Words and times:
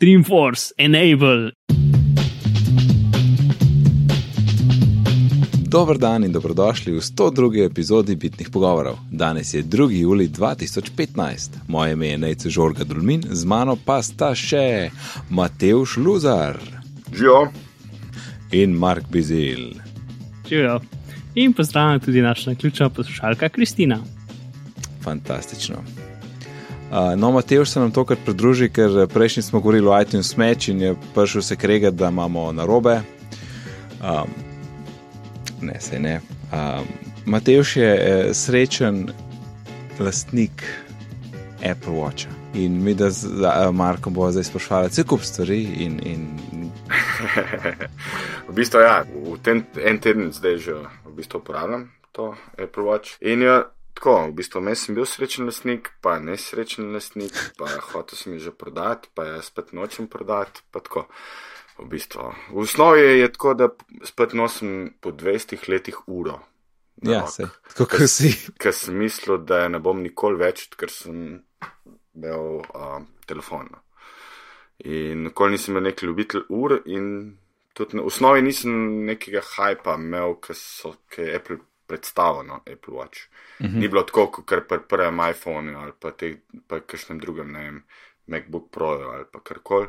Dreamforce, 0.00 0.74
enable. 0.76 1.52
Dober 5.68 5.98
dan 5.98 6.24
in 6.24 6.32
dobrodošli 6.32 6.92
v 6.92 7.00
102. 7.00 7.64
epizodi 7.64 8.16
Bitnih 8.16 8.50
pogovorov. 8.50 8.98
Danes 9.10 9.54
je 9.54 9.62
2. 9.64 9.90
juli 9.90 10.28
2015. 10.28 11.64
Moje 11.68 11.92
ime 11.92 12.08
je 12.08 12.18
Nejce 12.18 12.50
Žorga 12.50 12.84
Dulmin, 12.84 13.22
z 13.30 13.44
mano 13.44 13.76
pa 13.76 14.02
sta 14.02 14.34
še 14.34 14.90
Mateuš 15.30 15.96
Luzar 15.96 16.60
Živijo. 17.12 17.48
in 18.52 18.76
Mark 18.76 19.08
Bizil. 19.08 19.80
Živijo. 20.48 20.80
In 21.34 21.52
pozdravljam 21.52 22.00
tudi 22.00 22.20
naša 22.22 22.54
ključna 22.54 22.88
poslušalka 22.88 23.48
Kristina. 23.48 23.98
Fantastično. 25.02 25.95
Uh, 26.90 27.18
no, 27.18 27.32
Mateoš 27.32 27.70
se 27.70 27.80
nam 27.80 27.90
tokrat 27.90 28.18
pridruži, 28.24 28.68
ker 28.70 29.06
prejšnji 29.10 29.42
smo 29.42 29.60
govorili 29.60 29.88
o 29.88 30.00
iTunes 30.00 30.36
Match 30.36 30.68
in 30.68 30.80
je 30.80 30.94
prišel 31.14 31.42
se 31.42 31.56
krega, 31.56 31.90
da 31.90 32.08
imamo 32.08 32.52
narobe. 32.52 33.00
Um, 34.02 34.30
ne, 35.60 35.80
se 35.80 35.98
ne. 36.00 36.20
Um, 36.52 36.86
Mateoš 37.26 37.76
je 37.76 37.94
eh, 37.94 38.34
srečen 38.34 39.08
lastnik 39.98 40.62
Apple 41.70 41.92
Watcha. 41.92 42.28
In 42.54 42.82
mi, 42.82 42.94
da 42.94 43.10
z 43.10 43.26
uh, 43.26 43.74
Markom 43.74 44.14
bo 44.14 44.30
zdaj 44.30 44.44
sprašvala, 44.44 44.88
cel 44.88 45.04
kup 45.04 45.20
stvari. 45.20 45.62
In, 45.62 46.00
in 46.04 46.38
v 48.48 48.54
bistvu, 48.54 48.80
ja, 48.80 49.02
v 49.02 49.36
ten 49.42 49.66
en 49.84 49.98
teden 49.98 50.32
zdaj 50.32 50.56
že 50.56 50.74
v 51.04 51.12
bistvu 51.18 51.42
uporabljam 51.42 51.90
to 52.12 52.34
Apple 52.62 52.82
Watch. 52.82 53.18
In 53.20 53.42
je 53.42 53.62
tako, 53.96 54.14
v 54.28 54.36
bistvu, 54.38 54.62
jaz 54.68 54.84
sem 54.84 54.96
bil 54.96 55.06
srečen 55.08 55.48
lastnik, 55.48 55.90
pa 56.04 56.18
nesrečen 56.22 56.92
lastnik, 56.94 57.36
pa 57.58 57.68
hotel 57.90 58.18
sem 58.18 58.36
jih 58.36 58.48
že 58.48 58.52
prodati, 58.52 59.08
pa 59.14 59.24
jaz 59.24 59.50
spet 59.50 59.72
nočem 59.72 60.08
prodati. 60.12 60.62
pa 60.70 60.80
tako. 60.80 61.06
V, 61.76 61.84
bistvu. 61.92 62.32
v 62.56 62.58
osnovi 62.64 63.00
je, 63.00 63.18
je 63.20 63.32
tako, 63.32 63.54
da 63.54 63.68
spet 64.04 64.32
nosim 64.32 64.94
po 65.00 65.10
200 65.12 65.68
letih 65.68 66.08
uro. 66.08 66.40
ja, 67.02 67.26
se, 67.26 67.48
tako 67.68 67.84
kot 67.84 68.08
si. 68.08 68.32
Ker 68.56 68.72
sem 68.72 68.96
mislil, 68.96 69.42
da 69.44 69.58
je 69.66 69.68
ne 69.68 69.80
bom 69.84 70.00
nikoli 70.00 70.40
več, 70.40 70.70
ker 70.72 70.88
sem 70.88 71.42
imel 72.16 72.62
uh, 72.64 73.02
telefon. 73.28 73.68
no. 73.72 73.82
In 74.88 75.26
nikoli 75.28 75.56
nisem 75.56 75.76
imel 75.76 75.90
nek 75.90 76.02
ljubitelj 76.02 76.48
ur, 76.48 76.78
in 76.86 77.36
tudi 77.76 77.96
na 77.96 78.06
v 78.06 78.08
osnovi 78.08 78.42
nisem 78.42 78.72
nekega 79.04 79.44
hajpa 79.44 79.98
imel, 80.00 80.38
ki 80.40 80.56
so 80.56 80.94
ki 81.12 81.28
je 81.28 81.36
Apple 81.36 81.60
predstavil, 81.86 82.44
no, 82.46 82.54
Apple 82.54 82.94
Watch. 82.94 83.18
Mm 83.60 83.66
-hmm. 83.66 83.78
Ni 83.78 83.88
bilo 83.88 84.02
tako, 84.02 84.26
kot 84.26 84.44
kar 84.44 84.66
pri 84.68 84.78
prvem 84.88 85.20
iPhonu 85.30 85.78
ali 85.78 85.92
pa, 86.00 86.10
te, 86.10 86.36
pa 86.66 86.80
kakšnem 86.80 87.18
drugem, 87.18 87.52
ne 87.52 87.60
vem, 87.60 87.82
MacBook 88.26 88.70
Pro 88.70 88.88
ali 88.88 89.24
pa 89.32 89.40
karkoli. 89.40 89.86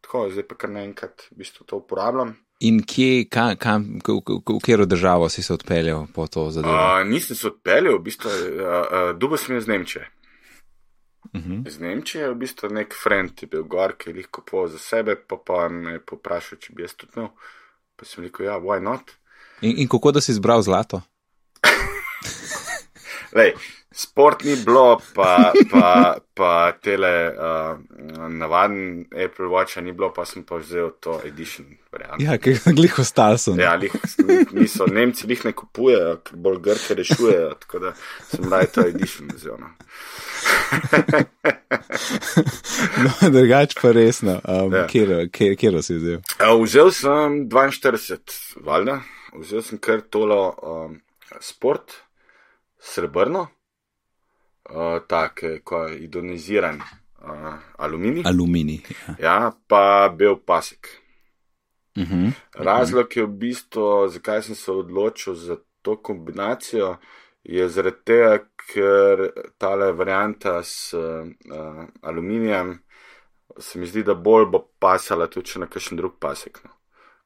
Tako, 0.00 0.30
zdaj 0.30 0.48
pa 0.48 0.54
kar 0.54 0.70
naenkrat 0.70 1.28
v 1.30 1.36
bistvu 1.36 1.64
to 1.66 1.76
uporabljam. 1.76 2.36
In 2.60 2.82
kje, 2.82 3.24
kam, 3.30 3.56
kam, 3.56 3.82
v, 3.82 4.12
v, 4.12 4.20
v, 4.28 4.54
v 4.56 4.60
katero 4.60 4.86
državo 4.86 5.28
si 5.28 5.42
se 5.42 5.52
odpeljal 5.52 6.06
po 6.14 6.26
to 6.26 6.50
zadevo? 6.50 6.74
Uh, 6.74 7.06
nisem 7.08 7.36
se 7.36 7.46
odpeljal, 7.46 7.96
v 7.98 8.02
bistvu, 8.02 8.30
uh, 8.30 8.34
uh, 8.34 9.18
dubo 9.18 9.36
sem 9.36 9.56
iz 9.56 9.66
Nemčije. 9.66 10.10
Uh 11.32 11.40
-huh. 11.40 11.68
Iz 11.68 11.80
Nemčije 11.80 12.22
je 12.22 12.30
v 12.30 12.34
bistvu 12.34 12.68
nek 12.68 12.94
friend, 13.02 13.42
je 13.42 13.46
bil 13.48 13.62
gor, 13.62 13.96
ki 13.96 14.10
je 14.10 14.16
jih 14.16 14.26
kupoval 14.26 14.68
za 14.68 14.78
sebe, 14.78 15.16
pa 15.16 15.36
pa 15.46 15.68
me 15.68 15.92
je 15.92 16.00
poprašal, 16.00 16.58
če 16.58 16.72
bi 16.72 16.82
jaz 16.82 16.94
tudi 16.94 17.12
imel. 17.16 17.28
Pa 17.96 18.04
sem 18.04 18.24
rekel, 18.24 18.46
ja, 18.46 18.60
why 18.60 18.82
not? 18.82 19.10
in, 19.60 19.74
in 19.76 19.88
kako 19.88 20.12
da 20.12 20.20
si 20.20 20.32
izbral 20.32 20.62
zlato? 20.62 21.02
Lej, 23.38 23.54
sport 23.92 24.44
ni 24.44 24.56
bilo, 24.64 25.00
pa, 25.14 25.52
pa, 25.70 26.16
pa 26.34 26.72
tele 26.82 27.10
uh, 27.34 27.78
navaden 28.28 29.06
Apple 29.24 29.46
Watch 29.46 29.76
ni 29.78 29.92
bilo, 29.92 30.12
pa 30.14 30.24
sem 30.24 30.44
pa 30.46 30.56
vzel 30.62 30.90
to 31.02 31.20
edition 31.26 31.66
variant. 31.92 32.22
Ja, 32.22 32.38
kaj 32.38 32.62
glih 32.78 32.98
ostal 33.02 33.38
sem. 33.38 33.60
Ja, 33.60 33.74
lih, 33.76 33.92
niso, 34.56 34.86
Nemci 34.86 35.28
jih 35.28 35.44
ne 35.48 35.52
kupujejo, 35.52 36.16
ker 36.24 36.40
bolj 36.40 36.60
Grke 36.64 36.96
rešujejo, 37.02 37.52
tako 37.64 37.84
da 37.86 37.94
sem 38.30 38.48
raje 38.52 38.72
to 38.74 38.86
edition 38.88 39.30
vzel. 39.34 39.58
No. 39.60 39.70
No, 43.00 43.30
drugače 43.30 43.78
pa 43.82 43.92
resno. 43.92 44.40
Um, 44.48 44.72
ja. 44.74 44.86
kjer, 44.86 45.28
kjer, 45.32 45.56
kjer 45.56 45.76
si 45.84 45.96
vzel? 45.98 46.20
Uh, 46.40 46.56
vzel 46.62 46.90
sem 46.94 47.36
42, 47.50 48.60
valjda, 48.64 49.00
vzel 49.40 49.62
sem 49.64 49.80
kar 49.82 50.02
tolo 50.12 50.40
um, 50.62 50.96
sport, 51.40 51.92
srebrno, 52.78 53.46
uh, 54.70 54.98
tako 55.06 55.86
je 55.86 55.98
idoniziran 55.98 56.80
uh, 57.22 57.54
aluminij. 57.78 58.22
Aluminij. 58.26 58.80
Ja. 59.06 59.14
Ja, 59.18 59.52
pa 59.66 60.08
bel 60.08 60.36
pasek. 60.36 60.88
Uh 61.96 62.10
-huh. 62.10 62.32
Razlog 62.54 63.16
je 63.16 63.24
v 63.24 63.28
bistvu, 63.28 64.08
zakaj 64.08 64.42
sem 64.42 64.54
se 64.54 64.72
odločil 64.72 65.34
za 65.34 65.56
to 65.82 66.02
kombinacijo, 66.02 66.96
je 67.42 67.68
zaradi 67.68 67.96
tega, 68.04 68.38
ker 68.72 69.32
tale 69.58 69.92
varianta 69.92 70.62
s 70.62 70.94
uh, 70.94 71.26
aluminijem 72.02 72.80
se 73.58 73.78
mi 73.78 73.86
zdi, 73.86 74.02
da 74.02 74.14
bolj 74.14 74.46
bo 74.46 74.68
pasala 74.78 75.26
tudi 75.26 75.58
na 75.58 75.66
kakšen 75.66 75.98
drug 75.98 76.18
pasek. 76.20 76.60
No. 76.64 76.70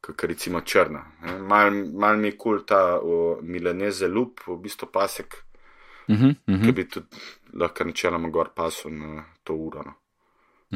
Kot 0.04 0.24
recimo 0.28 0.60
črna. 0.60 1.00
Mal, 1.48 1.70
mal 1.92 2.18
mi 2.20 2.28
je 2.28 2.36
kul 2.36 2.58
cool 2.58 2.64
ta 2.68 3.00
milaneze 3.42 4.08
lup, 4.08 4.40
v 4.46 4.58
bistvu 4.60 4.90
pasek, 4.92 5.44
Uh 6.08 6.16
-huh. 6.16 6.34
Uh 6.46 6.60
ki 6.60 6.68
-huh. 6.68 6.72
bi 6.72 6.88
tudi 6.88 7.06
lahko 7.52 7.84
načeloma 7.84 8.28
gor 8.28 8.48
pasul 8.54 8.92
na 8.92 9.24
to 9.44 9.54
uro. 9.54 9.82
No. 9.82 9.92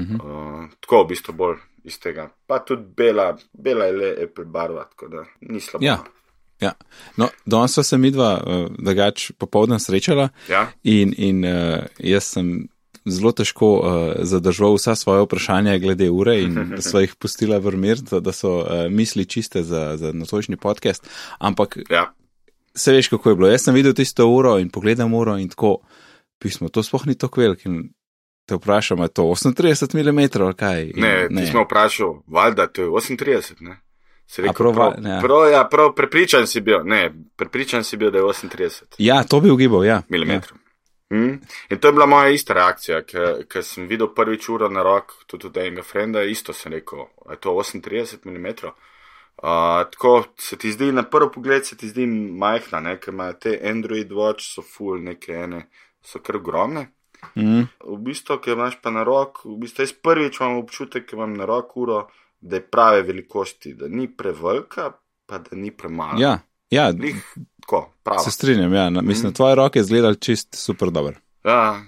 Uh 0.03 0.09
-huh. 0.09 0.65
Uh, 0.65 0.71
tako 0.81 1.03
v 1.05 1.09
bistvu 1.09 1.33
bolj 1.35 1.57
iz 1.85 1.99
tega. 1.99 2.31
Pa 2.47 2.59
tudi 2.59 2.83
bela, 2.97 3.37
bela 3.53 3.85
je 3.85 3.93
le 3.93 4.17
Apple 4.25 4.45
barva, 4.45 4.85
tako 4.85 5.09
da 5.09 5.25
ni 5.41 5.61
slabo. 5.61 5.85
Ja. 5.85 5.99
Ja. 6.61 6.73
No, 7.17 7.29
danes 7.47 7.73
sva 7.73 7.83
se 7.83 7.99
midva, 7.99 8.43
uh, 8.47 8.71
drugač 8.79 9.31
popovdan 9.39 9.81
srečala 9.81 10.29
Ja? 10.49 10.67
in, 10.83 11.15
in 11.17 11.45
uh, 11.45 11.79
jaz 11.99 12.25
sem 12.25 12.69
zelo 13.09 13.33
težko 13.33 13.69
uh, 13.75 13.85
zadržal 14.21 14.75
vsa 14.75 14.95
svoje 14.95 15.23
vprašanja 15.23 15.79
glede 15.79 16.11
ure 16.11 16.41
in 16.43 16.55
sva 16.81 17.01
jih 17.01 17.15
pustila 17.15 17.59
v 17.59 17.77
mir, 17.77 17.99
da, 18.01 18.21
da 18.21 18.33
so 18.33 18.59
uh, 18.59 18.67
misli 18.91 19.25
čiste 19.25 19.63
za, 19.63 19.97
za 19.97 20.13
notočni 20.13 20.57
podcast. 20.57 21.09
Ampak 21.39 21.79
Ja. 21.91 22.13
se 22.75 22.93
veš, 22.93 23.09
kako 23.09 23.31
je 23.31 23.37
bilo. 23.37 23.49
Jaz 23.49 23.63
sem 23.63 23.75
videl 23.75 23.93
tisto 23.93 24.27
uro 24.27 24.59
in 24.59 24.71
pogledam 24.71 25.15
uro 25.15 25.37
in 25.37 25.49
tako, 25.49 25.79
pismo, 26.39 26.69
to 26.69 26.83
sploh 26.83 27.07
ni 27.07 27.15
tako 27.15 27.41
velik. 27.41 27.67
In 27.67 27.91
te 28.47 28.55
vprašam, 28.55 28.99
je 28.99 29.09
to 29.09 29.23
38 29.23 29.95
mm 29.95 30.43
ali 30.43 30.55
kaj? 30.55 30.83
In 30.85 30.93
Ne, 30.97 31.27
ne. 31.31 31.43
ti 31.43 31.51
smo 31.51 31.65
vprašali, 31.65 32.15
valjda, 32.27 32.67
to 32.67 32.83
je 32.83 32.89
38, 32.89 33.55
ne? 33.61 33.81
Si 34.27 34.43
A 34.43 34.45
rekel, 34.45 34.55
prav, 34.57 34.75
prav, 34.75 35.07
ja. 35.07 35.21
prav, 35.21 35.51
ja, 35.53 35.65
prav, 35.65 35.95
prepričan 35.95 36.47
si 36.47 36.61
bil, 36.61 36.85
ne, 36.85 37.13
prepričan 37.37 37.85
si 37.85 37.97
bil, 37.97 38.11
da 38.11 38.19
je 38.19 38.25
38 38.25 38.83
Ja, 38.99 39.25
to 39.25 39.41
bi 39.41 39.51
ugibal, 39.51 39.85
ja. 39.85 40.03
mm. 40.11 40.41
Mm. 41.11 41.41
In 41.71 41.79
to 41.81 41.89
je 41.89 41.93
bila 41.93 42.07
moja 42.07 42.29
ista 42.29 42.55
reakcija, 42.55 43.03
ker 43.49 43.65
sem 43.65 43.87
videl 43.89 44.11
prvič 44.15 44.49
uro 44.53 44.69
na 44.69 44.83
rok, 44.83 45.15
tudi 45.27 45.47
od 45.49 45.57
enega 45.57 45.83
frenda, 45.83 46.23
isto 46.23 46.53
sem 46.53 46.73
rekel, 46.73 47.07
"A 47.27 47.33
je 47.33 47.41
to 47.41 47.51
38 47.51 48.25
mm. 48.25 48.73
Uh, 49.43 49.45
tako 49.91 50.25
se 50.37 50.57
ti 50.59 50.73
zdi, 50.73 50.93
na 50.93 51.03
prvi 51.03 51.31
pogled 51.35 51.67
se 51.67 51.77
ti 51.77 51.89
zdi 51.89 52.07
majhna, 52.07 52.81
ne, 52.81 52.97
ker 53.01 53.15
imajo 53.15 53.33
te 53.33 53.61
Android 53.71 54.11
Watch, 54.11 54.55
so 54.55 54.63
full 54.63 54.99
neke 54.99 55.33
ene, 55.33 55.69
so 56.03 56.19
kar 56.19 56.37
ogromne. 56.37 56.89
Mm. 57.37 57.69
V 57.85 57.99
bistvu, 58.03 58.39
ki 58.43 58.51
imaš 58.51 58.81
pa 58.83 58.91
na 58.91 59.05
rok, 59.07 59.45
v 59.45 59.55
bistvu 59.63 59.87
jaz 59.87 59.93
prvič 59.93 60.41
imam 60.41 60.59
občutek, 60.59 61.07
ker 61.07 61.21
imam 61.21 61.37
na 61.39 61.47
rok 61.47 61.77
uro, 61.77 62.01
da 62.41 62.59
je 62.59 62.67
prave 62.67 63.03
velikosti, 63.03 63.77
da 63.79 63.89
ni 63.89 64.09
prevelika, 64.17 64.91
pa 65.27 65.39
da 65.39 65.57
ni 65.57 65.71
premala. 65.71 66.19
Ja, 66.19 66.39
ja 66.71 66.89
Lih, 66.91 67.17
tako, 67.61 67.93
prava. 68.03 68.19
se 68.19 68.31
strinjam. 68.31 68.75
Ja. 68.75 68.91
Na- 68.91 69.03
Mislim, 69.03 69.33
tvoje 69.33 69.55
roke 69.55 69.79
izgledajo 69.79 70.15
čist 70.15 70.55
super 70.55 70.91
dobro. 70.91 71.15
Ja, 71.45 71.81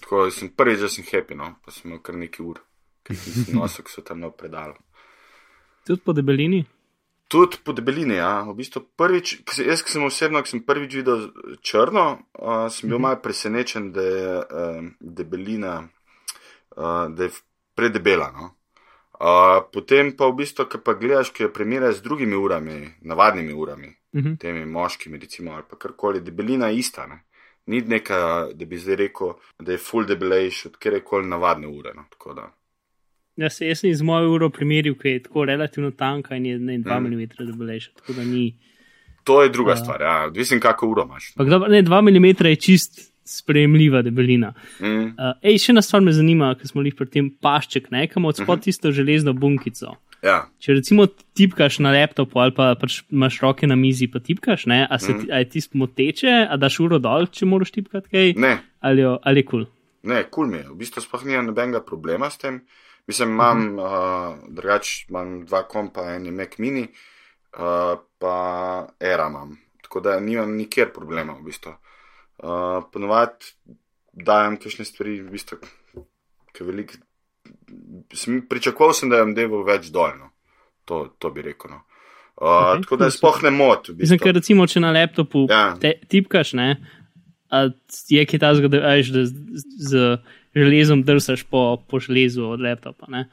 tako 0.00 0.30
sem 0.30 0.48
prvič, 0.48 0.80
da 0.80 0.88
sem 0.88 1.04
happy, 1.04 1.34
no, 1.34 1.54
pa 1.64 1.70
sem 1.70 1.90
imel 1.90 2.02
kar 2.02 2.14
nekaj 2.14 2.46
ur, 2.46 2.60
ker 3.02 3.16
sem 3.16 3.54
nosil, 3.54 3.84
ki 3.84 3.90
so 3.90 4.02
tam 4.02 4.20
na 4.20 4.30
predalu. 4.30 4.74
Tudi 5.86 6.00
po 6.00 6.12
debelini. 6.12 6.64
Tudi 7.28 7.58
po 7.64 7.72
debelini, 7.72 8.14
ja. 8.14 8.42
V 8.42 8.54
bistvu 8.54 8.84
prvič, 8.96 9.40
jaz, 9.58 9.82
ki 9.82 9.90
sem 9.90 10.04
osebno, 10.06 10.42
ko 10.42 10.50
sem 10.50 10.60
prvič 10.62 10.94
videl 10.94 11.24
črno, 11.62 12.04
uh, 12.38 12.66
sem 12.70 12.86
bil 12.90 13.00
malo 13.02 13.18
presenečen, 13.18 13.88
da 13.92 14.02
je 14.02 14.36
uh, 14.38 14.78
debelina, 15.00 15.80
uh, 16.76 17.10
da 17.10 17.26
je 17.26 17.32
predebela. 17.74 18.30
No. 18.30 18.52
Uh, 19.16 19.58
potem 19.72 20.12
pa 20.14 20.28
v 20.30 20.36
bistvu, 20.38 20.68
ki 20.70 20.78
pa 20.84 20.94
gledaš, 20.94 21.32
ki 21.34 21.46
jo 21.46 21.50
primerjaš 21.50 21.98
z 21.98 22.06
drugimi 22.06 22.36
urami, 22.38 22.76
navadnimi 23.02 23.54
urami, 23.58 23.90
Uh 24.16 24.22
-huh. 24.24 24.38
temi 24.38 24.66
moškimi, 24.66 25.18
recimo, 25.18 25.52
ali 25.52 25.62
pa 25.70 25.76
karkoli, 25.76 26.20
debelina 26.20 26.68
je 26.68 26.78
ista. 26.78 27.06
Ne. 27.06 27.22
Ni 27.66 27.80
neka, 27.80 28.48
da 28.54 28.64
bi 28.64 28.78
zdaj 28.78 28.96
rekel, 28.96 29.32
da 29.58 29.72
je 29.72 29.78
full 29.78 30.06
debelejši 30.06 30.68
od 30.68 30.76
kjerkoli 30.78 31.26
navadne 31.26 31.66
ure. 31.66 31.92
No. 31.96 32.04
Ja, 33.36 33.50
se, 33.50 33.66
jaz 33.66 33.80
sem 33.80 33.90
iz 33.90 34.02
moje 34.02 34.28
uro 34.28 34.50
primerjal, 34.50 34.94
ki 34.94 35.08
je 35.08 35.22
tako 35.22 35.44
relativno 35.44 35.90
tanka 35.90 36.36
in 36.36 36.46
je 36.46 36.58
ne 36.58 36.78
2 36.78 37.00
Mm. 37.00 37.14
mm 37.14 37.46
debelejša. 37.52 37.90
Tako 37.96 38.12
da 38.12 38.24
ni. 38.24 38.54
To 39.24 39.42
je 39.42 39.48
druga 39.48 39.70
Ja. 39.70 39.76
stvar, 39.76 40.00
ja. 40.00 40.24
odvisen 40.26 40.60
kako 40.60 40.88
uro 40.88 41.02
imaš. 41.02 41.32
Ampak 41.36 41.48
dobro, 41.48 41.68
ne 41.68 41.82
2 41.82 42.00
mm 42.02 42.46
je 42.46 42.56
čist 42.56 43.12
sprejemljiva 43.24 44.02
debelina. 44.02 44.54
Mm. 44.80 44.86
Uh, 44.86 45.10
ej, 45.42 45.58
še 45.58 45.72
ena 45.72 45.82
stvar 45.82 46.02
me 46.02 46.12
zanima, 46.12 46.54
ker 46.54 46.68
smo 46.68 46.82
jih 46.82 46.94
pri 46.94 47.06
tem 47.06 47.30
pašček, 47.42 47.90
ne, 47.90 48.06
kam 48.08 48.24
od 48.24 48.36
spod 48.36 48.60
tisto 48.62 48.92
železno 48.92 49.32
bunkico. 49.32 49.96
Ja. 50.22 50.48
Če 50.58 50.72
recimo 50.78 51.06
tipkaš 51.36 51.78
na 51.84 51.92
laptopu 51.92 52.40
ali 52.40 52.54
pa 52.56 52.74
pač 52.80 53.02
imaš 53.12 53.40
roke 53.44 53.66
na 53.68 53.76
mizi, 53.76 54.08
pa 54.08 54.18
tipkaš, 54.20 54.66
ne, 54.66 54.86
a, 54.90 54.98
se, 54.98 55.12
ti- 55.12 55.30
a 55.32 55.38
je 55.42 55.48
ti 55.48 55.60
moteče, 55.72 56.32
a 56.50 56.56
daš 56.56 56.80
uro 56.80 56.98
dol, 56.98 57.26
če 57.26 57.46
moraš 57.46 57.70
tipkati 57.76 58.10
kaj, 58.10 58.32
Ne, 58.40 58.58
ali, 58.80 59.02
jo- 59.02 59.18
ali 59.22 59.40
je 59.44 59.46
kul. 59.46 59.64
Cool. 59.66 59.72
ne, 60.02 60.22
kul 60.24 60.30
cool 60.30 60.46
mi 60.50 60.58
je. 60.58 60.68
V 60.70 60.76
bistvu 60.80 61.02
sploh 61.02 61.24
nimam 61.24 61.46
nobenega 61.46 61.80
problema 61.84 62.30
s 62.30 62.38
tem. 62.38 62.60
Mislim, 63.06 63.28
imam, 63.30 63.78
uh 63.78 63.84
-huh. 63.84 64.32
uh, 64.32 64.48
drugač 64.48 65.08
imam 65.08 65.44
dva 65.46 65.62
kompa, 65.62 66.14
en 66.14 66.26
je 66.26 66.32
Mac 66.32 66.58
mini, 66.58 66.82
uh, 67.58 67.98
pa 68.18 68.86
era 69.00 69.26
imam. 69.28 69.58
Tako 69.82 70.00
da 70.00 70.20
nimam 70.20 70.56
nikjer 70.56 70.92
problema 70.92 71.32
v 71.32 71.44
bistvu. 71.44 71.70
Uh, 72.42 72.82
ponovadi 72.92 73.44
dajem 74.12 74.56
kakšne 74.56 74.84
stvari, 74.84 75.20
v 75.22 75.30
bistvu, 75.30 75.58
ki 76.52 76.64
veliko. 76.64 76.92
Sem, 78.14 78.42
pričakoval 78.48 78.92
sem, 78.94 79.10
da 79.10 79.16
jim 79.18 79.34
devo 79.34 79.62
več 79.64 79.90
dolno. 79.90 80.30
To, 80.84 81.08
to 81.18 81.30
bi 81.30 81.42
rekel. 81.42 81.70
No. 81.70 81.82
Uh, 82.36 82.46
okay, 82.46 82.82
tako 82.82 82.96
da 82.96 83.04
je 83.04 83.10
sploh 83.10 83.42
ne 83.42 83.50
moti. 83.50 83.92
V 83.92 83.96
Mislim, 83.98 84.18
ker 84.18 84.32
bistvu. 84.32 84.38
recimo, 84.38 84.66
če 84.66 84.80
na 84.80 84.92
laptopu 84.92 85.46
Ja. 85.50 85.76
te, 85.80 85.94
tipkaš, 86.08 86.52
ne, 86.52 86.76
je 88.08 88.26
kaj 88.26 88.38
ta 88.38 88.54
zgodaj, 88.54 88.80
da, 88.80 88.94
veš, 88.94 89.08
da 89.08 89.24
z, 89.24 89.34
z 89.78 90.18
železom 90.54 91.02
drsaš 91.02 91.42
po, 91.42 91.76
po 91.88 92.00
železu 92.00 92.44
od 92.44 92.60
laptopa. 92.60 93.06
Ne. 93.08 93.28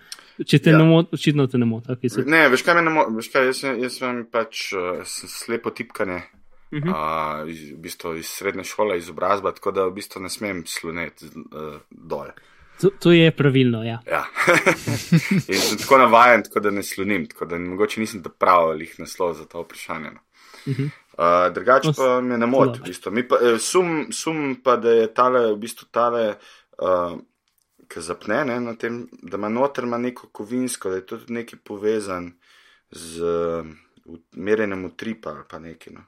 Če 0.46 0.60
te 0.60 0.70
Ja. 0.70 0.78
ne 0.78 0.84
moti, 0.84 1.14
očitno 1.14 1.48
te 1.48 1.58
ne 1.58 1.66
moti. 1.66 1.88
Okay, 1.88 2.10
so, 2.10 2.24
Ne, 2.26 2.50
veš 2.50 2.64
kaj 2.64 2.82
ne 2.82 2.90
more, 2.90 3.12
veš 3.12 3.30
kaj, 3.30 3.46
jaz, 3.46 3.64
jaz 3.64 3.98
sem 4.00 4.24
pač 4.32 4.74
uh, 4.74 5.04
slepo 5.06 5.70
tipkanje. 5.70 6.24
Uh 6.74 6.80
Mhm. 6.80 6.90
-huh. 6.90 7.44
uh, 7.44 7.50
iz, 7.50 7.72
v 7.72 7.78
bistvu 7.78 8.16
iz 8.18 8.26
srednje 8.26 8.64
šole, 8.64 8.98
izobrazba, 8.98 9.52
tako 9.52 9.72
da 9.72 9.86
v 9.86 9.94
bistvu 9.94 10.22
ne 10.22 10.30
smem 10.30 10.64
sloneti 10.66 11.26
uh, 11.26 11.78
dol. 11.92 12.28
To, 12.82 12.90
to 13.00 13.12
je 13.12 13.32
pravilno, 13.32 13.84
ja. 13.84 14.00
Ja. 14.08 14.26
In 15.54 15.60
sem 15.60 15.78
tako 15.78 15.98
navajen, 15.98 16.44
tako 16.44 16.60
da 16.60 16.72
ne 16.72 16.84
slonim, 16.84 17.28
tako 17.28 17.46
da 17.46 17.60
mogoče 17.60 18.02
nisem 18.02 18.24
pravi 18.40 18.90
naslov 18.98 19.34
za 19.34 19.46
to 19.46 19.62
vprašanje. 19.62 20.12
No. 20.12 20.20
Uh 20.66 20.74
-huh. 20.78 20.90
Uh, 21.18 21.54
drugače 21.54 21.88
No, 21.88 21.94
pa 21.94 22.22
me 22.22 22.38
ne 22.38 22.46
moti, 22.46 22.66
dobro. 22.66 22.84
v 22.84 22.88
bistvu. 22.88 23.12
Mi 23.12 23.28
pa, 23.28 23.38
eh, 23.42 23.60
sum, 23.60 24.08
sum 24.12 24.56
pa, 24.64 24.78
da 24.78 24.92
je 24.92 25.14
tale, 25.14 25.54
v 25.54 25.58
bistvu 25.58 25.86
tale, 25.92 26.36
uh, 26.82 27.20
ki 27.88 28.02
zapne, 28.02 28.46
ne, 28.46 28.60
na 28.60 28.74
tem, 28.76 29.08
da 29.22 29.38
ima 29.38 29.50
noter 29.50 29.84
ima 29.84 29.98
neko 29.98 30.28
kovinsko, 30.28 30.90
da 30.90 30.96
je 30.96 31.06
to 31.06 31.18
tudi 31.18 31.34
nekaj 31.34 31.60
povezan 31.64 32.32
z 32.90 33.22
uh, 33.22 33.68
merjenjem 34.32 34.86
utripa 34.86 35.30
ali 35.30 35.46
pa 35.50 35.60
nekaj. 35.60 35.94
No. 35.94 36.02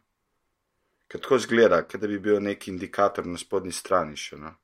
Ker 1.08 1.22
tako 1.22 1.38
zgleda, 1.40 1.84
kot 1.84 2.02
da 2.02 2.08
bi 2.08 2.20
bil 2.20 2.42
neki 2.42 2.72
indikator 2.72 3.28
na 3.28 3.38
spodnji 3.38 3.72
strani 3.72 4.18
še, 4.18 4.42
no. 4.42 4.56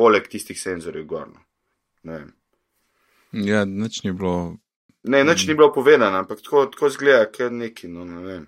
Poleg 0.00 0.28
tistih 0.32 0.56
senzorjev 0.56 1.04
gorno. 1.06 1.42
Ne 2.08 2.16
vem. 2.16 2.32
Ja, 3.44 3.66
nič 3.68 4.00
ni 4.06 4.14
bilo. 4.16 4.56
Ne, 5.04 5.20
nič 5.24 5.44
ni 5.48 5.56
bilo 5.56 5.68
povedano, 5.72 6.24
ampak 6.24 6.40
tako, 6.44 6.66
tako 6.72 6.88
zgleda, 6.92 7.28
kot 7.32 7.52
neki, 7.52 7.88
no 7.92 8.08
ne 8.08 8.24
vem. 8.24 8.46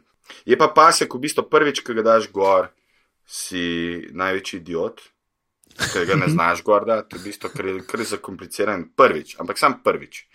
Je 0.49 0.57
pa 0.57 0.71
pasek, 0.73 1.13
v 1.13 1.29
bistvu 1.29 1.45
prvič, 1.53 1.83
ko 1.85 1.97
ga 1.97 2.05
daš 2.07 2.29
gor, 2.33 2.71
si 3.29 4.03
največji 4.17 4.61
idiot, 4.61 5.05
ker 5.93 6.09
ga 6.09 6.17
ne 6.21 6.29
znaš 6.35 6.65
gor 6.65 6.89
dati, 6.89 7.21
v 7.21 7.29
bistvu, 7.29 7.53
ker 7.53 7.71
je 7.71 7.85
kar 7.89 8.05
zakompliciran. 8.09 8.89
Prvič, 8.97 9.37
ampak 9.41 9.61
sam 9.61 9.81
prvič. 9.85 10.27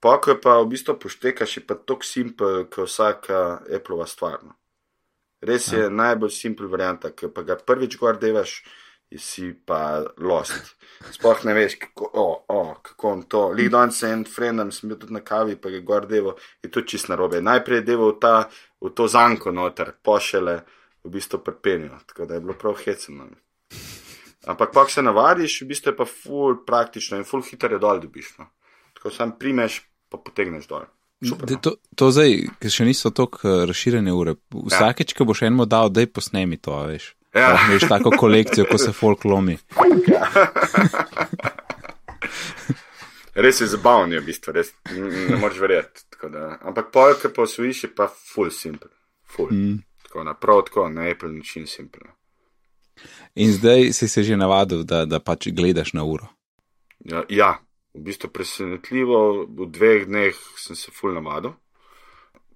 Poko 0.00 0.34
je 0.34 0.40
pa 0.40 0.58
v 0.60 0.68
bistvu 0.74 0.98
poštekaš, 1.00 1.58
je 1.60 1.64
pa 1.64 1.78
tako 1.80 2.04
simpel, 2.04 2.64
kot 2.68 2.88
vsaka 2.88 3.64
Appleova 3.72 4.08
stvar. 4.08 4.42
No. 4.44 4.56
Res 5.44 5.70
je 5.72 5.86
ja. 5.86 5.92
najbolj 5.92 6.32
simpel 6.32 6.68
varianta, 6.72 7.12
ker 7.12 7.32
pa 7.32 7.44
ga 7.44 7.56
prvič 7.56 7.96
gor 8.00 8.20
devaš, 8.20 8.62
si 9.18 9.52
pa 9.66 10.02
lost. 10.18 10.74
Sploh 11.12 11.44
ne 11.44 11.54
veš, 11.54 11.76
kako, 11.80 12.10
oh, 12.12 12.36
oh, 12.48 12.74
kako 12.82 13.10
on 13.10 13.22
to. 13.28 13.42
Lih 13.56 13.70
danes 13.70 14.02
en 14.06 14.24
frendom, 14.28 14.72
sem 14.72 14.88
bil 14.88 14.98
tudi 15.00 15.14
na 15.14 15.20
kavi, 15.24 15.56
pa 15.60 15.72
ga 15.72 15.80
gor 15.84 16.08
devo, 16.10 16.36
je 16.62 16.70
to 16.70 16.82
čist 16.82 17.10
narobe. 17.12 17.42
Najprej 17.44 17.82
je 17.82 17.86
devo 17.92 18.10
v, 18.12 18.18
ta, 18.20 18.48
v 18.80 18.92
to 18.94 19.08
zanko 19.08 19.52
noter, 19.52 19.92
pošele 20.02 20.56
v 21.04 21.12
bistvu 21.12 21.42
prpenijo, 21.44 21.98
tako 22.08 22.26
da 22.26 22.34
je 22.34 22.44
bilo 22.44 22.56
prav 22.58 22.78
heceno. 22.84 23.28
Ampak 24.46 24.72
pa, 24.72 24.84
ko 24.84 24.90
se 24.90 25.02
navadiš, 25.02 25.62
v 25.62 25.68
bistvu 25.68 25.92
je 25.92 25.96
pa 25.96 26.06
full 26.08 26.60
praktično 26.66 27.20
in 27.20 27.24
full 27.28 27.44
hitro 27.44 27.72
je 27.72 27.80
dol 27.80 28.00
dobiš. 28.00 28.34
No. 28.38 28.50
Tako 28.96 29.10
sam 29.10 29.38
primeš, 29.38 29.82
pa 30.08 30.20
potegneš 30.20 30.68
dol. 30.68 30.84
Super, 31.24 31.50
no. 31.50 31.60
to, 31.62 31.76
to 31.96 32.10
zdaj, 32.12 32.34
ker 32.60 32.72
še 32.72 32.84
niso 32.88 33.12
tako 33.14 33.40
eh, 33.48 33.64
razširjene 33.70 34.12
ure. 34.12 34.36
Vsakeč, 34.52 35.14
ko 35.16 35.24
boš 35.28 35.44
enemu 35.46 35.66
dal, 35.70 35.92
da 35.92 36.04
je 36.04 36.10
posnemi 36.12 36.60
to, 36.60 36.76
veš. 36.90 37.14
Ja. 37.34 37.58
Veš 37.70 37.88
tako 37.88 38.10
kolekcijo, 38.10 38.66
ko 38.70 38.78
se 38.78 38.92
folk 38.92 39.24
lomi. 39.24 39.58
Res 43.34 43.60
je 43.60 43.66
zabavno, 43.66 44.14
je 44.14 44.20
v 44.20 44.24
bistvu, 44.24 44.52
res 44.54 44.68
ne 44.94 45.36
moreš 45.36 45.58
verjeti. 45.58 46.04
da. 46.30 46.58
Ampak 46.62 46.92
polk, 46.92 47.26
pa 47.34 47.42
osvojiš, 47.42 47.84
je 47.84 47.94
pa 47.94 48.06
full 48.08 48.50
simple. 48.50 48.90
Full. 49.26 49.50
Mm. 49.52 49.82
Tako 50.02 50.24
na 50.24 50.34
prav 50.34 50.62
tako, 50.66 50.88
na 50.88 51.10
Apple 51.10 51.32
način 51.32 51.66
simple. 51.66 52.00
In 53.34 53.52
zdaj 53.52 53.92
si 53.92 54.08
se 54.08 54.22
že 54.22 54.36
navadil, 54.36 54.82
da, 54.82 55.04
da 55.04 55.20
pač 55.20 55.48
gledaš 55.48 55.92
na 55.92 56.04
uro. 56.04 56.26
Ja, 57.04 57.24
ja, 57.28 57.58
v 57.94 58.00
bistvu 58.00 58.30
presenetljivo, 58.30 59.46
v 59.50 59.66
dveh 59.66 60.06
dneh 60.06 60.34
sem 60.56 60.76
se 60.76 60.90
full 60.94 61.14
navadil. 61.14 61.52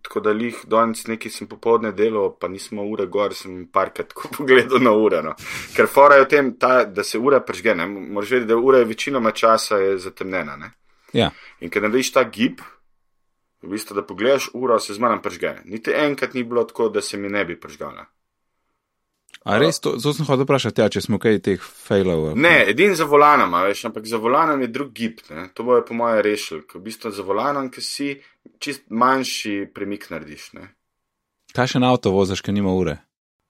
Tako 0.03 0.21
da 0.21 0.33
lih 0.33 0.57
danes 0.71 1.07
nekaj 1.07 1.33
sem 1.35 1.49
popovdne 1.51 1.93
delal, 1.93 2.31
pa 2.41 2.49
nismo 2.49 2.85
ure 2.87 3.07
gor, 3.07 3.35
sem 3.35 3.67
parkrat 3.73 4.15
pogledal 4.37 4.83
na 4.83 4.93
ure. 4.95 5.23
No. 5.23 5.35
Ker 5.77 5.91
fora 5.91 6.21
je 6.21 6.25
v 6.25 6.29
tem, 6.33 6.51
ta, 6.59 6.85
da 6.85 7.05
se 7.05 7.19
ura 7.19 7.41
pržge, 7.45 7.75
ne, 7.75 7.87
moraš 7.87 8.37
vedeti, 8.37 8.49
da 8.53 8.57
ura 8.57 8.79
je 8.79 8.91
večinoma 8.93 9.33
časa 9.33 9.79
je 9.83 9.99
zatemnjena, 10.09 10.57
ne. 10.57 10.73
Ja, 11.13 11.31
In 11.61 11.71
ker 11.73 11.83
narediš 11.83 12.13
ta 12.15 12.23
gib, 12.29 12.61
v 13.63 13.73
bistvu, 13.73 13.97
da 13.99 14.07
pogledaš 14.07 14.51
uro, 14.55 14.79
se 14.79 14.95
zmanj 14.95 15.23
pržge. 15.23 15.55
Niti 15.65 15.95
enkrat 15.95 16.35
ni 16.35 16.45
bilo 16.45 16.65
tako, 16.65 16.89
da 16.89 17.03
se 17.03 17.19
mi 17.19 17.29
ne 17.29 17.45
bi 17.45 17.59
pržgala. 17.61 18.07
A 19.49 19.59
res, 19.59 19.81
to, 19.81 19.95
to 19.97 20.13
sem 20.13 20.27
hotel 20.29 20.45
vprašati, 20.45 20.83
ja, 20.85 20.91
če 20.93 21.01
smo 21.05 21.19
kaj 21.23 21.39
teh 21.47 21.63
failov. 21.63 22.35
Ne, 22.37 22.69
edin 22.69 22.93
za 22.99 23.07
volanom, 23.09 23.55
veš, 23.65 23.87
ampak 23.89 24.05
za 24.09 24.21
volanom 24.21 24.61
je 24.61 24.69
drug 24.69 24.93
gib, 24.93 25.23
ne? 25.33 25.49
to 25.57 25.65
bojo 25.65 25.87
po 25.89 25.97
moje 25.97 26.23
rešili, 26.27 26.67
ker 26.69 26.83
v 26.83 26.85
bistvu 26.91 27.15
za 27.17 27.25
volanom, 27.25 27.71
ki 27.73 27.85
si 27.85 28.11
čist 28.61 28.85
manjši 28.93 29.71
premik 29.75 30.11
narediš. 30.13 30.51
Ne? 30.59 30.69
Kakšen 31.57 31.87
avto 31.89 32.13
voziš, 32.13 32.45
ker 32.45 32.53
nima 32.53 32.75
ure? 32.77 32.99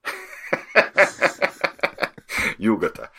Jugata. 2.68 3.10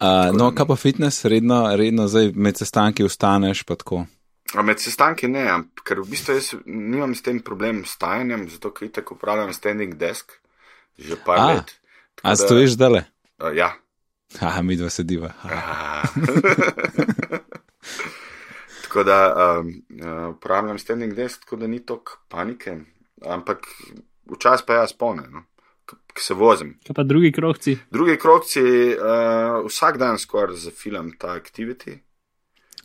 Uh, 0.00 0.32
no, 0.32 0.46
kaj 0.56 0.64
pa 0.66 0.76
fitness, 0.80 1.26
redno, 1.28 1.76
redno 1.76 2.06
zdaj 2.08 2.30
med 2.32 2.56
sestanki 2.56 3.04
vstaneš, 3.04 3.66
pa 3.68 3.76
tako. 3.76 4.06
A 4.54 4.62
med 4.66 4.80
sestanki 4.82 5.28
ne, 5.30 5.44
ker 5.86 6.00
v 6.02 6.08
bistvu 6.10 6.34
jaz 6.34 6.54
nimam 6.66 7.14
s 7.14 7.22
tem 7.22 7.38
problem 7.44 7.84
s 7.86 7.94
stajanjem, 7.94 8.48
zato 8.50 8.72
ker 8.74 8.88
tako 8.90 9.14
upravljam 9.14 9.52
standing 9.54 9.94
desk 9.94 10.32
že 10.98 11.16
par 11.24 11.38
A, 11.38 11.46
let. 11.46 11.70
Tako 12.18 12.28
A 12.28 12.30
da- 12.30 12.36
stojiš 12.36 12.70
zdaj? 12.76 13.02
Uh, 13.38 13.54
ja. 13.56 13.70
Aha, 14.46 14.62
mi 14.62 14.76
dva 14.76 14.90
sediva. 14.90 15.32
Tako 18.82 19.02
da 19.04 19.18
um, 19.60 19.68
uh, 20.02 20.34
uporabljam 20.36 20.78
standing 20.78 21.14
desk, 21.14 21.40
tako 21.44 21.56
da 21.56 21.66
ni 21.66 21.78
toliko 21.86 22.18
panike, 22.28 22.76
ampak 23.26 23.58
včasih 24.34 24.64
pa 24.66 24.74
jaz 24.74 24.90
spomnim, 24.90 25.30
no, 25.32 25.42
ki 25.86 26.22
se 26.22 26.34
vozim. 26.34 26.72
Kaj 26.86 26.94
pa 26.94 27.02
drugi 27.02 27.32
krokci? 27.32 27.76
Drugi 27.90 28.16
krokci, 28.18 28.62
uh, 28.62 29.66
vsak 29.66 29.98
dan 29.98 30.18
skoraj 30.18 30.56
zafilam 30.56 31.12
ta 31.18 31.28
activity. 31.38 31.98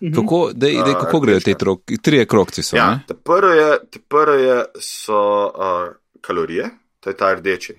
Mhm. 0.01 0.13
Kako, 0.13 0.51
dej, 0.53 0.73
dej, 0.85 0.93
kako 0.93 1.19
grejo 1.19 1.39
te 1.39 1.53
troki? 1.53 1.97
Trije 1.97 2.25
krokci 2.25 2.63
so, 2.63 2.75
Ja, 2.75 2.99
prvo 3.23 3.51
je, 3.53 3.79
ta 3.89 3.99
prvo 4.07 4.33
je 4.33 4.65
so 4.79 5.45
uh, 5.47 5.95
kalorije, 6.21 6.69
to 6.99 7.09
je 7.09 7.17
ta 7.17 7.33
rdeči. 7.33 7.75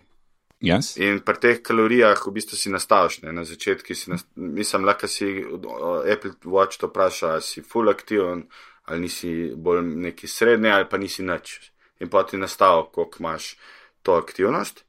Jaz? 0.60 0.94
In 0.96 1.20
pri 1.20 1.36
teh 1.40 1.58
kalorijah 1.62 2.22
v 2.26 2.32
bistvu 2.32 2.56
si 2.56 2.72
nastaviš, 2.72 3.20
ne? 3.22 3.32
na 3.32 3.44
začetku 3.44 3.94
si, 3.94 4.10
nast... 4.10 4.26
mislim, 4.34 4.86
lahko 4.88 5.08
si 5.08 5.44
uh, 5.44 6.00
Apple 6.12 6.32
Watch 6.44 6.80
to 6.80 6.88
vpraša, 6.88 7.34
ali 7.36 7.42
si 7.42 7.62
full 7.62 7.92
aktiven, 7.92 8.46
ali 8.88 9.00
nisi 9.00 9.52
bolj 9.56 9.82
neki 9.82 10.28
srednji, 10.28 10.70
ali 10.70 10.88
pa 10.88 10.96
nisi 10.96 11.22
nič. 11.22 11.58
In 12.00 12.08
pa 12.08 12.24
ti 12.24 12.40
nastavi, 12.40 12.88
koliko 12.92 13.20
imaš 13.20 13.56
to 14.02 14.16
aktivnost. 14.16 14.84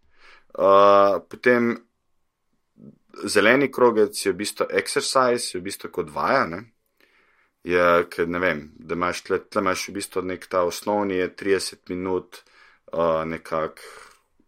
Uh, 0.57 1.19
potem 1.29 1.75
zeleni 3.24 3.72
krogec 3.72 4.25
je 4.25 4.31
v 4.31 4.38
bistvu 4.38 4.67
exercise, 4.72 5.51
je 5.53 5.60
v 5.60 5.63
bistvu 5.67 5.91
kot 5.91 6.10
vaja. 6.13 6.46
Ne? 6.48 6.63
Je, 7.68 7.88
ker 8.12 8.30
ne 8.32 8.40
vem, 8.40 8.62
da 8.80 8.96
imaš 8.96 9.26
tle, 9.28 9.42
tle 9.44 9.64
imaš 9.66 9.88
v 9.90 9.98
bistvu 9.98 10.24
nek 10.30 10.46
ta 10.48 10.64
osnovni 10.64 11.18
je 11.20 11.28
30 11.42 11.92
minut, 11.92 12.42
uh, 12.94 13.24
nekak 13.28 13.82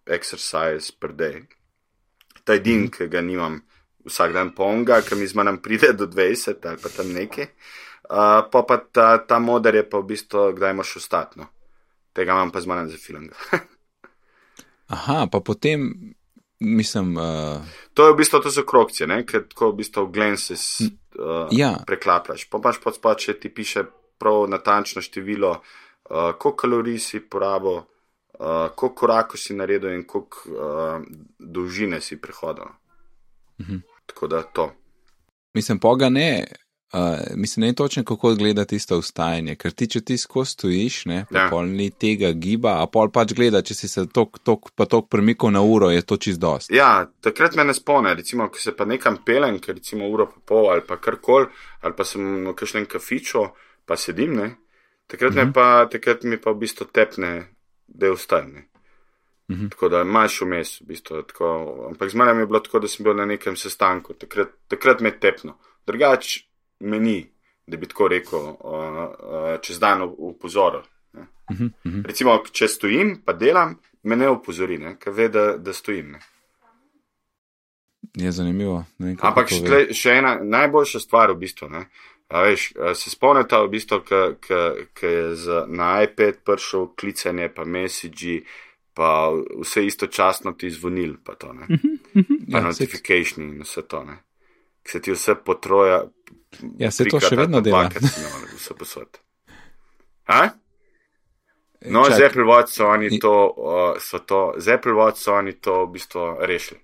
exercise 0.08 0.94
per 1.00 1.14
day. 1.18 1.42
Ta 2.48 2.56
edin, 2.56 2.88
ki 2.94 3.10
ga 3.12 3.22
nimam 3.22 3.60
vsak 4.08 4.34
dan 4.34 4.54
polnga, 4.56 5.02
ki 5.06 5.20
mi 5.20 5.28
zmanj 5.28 5.60
pride 5.64 5.92
do 6.00 6.08
20 6.08 6.66
ali 6.70 6.82
pa 6.82 6.92
tam 6.96 7.12
nekaj. 7.14 7.50
Uh, 8.10 8.42
pa 8.50 8.64
pa 8.66 8.80
ta, 8.82 9.10
ta 9.28 9.38
moder 9.40 9.76
je 9.76 9.84
pa 9.90 10.00
v 10.00 10.10
bistvu, 10.14 10.50
kdaj 10.58 10.74
imaš 10.74 10.96
ostatno. 11.04 11.50
Tega 12.16 12.34
imam 12.34 12.52
pa 12.52 12.64
zmanj 12.64 12.96
za 12.96 12.98
film. 12.98 13.30
Aha, 14.96 15.28
pa 15.30 15.40
potem, 15.46 16.16
mislim, 16.60 17.18
uh, 17.18 17.62
To 18.00 18.08
je 18.08 18.13
v 18.13 18.16
bistvu 18.16 18.39
to 18.39 18.51
so 18.51 18.63
krokcije, 18.63 19.08
ne? 19.08 19.25
ker 19.28 19.44
tako 19.50 19.74
v 19.74 19.82
bistvu 19.82 20.06
glances 20.08 20.80
uh, 20.80 21.50
ja. 21.51 21.74
preklapljaš. 21.88 22.46
Pa 22.48 22.62
pač 22.63 22.78
pod 22.80 22.96
spod, 22.96 23.20
če 23.20 23.36
ti 23.36 23.51
piše 23.51 23.84
prav 24.16 24.46
natančno 24.48 25.04
število, 25.04 25.50
uh, 25.58 26.32
koliko 26.39 26.56
kalorij 26.62 27.00
si 27.04 27.20
porabil, 27.20 27.82
uh, 27.82 28.70
koliko 28.72 28.96
korakov 28.96 29.42
si 29.42 29.58
naredil 29.58 29.92
in 29.98 30.06
koliko 30.08 30.38
uh, 30.48 31.04
dolžine 31.39 32.00
si 32.01 32.22
prehodil. 32.22 32.72
Mhm. 33.60 33.84
Tako 34.06 34.28
da 34.28 34.44
to. 34.44 34.72
mislim, 35.54 35.80
poga 35.80 36.10
ne. 36.10 36.46
Uh, 36.93 37.19
mislim, 37.36 37.67
ne 37.67 37.74
točno, 37.74 38.03
kako 38.03 38.36
gleda 38.36 38.65
tisto 38.65 38.98
vstajanje, 38.98 39.55
ker 39.55 39.72
ti, 39.72 39.88
če 39.88 40.01
ti 40.01 40.17
skozi 40.17 40.51
stojiš, 40.51 40.96
ne, 41.05 41.25
Ja. 41.31 41.48
pol 41.50 41.67
ni 41.69 41.91
tega 41.91 42.31
giba, 42.31 42.81
a 42.81 42.88
pol 42.89 43.12
pač 43.13 43.36
gleda, 43.38 43.62
če 43.62 43.75
si 43.75 43.88
se 43.88 44.08
tok, 44.10 44.39
tok, 44.43 44.72
pa 44.75 44.88
tok 44.89 45.05
premikal 45.10 45.53
na 45.53 45.62
uro, 45.62 45.91
je 45.93 46.01
to 46.01 46.17
čist 46.17 46.41
dost. 46.41 46.72
Ja, 46.74 47.05
takrat 47.22 47.55
me 47.55 47.63
ne 47.63 47.75
spomne, 47.77 48.15
recimo, 48.17 48.50
ko 48.50 48.58
se 48.58 48.74
pa 48.74 48.89
nekam 48.89 49.19
pelem, 49.25 49.60
ker 49.60 49.77
recimo 49.77 50.10
uro 50.10 50.25
pa 50.31 50.41
pol 50.46 50.72
ali 50.72 50.81
pa 50.81 50.98
karkoli, 50.98 51.46
ali 51.81 51.93
pa 51.93 52.03
sem 52.03 52.25
v 52.48 52.55
kakšnem 52.58 52.89
kafiču, 52.89 53.46
pa 53.86 53.98
sedim, 53.98 54.34
ne. 54.34 54.50
Takrat, 55.08 55.36
mm 55.36 55.38
-hmm. 55.38 55.53
pa, 55.53 55.86
takrat 55.91 56.24
mi 56.24 56.41
pa 56.41 56.51
v 56.51 56.60
bistvu 56.65 56.86
tepne 56.86 57.53
del 57.88 58.17
stane. 58.17 58.65
Mm 59.48 59.55
-hmm. 59.55 59.69
Tako 59.69 59.89
da 59.89 60.01
imaš 60.01 60.41
vmes, 60.41 60.81
v 60.81 60.86
bistvu, 60.86 61.22
tako, 61.22 61.86
ampak 61.89 62.10
zmeraj 62.10 62.34
mi 62.34 62.41
je 62.41 62.46
bilo 62.46 62.60
tako, 62.60 62.79
da 62.79 62.88
sem 62.88 63.03
bil 63.03 63.13
na 63.13 63.25
nekem 63.25 63.55
sestanku, 63.55 64.13
takrat, 64.13 64.48
takrat 64.67 65.01
me 65.01 65.10
je 65.10 65.19
tepno. 65.19 65.58
Drugač 65.86 66.49
me 66.79 67.00
ni, 67.00 67.29
da 67.67 67.77
bi 67.77 67.88
tako 67.88 68.07
rekel, 68.07 68.39
uh, 68.39 68.55
uh, 68.55 69.62
čez 69.62 69.79
dan 69.79 70.01
upozoril. 70.17 70.81
ne. 71.13 71.27
Mhm, 71.51 71.65
mhm. 71.86 72.01
Recimo, 72.05 72.38
če 72.51 72.67
stojim, 72.67 73.21
pa 73.25 73.33
delam, 73.33 73.77
me 74.03 74.15
ne 74.15 74.29
upozori, 74.29 74.77
ne, 74.77 74.95
ker 75.00 75.13
ve, 75.13 75.29
da, 75.29 75.57
da 75.57 75.74
stojim. 75.74 76.12
Ne. 76.12 76.19
Je 78.15 78.31
zanimivo. 78.31 78.86
Ne 78.98 79.15
Ampak 79.19 79.50
še, 79.50 79.59
tle- 79.65 79.93
še 79.93 80.15
ena 80.17 80.38
najboljša 80.41 81.00
stvar, 81.00 81.31
v 81.31 81.39
bistvu. 81.43 81.69
Ne? 81.69 81.86
A 82.29 82.43
veš, 82.45 82.71
se 82.95 83.09
spomnite, 83.09 83.57
v 83.57 83.69
bistvu, 83.69 84.00
ki 84.93 85.05
je 85.05 85.36
z, 85.36 85.63
na 85.67 86.03
iPad 86.03 86.41
prišel 86.45 86.91
klicanje, 86.95 87.50
pa 87.53 87.65
messagi, 87.65 88.39
pa 88.93 89.29
vse 89.62 89.86
istočasno 89.86 90.53
ti 90.53 90.69
zvonil, 90.69 91.17
pa 91.25 91.36
to 91.36 91.53
ne. 91.53 91.67
Pa 92.50 92.59
Ja, 92.59 92.62
notification 92.62 93.50
in 93.50 93.62
vse 93.62 93.81
to 93.88 94.03
ne. 94.03 94.17
Se 94.89 95.01
ti 95.01 95.12
vse 95.12 95.36
potroja. 95.46 96.03
Ja, 96.81 96.89
saj 96.91 97.12
to 97.13 97.19
še 97.22 97.36
vedno 97.38 97.62
dela. 97.62 97.89
Vse 98.55 98.74
posod. 98.74 99.19
A? 100.25 100.50
No, 101.86 102.03
Čakaj. 102.03 102.17
z 102.17 102.25
Apple 102.25 102.43
Watch 102.43 102.74
so 102.74 102.88
oni 102.89 103.19
to, 103.19 103.34
uh, 103.58 104.00
so 104.01 104.19
to, 104.19 104.53
z 104.58 104.67
Apple 104.67 104.98
Watch 104.98 105.22
so 105.22 105.34
oni 105.38 105.53
to 105.53 105.86
v 105.86 105.91
bistvu 105.96 106.25
rešili. 106.41 106.79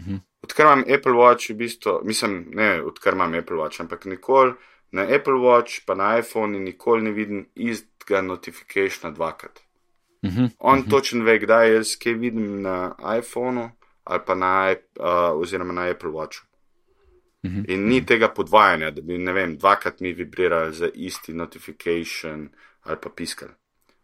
Mhm. 0.00 0.16
Odkar 0.42 0.66
imam 0.66 0.84
Apple 0.94 1.12
Watch, 1.12 1.50
v 1.50 1.54
bistvu, 1.54 2.00
mislim, 2.04 2.50
ne, 2.54 2.82
odkar 2.82 3.14
imam 3.14 3.34
Apple 3.34 3.56
Watch, 3.56 3.80
ampak 3.80 4.04
nikoli 4.04 4.54
na 4.92 5.02
Apple 5.02 5.38
Watch, 5.38 5.86
pa 5.86 5.94
na 5.94 6.18
iPhone 6.18 6.58
nikoli 6.58 7.02
ne 7.02 7.12
vidim 7.12 7.46
istega 7.54 8.22
notifikationa 8.22 9.14
dvakrat. 9.14 9.60
Mhm. 10.24 10.44
On 10.58 10.78
uh 10.78 10.84
-huh. 10.84 10.90
točen 10.90 11.22
ve, 11.22 11.38
kdaj 11.38 11.74
jaz 11.74 11.96
kaj 11.96 12.12
vidim 12.14 12.62
na 12.62 12.94
iPhonu 13.18 13.70
ali 14.04 14.20
pa 14.26 14.34
na, 14.34 14.74
uh, 15.00 15.40
oziroma 15.40 15.72
na 15.72 15.90
Apple 15.90 16.10
Watchu. 16.10 16.42
Mhm. 17.44 17.64
In 17.68 17.86
ni 17.88 18.06
tega 18.06 18.28
podvajanja, 18.28 18.90
da 18.90 19.00
bi, 19.02 19.16
vem, 19.18 19.56
dvakrat 19.58 20.00
mi 20.00 20.12
vibrirali 20.12 20.74
za 20.74 20.88
isti 20.94 21.34
notification 21.34 22.48
ali 22.82 22.96
pa 23.02 23.10
piskal. 23.16 23.48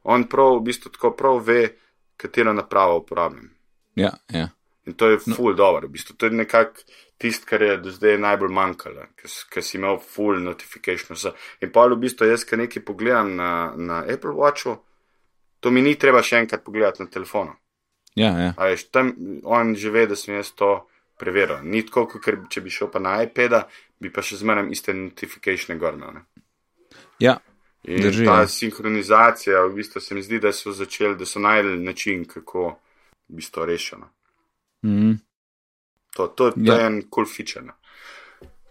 On 0.02 0.24
prav, 0.28 0.56
v 0.58 0.64
bistvu 0.70 0.90
tako 0.90 1.10
prav 1.16 1.38
ve, 1.46 1.68
katero 2.16 2.52
napravo 2.52 2.96
uporabljam. 2.98 3.50
Ja, 3.94 4.12
ja. 4.32 4.48
In 4.86 4.94
to 4.94 5.10
je 5.10 5.18
full 5.18 5.50
no. 5.50 5.56
dobro, 5.56 5.86
v 5.86 5.90
bistvu. 5.90 6.16
To 6.16 6.26
je 6.26 6.32
nekako 6.32 6.80
tisto, 7.18 7.46
kar 7.48 7.62
je 7.62 7.76
do 7.76 7.90
zdaj 7.90 8.18
najbolj 8.18 8.52
manjkalo, 8.54 9.06
ker 9.50 9.62
si 9.62 9.76
imel 9.76 9.98
full 10.00 10.40
notification. 10.40 11.16
Vse. 11.16 11.34
In 11.60 11.72
pa 11.74 11.86
v 11.86 11.98
bistvu 12.00 12.30
jaz, 12.30 12.46
ki 12.48 12.56
nekaj 12.56 12.84
pogledam 12.86 13.34
na, 13.36 13.74
na 13.76 14.02
Apple 14.06 14.32
Watchu, 14.38 14.78
to 15.60 15.70
mi 15.70 15.82
ni 15.82 15.94
treba 15.98 16.22
še 16.22 16.44
enkrat 16.44 16.64
pogledati 16.64 17.02
na 17.02 17.10
telefonu. 17.10 17.54
ja, 18.14 18.32
ja. 18.38 18.52
Veš, 18.58 18.88
tam 18.90 19.12
on 19.44 19.74
že 19.74 19.90
ve, 19.90 20.06
da 20.06 20.16
sem 20.16 20.34
jaz 20.34 20.54
to 20.54 20.87
preveril. 21.18 21.58
Ni 21.64 21.82
tako, 21.86 22.06
kot 22.06 22.28
če 22.50 22.60
bi 22.60 22.70
šel 22.70 22.90
pa 22.90 22.98
na 22.98 23.16
iPad, 23.22 23.58
bi 24.00 24.12
pa 24.12 24.22
še 24.22 24.36
zmeraj 24.36 24.70
iste 24.70 24.94
notification 24.94 25.78
gor 25.78 25.94
imel. 25.94 26.22
ja. 27.18 27.38
In 27.84 28.02
Drži, 28.02 28.24
ta 28.26 28.40
ja. 28.40 28.48
sinhronizacija, 28.48 29.60
v 29.64 29.74
bistvu 29.74 30.00
se 30.00 30.14
mi 30.14 30.22
zdi, 30.22 30.40
da 30.40 30.50
so 30.52 30.72
začeli, 30.72 31.16
da 31.16 31.24
so 31.26 31.38
najdel 31.40 31.78
način, 31.82 32.24
kako 32.24 32.68
v 33.28 33.36
bistvu 33.38 33.64
rešeno. 33.64 34.08
Mhm. 34.86 35.12
To, 36.16 36.26
to, 36.26 36.50
to 36.50 36.60
Ja. 36.64 36.74
je 36.74 36.86
en 36.86 37.02
cool 37.14 37.26
feature. 37.26 37.64
no. 37.64 37.72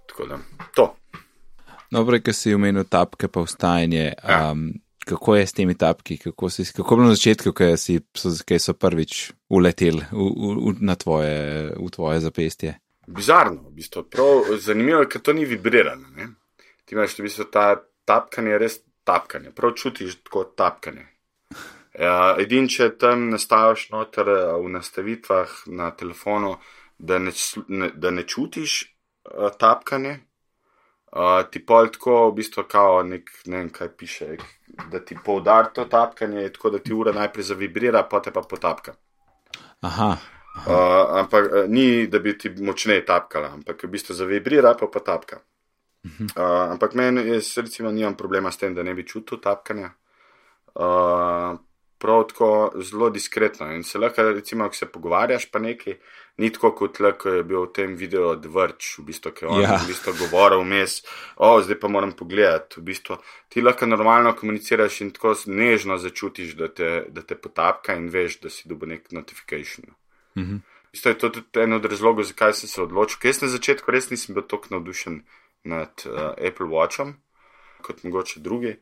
Tako 0.08 0.26
da, 0.26 0.38
to. 0.76 0.96
Dobro, 1.92 2.20
ker 2.20 2.34
si 2.34 2.54
omenil 2.54 2.84
tapke 2.84 3.28
pa 3.28 3.42
vstajanje. 3.42 4.14
Ja. 4.30 4.52
Um, 4.52 4.74
kako 5.08 5.36
je 5.36 5.48
s 5.48 5.54
temi 5.54 5.78
tapki? 5.78 6.18
Kako, 6.18 6.50
si, 6.50 6.66
kako 6.76 6.94
je 6.94 6.98
bilo 6.98 7.08
na 7.08 7.16
začetku, 7.16 7.54
ko 7.56 7.70
si, 7.78 8.00
so, 8.16 8.34
kaj 8.48 8.60
so 8.60 8.76
prvič 8.76 9.32
uleteli 9.50 10.04
v, 10.12 10.28
v, 10.28 10.56
v, 10.60 10.76
na 10.84 10.96
tvoje, 11.00 11.72
v 11.78 11.90
tvoje 11.94 12.20
zapestje? 12.24 12.76
Bizarno, 13.08 13.70
v 13.70 13.78
bistvu. 13.80 14.04
Prav 14.12 14.52
zanimivo 14.60 15.06
je, 15.06 15.12
ker 15.14 15.24
to 15.24 15.34
ni 15.34 15.48
vibrirano. 15.48 16.12
Ne? 16.16 16.34
Ti 16.86 16.96
imaš 16.96 17.16
v 17.20 17.28
bistvu 17.28 17.48
ta 17.52 17.70
tapkanje, 18.08 18.58
res 18.60 18.82
tapkanje, 19.08 19.54
prav 19.56 19.78
čutiš 19.80 20.20
tako 20.28 20.44
tapkanje. 20.58 21.08
Ja, 21.98 22.36
Edin, 22.40 22.68
če 22.70 22.92
tam 23.00 23.30
nastaviš 23.32 23.88
noter 23.96 24.30
eh, 24.30 24.44
v 24.60 24.70
nastavitvah 24.76 25.56
na 25.80 25.90
telefonu, 25.98 26.58
da 27.00 27.18
ne, 27.20 27.32
ne, 27.68 27.90
da 27.94 28.12
ne 28.12 28.24
čutiš 28.26 28.78
uh, 28.82 29.52
tapkanje, 29.54 30.16
uh, 31.12 31.42
ti 31.52 31.64
pol 31.66 31.92
tako 31.94 32.30
v 32.30 32.38
bistvu 32.40 32.64
kao 32.70 33.04
nek, 33.04 33.30
ne 33.46 33.58
vem 33.58 33.70
kaj 33.70 33.92
piše, 33.98 34.38
da 34.92 35.00
ti 35.00 35.18
poudar 35.26 35.72
to 35.74 35.86
tapkanje, 35.86 36.50
tako 36.56 36.70
da 36.70 36.80
ti 36.80 36.94
ura 36.94 37.12
najprej 37.12 37.52
zavibrira, 37.54 38.04
potem 38.04 38.34
pa 38.34 38.42
potapka. 38.42 38.96
Aha, 39.82 40.16
Uh, 40.58 41.20
ampak 41.22 41.70
ni, 41.70 42.08
da 42.08 42.20
bi 42.20 42.34
ti 42.38 42.50
močneje 42.50 43.04
tapkala, 43.06 43.52
ampak 43.54 43.84
v 43.86 43.92
bistvu 43.94 44.16
zavibrira, 44.18 44.74
pa 44.74 44.88
pa 44.90 45.00
tapka. 45.06 45.38
Uh, 46.34 46.72
ampak 46.74 46.96
meni, 46.98 47.28
jaz 47.30 47.52
recimo 47.62 47.92
nimam 47.92 48.16
problema 48.18 48.52
s 48.52 48.58
tem, 48.58 48.74
da 48.74 48.84
ne 48.84 48.96
bi 48.98 49.06
čutil 49.06 49.38
tapkanja. 49.44 49.92
Uh, 50.74 51.60
prav 51.98 52.24
tako 52.32 52.50
zelo 52.82 53.10
diskretno 53.14 53.70
in 53.76 53.84
se 53.84 54.00
lahko, 54.02 54.26
recimo, 54.34 54.70
ko 54.70 54.76
se 54.76 54.90
pogovarjaš 54.90 55.46
pa 55.52 55.60
nekaj, 55.60 56.00
ni 56.38 56.52
tako 56.54 56.72
kot 56.72 57.00
le, 57.00 57.12
ko 57.18 57.30
je 57.30 57.44
bil 57.44 57.64
v 57.66 57.72
tem 57.74 57.96
videu 57.98 58.28
odvrč, 58.30 58.98
v 59.00 59.06
bistvu, 59.10 59.32
ki 59.34 59.46
je 59.46 59.50
on 59.50 59.62
Ja. 59.62 59.78
v 59.82 59.88
bistvu 59.90 60.14
govoril 60.20 60.62
vmes, 60.62 61.02
o, 61.36 61.62
zdaj 61.62 61.80
pa 61.80 61.88
moram 61.88 62.12
pogledati. 62.14 62.80
V 62.80 62.84
bistvu, 62.84 63.18
ti 63.50 63.62
lahko 63.62 63.86
normalno 63.90 64.36
komuniciraš 64.36 65.02
in 65.02 65.12
tako 65.12 65.34
nežno 65.46 65.98
začutiš, 65.98 66.54
da 66.56 66.68
te, 66.68 67.06
da 67.10 67.22
te 67.22 67.36
potapka 67.36 67.96
in 67.98 68.10
veš, 68.14 68.40
da 68.42 68.50
si 68.50 68.70
dobil 68.70 68.90
nek 68.90 69.12
notification. 69.12 69.86
Mhm. 70.38 70.58
Isto 70.94 71.10
je 71.10 71.18
to 71.18 71.30
tudi 71.30 71.60
en 71.60 71.74
od 71.74 71.86
razlogov, 71.86 72.24
zakaj 72.24 72.54
sem 72.54 72.70
se 72.70 72.82
odločil. 72.82 73.20
Ker 73.22 73.30
jaz 73.30 73.42
na 73.42 73.48
začetku 73.52 73.92
res 73.92 74.10
nisem 74.10 74.34
bil 74.36 74.46
tako 74.48 74.78
navdušen 74.78 75.24
nad 75.64 75.92
uh, 76.06 76.32
Apple 76.38 76.66
Watchom 76.72 77.14
kot 77.82 78.04
mogoče 78.04 78.40
drugi. 78.40 78.78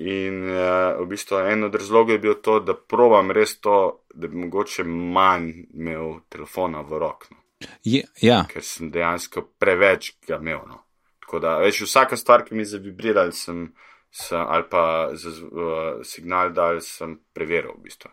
In 0.00 0.48
uh, 0.48 0.96
v 1.02 1.06
bistvu 1.10 1.42
en 1.52 1.64
od 1.64 1.74
razlogov 1.74 2.14
je 2.14 2.18
bil 2.18 2.34
to, 2.40 2.60
da 2.64 2.74
probam 2.74 3.30
res 3.30 3.58
to, 3.60 4.04
da 4.14 4.28
bi 4.28 4.40
mogoče 4.40 4.84
manj 4.88 5.50
imel 5.74 6.22
telefona 6.32 6.80
v 6.80 6.98
roki, 6.98 7.34
no. 7.34 7.42
je, 7.84 8.00
ja, 8.24 8.38
ker 8.48 8.64
sem 8.64 8.88
dejansko 8.90 9.44
preveč 9.60 10.14
ga 10.26 10.40
imel. 10.40 10.64
No. 10.66 10.80
Tako 11.20 11.42
da, 11.44 11.58
veš, 11.60 11.82
vsaka 11.84 12.16
stvar, 12.16 12.46
ki 12.46 12.56
mi 12.56 12.64
je 12.64 12.72
zavibrala, 12.72 13.28
sem, 13.36 13.66
sem 14.10 14.40
ali 14.40 14.64
pa 14.70 14.84
za, 15.12 15.28
uh, 15.28 16.00
signal 16.08 16.54
dal, 16.56 16.80
sem 16.80 17.18
preveril 17.36 17.76
v 17.76 17.90
bistvu. 17.90 18.10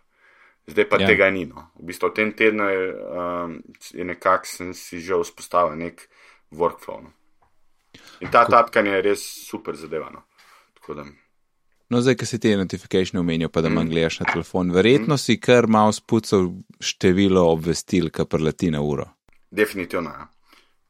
Zdaj 0.69 0.89
pa 0.89 0.99
Ja. 0.99 1.07
tega 1.07 1.29
ni. 1.31 1.45
No. 1.45 1.71
V 1.79 1.87
bistvu 1.89 2.11
v 2.11 2.13
tem 2.13 2.33
tednu 2.35 2.67
je, 2.69 2.83
um, 2.93 3.55
je 3.93 4.05
nekako 4.05 4.45
sem 4.45 4.73
si 4.73 4.99
že 4.99 5.17
vzpostavil 5.17 5.79
nek 5.79 6.09
workflow. 6.51 7.01
No. 7.01 7.11
In 8.21 8.29
ta 8.29 8.45
tapkanje 8.45 8.91
je 8.91 9.01
res 9.01 9.23
super 9.47 9.75
zadevano. 9.75 10.27
Tako 10.77 10.93
da, 10.93 11.03
no 11.89 12.01
zdaj, 12.01 12.15
ki 12.15 12.25
si 12.25 12.39
te 12.39 12.57
notifikacije 12.57 13.19
omenil, 13.19 13.49
pa 13.49 13.61
da 13.61 13.69
manj 13.69 13.85
Mhm. 13.85 13.91
gledaš 13.91 14.19
na 14.19 14.25
telefon, 14.25 14.71
verjetno 14.71 15.17
si 15.17 15.39
kar 15.39 15.67
malo 15.67 15.91
spucal 15.91 16.49
število 16.79 17.41
obvestil, 17.43 18.09
ki 18.09 18.25
preleti 18.25 18.71
na 18.71 18.81
uro. 18.81 19.05
definitivno. 19.51 20.09
Ja. 20.09 20.27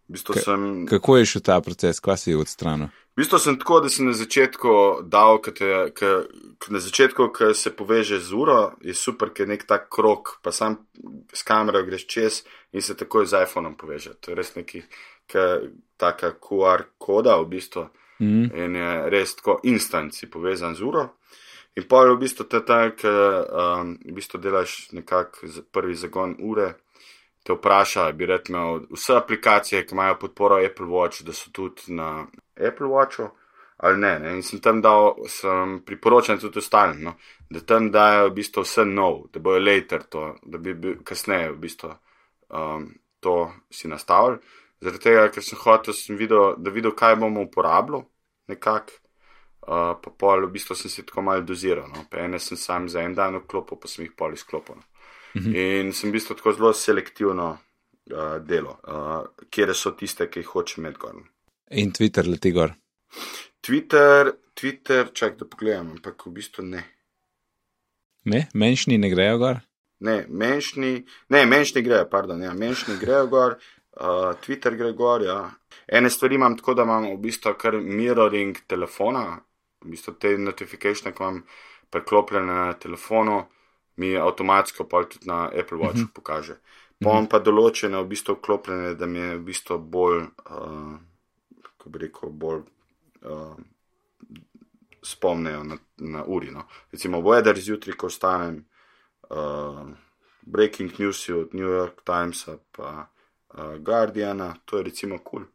V 0.09 0.13
bistvu 0.13 0.33
Ka- 0.33 0.41
sem. 0.41 0.85
Kako 0.85 1.17
je 1.17 1.25
šel 1.25 1.41
ta 1.41 1.61
proces, 1.61 1.99
kva 1.99 2.17
si 2.17 2.33
odstranil? 2.35 2.87
V 2.87 3.17
bistvu 3.17 3.39
sem 3.39 3.59
tako, 3.59 3.79
da 3.79 3.89
sem 3.89 4.05
na 4.05 4.13
začetku 4.13 4.69
dal, 5.03 5.37
ka 5.37 5.51
te, 5.51 5.91
ka, 5.91 6.23
ka 6.57 6.67
na 6.69 6.79
začetku, 6.79 7.29
ko 7.29 7.53
se 7.53 7.69
poveže 7.69 8.19
z 8.19 8.33
uro, 8.33 8.57
je 8.81 8.93
super, 8.93 9.29
ker 9.29 9.43
je 9.43 9.47
nek 9.47 9.63
tak 9.63 9.87
krok, 9.89 10.39
pa 10.41 10.51
sam 10.51 10.77
s 11.33 11.43
kamero 11.43 11.83
greš 11.85 12.07
čez 12.07 12.41
in 12.73 12.81
se 12.81 12.95
takoj 12.95 13.25
z 13.25 13.43
iPhonom 13.43 13.77
poveže. 13.77 14.13
To 14.19 14.31
je 14.31 14.35
res 14.35 14.55
neki, 14.55 14.81
ka, 15.27 15.59
taka 15.97 16.31
QR 16.33 16.83
koda 16.97 17.37
v 17.37 17.45
bistvu 17.47 17.87
Mhm. 18.19 18.51
in 18.55 18.75
je 18.75 19.09
res 19.09 19.35
tako 19.35 19.59
instant 19.63 20.13
si 20.13 20.29
povezan 20.29 20.75
z 20.75 20.81
uro. 20.83 21.07
In 21.75 21.87
pa 21.87 22.03
je 22.03 22.13
v 22.13 22.19
bistvu 22.19 22.45
tako, 22.49 22.95
ker 22.97 23.45
um, 23.47 23.97
v 24.05 24.13
bistvu 24.13 24.39
delaš 24.41 24.91
nekako 24.91 25.47
prvi 25.71 25.95
zagon 25.95 26.35
ure, 26.39 26.73
te 27.43 27.53
vpraša, 27.53 28.11
bi 28.11 28.25
rekel, 28.25 28.81
vse 28.91 29.15
aplikacije, 29.15 29.85
ki 29.85 29.95
imajo 29.95 30.17
podporo 30.19 30.57
Apple 30.65 30.87
Watch, 30.87 31.23
da 31.23 31.33
so 31.33 31.51
tudi 31.53 31.93
na 31.93 32.27
Apple 32.57 32.87
Watchu. 32.87 33.29
Ali 33.79 33.97
ne, 33.97 34.19
ne, 34.19 34.33
in 34.35 34.41
sem 34.43 34.59
tam 34.59 34.81
dal, 34.81 35.13
sem 35.31 35.77
priporočen 35.87 36.39
tudi 36.39 36.59
ostalim, 36.59 36.99
no, 37.03 37.13
da 37.49 37.61
tam 37.63 37.87
dajo 37.91 38.25
v 38.27 38.33
bistvu 38.41 38.65
vse 38.65 38.83
nov, 38.85 39.21
da 39.31 39.39
bojo 39.39 39.61
later 39.63 40.03
to, 40.03 40.23
da 40.43 40.59
bi 40.59 40.73
bil 40.75 40.97
kasneje 41.07 41.53
v 41.53 41.59
bistvu 41.63 41.93
um, 42.49 42.89
to 43.23 43.35
si 43.71 43.87
nastavili. 43.87 44.41
Zaradi 44.79 45.03
tega, 45.03 45.27
ker 45.33 45.43
sem 45.43 45.59
hotel, 45.59 45.93
sem 45.93 46.17
videl, 46.19 46.55
da 46.63 46.71
videl, 46.71 46.93
kaj 46.95 47.17
bomo 47.19 47.43
uporabljali, 47.43 48.05
nekako, 48.51 48.95
uh, 49.67 49.95
pa 49.99 50.13
pol, 50.17 50.45
v 50.47 50.53
bistvu 50.55 50.77
sem 50.79 50.91
si 50.91 51.03
tako 51.07 51.25
malo 51.27 51.43
doziral, 51.43 51.89
no, 51.91 52.05
pa 52.11 52.23
ene 52.23 52.39
sem 52.39 52.57
sam 52.57 52.87
za 52.89 53.03
en 53.03 53.15
dan 53.17 53.41
vklopil, 53.41 53.79
pa 53.81 53.91
sem 53.91 54.05
jih 54.05 54.13
pol 54.17 54.37
izklopil. 54.37 54.79
No. 54.79 54.87
Mhm. 55.35 55.55
In 55.55 55.91
sem 55.93 56.09
v 56.09 56.17
bistvu 56.17 56.37
tako 56.39 56.55
zelo 56.55 56.71
selektivno 56.73 57.49
uh, 57.53 58.37
delo, 58.45 58.79
uh, 58.87 59.47
kje 59.51 59.73
so 59.75 59.91
tiste, 59.99 60.29
ki 60.31 60.43
jih 60.43 60.53
hočem 60.55 60.85
imeti 60.85 61.03
gor. 61.03 61.19
In 61.71 61.91
Twitter 61.93 62.27
leti 62.27 62.51
gor. 62.55 62.73
Twitter, 63.61 64.31
Twitter, 64.55 65.11
čak 65.13 65.37
da 65.37 65.45
pogledam, 65.45 65.91
ampak 65.97 66.25
v 66.25 66.37
bistvu 66.39 66.63
ne. 66.65 66.85
Ne, 68.25 68.47
menšni 68.53 68.97
ne 68.97 69.09
grejo 69.11 69.37
gor. 69.37 69.59
Ne, 69.99 70.23
menšni, 70.29 71.03
ne, 71.29 71.43
menšni 71.45 71.83
grejo, 71.83 72.07
pardon, 72.09 72.41
ja, 72.41 72.53
menšni 72.55 72.95
grejo 73.01 73.27
gor, 73.27 73.57
uh, 73.99 74.33
Twitter 74.41 74.75
gre 74.75 74.91
gor, 74.93 75.23
ja. 75.23 75.51
Ene 75.87 76.09
stvari 76.09 76.35
imam 76.35 76.57
tako, 76.57 76.73
da 76.73 76.83
imam 76.83 77.07
v 77.11 77.17
bistvu 77.17 77.53
kar 77.59 77.77
mirroring 77.77 78.57
telefona, 78.67 79.39
v 79.85 79.93
bistvu 79.93 80.13
te 80.19 80.37
notifikacije, 80.37 81.13
ki 81.13 81.23
imam 81.23 81.43
preklopljene 81.89 82.53
na 82.53 82.73
telefonu, 82.73 83.43
mi 83.99 84.15
avtomatsko 84.17 84.85
pa 84.87 85.03
tudi 85.03 85.27
na 85.27 85.45
Apple 85.47 85.77
Watchu 85.77 85.89
uh 85.89 85.95
mhm. 85.95 86.03
-huh. 86.03 86.13
pokaže. 86.13 86.59
Pom 87.03 87.27
pa 87.27 87.39
določene 87.39 88.01
v 88.01 88.07
bistvu 88.07 88.35
vklopljene, 88.35 88.95
da 88.95 89.05
mi 89.05 89.19
je 89.19 89.37
v 89.37 89.43
bistvu 89.43 89.77
bolj, 89.79 90.17
uh, 90.23 90.95
kako 91.61 91.89
bi 91.89 91.99
rekel, 91.99 92.29
bolj 92.29 92.61
uh, 93.23 93.55
spomnejo 95.03 95.63
na, 95.63 95.77
na 95.97 96.23
uri. 96.27 96.51
No. 96.51 96.65
Recimo, 96.91 97.21
weather 97.21 97.55
zjutraj, 97.55 97.95
ko 97.95 98.07
vstanem, 98.07 98.65
uh, 99.29 99.87
breaking 100.41 100.99
news 100.99 101.29
od 101.29 101.53
New 101.53 101.67
York 101.67 102.03
Timesa, 102.03 102.57
pa 102.71 103.07
uh, 103.53 103.77
Guardiana, 103.77 104.55
to 104.65 104.77
je 104.77 104.83
recimo 104.83 105.17
kul. 105.17 105.43
Cool. 105.43 105.47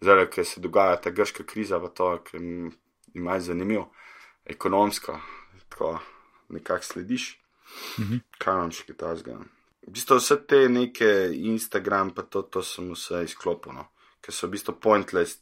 Zdaj, 0.00 0.28
ker 0.30 0.46
se 0.46 0.60
dogaja 0.60 0.96
ta 1.02 1.10
grška 1.10 1.44
kriza, 1.44 1.80
pa 1.80 1.88
to, 1.88 2.22
ima 3.14 3.34
je 3.34 3.40
zanimivo, 3.40 3.90
ekonomsko, 4.46 5.18
tako 5.68 5.98
nekako 6.48 6.84
slediš. 6.84 7.38
Mhm. 7.98 8.20
Kaj 8.38 8.54
vam 8.54 8.70
še 8.72 8.94
ta 8.96 9.14
zgodi? 9.16 9.48
V 9.88 9.92
bistvu 9.96 10.18
vse 10.20 10.36
te 10.48 10.68
neke 10.68 11.08
Instagram, 11.32 12.12
pa 12.14 12.22
to, 12.22 12.42
to 12.42 12.62
sem 12.62 12.92
vse 12.92 13.24
izklopil, 13.24 13.72
no. 13.72 13.88
ker 14.20 14.34
so 14.34 14.46
v 14.46 14.56
bistvu 14.56 14.74
pointless 14.80 15.38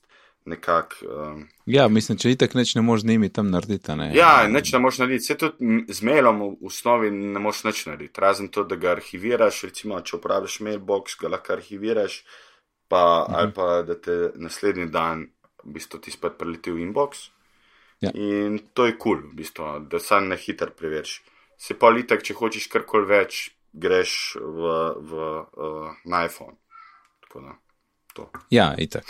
nekako. 0.46 0.96
Um, 1.06 1.44
ja, 1.66 1.88
mislim, 1.88 2.18
če 2.18 2.32
itek 2.34 2.54
neč 2.54 2.74
ne 2.78 2.82
moreš 2.86 3.02
z 3.04 3.10
njimi 3.10 3.28
tam 3.32 3.50
narediti. 3.50 3.94
Ne? 3.98 4.10
Ja, 4.16 4.46
neč 4.48 4.72
ne 4.72 4.80
moreš 4.82 5.00
narediti. 5.02 5.24
Vse 5.24 5.38
tudi 5.40 5.84
z 5.92 6.06
mailom 6.06 6.42
v 6.46 6.70
osnovi 6.70 7.10
ne 7.10 7.42
moreš 7.42 7.64
neč 7.66 7.84
narediti. 7.90 8.20
Razen 8.22 8.50
to, 8.54 8.64
da 8.64 8.78
ga 8.80 8.94
arhiviraš, 8.96 9.62
recimo, 9.70 10.00
če 10.00 10.18
uporabljaš 10.18 10.60
mailbox, 10.66 11.18
ga 11.20 11.32
lahko 11.34 11.56
arhiviraš, 11.58 12.20
pa, 12.88 13.02
mhm. 13.28 13.38
ali 13.38 13.56
pa 13.56 13.70
da 13.86 13.98
te 14.00 14.18
naslednji 14.34 14.90
dan 14.94 15.26
v 15.66 15.74
bistvu 15.74 16.00
ti 16.00 16.14
spet 16.14 16.38
preleti 16.38 16.70
v 16.70 16.84
inbox. 16.86 17.28
Ja. 18.00 18.12
In 18.14 18.58
to 18.76 18.86
je 18.86 18.94
kul, 18.94 19.18
cool, 19.18 19.30
v 19.32 19.40
bistvu, 19.40 19.70
da 19.90 19.98
sam 19.98 20.28
ne 20.30 20.36
hiter 20.38 20.70
preveriš. 20.76 21.20
Se 21.58 21.74
pa 21.80 21.88
litek, 21.90 22.22
če 22.22 22.36
hočeš 22.36 22.68
karkoli 22.70 23.08
več, 23.08 23.46
greš 23.72 24.36
v, 24.40 24.74
v, 25.00 25.30
uh, 25.56 25.94
na 26.04 26.26
iPhone. 26.28 26.58
Tako 27.24 27.46
da, 27.46 27.56
to. 28.14 28.28
Ja, 28.52 28.74
itek. 28.78 29.08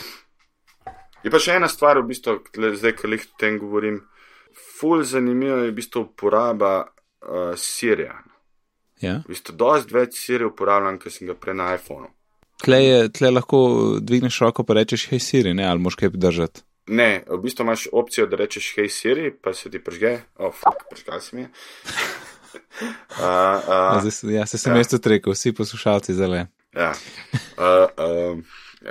Je 1.26 1.30
pa 1.34 1.40
še 1.42 1.56
ena 1.58 1.66
stvar, 1.66 1.98
v 1.98 2.12
bistvu, 2.12 2.38
zdaj, 2.54 2.92
ko 3.00 3.08
jih 3.10 3.24
o 3.26 3.38
tem 3.40 3.56
govorim. 3.58 3.96
Ful 4.78 5.02
zanimivo 5.02 5.56
je 5.64 5.72
v 5.72 5.74
bistvu 5.74 6.04
uporaba 6.04 6.74
uh, 6.86 7.56
Sirija. 7.58 8.20
Ja. 9.02 9.16
V 9.24 9.34
bistvu, 9.34 9.56
dosti 9.58 9.96
več 9.96 10.20
Sirija 10.20 10.52
uporabljam, 10.52 11.00
ker 11.02 11.10
sem 11.10 11.26
ga 11.26 11.34
prej 11.34 11.58
na 11.58 11.72
iPhonu. 11.74 12.12
Tle, 12.62 12.78
je, 12.78 13.00
tle 13.18 13.32
lahko 13.34 13.58
dvigneš 13.98 14.38
roko 14.44 14.62
in 14.68 14.78
rečeš, 14.78 15.08
hej 15.10 15.20
Siri, 15.24 15.54
ne, 15.58 15.66
ali 15.66 15.82
moš 15.82 15.98
kaj 15.98 16.14
držati. 16.14 16.62
Ne, 16.94 17.10
v 17.26 17.40
bistvu 17.42 17.66
imaš 17.66 17.88
opcijo, 17.90 18.28
da 18.30 18.38
rečeš, 18.38 18.70
hej 18.78 18.88
Siri, 18.94 19.32
pa 19.34 19.50
se 19.52 19.66
ti 19.70 19.82
pržge, 19.82 20.20
oh, 20.38 20.54
fuck, 20.54 20.86
pržgal 20.92 21.20
si 21.20 21.40
mi. 21.40 21.48
uh, 23.18 23.18
uh, 23.98 24.30
ja, 24.30 24.46
se 24.46 24.62
sem 24.62 24.78
ja. 24.78 24.78
jaz 24.78 24.94
tudi 24.94 25.16
rekel, 25.16 25.34
vsi 25.34 25.52
poslušalci 25.58 26.14
zale. 26.14 26.46
Ja. 26.70 26.94
Uh, 27.58 27.90
Eh, 27.96 28.36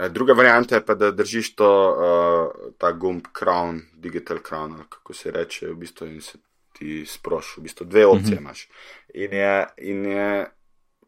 druga 0.09 0.33
varianta 0.33 0.75
je 0.75 0.85
pa, 0.85 0.95
da 0.95 1.11
držiš 1.11 1.55
to, 1.55 1.69
uh, 1.91 2.71
ta 2.77 2.91
gumb 2.91 3.27
crown, 3.39 3.79
digital 3.93 4.37
crown, 4.49 4.77
kako 4.89 5.13
se 5.13 5.31
reče, 5.31 5.67
v 5.67 5.75
bistvu 5.75 6.07
in 6.07 6.21
se 6.21 6.37
ti 6.73 7.05
sproši. 7.05 7.59
V 7.59 7.63
bistvu 7.63 7.85
dve 7.85 8.05
opcije 8.05 8.35
mhm. 8.35 8.43
imaš. 8.43 8.67
In 9.13 9.33
je, 9.33 9.67
in 9.77 10.05
je 10.05 10.51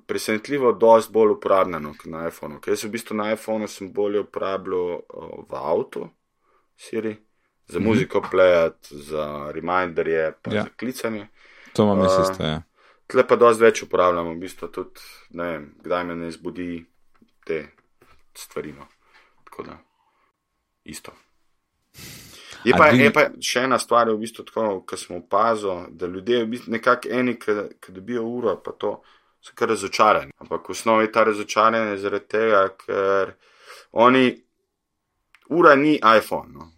presenetljivo, 0.08 0.71
dosti 0.71 1.13
bolj 1.13 1.32
uporabno 1.32 1.93
kot 1.97 2.06
na 2.12 2.28
iPhonu. 2.28 2.62
Ker 2.62 2.73
jaz 2.73 2.84
v 2.84 2.93
bistvu 2.95 3.15
na 3.15 3.32
iPhonu 3.34 3.67
sem 3.67 3.91
bolje 3.93 4.23
uporabljal 4.23 4.93
uh, 4.93 5.43
v 5.50 5.56
avtu, 5.56 6.10
Siri, 6.78 7.15
za 7.67 7.80
mhm. 7.80 7.88
muziko 7.88 8.21
plejat, 8.32 8.88
za 8.91 9.52
reminderje, 9.52 10.32
pa 10.41 10.54
ja. 10.54 10.63
za 10.63 10.69
klicanje. 10.80 11.28
To 11.73 11.84
imam 11.84 12.00
uh, 12.00 12.06
isto, 12.06 12.43
ja. 12.43 12.62
Tle 13.08 13.23
pa 13.28 13.36
dosti 13.36 13.63
več 13.63 13.84
uporabljamo, 13.84 14.36
v 14.36 14.39
bistvu 14.43 14.67
tudi, 14.67 15.04
ne 15.39 15.52
vem, 15.52 15.67
kdaj 15.84 16.04
me 16.04 16.15
ne 16.15 16.32
zbudi 16.32 16.86
te 17.47 17.65
stvari. 18.38 18.73
No. 18.78 18.88
Tako 19.43 19.63
da, 19.63 19.78
isto. 20.84 21.12
Je 22.63 22.73
pa, 22.78 22.88
je 22.88 23.12
pa 23.13 23.28
še 23.43 23.63
ena 23.67 23.78
stvar, 23.80 24.10
v 24.12 24.19
bistvu, 24.21 24.45
ki 24.88 24.97
smo 25.00 25.21
opazili, 25.21 25.88
da 25.95 26.08
ljudje, 26.08 26.41
v 26.43 26.50
bistvu, 26.52 26.73
nekako 26.76 27.12
eni, 27.19 27.38
ki 27.39 27.93
dobijo 27.95 28.26
uro, 28.28 28.58
pa 28.63 28.73
to 28.78 28.97
so 29.41 29.56
kar 29.56 29.71
razočarani. 29.71 30.34
Ampak 30.43 30.67
v 30.67 30.76
osnovi 30.76 31.08
je 31.08 31.12
ta 31.15 31.23
razočaranje 31.30 31.97
zaradi 32.02 32.28
tega, 32.28 32.63
ker 32.82 33.36
oni, 33.91 34.32
ura 35.50 35.76
ni 35.80 35.95
iPhone. 36.02 36.54
No. 36.54 36.71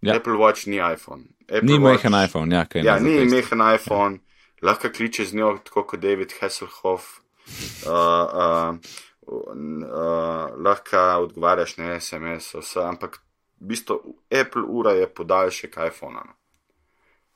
Ja. 0.00 0.16
Apple 0.16 0.38
Watch 0.40 0.66
ni 0.70 0.80
iPhone. 0.80 1.26
Apple 1.48 1.68
ni 1.68 1.78
mehen 1.78 2.16
iPhone, 2.24 2.54
ja, 2.54 2.64
kaj 2.64 2.80
je. 2.80 2.86
Ja, 2.86 2.98
ni 3.00 3.18
mehen 3.26 3.64
iPhone, 3.74 4.20
ja. 4.20 4.70
lahko 4.70 4.90
kliče 4.94 5.26
z 5.26 5.36
njo, 5.36 5.56
tako 5.64 5.86
kot 5.92 6.00
David 6.00 6.34
Hasselhoff. 6.40 7.12
Uh, 7.86 7.92
uh, 7.94 8.74
uh, 9.26 10.62
lahko 10.62 11.02
odgovarjaš 11.22 11.76
na 11.76 12.00
SMS, 12.00 12.54
vse, 12.54 12.80
ampak 12.84 13.20
v 13.60 13.72
bistvu 13.72 14.16
Apple 14.30 14.62
ura 14.62 14.92
je 14.92 15.08
podaljšek 15.08 15.76
iPhona 15.88 16.22
no. 16.26 16.34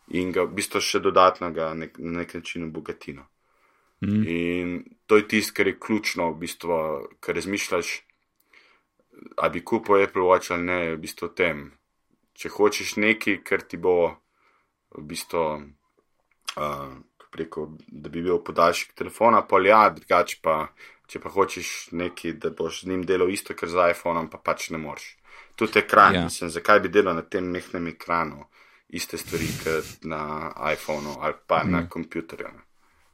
in 0.09 0.33
ga 0.33 0.45
v 0.45 0.55
bistvu 0.55 0.81
še 0.81 1.01
dodatno 1.01 1.51
ga 1.55 1.73
nek, 1.75 1.99
na 1.99 2.21
nek 2.21 2.35
način 2.35 2.69
obogatino. 2.69 3.27
Mm. 4.01 4.23
In 4.27 4.85
to 5.07 5.17
je 5.17 5.29
tisto, 5.29 5.55
kar 5.57 5.67
je 5.67 5.79
ključno, 5.81 6.31
v 6.33 6.39
bistvu, 6.45 6.79
kar 7.21 7.37
razmišljaš, 7.37 7.93
a 9.37 9.49
bi 9.49 9.65
kupil 9.65 10.03
Apple 10.03 10.25
Watch 10.25 10.53
ali 10.55 10.65
ne, 10.65 10.81
v 10.95 11.03
bistvu 11.03 11.29
tem. 11.37 11.69
Če 12.33 12.49
hočeš 12.49 12.97
nekaj, 12.97 13.43
kar 13.45 13.63
ti 13.63 13.77
bo 13.77 14.17
v 14.97 15.07
bistvu. 15.07 15.47
Uh, 16.57 16.99
Preko, 17.31 17.69
da 17.87 18.11
bi 18.11 18.25
bil 18.27 18.41
podaljšek 18.43 18.97
telefona, 18.99 19.45
pa 19.47 19.61
ja, 19.63 19.85
drugače 19.95 20.41
pa 20.43 20.55
če 21.11 21.21
pa 21.23 21.33
hočeš 21.35 21.91
neki, 21.99 22.37
da 22.39 22.53
boš 22.55 22.85
z 22.85 22.93
njim 22.93 23.03
delal 23.07 23.31
isto, 23.31 23.55
kar 23.59 23.69
z 23.69 23.91
iPhonom, 23.95 24.31
pa 24.31 24.39
pač 24.39 24.71
ne 24.71 24.79
moreš. 24.79 25.17
Tudi 25.59 25.81
ekran, 25.83 26.15
ja. 26.15 26.25
mislim, 26.25 26.51
zakaj 26.55 26.81
bi 26.85 26.93
delal 26.93 27.19
na 27.19 27.25
tem 27.27 27.51
mehkem 27.51 27.91
ekranu 27.91 28.47
iste 28.95 29.19
stvari, 29.19 29.49
kot 29.65 30.07
na 30.11 30.23
iPhonu 30.73 31.17
ali 31.21 31.35
pa 31.47 31.63
mm. 31.65 31.73
na 31.73 31.89
kompjuterju. 31.89 32.49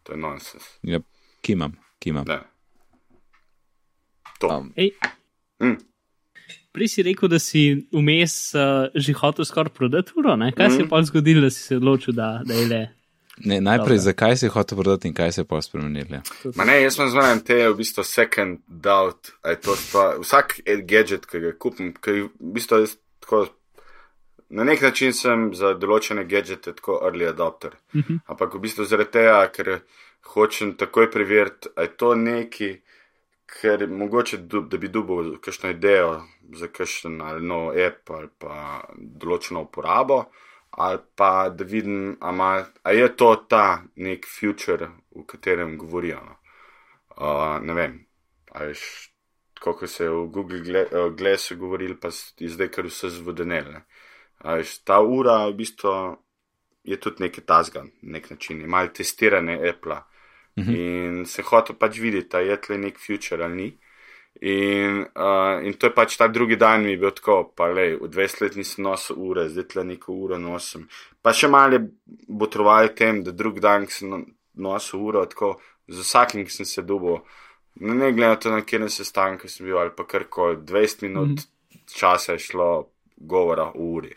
To 0.02 0.12
je 0.12 0.18
nonsens. 0.18 0.68
Ja, 0.82 1.00
kimam, 1.40 1.76
kimam. 1.98 2.24
To. 4.40 4.48
Um. 4.48 4.72
Mm. 5.62 5.76
Prej 6.72 6.88
si 6.92 7.02
rekel, 7.02 7.28
da 7.32 7.38
si 7.40 7.88
vmes 7.92 8.54
uh, 8.54 8.92
že 8.94 9.16
hotel 9.16 9.48
skoraj 9.48 9.72
prodati 9.72 10.12
uro, 10.16 10.36
ne? 10.36 10.52
kaj 10.52 10.68
mm. 10.68 10.70
se 10.70 10.78
je 10.78 10.84
mm. 10.84 10.88
pa 10.92 11.02
zgodilo, 11.02 11.40
da 11.40 11.50
si 11.50 11.62
se 11.62 11.76
odločil, 11.76 12.14
da, 12.14 12.42
da 12.44 12.54
je 12.54 12.66
le. 12.68 12.82
Ne, 13.44 13.60
najprej, 13.60 13.98
Dobre. 13.98 13.98
zakaj 13.98 14.36
si 14.36 14.48
hotel 14.48 14.78
prodati 14.78 15.08
in 15.08 15.14
kaj 15.14 15.32
se 15.32 15.40
je 15.40 15.44
pa 15.44 15.60
spremenilo? 15.62 16.22
Ne, 16.56 16.76
jaz 16.82 16.96
sem 16.96 17.10
zmeraj 17.12 17.42
te, 17.44 17.58
v 17.68 17.74
bistvu, 17.76 18.04
second 18.04 18.62
doubt. 18.66 19.32
Vsak 20.20 20.60
gadget, 20.88 21.26
ki 21.28 21.42
ga 21.44 21.52
kupim, 21.58 21.92
ki 21.92 22.16
v 22.26 22.52
bistvu 22.56 22.80
je 22.84 22.94
tako. 23.20 23.46
Na 24.48 24.64
nek 24.64 24.80
način 24.82 25.12
sem 25.12 25.48
za 25.58 25.72
določene 25.74 26.22
gadgete 26.24 26.72
tako 26.78 27.00
early 27.02 27.26
adopter. 27.28 27.76
Uh 27.92 28.00
mhm. 28.00 28.14
-huh. 28.14 28.20
Ampak 28.26 28.54
v 28.54 28.60
bistvu 28.60 28.84
zaradi 28.84 29.10
tega, 29.10 29.48
ker 29.52 29.80
hočem 30.22 30.74
takoj 30.74 31.10
preveriti, 31.10 31.68
ali 31.76 31.86
je 31.86 31.96
to 31.96 32.14
neki, 32.14 32.80
ker 33.46 33.86
mogoče, 33.88 34.36
da 34.70 34.78
bi 34.78 34.88
dubil 34.88 35.36
kakšno 35.38 35.70
idejo 35.70 36.22
za 36.54 36.68
kakšen 36.68 37.20
ali 37.22 37.42
nov 37.42 37.78
app 37.78 38.10
ali 38.10 38.28
pa 38.38 38.82
določeno 38.96 39.62
uporabo 39.62 40.24
ali 40.76 40.98
pa 41.16 41.48
da 41.48 41.64
vidim, 41.64 42.16
a, 42.20 42.32
ma, 42.32 42.64
a 42.82 42.92
je 42.92 43.08
to 43.16 43.34
ta 43.48 43.82
nek 43.96 44.26
future, 44.28 44.88
v 45.16 45.24
katerem 45.26 45.78
govorijo. 45.78 46.20
No. 46.24 46.36
Uh, 47.16 47.62
ne 47.64 47.74
vem, 47.74 48.06
ali 48.52 48.74
kako 49.60 49.86
se 49.86 50.04
je 50.04 50.10
v 50.10 50.26
Google 50.26 50.84
Glassu 51.16 51.56
govorili, 51.56 51.96
pa 52.00 52.08
je 52.38 52.48
zdaj 52.48 52.68
kar 52.68 52.86
vse 52.86 53.10
zvodenel. 53.10 53.72
Ta 54.84 55.00
ura 55.00 55.46
v 55.48 55.54
bistvu 55.56 55.94
je 56.84 57.00
tudi 57.00 57.24
nekaj 57.24 57.44
tasga, 57.44 57.84
nek 58.02 58.30
način, 58.30 58.66
malo 58.68 58.88
testirane 58.88 59.56
Apple. 59.68 59.96
Uh 60.56 60.64
-huh. 60.64 60.76
In 60.76 61.26
se 61.26 61.42
hoče 61.42 61.74
pač 61.78 61.98
videti, 61.98 62.36
je 62.36 62.60
tle 62.60 62.78
nek 62.78 62.98
future 63.06 63.44
ali 63.44 63.56
ni. 63.56 63.78
In, 64.40 65.06
uh, 65.16 65.64
in 65.64 65.74
to 65.80 65.88
je 65.88 65.94
pač 65.94 66.16
ta 66.20 66.28
drugi 66.28 66.58
dan 66.60 66.84
mi 66.84 66.96
bil 67.00 67.14
tako, 67.16 67.38
pa 67.56 67.70
le, 67.72 67.94
v 67.96 68.08
20 68.12 68.42
let 68.42 68.56
nisem 68.60 68.84
nosil 68.84 69.16
ure, 69.16 69.46
zdaj 69.48 69.64
tle 69.70 69.84
neko 69.88 70.12
uro 70.12 70.36
nosim. 70.38 70.84
Pa 71.24 71.32
še 71.32 71.48
malo 71.48 71.80
bo 72.28 72.48
trovali 72.52 72.92
tem, 72.94 73.22
da 73.24 73.32
drug 73.32 73.62
dan 73.64 73.86
sem 73.88 74.12
no, 74.12 74.20
nosil 74.60 75.00
uro, 75.00 75.24
tako 75.30 75.54
z 75.88 76.04
vsakim, 76.04 76.44
ki 76.44 76.52
sem 76.52 76.68
se 76.68 76.84
dubo, 76.84 77.22
no, 77.80 77.94
ne 77.94 78.12
glede 78.12 78.34
na 78.34 78.36
to, 78.36 78.52
na 78.52 78.60
kjer 78.66 78.84
se 78.92 79.08
stanka 79.08 79.48
sem 79.48 79.66
bil 79.66 79.80
ali 79.80 79.94
pa 79.96 80.04
kar 80.04 80.26
koli, 80.28 80.60
20 80.60 81.06
minut 81.08 81.40
mm. 81.40 81.86
časa 81.96 82.36
je 82.36 82.44
šlo 82.50 82.70
govora 83.16 83.70
o 83.72 83.90
uri. 83.96 84.12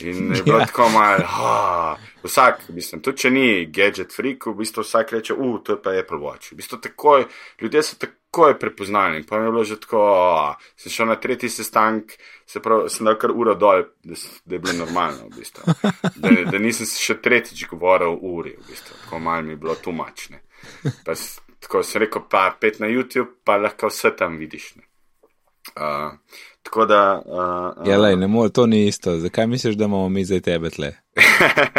In 0.00 0.32
je 0.32 0.42
bilo 0.46 0.62
ja. 0.62 0.66
tako 0.66 0.88
malo, 0.94 1.98
vsak, 2.24 2.70
mislim, 2.72 3.02
tudi 3.04 3.24
če 3.24 3.30
ni 3.34 3.48
gadget 3.66 4.16
freak, 4.16 4.48
v 4.48 4.62
bistvu 4.62 4.86
vsak 4.86 5.12
reče, 5.18 5.36
uf, 5.36 5.60
to 5.66 5.76
je 5.76 5.82
pa 5.82 5.92
Apple 5.98 6.22
Watch. 6.22 6.54
V 6.54 6.62
bistvu 6.62 6.80
takoj, 6.88 7.28
ljudje 7.60 7.84
so 7.84 8.00
takoj 8.28 8.58
prepoznani. 8.58 9.22
Pa 9.26 9.38
mi 9.38 9.46
je 9.46 9.50
bilo 9.50 9.64
že 9.64 9.80
tako, 9.80 9.98
oh, 9.98 10.54
sem 10.76 10.92
šel 10.92 11.06
na 11.06 11.16
tretji 11.16 11.48
sestank, 11.48 12.12
se 12.46 12.60
pravi, 12.60 12.90
sem 12.90 13.06
dal 13.06 13.18
kar 13.18 13.32
uro 13.34 13.54
dol, 13.54 13.82
da, 14.04 14.14
da 14.44 14.54
je 14.54 14.58
bilo 14.58 14.74
normalno, 14.84 15.28
v 15.28 15.38
bistvu. 15.38 15.64
Da, 16.16 16.30
da 16.50 16.58
nisem 16.58 16.86
še 16.86 17.18
tretjič 17.22 17.66
govoril 17.70 18.14
o 18.14 18.34
uri, 18.38 18.56
v 18.58 18.68
bistvu. 18.68 19.00
Tako 19.04 19.18
malo 19.18 19.42
mi 19.42 19.56
je 19.56 19.56
bilo 19.56 19.74
tumačne. 19.74 20.42
Pa, 21.04 21.16
tako 21.60 21.82
sem 21.82 22.04
rekel, 22.04 22.28
pa 22.30 22.50
pet 22.60 22.80
na 22.80 22.86
YouTube, 22.86 23.40
pa 23.44 23.56
lahko 23.56 23.90
vse 23.90 24.14
tam 24.16 24.38
vidiš. 24.38 24.74
Uh, 25.76 26.14
Tako 26.68 26.84
da. 26.86 27.22
Uh, 27.26 27.82
uh, 27.82 27.88
ja, 27.88 27.98
lej, 27.98 28.16
ne 28.16 28.26
more, 28.26 28.50
to 28.52 28.66
ni 28.66 28.86
isto. 28.86 29.16
Zakaj 29.18 29.46
misliš, 29.46 29.74
da 29.74 29.84
imamo 29.84 30.08
mi 30.08 30.24
zdaj 30.24 30.40
tebe 30.40 30.70
tle? 30.70 30.92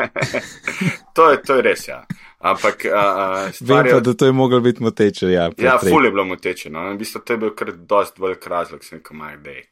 to, 1.15 1.31
je, 1.31 1.41
to 1.43 1.55
je 1.55 1.61
res, 1.61 1.87
ja. 1.87 2.05
Ampak. 2.39 2.85
Uh, 2.85 3.51
Vem 3.67 3.85
pa, 3.91 3.99
da 3.99 4.13
to 4.13 4.25
je 4.25 4.31
moglo 4.31 4.59
biti 4.59 4.83
moteče. 4.83 5.31
Ja, 5.31 5.49
ja 5.57 5.77
ful 5.79 6.05
je 6.05 6.11
bilo 6.11 6.25
moteče. 6.25 6.69
No. 6.69 6.87
V 6.93 6.97
bistvu 6.97 7.21
to 7.25 7.35
je 7.35 7.37
bil 7.37 7.55
kar 7.55 7.73
dost 7.75 8.19
velik 8.19 8.47
razlog, 8.47 8.83
sem 8.83 9.01
rekel, 9.01 9.17
maj, 9.19 9.37
dej. 9.43 9.65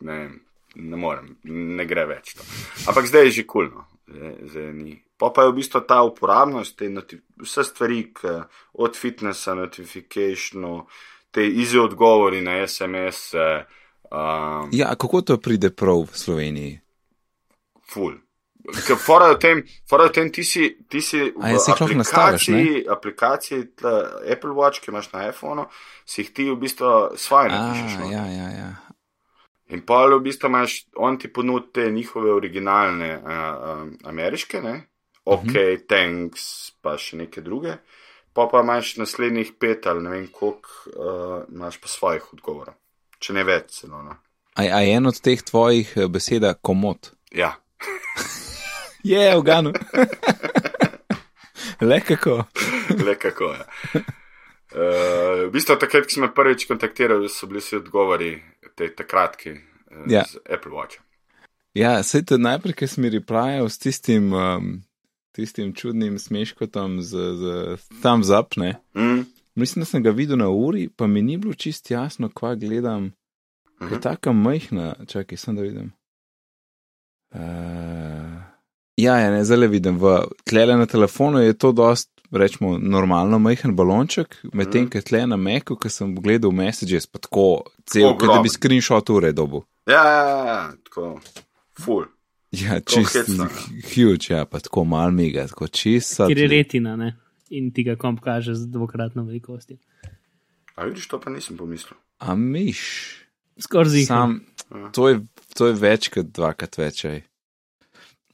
Ne, 0.00 0.18
ne 0.74 0.98
morem, 0.98 1.36
ne 1.44 1.86
gre 1.86 2.08
več 2.10 2.34
to. 2.34 2.46
Ampak 2.90 3.06
zdaj 3.06 3.30
je 3.30 3.36
že 3.40 3.46
kulno. 3.46 3.86
Pa 5.20 5.30
pa 5.30 5.44
je 5.44 5.52
v 5.52 5.58
bistvu 5.60 5.84
ta 5.86 6.00
uporabnost, 6.02 6.82
vse 7.44 7.64
stvari, 7.64 8.00
od 8.72 8.96
fitnessa, 8.96 9.54
notifikacijo, 9.54 10.86
te 11.30 11.46
izi 11.46 11.78
odgovori 11.78 12.40
na 12.42 12.66
SMS. 12.66 13.34
Um, 14.10 14.72
ja, 14.72 14.96
kako 14.98 15.22
to 15.22 15.36
pride 15.38 15.70
prav 15.70 16.08
v 16.10 16.18
Sloveniji? 16.18 16.80
Ful. 17.86 18.18
Ker 18.86 18.96
fora 18.96 19.30
o 19.32 19.38
tem, 19.38 19.62
fora 19.88 20.06
o 20.08 20.12
tem, 20.14 20.30
ti 20.30 20.44
si, 20.44 20.70
ti 20.88 21.00
si 21.04 21.18
v 21.30 21.52
ja, 21.52 21.60
aplikaciji, 21.74 22.84
aplikaciji 22.90 23.62
Apple 24.32 24.54
Watch, 24.56 24.82
ki 24.82 24.92
imaš 24.92 25.10
na 25.12 25.28
iPhonu, 25.28 25.66
si 26.06 26.22
jih 26.22 26.32
ti 26.34 26.48
v 26.50 26.58
bistvu 26.60 27.18
svoje 27.20 27.52
napišeš. 27.52 27.98
No? 28.00 28.10
Ja, 28.12 28.24
ja, 28.26 28.48
ja. 28.56 28.70
In 29.70 29.84
pa 29.86 30.02
v 30.10 30.20
bistvu 30.24 30.50
imaš, 30.50 30.80
on 30.96 31.18
ti 31.18 31.30
ponudi 31.32 31.72
te 31.74 31.90
njihove 31.90 32.32
originalne 32.34 33.14
uh, 33.16 33.32
um, 33.32 33.96
ameriške, 34.04 34.62
ne? 34.62 34.76
ok, 35.24 35.44
uh 35.44 35.52
-huh. 35.52 35.86
thanks, 35.86 36.72
pa 36.82 36.98
še 36.98 37.16
neke 37.16 37.40
druge. 37.40 37.76
Pa 38.32 38.48
pa 38.50 38.60
imaš 38.60 38.96
naslednjih 38.96 39.52
pet 39.60 39.86
ali 39.86 40.02
ne 40.02 40.10
vem 40.10 40.26
koliko, 40.32 40.70
uh, 40.86 41.42
imaš 41.54 41.80
pa 41.80 41.88
svojih 41.88 42.32
odgovorov 42.32 42.74
če 43.20 43.36
ne 43.36 43.46
več. 43.46 43.80
Celo, 43.82 44.02
no. 44.04 44.16
a, 44.56 44.62
a 44.64 44.82
je 44.84 44.96
en 44.96 45.12
od 45.12 45.20
teh 45.22 45.42
tvojih 45.44 45.92
eh, 45.96 46.08
besed 46.12 46.46
komod? 46.64 47.12
Ja. 47.36 47.54
je, 49.04 49.36
v 49.36 49.42
Ganu. 49.42 49.72
Le 51.80 52.00
kako. 52.00 52.44
Le 53.06 53.14
kako. 53.18 53.44
Ja. 53.44 53.66
Uh, 54.70 55.48
v 55.48 55.50
bistvu, 55.52 55.74
takrat, 55.82 56.06
ko 56.06 56.14
sem 56.14 56.28
prvič 56.34 56.68
kontaktiral, 56.70 57.24
so 57.26 57.48
bili 57.50 57.58
vsi 57.58 57.80
odgovori, 57.80 58.30
te 58.78 58.92
kratki, 58.94 59.56
uh, 59.56 60.04
ja. 60.06 60.22
z 60.28 60.38
Apple 60.46 60.70
Watch. 60.70 61.00
Ja, 61.74 62.02
sej 62.06 62.26
to 62.26 62.38
najprej, 62.38 62.76
ki 62.78 62.86
sem 62.90 63.08
replajal 63.10 63.66
s 63.70 63.82
tistim, 63.82 64.30
um, 64.34 64.70
tistim 65.34 65.72
čudnim 65.74 66.18
smeškotom 66.18 67.00
z, 67.02 67.10
z 67.38 67.44
thumbs 68.02 68.30
up, 68.30 68.54
ne? 68.58 68.76
Mm. 68.94 69.26
Mislim, 69.58 69.82
da 69.82 69.86
sem 69.86 70.02
ga 70.02 70.14
videl 70.14 70.38
na 70.38 70.50
uri, 70.50 70.88
pa 70.88 71.06
mi 71.06 71.22
ni 71.22 71.38
bilo 71.38 71.54
čist 71.54 71.90
jasno, 71.90 72.30
kva 72.30 72.54
gledam. 72.54 73.10
Uh 73.80 73.88
-huh. 73.88 73.92
Je 73.92 74.00
tako 74.00 74.32
majhna, 74.32 74.94
čakaj, 75.06 75.38
sem 75.38 75.56
da 75.56 75.62
vidim. 75.62 75.92
Uh, 77.30 77.40
ja, 79.02 79.16
ja, 79.18 79.30
ne, 79.30 79.56
le 79.56 79.68
vidim. 79.68 79.98
V 79.98 80.16
tlele 80.44 80.76
na 80.76 80.86
telefonu 80.86 81.42
je 81.42 81.56
to 81.58 81.72
dost, 81.72 82.10
rečemo, 82.30 82.78
normalno 82.78 83.38
majhen 83.38 83.76
balonček, 83.76 84.36
medtem, 84.52 84.86
-huh. 84.86 84.90
ker 84.92 85.02
tle 85.02 85.26
na 85.26 85.36
Meku, 85.36 85.76
ki 85.76 85.90
sem 85.90 86.14
gledal 86.14 86.52
messages, 86.52 87.06
pa 87.06 87.18
tako 87.18 87.64
cel, 87.86 88.16
kot 88.18 88.28
da 88.34 88.42
bi 88.42 88.48
screenshot 88.48 89.10
ure 89.10 89.32
dobu. 89.32 89.64
Ja, 89.86 90.04
ja, 90.04 90.28
ja, 90.28 90.46
ja, 90.46 90.72
tako, 90.84 91.20
full. 91.80 92.06
Ja, 92.50 92.80
čist, 92.80 93.30
huge, 93.94 94.34
ja, 94.34 94.44
pa 94.44 94.58
tako 94.58 94.84
mal 94.84 95.10
miga, 95.10 95.46
tako 95.46 95.66
čist. 95.66 96.16
Ker 96.16 96.38
je 96.38 96.48
retina, 96.48 96.96
ne? 96.96 97.16
in 97.50 97.70
ti 97.74 97.84
ga 97.84 97.96
komp 97.98 98.20
kaže 98.22 98.54
z 98.54 98.70
dvokratno 98.70 99.24
velikostjo. 99.24 99.76
A 100.74 100.84
vidiš, 100.84 101.08
to 101.08 101.20
pa 101.20 101.30
nisem 101.30 101.56
pomislil. 101.56 101.98
A 102.18 102.34
miš. 102.34 102.80
Skorzi. 103.58 104.04
Sam, 104.06 104.40
to 104.94 105.08
je, 105.08 105.20
to 105.54 105.66
je 105.66 105.74
več 105.76 106.08
kot 106.14 106.30
dvakrat 106.32 106.78
večaj. 106.78 107.22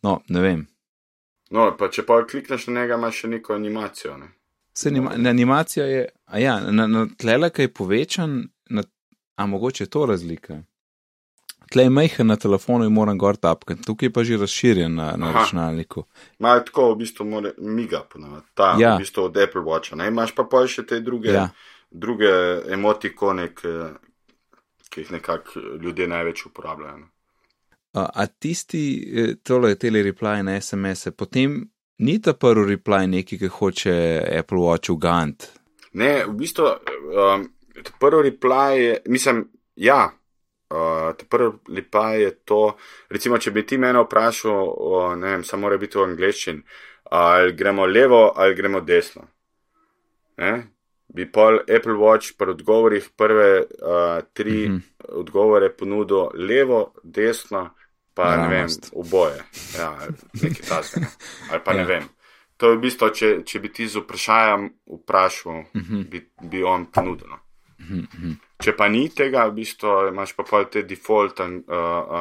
No, 0.07 0.21
ne 0.29 0.43
vem. 0.43 0.67
No, 1.51 1.67
pa 1.79 1.89
če 1.91 2.05
pa 2.07 2.21
klikneš 2.27 2.69
na 2.71 2.81
njega, 2.81 2.99
imaš 2.99 3.25
še 3.25 3.31
neko 3.35 3.55
animacijo. 3.55 4.15
Ne? 4.21 4.31
Se 4.77 4.91
anima, 4.93 5.15
animacija 5.17 5.87
je, 5.87 6.07
a 6.27 6.39
ja, 6.39 6.57
na, 6.71 6.87
na 6.87 7.07
tlele, 7.19 7.51
ki 7.51 7.67
je 7.67 7.73
povečan, 7.75 8.37
na, 8.71 8.85
a 9.37 9.47
mogoče 9.51 9.87
je 9.87 9.91
to 9.91 10.05
razlika. 10.07 10.61
Tle 11.73 11.87
je 11.89 11.91
majhen 11.91 12.31
na 12.31 12.37
telefonu 12.39 12.87
in 12.87 12.93
moram 12.95 13.19
gor 13.19 13.37
tapkati, 13.37 13.83
tukaj 13.83 14.13
pa 14.15 14.23
že 14.25 14.39
razširjen 14.39 14.95
na, 14.95 15.09
na 15.19 15.33
računalniku. 15.35 16.05
Imajo 16.39 16.63
tako, 16.69 16.91
v 16.93 16.99
bistvu, 17.03 17.27
more, 17.27 17.53
miga, 17.59 18.05
ponovati, 18.13 18.47
ta, 18.55 18.75
ja. 18.79 18.95
v 18.95 19.03
bistvu 19.03 19.27
od 19.27 19.41
Apple 19.43 19.65
Watcha. 19.67 19.99
Ne? 19.99 20.07
Imaš 20.13 20.35
pa 20.37 20.47
pa 20.47 20.63
še 20.71 20.87
te 20.87 21.01
druge, 21.03 21.35
ja. 21.35 21.49
druge 21.91 22.31
emotikone, 22.77 23.49
ki, 23.59 23.75
ki 24.91 25.03
jih 25.03 25.13
nekako 25.19 25.67
ljudje 25.83 26.07
največ 26.15 26.47
uporabljajo. 26.53 27.03
A, 27.03 27.16
a 27.97 28.27
tisti, 28.27 28.83
e, 29.17 29.35
tole 29.43 29.71
je 29.71 29.79
tele 29.79 30.03
reply 30.03 30.43
na 30.43 30.61
SMS-e, 30.61 31.11
potem 31.11 31.63
ni 31.99 32.19
ta 32.21 32.35
prvi 32.35 32.75
reply 32.75 33.07
neki, 33.09 33.39
ki 33.39 33.49
hoče 33.49 33.95
Apple 34.39 34.59
Watch 34.59 34.93
ugant. 34.93 35.49
Ne, 35.97 36.25
v 36.27 36.35
bistvu, 36.37 36.69
um, 37.17 37.49
prvi 38.01 38.31
reply 38.31 38.77
je, 38.81 38.99
mislim, 39.09 39.47
ja. 39.77 40.11
Uh, 40.67 41.15
prvi 41.31 41.83
pa 41.91 42.11
je 42.19 42.31
to, 42.45 42.77
recimo, 43.09 43.39
če 43.39 43.51
bi 43.55 43.63
ti 43.67 43.79
mene 43.79 44.03
vprašal, 44.03 44.67
uh, 44.67 45.13
ne 45.17 45.37
vem, 45.37 45.45
samo 45.47 45.69
mora 45.69 45.79
biti 45.79 45.99
v 45.99 46.09
angleščini, 46.09 46.63
ali 47.15 47.55
gremo 47.55 47.87
levo 47.87 48.33
ali 48.35 48.55
gremo 48.55 48.81
desno. 48.81 49.29
Ne? 50.43 50.67
Bi 51.07 51.29
pol 51.33 51.61
Apple 51.63 51.95
Watch 51.95 52.35
pri 52.37 52.51
odgovorih 52.51 53.09
prve 53.17 53.63
uh, 53.63 54.27
tri 54.33 54.69
mm 54.69 54.75
-hmm. 54.75 54.83
odgovore 55.23 55.71
ponudil 55.71 56.29
levo, 56.35 56.93
desno, 57.03 57.71
pa 58.17 58.33
ja, 58.33 58.37
ne 58.43 58.49
vem, 58.49 58.69
oboje. 58.97 59.43
Ja, 59.77 59.91
nekaj 60.43 60.69
tasega. 60.69 61.09
Ali 61.51 61.61
pa 61.65 61.75
ja. 61.75 61.83
ne 61.83 61.85
vem. 61.85 62.09
To 62.57 62.71
je 62.71 62.79
v 62.79 62.81
bistvu, 62.87 63.11
če, 63.13 63.29
če 63.45 63.61
bi 63.61 63.69
ti 63.69 63.85
z 63.89 64.01
vprašanjem 64.01 64.71
vprašal, 64.99 65.67
mm 65.75 65.83
-hmm. 65.83 66.09
bi, 66.09 66.23
bi 66.43 66.63
on 66.65 66.87
ponudil. 66.87 67.37
Mm 67.79 68.07
-hmm. 68.09 68.37
Če 68.65 68.77
pa 68.77 68.89
ni 68.89 69.09
tega, 69.09 69.47
v 69.47 69.53
bistvu 69.53 70.09
imaš 70.09 70.33
pa 70.37 70.43
pa 70.51 70.65
te 70.65 70.83
default 70.83 71.41
uh, 71.41 71.47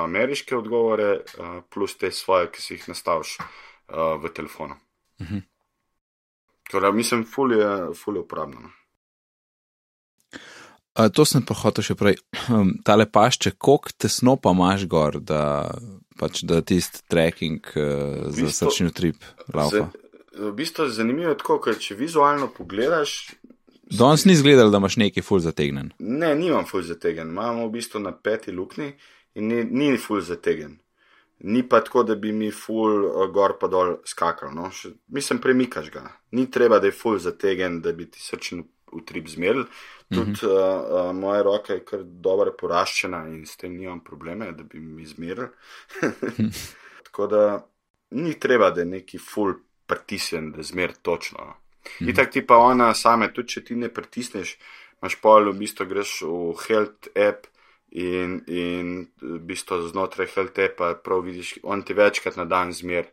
ameriške 0.03 0.57
odgovore, 0.57 1.11
uh, 1.13 1.63
plus 1.69 1.97
te 1.97 2.11
svoje, 2.11 2.51
ki 2.51 2.61
si 2.61 2.73
jih 2.73 2.87
nastaviš 2.87 3.37
uh, 3.39 4.23
v 4.23 4.29
telefonu. 4.33 4.75
Uh 5.19 5.27
-huh. 5.27 5.41
Torej, 6.71 6.91
mislim, 6.91 7.25
fulje 7.25 7.57
je 7.57 7.93
ful 7.95 8.17
uporabno. 8.17 8.69
Uh, 10.95 11.09
to 11.11 11.25
sem 11.27 11.43
pa 11.43 11.57
hotel 11.59 11.83
še 11.83 11.97
prej. 11.99 12.19
Tale 12.87 13.05
pašče, 13.11 13.55
koliko 13.59 13.91
tesno 13.99 14.37
pa 14.39 14.53
imaš 14.55 14.87
gor, 14.91 15.19
da, 15.19 15.73
pač, 16.19 16.45
da 16.47 16.61
tisti 16.63 17.03
tracking 17.11 17.59
uh, 17.75 18.29
za 18.31 18.51
srčni 18.61 18.93
trip 18.95 19.19
laufa. 19.53 19.89
V 20.35 20.51
bistvu 20.55 20.89
je 20.89 20.97
zanimivo, 20.97 21.33
tako, 21.39 21.61
ker 21.63 21.77
če 21.79 21.99
vizualno 21.99 22.51
pogledaš, 22.51 23.35
Danes 23.85 24.23
ni 24.25 24.33
izgledal, 24.33 24.71
da 24.73 24.79
imaš 24.81 24.95
neki 24.97 25.21
full 25.21 25.43
zategnen. 25.45 25.91
Ne, 26.01 26.31
nimam 26.35 26.65
full 26.65 26.81
zategnen. 26.81 27.29
Imamo 27.29 27.67
v 27.67 27.75
bistvu 27.75 27.99
na 28.01 28.15
peti 28.17 28.49
luknji 28.49 28.95
in 29.37 29.45
ni, 29.51 29.59
ni 29.61 29.99
full 30.01 30.23
zategnen. 30.25 30.79
ni 31.39 31.69
pa 31.69 31.83
tako, 31.83 32.03
da 32.03 32.15
bi 32.15 32.31
mi 32.31 32.51
ful 32.51 33.05
uh, 33.05 33.27
gor 33.33 33.57
pa 33.59 33.67
dol 33.67 33.97
skakal. 34.07 34.53
No? 34.55 34.69
Še, 34.71 34.95
mislim, 35.13 35.41
premikaš 35.43 35.91
ga. 35.93 36.07
Ni 36.31 36.47
treba, 36.51 36.79
da 36.79 36.89
je 36.89 36.95
ful 36.95 37.19
zategen, 37.19 37.81
da 37.85 37.93
bi 37.93 38.07
ti 38.09 38.21
srčen 38.21 38.63
utrip 38.95 39.27
zmeril. 39.29 39.65
Tudi 40.09 40.31
mm 40.31 40.33
-hmm. 40.33 41.05
uh, 41.05 41.09
uh, 41.09 41.15
moja 41.15 41.41
roka 41.41 41.73
je 41.73 41.85
kar 41.85 41.99
dobro 42.03 42.51
poraščena 42.59 43.27
in 43.27 43.45
s 43.45 43.57
tem 43.57 43.77
nimam 43.77 44.03
probleme, 44.03 44.51
da 44.51 44.63
bi 44.63 44.79
mi 44.79 45.05
zmeril. 45.05 45.47
tako 47.05 47.27
da 47.27 47.67
ni 48.09 48.39
treba, 48.39 48.69
da 48.71 48.81
je 48.81 48.85
neki 48.85 49.17
ful 49.17 49.53
pritisnen, 49.85 50.51
da 50.51 50.63
zmer 50.63 50.93
točno. 51.01 51.37
No. 51.39 51.45
Mm 51.45 51.55
-hmm. 51.99 52.09
Itak 52.09 52.31
ti 52.31 52.47
pa 52.47 52.57
ona 52.57 52.93
same, 52.93 53.33
tudi 53.33 53.47
če 53.47 53.63
ti 53.63 53.75
ne 53.75 53.89
pritisneš, 53.93 54.57
imaš 55.01 55.21
pol, 55.21 55.51
v 55.51 55.57
bistvu 55.57 55.85
greš 55.85 56.21
v 56.21 56.55
health 56.67 57.07
app 57.15 57.47
in, 57.89 58.43
in 58.47 59.07
v 59.21 59.39
bistvu 59.39 59.87
znotraj 59.87 60.27
health 60.27 60.59
appa 60.59 60.93
prav 61.03 61.21
vidiš, 61.21 61.59
on 61.63 61.81
ti 61.81 61.93
večkrat 61.93 62.35
na 62.35 62.45
dan 62.45 62.73
zmer 62.73 63.05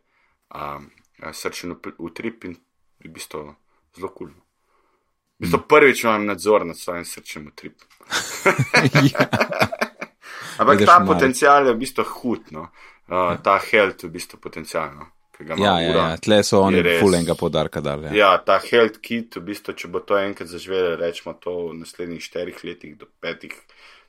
um, 0.54 0.90
srčen 1.32 1.76
utrip 1.98 2.44
in 2.44 2.56
v 3.04 3.08
bistvu 3.08 3.54
zelo 3.96 4.08
kulno. 4.08 4.34
Cool. 4.34 4.51
V 5.42 5.50
bistvu 5.50 5.58
prvič 5.66 6.04
imam 6.04 6.26
nadzor 6.26 6.62
nad 6.66 6.78
svojim 6.78 7.04
srčnim 7.04 7.48
utripom. 7.50 7.88
ja. 9.10 9.26
Ampak 10.58 10.84
ta 10.86 10.98
malo. 10.98 11.14
potencial 11.14 11.66
je 11.66 11.74
v 11.74 11.80
bistvu 11.82 12.04
hud, 12.06 12.52
no. 12.54 12.68
uh, 13.10 13.34
ta 13.42 13.58
health 13.58 14.04
je 14.04 14.08
v 14.08 14.12
bistvu 14.14 14.38
potencialno. 14.38 15.10
Ja, 15.42 15.80
ja, 15.80 15.90
ja, 15.90 16.16
tle 16.22 16.44
so 16.46 16.60
oni 16.62 16.78
fulenga 17.00 17.34
podarka 17.34 17.80
dali. 17.82 18.12
Ja. 18.12 18.14
ja, 18.14 18.38
ta 18.38 18.60
health 18.62 19.02
kit, 19.02 19.34
v 19.40 19.50
bistvu, 19.50 19.74
če 19.74 19.90
bo 19.90 19.98
to 20.06 20.14
enkrat 20.14 20.46
zaživelo, 20.46 20.94
rečemo 21.00 21.34
to 21.34 21.72
v 21.72 21.80
naslednjih 21.80 22.22
štirih 22.22 22.62
letih 22.62 22.94
do 23.00 23.10
petih, 23.18 23.56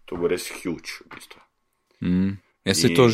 to 0.06 0.22
bo 0.22 0.30
res 0.30 0.46
huge, 0.54 1.02
v 1.02 1.15
bistvu. 1.15 1.41
Mm. 2.06 2.38
Ja, 2.63 2.73
se 2.73 2.93
to, 2.95 3.10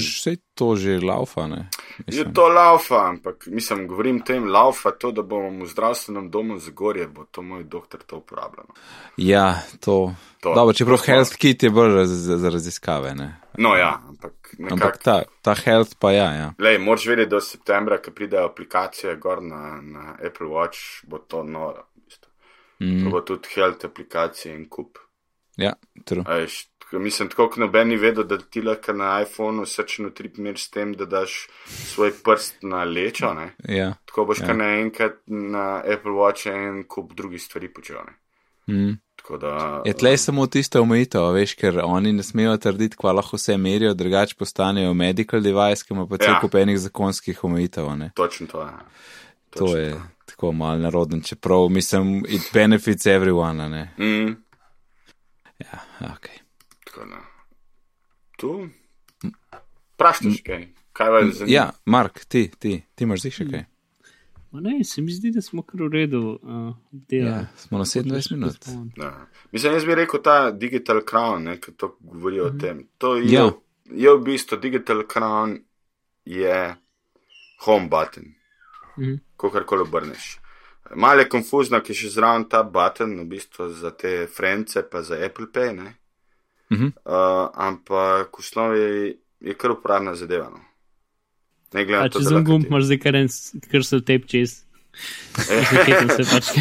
to 0.54 0.76
že 0.76 1.00
laufa, 1.02 1.48
ne? 1.48 1.70
Je 2.08 2.34
to 2.34 2.48
laufa, 2.48 3.10
ampak 3.10 3.48
mislim, 3.48 3.88
govorim 3.88 4.22
tem 4.22 4.46
laufa, 4.46 4.92
to, 4.92 5.12
da 5.12 5.22
bom 5.22 5.64
v 5.64 5.66
zdravstvenem 5.66 6.30
domu 6.30 6.60
z 6.60 6.70
gorje, 6.70 7.08
bo 7.08 7.26
to 7.26 7.42
moj 7.42 7.64
doktor 7.64 8.04
to 8.06 8.22
uporabljal. 8.22 8.70
Ja, 9.18 9.62
to. 9.80 10.14
to 10.42 10.54
Dobro, 10.54 10.74
čeprav 10.74 11.02
health 11.06 11.34
kit 11.36 11.64
je 11.64 11.70
bolj 11.70 12.06
za, 12.06 12.38
za 12.38 12.50
raziskave, 12.50 13.16
ne? 13.16 13.42
No 13.58 13.74
ja, 13.76 14.02
ampak. 14.08 14.34
Nekak... 14.58 14.72
Ampak 14.72 14.98
ta, 15.04 15.24
ta 15.42 15.54
health 15.54 15.98
pa 16.00 16.12
ja, 16.12 16.30
ja. 16.34 16.54
Lej, 16.60 16.78
moraš 16.78 17.06
vedeti, 17.06 17.30
do 17.30 17.42
septembra, 17.42 17.98
ko 18.02 18.12
pridejo 18.12 18.46
aplikacije 18.50 19.16
gor 19.16 19.42
na, 19.44 19.82
na 19.82 20.16
Apple 20.26 20.48
Watch, 20.48 21.06
bo 21.10 21.18
to 21.18 21.44
noro. 21.44 21.90
Mm. 22.80 23.04
To 23.04 23.10
bo 23.10 23.22
tudi 23.22 23.50
health 23.56 23.86
aplikacije 23.86 24.56
in 24.56 24.70
kup. 24.70 24.98
Ja, 25.58 25.74
true. 26.06 26.24
Ajš, 26.28 26.70
mislim, 26.92 27.30
tako 27.30 27.50
kot 27.50 27.58
nobeni 27.58 27.98
vedo, 27.98 28.24
da 28.24 28.38
ti 28.38 28.62
lahko 28.62 28.94
na 28.94 29.22
iPhonu 29.22 29.66
srčen 29.66 30.06
utrip 30.10 30.38
mir 30.38 30.58
s 30.58 30.70
tem, 30.70 30.94
da 30.98 31.06
daš 31.06 31.48
svoj 31.66 32.14
prst 32.24 32.64
na 32.66 32.84
lečo. 32.84 33.30
Ja, 33.68 33.94
tako 34.06 34.26
boš 34.26 34.42
ja. 34.42 34.48
kar 34.48 34.58
naenkrat 34.58 35.20
na 35.28 35.84
Apple 35.86 36.18
Watch 36.18 36.50
en 36.50 36.84
kup 36.88 37.14
drugih 37.14 37.44
stvari 37.44 37.74
počel. 37.74 38.10
Mm. 38.68 38.98
Da, 39.40 39.82
je 39.86 39.94
tleh 39.94 40.16
samo 40.20 40.48
tiste 40.48 40.80
omejitev, 40.80 41.28
veš, 41.36 41.54
ker 41.60 41.76
oni 41.84 42.14
ne 42.18 42.24
smejo 42.24 42.56
trditi, 42.58 42.98
kva 42.98 43.12
lahko 43.14 43.38
vse 43.38 43.58
merijo, 43.62 43.94
drugače 43.94 44.36
postanejo 44.40 44.94
medical 44.98 45.44
device, 45.46 45.86
ki 45.86 45.94
ima 45.94 46.08
pa 46.10 46.18
cel 46.18 46.34
ja. 46.34 46.40
kup 46.42 46.56
enih 46.56 46.80
zakonskih 46.80 47.44
omejitev. 47.44 47.92
Točno 48.16 48.48
to 48.48 48.62
je. 48.64 48.72
Točno 49.50 49.68
to 49.68 49.78
je 49.78 49.92
to. 49.92 50.02
tako 50.26 50.52
mal 50.52 50.82
naroden, 50.82 51.22
čeprav 51.22 51.70
mislim, 51.70 52.24
it 52.28 52.50
benefits 52.54 53.06
everyone. 53.06 53.90
Mm. 53.98 54.36
Ja, 55.60 56.16
ok. 57.00 57.24
Tu? 58.38 58.70
Praščiš 59.98 60.42
kaj? 60.44 60.68
Kaj 60.94 61.10
vas 61.10 61.34
zanima? 61.34 61.54
Ja, 61.54 61.66
Mark, 61.86 62.26
ti, 62.26 62.52
ti, 62.60 62.84
ti 62.96 63.04
imaš 63.04 63.20
zdaj 63.20 63.32
še 63.32 63.46
kaj? 63.46 63.66
Ma 64.52 64.62
ne, 64.62 64.84
se 64.84 65.02
mi 65.02 65.14
zdi, 65.14 65.30
da 65.32 65.42
smo 65.42 65.62
kar 65.62 65.84
v 65.84 65.90
redu. 65.92 66.40
Uh, 66.42 66.72
ja, 67.10 67.44
smo 67.56 67.78
na 67.78 67.86
27 67.86 68.32
minut. 68.32 68.66
Ja. 68.98 69.12
Mislim, 69.52 69.74
jaz 69.74 69.86
bi 69.86 69.96
rekel 69.96 70.22
ta 70.22 70.50
digital 70.52 71.04
crown, 71.04 71.44
ne, 71.44 71.58
ki 71.58 71.72
to 71.74 71.98
govori 72.02 72.36
mm 72.36 72.42
-hmm. 72.42 72.46
o 72.46 72.50
Mhm. 72.50 72.60
tem. 72.60 72.88
To 72.98 73.16
je, 73.16 73.32
Ja. 73.32 73.52
je 73.86 74.10
v 74.10 74.24
bistvu 74.24 74.58
digital 74.58 75.04
crown, 75.06 75.60
je 76.26 76.76
home 77.60 77.90
button, 77.90 78.24
Mhm. 78.98 79.16
ko 79.38 79.50
karkoli 79.50 79.82
obrneš. 79.82 80.40
Malo 80.96 81.20
je 81.20 81.30
konfuzno, 81.30 81.80
ker 81.80 81.90
je 81.90 81.96
še 81.96 82.10
zraven 82.10 82.50
ta 82.50 82.64
button, 82.64 83.20
v 83.20 83.26
bistvu 83.26 83.70
za 83.70 83.92
te 83.92 84.28
frence, 84.28 84.82
pa 84.84 85.02
za 85.02 85.16
Apple 85.16 85.46
Pay, 85.46 85.74
ne. 85.76 85.94
Mhm. 86.72 86.92
Uh, 87.06 87.50
ampak 87.54 88.30
v 88.30 88.40
osnovi 88.40 89.18
je 89.42 89.54
kar 89.58 89.72
uporabna 89.72 90.16
zadeva. 90.16 90.50
No. 90.50 90.60
Ne 91.74 91.86
glede 91.86 92.04
na 92.04 92.10
to, 92.10 92.20
če 92.20 92.30
lahko 92.34 92.46
gumb, 92.52 92.66
imaš 92.68 92.84
zdaj 92.90 93.00
kar 93.00 93.16
en, 93.16 93.30
se 93.90 94.02
tep 94.02 94.26
čez. 94.28 94.66
Pač. 96.30 96.48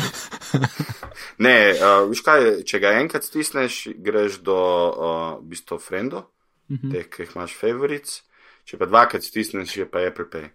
Ne, 1.39 1.55
uh, 1.79 2.03
viš 2.11 2.21
kaj, 2.27 2.65
če 2.67 2.79
ga 2.83 2.97
enkrat 2.99 3.23
stisneš, 3.23 3.89
greš 3.95 4.41
do 4.43 4.57
uh, 4.59 5.39
v 5.39 5.53
bistvu 5.53 5.79
friendo, 5.79 6.25
Mhm. 6.69 6.91
teh, 6.93 7.07
ki 7.09 7.23
jih 7.23 7.31
imaš 7.37 7.55
favorites, 7.57 8.23
če 8.67 8.77
pa 8.77 8.85
dvakrat 8.87 9.23
stisneš, 9.25 9.77
je 9.77 9.87
pa 9.89 10.03
Apple 10.05 10.27
Pay. 10.29 10.49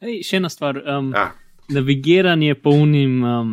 Ej, 0.00 0.22
še 0.24 0.38
ena 0.38 0.48
stvar. 0.48 0.78
Um, 0.88 1.10
Ja, 1.12 1.34
navigiranje 1.68 2.54
po 2.56 2.70
unim. 2.72 3.18
Um, 3.24 3.50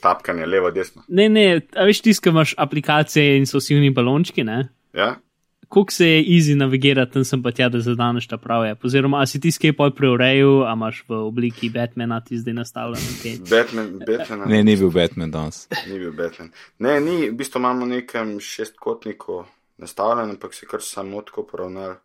tapkanje 0.00 0.46
levo, 0.46 0.70
desno. 0.70 1.02
ne, 1.08 1.28
ne, 1.28 1.60
a 1.76 1.84
veš, 1.84 2.00
tiskaj 2.00 2.30
imaš 2.30 2.54
aplikacije 2.58 3.38
in 3.38 3.46
so 3.46 3.58
vsi 3.58 3.76
uni 3.76 3.90
balončki, 3.90 4.44
ne? 4.44 4.68
Ja? 4.94 5.16
Koliko 5.68 5.92
se 5.92 6.06
je 6.08 6.22
easy 6.24 6.54
navigirati, 6.56 7.12
tam 7.12 7.24
sem 7.28 7.42
pa 7.42 7.50
tja, 7.52 7.68
da 7.68 7.80
zadaneš 7.84 8.26
ta 8.26 8.38
pravi. 8.40 8.70
Oziroma, 8.84 9.20
a 9.20 9.26
si 9.26 9.40
ti 9.40 9.50
skaj 9.52 9.74
poj 9.76 9.90
preurejal, 9.94 10.62
a 10.64 10.72
imaš 10.72 11.02
v 11.08 11.18
obliki 11.26 11.68
Batmana 11.68 12.22
ti 12.24 12.38
zdaj 12.40 12.54
nastavljen. 12.56 13.02
Okay. 13.18 13.36
Batman, 13.50 13.90
Batman 14.06 14.48
Ne, 14.48 14.62
ni 14.64 14.76
bil 14.76 14.90
Batman 14.90 15.30
danes. 15.30 15.66
ni 15.90 15.98
bil 15.98 16.12
Batman. 16.16 16.48
Ne, 16.78 17.00
ni, 17.00 17.28
v 17.28 17.36
bistvu 17.36 17.60
imamo 17.60 17.86
nekem 17.86 18.38
šestkotniku 18.40 19.44
nastavljen, 19.76 20.30
ampak 20.30 20.54
se 20.54 20.66
kar 20.66 20.80
samo 20.82 21.22
tako 21.22 21.44
poravnal. 21.46 21.98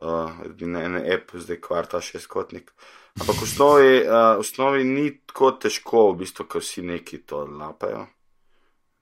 Uh, 0.00 0.30
na 0.66 0.82
en 0.82 0.96
app 0.96 1.36
zdaj 1.38 1.60
kvarta 1.60 2.00
šestkotnik. 2.00 2.72
Ampak 3.20 3.36
v 3.36 3.42
osnovi, 3.42 3.92
uh, 4.08 4.36
v 4.36 4.40
osnovi 4.40 4.84
ni 4.84 5.06
tako 5.28 5.52
težko, 5.60 6.12
v 6.12 6.24
bistvu, 6.24 6.46
ker 6.48 6.64
vsi 6.64 6.84
neki 6.86 7.22
to 7.28 7.44
lapajo. 7.44 8.06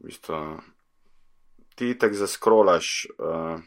V 0.01 0.11
bistvu, 0.11 0.39
ti 1.79 1.95
tako 1.99 2.19
zaskrolaš 2.19 2.89
uh, 3.17 3.61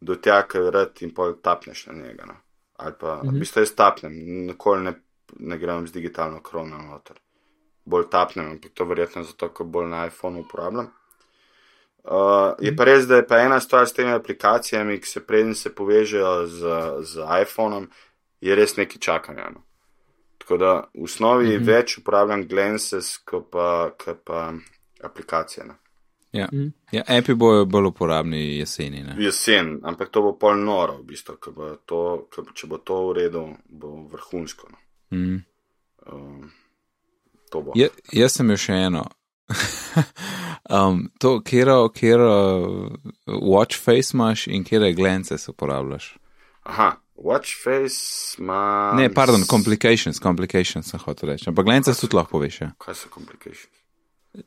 do 0.00 0.14
tja, 0.14 0.44
ker 0.46 0.70
rad 0.74 1.02
in 1.02 1.10
pol 1.14 1.34
tapneš 1.42 1.88
na 1.90 1.98
njega. 1.98 2.28
No. 2.30 2.36
Ali 2.78 2.94
pa, 3.00 3.18
-hmm. 3.18 3.34
v 3.34 3.38
bistvu 3.38 3.60
jaz 3.60 3.74
tapnem, 3.74 4.12
nikoli 4.46 4.82
ne, 4.82 4.94
ne 5.38 5.58
grem 5.58 5.86
z 5.86 5.92
digitalno 5.92 6.42
krono 6.42 6.78
noter. 6.78 7.18
Bolj 7.84 8.10
tapnem, 8.10 8.50
ampak 8.50 8.72
to 8.74 8.84
verjetno 8.84 9.22
zato, 9.22 9.48
ker 9.48 9.66
bolj 9.66 9.88
na 9.88 10.06
iPhonu 10.06 10.40
uporabljam. 10.40 10.92
Uh, 12.04 12.54
je 12.58 12.76
pa 12.76 12.84
res, 12.84 13.06
da 13.06 13.16
je 13.16 13.26
pa 13.26 13.38
ena 13.38 13.60
stvar 13.60 13.88
s 13.88 13.92
temi 13.92 14.12
aplikacijami, 14.12 15.00
ki 15.00 15.06
se 15.06 15.26
preden 15.26 15.54
se 15.54 15.74
povežejo 15.74 16.46
z, 16.46 16.60
z 17.00 17.26
iPhonom, 17.42 17.90
je 18.40 18.54
res 18.54 18.76
nekaj 18.76 19.00
čakanja. 19.00 19.50
No. 19.54 19.64
Tako 20.38 20.56
da 20.56 20.72
v 20.94 21.04
osnovi 21.04 21.46
mm 21.46 21.50
-hmm. 21.50 21.66
več 21.66 21.98
uporabljam 21.98 22.48
Glances, 22.48 23.16
kot 23.18 23.50
pa, 23.50 23.90
kot 24.04 24.24
pa 24.24 24.52
aplikacije. 25.02 25.66
No. 25.66 25.74
Ja. 26.32 26.48
ja, 26.92 27.02
api 27.06 27.34
bojo 27.34 27.64
bolj 27.64 27.86
uporabni 27.86 28.58
jeseni. 28.58 29.02
Ne? 29.02 29.14
Jesen, 29.18 29.80
ampak 29.82 30.08
to 30.08 30.22
bo 30.22 30.38
pol 30.38 30.60
noro, 30.60 30.98
v 30.98 31.04
bistvu, 31.04 31.36
ko 31.40 31.52
bo 31.52 31.76
to, 31.86 32.28
ko, 32.34 32.44
če 32.54 32.66
bo 32.66 32.78
to 32.78 32.98
v 33.08 33.14
redu, 33.16 33.44
bo 33.68 34.08
vrhunsko. 34.12 34.68
No. 34.70 34.78
Mm. 35.10 35.44
Um, 36.12 36.50
to 37.50 37.62
bo. 37.62 37.72
Je, 37.74 37.88
jaz 38.12 38.36
sem 38.36 38.46
imel 38.46 38.60
še 38.60 38.72
eno. 38.72 39.06
um, 40.76 41.06
to, 41.20 41.38
kjer 41.40 41.72
kjer 41.96 42.20
watch 43.26 43.80
face 43.80 44.12
imaš 44.12 44.46
in 44.52 44.64
kjer 44.68 44.92
glance 44.92 45.40
uporabljaš. 45.48 46.18
Aha, 46.68 46.92
watch 47.18 47.54
face 47.64 48.36
ima. 48.38 48.92
Ne, 48.96 49.08
pardon, 49.10 49.42
complications, 49.50 50.18
complications 50.22 50.86
sem 50.90 51.00
hotel 51.02 51.28
reči. 51.34 51.48
Ampak 51.50 51.64
glance 51.66 51.94
tudi 52.00 52.16
lahko 52.16 52.38
poveš. 52.38 52.60
Ja. 52.60 52.70
Kaj 52.78 52.94
so 52.94 53.10
complications? 53.10 53.74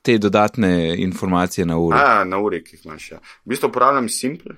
Te 0.02 0.16
dodatne 0.18 0.96
informacije 1.04 1.66
na 1.66 1.78
uro. 1.78 1.98
A, 1.98 2.24
na 2.24 2.40
uri, 2.40 2.62
ki 2.64 2.76
jih 2.78 2.86
imaš. 2.86 3.12
Ja. 3.12 3.18
V 3.46 3.50
bistvu 3.52 3.68
uporabljam 3.70 4.10
Simple. 4.10 4.56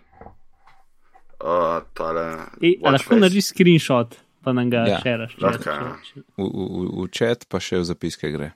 Uh, 1.43 1.81
tale, 1.93 2.25
watch 2.61 2.91
lahko 2.93 3.15
narediš 3.19 3.49
screenshot, 3.51 4.15
pa 4.43 4.53
nam 4.53 4.69
ga 4.69 4.85
Ja. 4.87 4.99
šeraš. 5.03 5.33
Lahko, 5.41 5.69
ja. 5.69 5.95
V, 6.37 6.43
v, 6.47 7.03
v 7.03 7.07
chat 7.11 7.43
pa 7.49 7.59
še 7.59 7.81
v 7.81 7.87
zapiske 7.89 8.29
gre. 8.31 8.53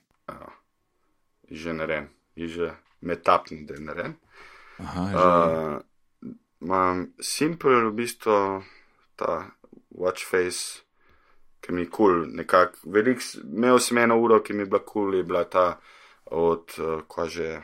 Že 1.50 1.72
narejen, 1.72 2.08
je 2.36 2.48
že 2.48 2.66
metapni, 3.00 3.64
da 3.68 3.74
je 3.74 3.80
narejen. 3.80 4.14
Aha, 4.80 5.02
že. 5.10 5.16
Uh, 5.16 5.22
Uh, 5.28 5.82
Imam 6.60 7.06
Simple, 7.20 7.90
v 7.90 7.94
bistvu 7.94 8.62
ta 9.18 9.38
watch 9.98 10.26
face, 10.30 10.82
ki 11.60 11.74
mi 11.74 11.82
je 11.84 11.90
kul, 11.90 12.12
cool, 12.12 12.26
nekako. 12.38 12.78
Velik, 12.94 13.22
imel 13.42 13.80
sem 13.82 13.98
eno 13.98 14.18
uro, 14.22 14.40
ki 14.42 14.54
mi 14.54 14.64
je 14.64 14.70
bila 14.70 14.80
kul, 14.84 15.10
cool, 15.10 15.18
je 15.18 15.26
bila 15.26 15.44
ta 15.44 15.66
od, 16.30 16.74
uh, 16.78 17.02
ko 17.08 17.26
že, 17.26 17.58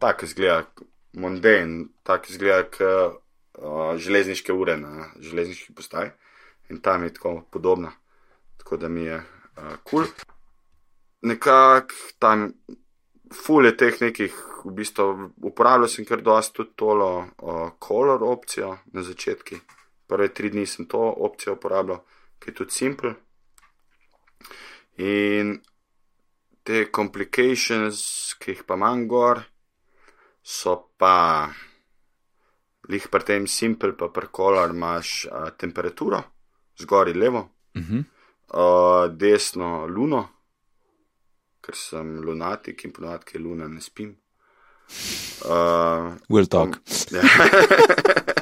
tako 0.00 0.28
izgleda, 0.28 0.62
mondane, 1.12 1.88
tako 2.02 2.32
izgleda, 2.34 2.68
k 2.70 2.84
uh, 2.84 3.96
železniške 3.96 4.52
ure 4.52 4.76
na 4.76 5.10
železniški 5.20 5.74
postaji 5.74 6.10
in 6.68 6.80
tam 6.84 7.04
je 7.04 7.14
tako 7.14 7.42
podobna. 7.50 7.92
Tako 8.56 8.76
da 8.76 8.88
mi 8.88 9.04
je 9.04 9.22
kul. 9.56 9.64
Uh, 9.64 9.78
cool. 9.90 10.04
Nekako 11.22 11.94
tam 12.18 12.52
ful 13.34 13.66
je 13.66 13.76
teh 13.76 14.00
nekih, 14.00 14.34
v 14.64 14.74
bistvu 14.74 15.30
uporabljal 15.42 15.88
sem 15.90 16.06
kar 16.06 16.22
dosti 16.22 16.56
tudi 16.56 16.70
tolo 16.76 17.08
uh, 17.18 17.70
color 17.82 18.22
opcijo 18.24 18.76
na 18.92 19.02
začetki. 19.02 19.60
Prve 20.08 20.30
tri 20.32 20.48
dni 20.50 20.64
sem 20.66 20.86
to 20.88 20.98
opcijo 20.98 21.54
uporabljal, 21.58 22.00
ki 22.40 22.50
je 22.50 22.54
tudi 22.54 22.72
simple. 22.72 23.14
In 25.04 25.58
te 26.64 26.86
complications, 26.92 28.00
ki 28.40 28.54
jih 28.54 28.62
pa 28.66 28.76
manj 28.76 29.04
gor, 29.08 29.42
so 30.42 30.74
pa, 30.96 31.48
lih 32.88 33.08
pri 33.12 33.24
tem 33.24 33.46
simple, 33.46 33.92
pa 33.96 34.08
pri 34.08 34.32
color 34.32 34.72
imaš 34.74 35.26
uh, 35.28 35.50
temperaturo, 35.56 36.22
zgori 36.80 37.14
levo, 37.14 37.48
Uh 37.74 37.82
-huh. 37.84 38.04
uh, 38.54 39.16
desno 39.16 39.86
luno, 39.86 40.28
ker 41.60 41.74
sem 41.76 42.20
lunatik 42.20 42.84
in 42.84 42.92
ponovadi, 42.92 43.24
ki 43.24 43.38
luna, 43.38 43.68
ne 43.68 43.80
spim. 43.80 44.16
Uh, 45.44 46.16
We'll 46.28 46.48
talk. 46.48 46.80
ja. 47.12 47.22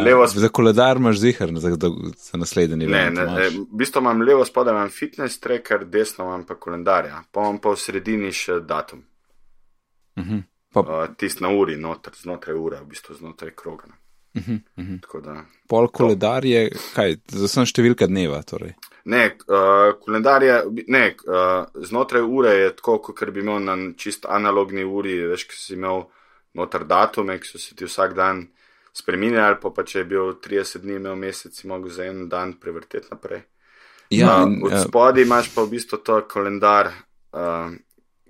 Uh, 0.00 0.06
levo 0.06 0.26
spodaj. 0.26 0.42
Za 0.42 0.48
koledar 0.48 0.96
imaš 0.96 1.18
zihar 1.18 1.52
za, 1.54 1.70
za, 2.16 2.38
naslednji 2.38 2.86
Ne, 2.86 3.02
event, 3.06 3.18
ne, 3.18 3.26
ne, 3.26 3.48
v 3.48 3.66
bistvu 3.78 4.00
imam 4.00 4.22
levo 4.22 4.44
spodaj 4.44 4.74
imam 4.74 4.90
fitness 4.90 5.40
tracker, 5.40 5.84
desno 5.84 6.24
imam 6.24 6.44
pa 6.48 6.54
koledarja, 6.54 7.22
pa 7.32 7.40
imam 7.40 7.58
pa 7.58 7.74
v 7.74 7.80
sredini 7.80 8.32
še 8.32 8.60
datum. 8.60 9.04
Mhm. 10.18 10.46
Pa, 10.72 10.80
Uh, 10.80 11.08
Tist 11.18 11.40
na 11.40 11.50
uri, 11.50 11.74
noter, 11.76 12.14
znotraj 12.14 12.54
ure, 12.54 12.78
v 12.84 12.92
bistvu 12.92 13.14
znotraj 13.18 13.50
kroga. 13.58 13.88
ne. 13.90 13.96
mhm, 14.40 14.56
mhm. 14.76 14.98
Tako 15.02 15.20
da. 15.20 15.44
Pol 15.68 15.88
koledar 15.88 16.44
je, 16.44 16.70
kaj, 16.94 17.16
za 17.26 17.48
sem 17.48 17.66
številka 17.66 18.06
dneva. 18.06 18.38
Torej. 18.46 18.76
Ne, 19.10 19.24
uh, 19.48 19.96
koledar 19.98 20.44
je, 20.46 20.56
ne, 20.86 21.02
uh, 21.26 21.66
znotraj 21.74 22.22
ure 22.22 22.54
je 22.54 22.70
tako, 22.76 22.98
kot 23.02 23.24
bi 23.34 23.42
imel 23.42 23.58
na 23.64 23.76
čist 23.98 24.28
analogni 24.28 24.84
uri, 24.84 25.16
veš, 25.32 25.48
ki 25.50 25.58
si 25.58 25.74
imel 25.74 26.04
noter 26.54 26.84
datume, 26.86 27.38
ki 27.40 27.50
so 27.50 27.58
se 27.58 27.74
ti 27.74 27.88
vsak 27.88 28.14
dan 28.14 28.46
spremenjali, 28.92 29.56
pa, 29.62 29.70
pa 29.70 29.84
če 29.86 30.02
je 30.02 30.04
bil 30.04 30.34
30 30.42 30.82
dni, 30.84 30.98
imel 30.98 31.16
mesec, 31.16 31.54
si 31.56 31.68
mogel 31.68 31.92
za 31.94 32.06
en 32.08 32.28
dan 32.28 32.54
prevrteti 32.60 33.08
naprej. 33.10 33.42
Ja, 34.10 34.40
Uh, 34.42 34.48
in, 34.48 34.58
od 34.66 34.72
uh, 34.72 34.80
spodaj 34.82 35.22
imaš 35.22 35.52
pa 35.54 35.62
v 35.62 35.70
bistvu 35.76 36.00
to 36.02 36.16
koledar, 36.28 36.90
uh, 37.32 37.70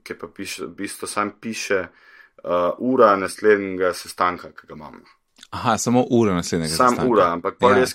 ki 0.05 0.16
pa 0.18 0.29
piše, 0.29 0.66
v 0.66 0.75
bistvu 0.83 1.09
sam 1.09 1.33
piše 1.40 1.81
uh, 1.81 2.77
ura 2.79 3.14
naslednjega 3.16 3.94
sestanka, 3.94 4.53
ki 4.53 4.68
ga 4.68 4.77
imamo. 4.77 5.01
aha, 5.51 5.79
samo 5.79 6.05
ura 6.11 6.35
naslednjega. 6.35 6.75
Sam 6.75 6.88
sestanka. 6.88 7.12
ura, 7.12 7.33
ampak 7.33 7.57
pa 7.59 7.70
Ja. 7.70 7.79
ja. 7.79 7.87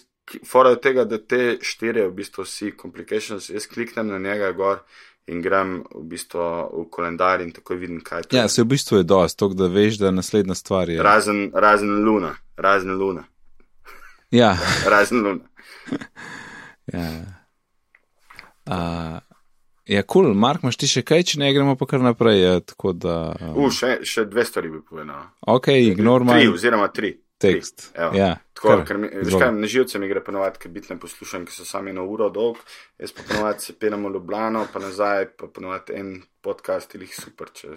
fora 0.48 0.70
od 0.70 0.82
tega, 0.82 1.06
da 1.06 1.18
te 1.18 1.58
štiri, 1.62 2.08
v 2.08 2.12
bistvu 2.12 2.44
vsi 2.44 2.74
complications, 2.82 3.50
jaz 3.50 3.68
kliknem 3.68 4.08
na 4.08 4.18
njega 4.20 4.52
gor 4.52 4.82
in 5.28 5.42
grem 5.42 5.84
v 5.90 6.04
bistvu 6.06 6.40
v 6.74 6.90
koledar 6.90 7.42
in 7.42 7.52
takoj 7.52 7.78
vidim, 7.78 8.02
kaj 8.02 8.24
to 8.24 8.38
Ja, 8.38 8.44
je. 8.44 8.50
se 8.50 8.62
v 8.62 8.66
bistvu 8.68 8.98
je 8.98 9.04
dost, 9.04 9.38
to, 9.38 9.50
da 9.50 9.68
veš, 9.68 9.98
da 9.98 10.12
naslednja 10.12 10.56
stvar 10.56 10.90
je. 10.90 11.02
Razen, 11.04 11.52
razen 11.54 12.04
luna, 12.04 12.36
razen 12.58 12.94
luna, 12.94 13.24
Ja, 14.32 14.58
razen 14.88 15.24
luna. 15.24 15.44
ja. 16.94 17.10
Uh, 18.66 19.20
ja, 19.86 20.02
kul, 20.04 20.24
cool. 20.24 20.34
Mark, 20.34 20.64
imaš 20.64 20.78
ti 20.78 20.88
še 20.88 21.02
kaj, 21.02 21.24
če 21.24 21.40
ne 21.40 21.52
gremo 21.54 21.76
pa 21.76 21.86
kar 21.86 22.02
naprej. 22.02 22.40
Ja, 22.42 22.54
tako 22.60 22.94
da. 22.94 23.36
Uh, 23.38 23.66
U, 23.66 23.70
še, 23.70 24.00
še 24.04 24.26
dve 24.26 24.46
stvari 24.46 24.70
bi 24.70 24.82
povedal. 24.82 25.28
ok, 25.42 25.68
ignore 25.68 26.26
Tri, 26.26 26.48
oziroma 26.50 26.88
tri. 26.90 27.14
Tekst. 27.38 27.92
Evo. 27.94 28.16
Ja, 28.18 28.38
Tako, 28.54 28.68
kar, 28.68 28.84
ker 28.88 28.98
mi, 28.98 29.10
veš 29.12 29.36
kaj, 29.40 29.52
na 29.52 29.68
živce 29.68 30.00
mi 30.00 30.08
gre 30.08 30.24
ponovadi, 30.24 30.60
ker 30.62 30.72
biti 30.72 30.94
ne 30.94 31.00
poslušam, 31.00 31.46
ker 31.46 31.54
so 31.54 31.66
sami 31.68 31.94
na 31.94 32.04
uro 32.08 32.30
dolg, 32.30 32.58
jaz 33.02 33.12
pa 33.12 33.26
ponovadi 33.28 33.68
se 33.68 33.76
pelem 33.80 34.06
v 34.08 34.14
Ljubljano, 34.16 34.66
pa 34.74 34.80
nazaj, 34.80 35.28
pa 35.38 35.48
ponovadi 35.48 35.98
en 36.00 36.12
podcast 36.42 36.96
ali 36.96 37.08
super, 37.08 37.52
če 37.54 37.76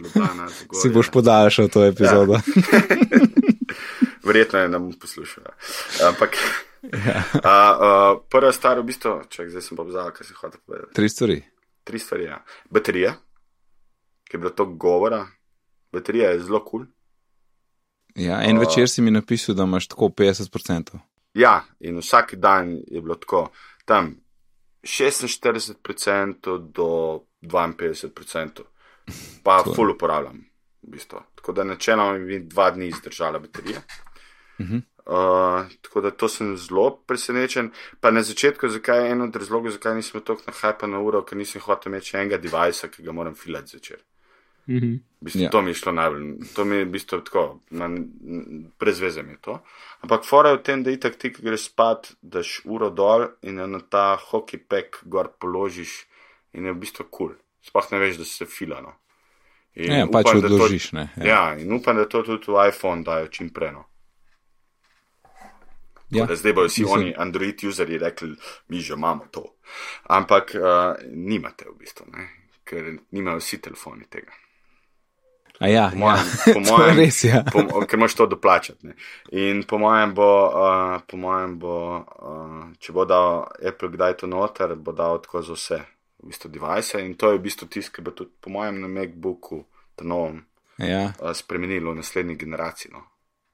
Ljubljana 0.00 0.48
zgoraj. 0.48 0.82
Si 0.82 0.92
boš 0.94 1.10
podaljšal 1.10 1.68
to 1.68 1.84
epizodo. 1.84 2.40
Verjetno 4.28 4.58
je, 4.58 4.68
bom 4.68 4.92
poslušal. 5.00 5.44
ja. 5.44 6.08
Ampak 6.08 6.38
Ja. 6.84 7.22
a, 7.42 7.52
a, 7.80 8.16
prva 8.28 8.52
stvar, 8.52 8.76
v 8.82 8.88
bistvu, 8.90 9.14
če 9.32 9.46
zdaj 9.48 9.62
sem 9.64 9.78
pa 9.78 9.86
vzal, 9.88 10.10
kaj 10.12 10.26
si 10.28 10.34
hotel 10.36 10.60
povedati. 10.66 10.92
Tri 10.92 11.08
stvari. 11.08 11.36
Tri 11.84 11.98
stvari. 11.98 12.26
Ja. 12.28 12.42
Baterija, 12.68 13.14
ki 14.28 14.36
je 14.36 14.40
bilo 14.42 14.52
to 14.52 14.66
govora, 14.66 15.22
baterija 15.92 16.34
je 16.34 16.42
zelo 16.44 16.60
kul. 16.60 16.84
Cool. 16.84 16.90
Ja, 18.14 18.42
en 18.42 18.56
Uh, 18.56 18.60
večer 18.60 18.88
si 18.88 19.02
mi 19.02 19.10
napisal, 19.10 19.54
da 19.54 19.62
imaš 19.62 19.88
tako 19.88 20.08
50%. 20.08 20.98
Ja, 21.34 21.64
in 21.80 21.98
vsak 21.98 22.34
dan 22.34 22.78
je 22.86 23.00
bilo 23.00 23.14
tako, 23.14 23.48
tam 23.84 24.16
46% 24.82 26.58
do 26.58 27.20
52%, 27.42 28.62
pa 29.42 29.62
full 29.76 29.90
uporabljam. 29.90 30.44
V 30.82 30.90
bistvu. 30.90 31.18
Tako 31.34 31.52
da 31.52 31.64
načeloma 31.64 32.18
bi 32.18 32.38
dva 32.38 32.70
dni 32.70 32.92
zdržala 32.92 33.38
baterija. 33.38 33.80
Mhm. 34.60 34.76
Uh, 35.06 35.12
tako 35.82 36.00
da 36.00 36.10
to 36.10 36.28
sem 36.28 36.56
zelo 36.56 36.96
presenečen. 37.06 37.70
Pa 38.00 38.10
na 38.10 38.22
začetku, 38.22 38.68
zakaj 38.68 39.04
je 39.04 39.10
en 39.10 39.22
od 39.22 39.36
razlogov, 39.36 39.70
zakaj 39.70 39.94
nisem 39.94 40.20
tako 40.20 40.42
na 40.46 40.52
hype 40.52 40.86
na 40.86 41.00
uro, 41.00 41.22
ker 41.22 41.38
nisem 41.38 41.60
hotel 41.60 41.92
imeti 41.92 42.06
še 42.06 42.18
enega 42.18 42.38
devisa, 42.38 42.88
ki 42.88 43.02
ga 43.02 43.12
moram 43.12 43.34
filati 43.34 43.74
zvečer. 43.74 44.00
Mhm. 44.68 44.94
V 45.20 45.24
bistvu, 45.24 45.40
Ja. 45.40 45.50
To 45.50 45.62
mi 45.62 45.70
je 45.70 45.74
šlo 45.74 45.92
najbolj, 45.92 46.24
to 46.54 46.64
mi 46.64 46.76
je 46.76 46.84
v 46.84 46.90
bistvu 46.90 47.20
tako, 47.20 47.42
na, 47.70 47.88
brez 48.78 49.00
veze 49.00 49.22
mi 49.22 49.32
je 49.32 49.38
to. 49.40 49.54
Ampak 50.00 50.24
fora 50.24 50.50
je 50.50 50.56
v 50.56 50.62
tem, 50.62 50.82
da 50.82 50.90
itak 50.90 51.16
ti, 51.16 51.32
ki 51.32 51.42
greš 51.42 51.64
spat, 51.66 52.12
daš 52.22 52.60
uro 52.64 52.90
dol 52.90 53.24
in 53.42 53.54
na 53.56 53.80
ta 53.80 54.16
hockey 54.18 54.58
pack 54.58 55.00
gor 55.04 55.28
položiš 55.30 56.04
in 56.52 56.64
je 56.64 56.72
v 56.72 56.76
bistvu 56.76 57.04
kul. 57.04 57.28
Cool. 57.28 57.34
Sploh 57.62 57.88
ne 57.90 57.98
veš, 57.98 58.16
da 58.16 58.24
se 58.24 58.44
filano. 58.46 58.92
In 59.74 59.92
Ja, 59.92 60.06
pač 60.06 60.24
da 60.26 60.40
to- 60.40 60.46
odložiš. 60.46 60.92
Ne, 60.92 61.08
Ja. 61.16 61.24
ja, 61.24 61.56
in 61.56 61.72
upam, 61.72 61.96
da 61.96 62.04
to 62.04 62.22
tudi 62.22 62.46
v 62.46 62.68
iPhone 62.68 63.02
dajo 63.02 63.26
čim 63.28 63.48
prej. 63.50 63.72
No. 63.72 63.84
Ja. 66.10 66.26
Da 66.26 66.36
zdaj 66.36 66.52
bodo 66.52 66.68
vsi 66.68 66.82
Mislim- 66.82 67.00
oni 67.00 67.14
Android 67.18 67.64
userji 67.64 67.98
rekli, 67.98 68.36
mi 68.68 68.80
že 68.80 68.94
imamo 68.94 69.26
to. 69.26 69.44
Ampak 70.04 70.54
uh, 70.54 70.62
nimate 71.08 71.64
v 71.64 71.78
bistvu, 71.78 72.06
ne? 72.12 72.28
ker 72.64 72.84
nimajo 73.10 73.38
vsi 73.38 73.58
telefoni 73.58 74.04
tega. 74.06 74.32
A 75.60 75.68
ja, 75.68 75.90
Po 75.90 75.96
mojem, 75.96 76.18
ja. 76.46 76.52
po 76.54 76.60
mojem, 76.68 76.96
res. 76.98 77.24
Ja. 77.24 77.44
po, 77.46 77.86
ker 77.86 77.98
moraš 77.98 78.14
to 78.14 78.26
doplačati. 78.26 78.86
Ne? 78.86 78.94
In 79.32 79.62
po 79.62 79.78
mojem 79.78 80.14
bo, 80.14 80.26
uh, 80.46 81.02
po 81.06 81.16
mojem 81.16 81.58
bo 81.58 81.74
uh, 81.96 82.72
če 82.78 82.92
bo 82.92 83.04
dal 83.04 83.44
Apple 83.62 83.88
kdaj 83.88 84.16
to 84.16 84.26
noter, 84.26 84.74
bo 84.74 84.92
dal 84.92 85.22
tako 85.22 85.42
za 85.42 85.54
vse, 85.54 85.78
v 86.18 86.26
bistvu 86.26 86.50
device. 86.50 86.98
In 86.98 87.14
to 87.14 87.30
je 87.30 87.38
v 87.38 87.42
bistvu 87.42 87.68
tisto, 87.68 87.92
ki 87.92 88.02
bo 88.02 88.10
tudi 88.10 88.34
po 88.40 88.50
mojem 88.50 88.80
na 88.80 88.88
MacBooku, 88.88 89.62
ta 89.94 90.04
novem, 90.04 90.42
Ja. 90.78 91.12
uh, 91.14 91.30
spremenilo 91.32 91.92
v 91.92 91.96
naslednji 91.96 92.34
generaciji, 92.34 92.90
no? 92.92 93.04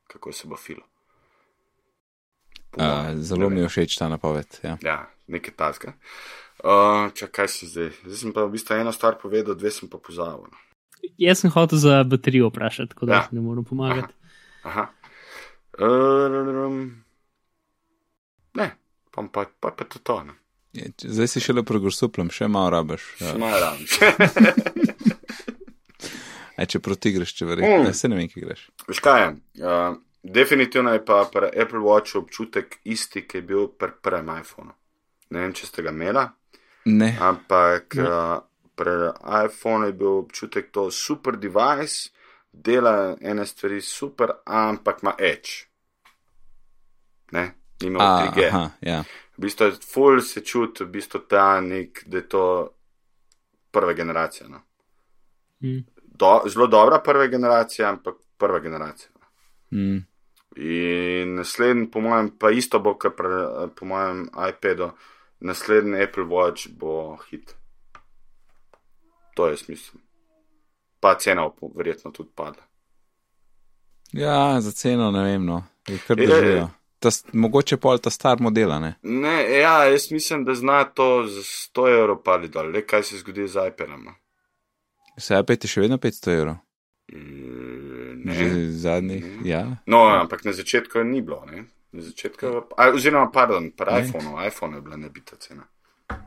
kako 0.07 0.33
se 0.33 0.49
bo 0.49 0.57
filo. 0.57 0.83
Po 2.71 2.81
Uh, 2.81 2.87
mojem, 2.87 3.23
zelo 3.23 3.45
ne 3.45 3.55
mi 3.55 3.61
je 3.61 3.69
všeč 3.69 3.99
ta 3.99 4.09
napoved. 4.09 4.59
Ja. 4.63 4.79
Ja, 4.81 4.99
nekaj 5.27 5.55
taska. 5.55 5.93
Uh, 6.59 7.13
čakaj 7.13 7.49
se 7.49 7.67
zdaj. 7.67 7.91
Zdaj 8.05 8.17
sem 8.17 8.33
pa 8.33 8.45
v 8.45 8.51
bistvu 8.51 8.75
eno 8.75 8.93
stvar 8.93 9.19
povedal, 9.19 9.55
dve 9.55 9.71
sem 9.71 9.85
pa 9.85 9.99
pozabil. 9.99 10.49
no. 10.49 10.59
Jaz 11.19 11.39
sem 11.39 11.51
hotel 11.51 11.79
za 11.79 12.05
baterijo 12.05 12.49
vprašati, 12.49 12.89
tako 12.89 13.07
da 13.07 13.15
Ja. 13.15 13.29
ne 13.33 13.41
morem 13.41 13.65
pomagati. 13.65 14.13
Aha. 14.63 14.87
Um, 15.79 17.05
ne, 18.55 18.71
pa 19.11 19.23
pa, 19.25 19.45
pa, 19.61 19.71
pa 19.71 19.85
to 19.85 19.99
to. 19.99 20.23
Ne. 20.25 20.33
Je, 20.73 20.91
Zdaj 21.01 21.29
si 21.29 21.41
šele 21.41 21.63
progresuplam, 21.63 22.29
še 22.31 22.49
malo 22.49 22.71
rabaš. 22.71 23.03
Ja. 23.19 23.27
Ja. 23.27 23.39
Malo 23.39 23.59
ravno. 23.59 23.87
Aj, 26.57 26.67
če 26.67 26.79
proti 26.79 27.13
greš, 27.13 27.33
če 27.35 27.47
verjamem. 27.49 27.81
Mm. 27.81 27.89
Mm. 27.89 27.95
Se 27.95 28.09
ne 28.09 28.17
vem, 28.17 28.29
ki 28.29 28.43
greš. 28.45 28.67
Veš 28.89 29.01
kaj 29.01 29.23
je? 29.23 29.29
Uh, 29.61 29.97
definitivno 30.23 30.93
je 30.93 31.01
pa 31.03 31.23
pri 31.27 31.49
Apple 31.55 31.81
Watchu 31.81 32.21
občutek 32.21 32.79
isti, 32.85 33.23
ki 33.25 33.41
je 33.41 33.45
bil 33.45 33.69
pri 33.71 33.95
prvem 33.97 34.29
iPhonu. 34.37 34.75
Ne 35.31 35.41
vem, 35.41 35.55
če 35.55 35.67
ste 35.67 35.83
ga 35.83 35.91
imeli, 35.91 36.27
Ne. 36.87 37.11
ampak 37.21 37.95
Ne. 37.97 38.05
uh, 38.05 38.41
pri 38.75 39.13
iPhonu 39.47 39.87
je 39.87 39.93
bil 39.93 40.09
občutek 40.09 40.71
to 40.73 40.91
super 40.91 41.37
device, 41.37 42.11
dela 42.53 43.17
ene 43.21 43.47
stvari 43.47 43.81
super, 43.81 44.31
ampak 44.47 45.03
ima 45.03 45.15
edge. 45.19 45.51
Ne, 47.33 47.55
nima 47.83 47.99
A, 48.01 48.27
3G. 48.27 48.49
aha, 48.49 48.71
ja. 48.81 49.05
V 49.37 49.41
bistvu 49.41 49.65
je 49.65 49.73
full 49.93 50.21
se 50.21 50.41
čuti, 50.45 50.85
v 50.85 50.91
bistvu 50.91 51.21
ta 51.29 51.61
nek, 51.61 52.03
da 52.07 52.17
je 52.17 52.29
to 52.29 52.45
prva 53.71 53.93
generacija. 53.93 54.49
No. 54.49 54.61
Mm. 55.63 55.85
Do, 56.03 56.43
zelo 56.47 56.67
dobra 56.67 57.01
prva 57.01 57.27
generacija, 57.27 57.89
ampak 57.89 58.15
prva 58.39 58.59
generacija. 58.59 59.11
No. 59.15 59.27
Mm. 59.79 60.07
In 60.57 61.35
naslednji, 61.35 61.91
po 61.91 62.01
mojem, 62.01 62.33
pa 62.39 62.51
isto 62.51 62.79
bo, 62.79 62.97
kot 62.99 63.17
po 63.77 63.87
mojem 63.87 64.27
iPadu, 64.49 64.91
naslednji 65.41 66.03
Apple 66.03 66.25
Watch 66.25 66.69
bo 66.79 67.17
hit. 67.31 67.55
To 69.35 69.47
je 69.47 69.57
smisel. 69.57 70.01
Pa 71.01 71.15
cena 71.15 71.49
bo 71.51 71.71
verjetno 71.71 72.11
tudi 72.11 72.31
padla. 72.35 72.63
Ja, 74.13 74.61
za 74.61 74.73
ceno 74.73 75.11
ne 75.11 75.23
vem, 75.23 75.45
no. 75.45 75.63
Je 75.87 75.99
kar 75.99 76.21
Je. 76.21 76.27
držijo. 76.27 76.69
Ta, 76.99 77.09
mogoče 77.33 77.77
pol 77.77 77.99
ta 77.99 78.11
star 78.11 78.37
model, 78.39 78.73
a 78.73 78.79
ne? 78.79 78.95
Ne, 79.03 79.37
ja, 79.53 79.85
jaz 79.85 80.11
mislim, 80.11 80.45
da 80.45 80.55
zna 80.55 80.85
to 80.85 81.25
za 81.27 81.41
100 81.41 81.89
evrov 81.91 82.23
pali 82.23 82.49
dol. 82.49 82.69
Le 82.69 82.83
kaj 82.83 83.03
se 83.03 83.19
zgodi 83.19 83.49
z 83.49 83.69
iPadom. 83.69 84.09
Se 85.19 85.39
iPad 85.39 85.65
je 85.65 85.69
še 85.69 85.81
vedno 85.81 85.97
500 85.97 86.31
evrov. 86.33 86.57
Mm, 87.13 87.91
Že 88.27 88.45
Ne. 88.45 88.71
zadnjih, 88.73 89.25
ja. 89.45 89.77
No, 89.87 90.05
ampak 90.05 90.45
na 90.45 90.53
začetku 90.53 90.99
ni 91.01 91.23
bilo. 91.23 91.45
Ne? 91.47 91.65
Na 91.93 92.03
začetku, 92.03 92.47
a, 92.77 92.91
oziroma, 92.91 93.31
pardon, 93.31 93.71
pri 93.71 93.93
Ne. 93.93 94.01
iPhonu, 94.01 94.37
iPhone 94.43 94.77
je 94.77 94.81
bila 94.81 94.97
nebita 94.97 95.37
cena. 95.37 95.65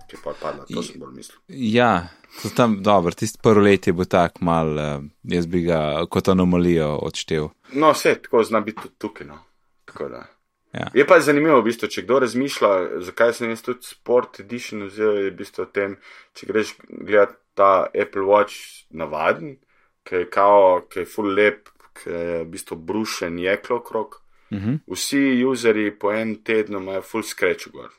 Ki 0.07 0.15
je 0.15 0.21
pa 0.23 0.33
padla, 0.41 0.65
to 0.69 0.83
sem 0.83 0.99
bolj 0.99 1.15
mislil. 1.15 1.39
Ja, 1.47 2.07
to 2.41 2.49
tam, 2.55 2.77
dobro, 2.83 3.11
tisti 3.11 3.39
prvi 3.43 3.65
let 3.69 3.87
je 3.87 3.93
bil 3.93 4.09
tak 4.09 4.41
mal, 4.41 4.79
eh, 4.79 4.99
jaz 5.35 5.47
bi 5.47 5.63
ga 5.67 6.05
kot 6.09 6.29
anomalijo 6.33 6.95
odštev. 7.07 7.49
No, 7.73 7.91
vse 7.93 8.15
tako 8.21 8.43
zna 8.43 8.61
biti 8.61 8.81
tudi 8.81 8.95
tukaj. 8.97 9.27
No. 9.27 9.39
Tako 9.85 10.09
da. 10.09 10.25
Ja. 10.73 10.87
Je 10.93 11.05
pa 11.07 11.19
zanimivo, 11.19 11.59
v 11.61 11.67
bistvu, 11.67 11.87
če 11.93 12.01
kdo 12.01 12.17
razmišlja, 12.23 12.69
zakaj 13.05 13.35
sem 13.37 13.51
jaz 13.53 13.61
tudi 13.61 13.85
Sport 13.85 14.39
Edition 14.41 14.87
vzel, 14.87 15.19
je 15.21 15.29
v 15.29 15.35
bistvu 15.37 15.67
o 15.67 15.69
tem, 15.69 15.99
če 16.33 16.49
greš 16.49 16.73
gledati 16.89 17.37
ta 17.53 17.85
Apple 17.93 18.25
Watch 18.25 18.87
navaden, 18.89 19.59
ki 20.03 20.23
je 20.23 20.29
kao, 20.33 20.81
ki 20.89 21.03
je 21.03 21.09
full 21.09 21.29
lep, 21.37 21.69
ki 21.99 22.09
je 22.09 22.39
v 22.41 22.47
bistvu 22.55 22.79
brušen 22.89 23.37
jeklo 23.39 23.77
okrog. 23.83 24.17
Uh 24.49 24.57
-huh. 24.57 24.79
Vsi 24.87 25.45
userji 25.45 25.99
po 25.99 26.11
en 26.11 26.35
tednu 26.43 26.79
imajo 26.79 27.01
full 27.01 27.23
scratch 27.23 27.69
gor. 27.73 27.93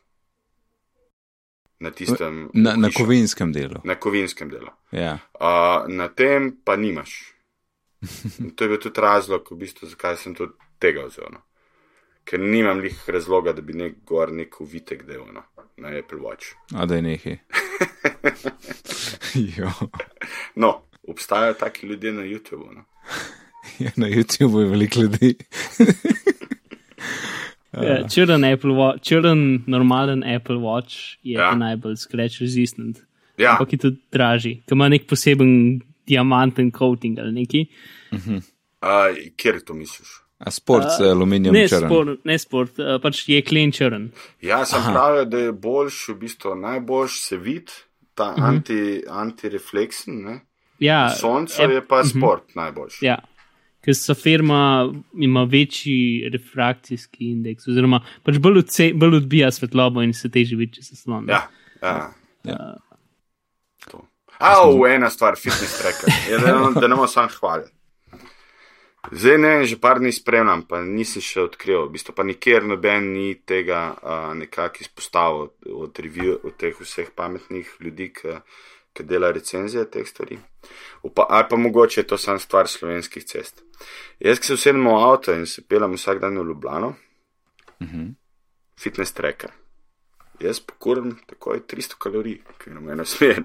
Na 1.80 1.90
tistem. 1.90 2.50
na, 2.54 2.76
na 2.76 2.88
kovinskem 2.90 3.52
delu. 3.52 3.80
Na 3.84 3.94
kovinskem 3.94 4.48
delu. 4.48 4.70
Ja. 4.92 5.18
Uh, 5.34 5.88
na 5.88 6.08
tem 6.08 6.52
pa 6.64 6.76
nimaš. 6.76 7.34
In 8.40 8.50
to 8.50 8.64
je 8.64 8.68
bil 8.68 8.78
tudi 8.80 9.00
razlog, 9.00 9.48
v 9.50 9.58
bistvu, 9.64 9.88
zakaj 9.88 10.16
sem 10.20 10.34
tudi 10.36 10.52
tega 10.78 11.06
vzel. 11.08 11.28
No. 11.32 11.42
Ker 12.24 12.40
nimam 12.40 12.80
lih 12.80 12.96
razloga, 13.08 13.52
da 13.52 13.62
bi 13.62 13.76
nek 13.76 14.00
gor 14.08 14.32
nek 14.32 14.60
uvitek 14.60 15.04
delal 15.08 15.32
no, 15.34 15.42
na 15.76 15.92
Apple 15.98 16.20
Watch. 16.24 16.54
A 16.74 16.86
da 16.86 17.00
je 17.00 17.02
nekaj. 17.02 17.38
No, 20.54 20.68
obstajajo 21.08 21.54
taki 21.58 21.86
ljudje 21.86 22.12
na 22.12 22.22
YouTubu. 22.22 22.74
No. 22.74 22.84
Ja, 23.78 23.90
na 23.96 24.06
YouTubu 24.06 24.60
je 24.60 24.68
veliko 24.68 25.00
ljudi. 25.00 25.34
Ja, 27.82 28.08
črn, 28.08 28.44
Apple 28.44 28.70
Watch, 28.70 29.02
črn, 29.02 29.64
normalen 29.66 30.22
Apple 30.24 30.56
Watch 30.56 31.16
je 31.22 31.34
Ja. 31.34 31.50
ja. 31.50 31.54
najbolj 31.54 31.96
scratch 31.96 32.40
resistant. 32.40 32.98
Ja, 33.38 33.52
Ampak 33.52 33.72
je 33.72 33.78
tudi 33.78 33.98
dražji, 34.12 34.62
ker 34.66 34.76
ima 34.76 34.88
nek 34.88 35.06
poseben 35.10 35.80
diamanten 36.06 36.70
coating 36.70 37.18
ali 37.18 37.32
neki. 37.32 37.66
uh, 38.12 39.32
kjer 39.36 39.60
to 39.64 39.74
misliš? 39.74 40.20
A 40.38 40.50
sport 40.50 40.84
z 40.98 41.06
aluminijem 41.10 41.54
Ne 41.54 41.68
črn. 41.68 41.86
sport, 41.86 42.24
ne 42.24 42.38
sport, 42.38 42.78
uh, 42.78 42.98
pač 43.02 43.28
je 43.28 43.42
klen 43.42 43.72
črn. 43.72 44.10
Ja, 44.42 44.64
sem 44.64 44.82
pravil, 44.82 45.24
da 45.24 45.38
je 45.38 45.52
boljši, 45.52 46.12
v 46.12 46.18
bistvu 46.18 46.54
najboljši 46.54 47.18
se 47.18 47.36
vid, 47.36 47.70
ta 48.14 48.30
uh 48.30 48.36
-huh. 48.36 48.48
anti, 48.48 49.02
antirefleksen. 49.08 50.22
ne. 50.24 50.40
Ja, 50.78 51.08
Sonce 51.10 51.62
je 51.62 51.86
pa 51.86 52.04
sport 52.04 52.54
najboljši. 52.54 53.04
Ja, 53.06 53.18
ker 53.84 53.96
safirma 53.96 54.88
ima 55.20 55.44
večji 55.50 56.30
refrakcijski 56.32 57.30
indeks, 57.34 57.68
oziroma 57.68 58.00
pač 58.24 58.40
bolj, 58.42 58.64
odse, 58.64 58.90
bolj 58.96 59.20
odbija 59.20 59.52
svetlobo 59.52 60.02
in 60.02 60.16
se 60.16 60.30
teže 60.32 60.56
vidi, 60.56 60.78
če 60.78 60.88
se 60.90 60.96
slon. 60.96 61.28
Ja, 61.28 61.44
ja. 61.82 61.94
Ja. 62.44 62.74
To. 63.90 64.04
A, 64.38 64.56
v 64.68 64.90
ena 64.96 65.10
stvar, 65.12 65.38
fitness 65.40 65.78
tracker, 65.80 66.12
je, 66.30 66.40
da, 66.40 66.56
da 66.80 66.88
ne 66.88 66.96
bomo 66.96 67.08
sam 67.08 67.30
hvalili. 67.32 67.70
Zdaj 69.12 69.38
ne, 69.38 69.52
že 69.68 69.76
par 69.76 70.00
dni 70.00 70.12
spremljam, 70.16 70.62
pa 70.64 70.80
nisem 70.80 71.20
še 71.20 71.42
odkril, 71.44 71.82
v 71.84 71.92
bistvu 71.92 72.14
pa 72.16 72.24
nikjer 72.24 72.64
noben 72.64 73.10
ni 73.12 73.34
tega 73.36 73.90
uh, 73.92 74.30
nekako 74.36 74.80
izpostavil 74.80 75.50
od, 75.68 76.00
review, 76.00 76.38
od 76.40 76.56
teh 76.56 76.72
vseh 76.80 77.10
pametnih 77.12 77.68
ljudi, 77.84 78.08
ki, 78.16 78.38
ki 78.94 79.04
delajo 79.04 79.36
recenzije 79.36 79.84
teh 79.90 80.06
stvari. 80.08 80.38
Upa, 81.02 81.26
ali 81.28 81.46
pa 81.50 81.56
mogoče 81.56 82.00
je 82.00 82.06
to 82.06 82.18
samo 82.18 82.38
stvar 82.38 82.68
slovenskih 82.68 83.24
cest. 83.24 83.64
Jaz, 84.18 84.38
ki 84.38 84.46
se 84.46 84.54
usedem 84.54 84.86
v 84.86 84.94
avto 84.94 85.34
in 85.34 85.46
se 85.46 85.66
peljem 85.68 85.98
vsak 85.98 86.22
dan 86.22 86.38
v 86.38 86.46
Ljubljano, 86.48 86.94
Uh 87.80 87.88
-huh. 87.88 88.14
fitness 88.80 89.12
tracker. 89.12 89.50
Jaz 90.40 90.60
pokurim 90.60 91.18
takoj 91.26 91.60
300 91.66 91.94
kalorij, 91.98 92.40
ki 92.58 92.70
je 92.70 92.80
meni 92.80 93.06
smer. 93.06 93.42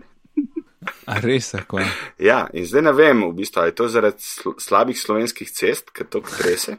A 1.05 1.19
res, 1.19 1.51
tako. 1.51 1.79
Ja, 2.29 2.47
in 2.53 2.65
zdaj 2.65 2.81
ne 2.81 2.91
vem, 2.91 3.23
v 3.23 3.33
bistvu, 3.33 3.61
ali 3.61 3.69
je 3.69 3.75
to 3.75 3.87
zaradi 3.87 4.21
sl 4.21 4.55
slabih 4.57 4.99
slovenskih 4.99 5.51
cest, 5.51 5.91
ki 5.91 6.03
to 6.09 6.21
trese, 6.21 6.77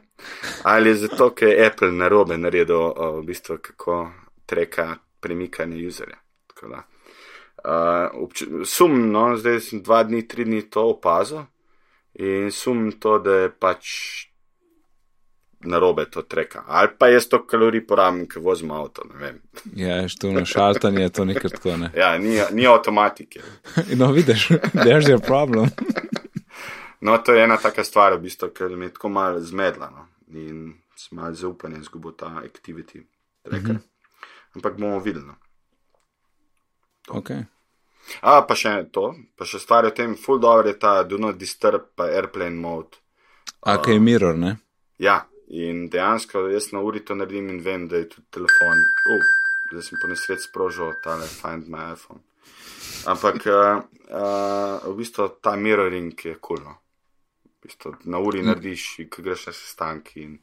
ali 0.62 0.88
je 0.88 0.94
zato, 0.94 1.30
ker 1.34 1.48
je 1.48 1.66
Apple 1.66 1.92
narobe 1.92 2.38
naredil, 2.38 2.76
o, 2.76 3.10
v 3.20 3.26
bistvu, 3.26 3.58
kako 3.62 4.12
treka 4.46 4.96
premikanje 5.20 5.86
userja. 5.86 6.16
Tako 6.46 6.68
da, 6.68 6.82
Uh, 7.64 8.64
sum, 8.64 9.10
no, 9.12 9.36
zdaj 9.36 9.60
sem 9.60 9.82
dva 9.84 10.02
dni, 10.08 10.24
tri 10.28 10.44
dni 10.48 10.62
to 10.72 10.86
opazil 10.94 11.44
in 12.14 12.50
sum 12.50 12.90
to, 12.92 13.18
da 13.20 13.34
je 13.42 13.50
pač 13.52 13.90
narobe 15.60 16.06
to 16.10 16.22
treka. 16.22 16.64
Ali 16.66 16.88
pa 16.98 17.08
jaz 17.08 17.28
to 17.28 17.42
kalorij 17.46 17.84
porabim, 17.86 18.24
ker 18.28 18.42
vozim 18.42 18.70
avto, 18.72 19.04
ne 19.12 19.20
vem. 19.20 19.40
Ja, 19.76 20.08
štovno 20.08 20.44
šaltanje 20.48 21.02
je 21.02 21.12
to 21.18 21.24
nekaj 21.28 21.50
tako, 21.56 21.76
ne. 21.76 21.90
Ja, 21.96 22.14
ni, 22.18 22.38
ni 22.52 22.66
avtomatike. 22.66 23.44
No, 24.00 24.12
vidiš, 24.12 24.48
there's 24.72 25.08
your 25.08 25.20
problem. 25.20 25.68
No, 27.00 27.18
to 27.18 27.32
je 27.32 27.44
ena 27.44 27.56
taka 27.56 27.80
stvar, 27.84 28.12
v 28.12 28.26
bistvu, 28.26 28.50
ker 28.52 28.74
me 28.76 28.90
je 28.90 28.92
tako 28.92 29.08
malo 29.08 29.40
zmedla. 29.40 29.86
No. 29.88 30.02
In 30.36 30.74
sem 31.00 31.16
malo 31.16 31.32
zaupanja 31.34 31.78
izgubil 31.80 32.12
ta 32.12 32.42
activity 32.44 33.00
tracker. 33.42 33.70
Mm 33.70 33.76
-hmm. 33.76 34.26
Ampak 34.54 34.76
bomo 34.76 34.98
videli. 35.00 35.24
No. 35.26 35.34
Okay. 37.18 37.44
A, 38.20 38.40
pa 38.46 38.56
še 38.58 38.72
to, 38.92 39.12
pa 39.38 39.46
še 39.46 39.60
stvar 39.62 39.86
je 39.86 39.92
v 39.92 39.96
tem, 39.98 40.16
full 40.18 40.40
dobro 40.42 40.68
je 40.68 40.78
ta 40.80 41.02
do 41.06 41.18
not 41.18 41.38
disturb 41.38 41.92
pa 41.96 42.08
airplane 42.10 42.58
mode. 42.58 42.98
A 43.66 43.76
kaj 43.82 43.98
je 43.98 44.02
mirror, 44.02 44.38
ne? 44.38 44.56
Ja, 44.98 45.20
in 45.48 45.88
dejansko 45.92 46.48
jaz 46.50 46.70
na 46.72 46.82
uri 46.84 47.04
to 47.04 47.14
naredim 47.14 47.50
in 47.52 47.60
vem, 47.62 47.86
da 47.88 48.00
je 48.00 48.08
tudi 48.14 48.26
telefon. 48.38 48.82
Uh, 49.12 49.30
zdaj 49.70 49.86
sem 49.86 50.00
po 50.02 50.10
nesreč 50.10 50.46
sprožil 50.48 50.94
tale 51.04 51.28
Find 51.28 51.68
My 51.70 51.92
iPhone. 51.94 52.22
Ampak 53.10 53.46
uh, 53.46 53.80
uh, 54.10 54.90
v 54.90 54.94
bistvu 54.98 55.28
ta 55.44 55.56
mirroring 55.56 56.14
je 56.24 56.36
kulno. 56.40 56.74
Cool, 56.74 56.78
v 57.60 57.68
bistvu, 57.68 57.94
na 58.10 58.18
uri 58.18 58.42
narediš, 58.42 58.86
ko 59.12 59.22
greš 59.22 59.50
na 59.50 59.56
sestanki 59.56 60.24
in 60.24 60.38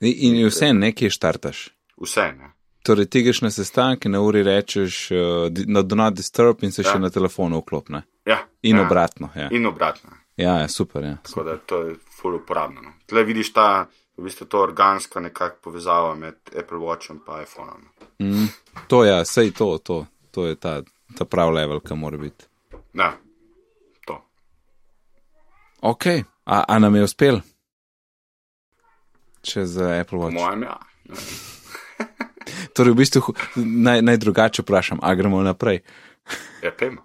In, 0.00 0.14
in 0.38 0.46
vse 0.46 0.72
nekje 0.72 1.10
štartaš. 1.10 1.68
vse. 1.98 2.32
Ne? 2.38 2.52
Torej, 2.82 3.06
ti 3.06 3.22
greš 3.22 3.40
na 3.40 3.50
sestanke, 3.50 4.08
na 4.08 4.20
uri 4.20 4.42
rečeš, 4.42 5.10
uh, 5.10 5.18
di- 5.50 5.64
no, 5.66 5.82
do 5.82 5.96
not 5.96 6.14
disturb 6.14 6.62
in 6.62 6.72
se 6.72 6.82
Ja. 6.82 6.92
še 6.92 6.98
na 6.98 7.10
telefonu 7.10 7.58
vklopne. 7.58 8.02
Ja, 8.24 8.38
In 8.62 8.76
ja, 8.76 8.82
obratno. 8.82 9.28
Ja, 9.34 9.48
In 9.50 9.66
obratno. 9.66 10.10
ja, 10.36 10.54
ja 10.54 10.68
super. 10.68 11.04
Ja. 11.04 11.16
Tako 11.16 11.42
da 11.42 11.56
to 11.58 11.82
je 11.82 11.96
full 12.12 12.34
uporabno. 12.34 12.80
No. 12.82 12.92
Tle 13.06 13.24
vidiš 13.24 13.52
ta, 13.52 13.86
v 14.16 14.22
bistvu 14.22 14.46
to 14.46 14.60
organsko 14.60 15.20
nekako 15.20 15.56
povezavo 15.62 16.14
med 16.14 16.34
Apple 16.50 16.78
Watchom 16.78 17.16
in 17.18 17.42
iPhonom. 17.42 17.82
Mm, 18.18 18.46
to 18.88 19.04
je, 19.04 19.10
ja, 19.10 19.24
sej 19.24 19.50
to, 19.50 19.78
to, 19.78 20.06
to 20.30 20.46
je 20.46 20.54
ta, 20.56 20.82
ta 21.14 21.24
prav 21.24 21.52
level, 21.52 21.80
ki 21.80 21.94
mora 21.94 22.16
biti. 22.16 22.44
Ja, 22.94 23.12
to. 24.06 24.22
Ok, 25.82 26.06
a, 26.44 26.64
a 26.68 26.78
nam 26.78 26.94
je 26.94 27.02
uspel? 27.04 27.40
Čez 29.42 29.76
uh, 29.76 29.90
Apple 29.92 30.18
Watch. 30.18 30.34
mojem, 30.34 30.62
ja. 30.62 30.76
Torej, 32.78 32.92
v 32.92 33.00
bistvu 33.00 33.34
naj, 33.58 34.02
naj 34.02 34.16
drugače 34.18 34.62
vprašam, 34.62 35.02
a 35.02 35.14
gremo 35.14 35.42
naprej. 35.42 35.82
Ja, 36.64 36.70
pejmo. 36.70 37.02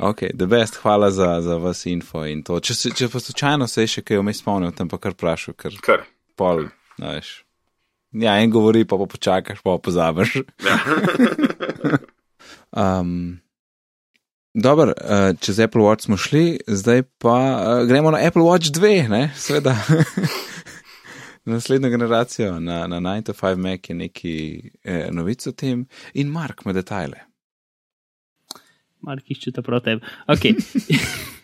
Ok, 0.00 0.24
the 0.32 0.46
best, 0.46 0.74
hvala 0.76 1.10
za, 1.10 1.40
za 1.40 1.54
vas 1.56 1.84
info 1.86 2.24
in 2.24 2.42
to. 2.42 2.58
Če, 2.58 2.74
se- 2.74 2.90
če 2.90 3.06
pa 3.08 3.20
slučajno 3.20 3.66
se 3.66 3.82
je 3.82 3.90
še 3.90 4.02
kaj 4.02 4.18
vmes 4.18 4.38
spomnil, 4.38 4.72
tam 4.72 4.88
pa 4.88 4.98
kar 4.98 5.14
vprašal, 5.14 5.54
ker 5.54 5.74
Kar. 5.80 6.02
pol, 6.34 6.66
no, 6.98 7.10
veš. 7.10 7.30
Ja, 8.12 8.34
en 8.36 8.50
govori, 8.50 8.82
pa 8.84 8.94
pa 8.94 9.06
počakaš, 9.06 9.58
pa 9.58 9.72
pa 9.72 9.80
pozabiš. 9.80 10.38
Ja. 10.62 10.78
Um, 12.72 13.38
Dobro, 14.52 14.92
uh, 14.94 15.38
čez 15.38 15.58
Apple 15.60 15.82
Watch 15.82 16.00
smo 16.02 16.16
šli, 16.16 16.60
zdaj 16.66 17.02
pa 17.18 17.30
uh, 17.30 17.86
gremo 17.86 18.10
na 18.10 18.18
Apple 18.18 18.42
Watch 18.42 18.70
2, 18.70 19.08
ne, 19.08 19.30
seveda. 19.36 19.74
Naslednjo 21.44 21.90
generacijo 21.90 22.60
na, 22.60 22.86
na 22.86 23.00
9 23.00 23.22
to 23.22 23.32
5 23.32 23.56
Mac 23.56 23.88
je 23.88 23.94
neki 23.94 24.34
eh, 24.84 25.08
novic 25.12 25.46
o 25.46 25.52
tem 25.52 25.86
in 26.14 26.28
Mark 26.28 26.62
ima 26.64 26.72
detajle. 26.72 27.20
Mark 29.00 29.30
išče 29.30 29.52
ta 29.52 29.62
prav 29.62 29.80
tebe. 29.84 30.06
Okay. 30.26 30.54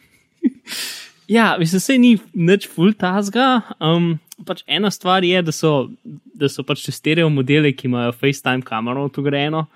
ja, 1.36 1.56
mislim, 1.58 1.80
se 1.80 1.98
ni 1.98 2.18
nič 2.32 2.68
full 2.68 2.94
tasga. 2.96 3.60
Um, 3.80 4.14
pač 4.46 4.62
ena 4.66 4.90
stvar 4.90 5.24
je, 5.24 5.42
da 5.42 5.52
so, 5.52 5.90
da 6.34 6.48
so 6.48 6.64
pač 6.64 6.86
testirali 6.86 7.32
modele, 7.32 7.74
ki 7.76 7.90
imajo 7.90 8.16
FaceTime 8.16 8.64
kamero 8.64 9.10
vgrajeno. 9.16 9.66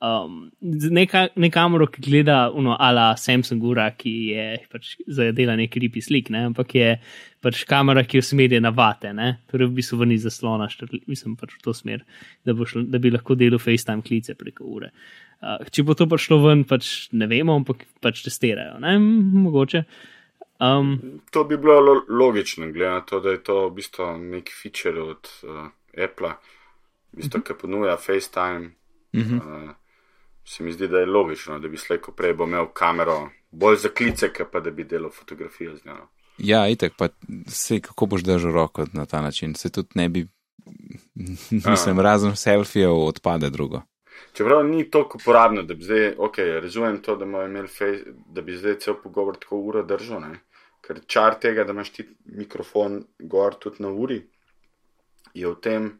Um, 0.00 0.50
neka, 0.60 1.28
ne 1.36 1.50
kamero, 1.50 1.86
ki 1.90 2.02
gleda 2.04 2.38
uno, 2.56 2.76
ala 2.80 3.12
Samsung 3.16 3.64
ura, 3.68 3.90
ki 3.96 4.12
je 4.32 4.44
pač 4.72 4.94
zadela 5.08 5.56
neki 5.58 5.82
ripi 5.84 6.02
slik, 6.04 6.30
ne? 6.32 6.46
ampak 6.50 6.74
je 6.74 6.92
pač 7.44 7.64
kamera, 7.68 8.04
ki 8.08 8.22
usmerja 8.22 8.60
na 8.62 8.72
vate, 8.74 9.12
ne? 9.16 9.32
torej 9.50 9.70
v 9.70 9.78
bistvu 9.80 10.00
vrni 10.02 10.18
zaslona, 10.20 10.70
štrli, 10.72 11.02
mislim 11.10 11.36
pač 11.40 11.56
v 11.58 11.64
to 11.64 11.74
smer, 11.76 12.04
da, 12.46 12.54
šlo, 12.54 12.84
da 12.88 13.00
bi 13.02 13.12
lahko 13.12 13.36
delal 13.38 13.60
FaceTime 13.62 14.04
klice 14.06 14.36
preko 14.38 14.68
ure. 14.68 14.92
Uh, 15.40 15.60
če 15.72 15.84
bo 15.88 15.96
to 15.96 16.08
prišlo 16.08 16.40
ven, 16.44 16.64
pač 16.68 17.10
ne 17.16 17.28
vemo, 17.30 17.56
ampak 17.60 17.86
pač 18.04 18.24
testirajo, 18.26 18.80
ne? 18.82 18.96
mogoče. 19.00 19.84
Um, 20.60 21.20
To 21.32 21.46
bi 21.48 21.56
bilo 21.56 21.78
lo 21.80 21.94
logično, 22.08 22.68
glede 22.74 22.90
na 22.92 23.04
to, 23.08 23.20
da 23.24 23.32
je 23.32 23.40
to 23.44 23.62
v 23.70 23.76
bistvu 23.78 24.10
neki 24.20 24.52
feature 24.52 25.00
od 25.00 25.30
uh, 25.48 25.70
Apple, 25.96 26.34
v 27.12 27.22
bistvu, 27.22 27.40
ki 27.44 27.56
ponuja 27.56 27.96
FaceTime. 27.96 28.74
Uh, 29.10 29.72
se 30.44 30.64
mi 30.64 30.72
zdi, 30.72 30.88
da 30.88 30.98
je 30.98 31.06
logično, 31.06 31.58
da 31.58 31.68
bi 31.68 31.76
slejko 31.76 32.12
prej 32.12 32.34
bo 32.34 32.44
imel 32.44 32.66
kamero 32.74 33.30
bolj 33.50 33.76
za 33.76 33.88
klice, 33.88 34.32
kot 34.32 34.50
pa 34.52 34.60
da 34.60 34.70
bi 34.70 34.84
delal 34.84 35.10
fotografijo 35.10 35.76
z 35.76 35.84
njo. 35.84 36.08
Ja, 36.38 36.68
itek, 36.68 36.92
pa 36.98 37.08
se 37.48 37.80
kako 37.80 38.06
boš 38.06 38.22
držal 38.22 38.52
roko 38.52 38.86
na 38.92 39.06
ta 39.06 39.20
način, 39.20 39.54
se 39.54 39.70
tudi 39.70 39.88
ne 39.94 40.08
bi, 40.08 40.26
mislim, 41.70 42.00
razen 42.00 42.36
selfijev 42.36 42.96
odpade 42.96 43.50
drugo. 43.50 43.82
Čeprav 44.32 44.64
ni 44.64 44.90
toliko 44.90 45.18
uporabno, 45.18 45.62
da 45.62 45.74
bi 45.74 45.84
zdaj, 45.84 46.14
ok, 46.18 46.38
razumem 46.62 47.02
to, 47.02 47.16
da, 47.16 47.26
face, 47.66 48.04
da 48.26 48.42
bi 48.42 48.56
zdaj 48.56 48.78
cel 48.78 48.94
pogovor 49.02 49.36
tako 49.36 49.56
uro 49.56 49.82
držal, 49.82 50.20
ne? 50.20 50.40
ker 50.80 51.00
čar 51.06 51.36
tega, 51.40 51.64
da 51.64 51.72
imaš 51.72 51.90
ti 51.94 52.06
mikrofon 52.24 53.02
gor 53.18 53.54
tudi 53.60 53.82
na 53.84 53.90
uri, 53.92 54.22
je 55.34 55.46
v 55.46 55.54
tem, 55.62 55.90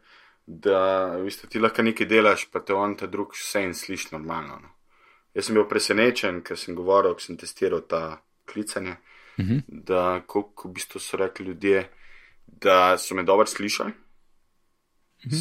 da 0.50 1.16
v 1.16 1.28
bistvu 1.28 1.48
ti 1.48 1.60
lahko 1.62 1.82
nekaj 1.86 2.08
delaš, 2.10 2.48
pa 2.50 2.60
te 2.66 2.74
on 2.74 2.96
ta 2.98 3.06
drug 3.06 3.36
vse 3.38 3.62
in 3.62 3.74
sliši 3.74 4.08
normalno. 4.16 4.58
No. 4.58 4.70
Jaz 5.34 5.46
sem 5.46 5.54
bil 5.54 5.68
presenečen, 5.70 6.40
ker 6.42 6.58
sem 6.58 6.74
govoril, 6.74 7.14
ko 7.14 7.22
sem 7.22 7.38
testiral 7.38 7.84
ta 7.86 8.18
klicanje, 8.50 8.96
uh 9.38 9.44
-huh. 9.44 9.62
da 9.68 10.22
koliko 10.26 10.68
v 10.68 10.72
bistvu 10.72 11.00
so 11.00 11.16
rekli 11.16 11.46
ljudje, 11.46 11.88
da 12.46 12.98
so 12.98 13.14
me 13.14 13.22
dobro 13.22 13.46
slišali. 13.46 13.92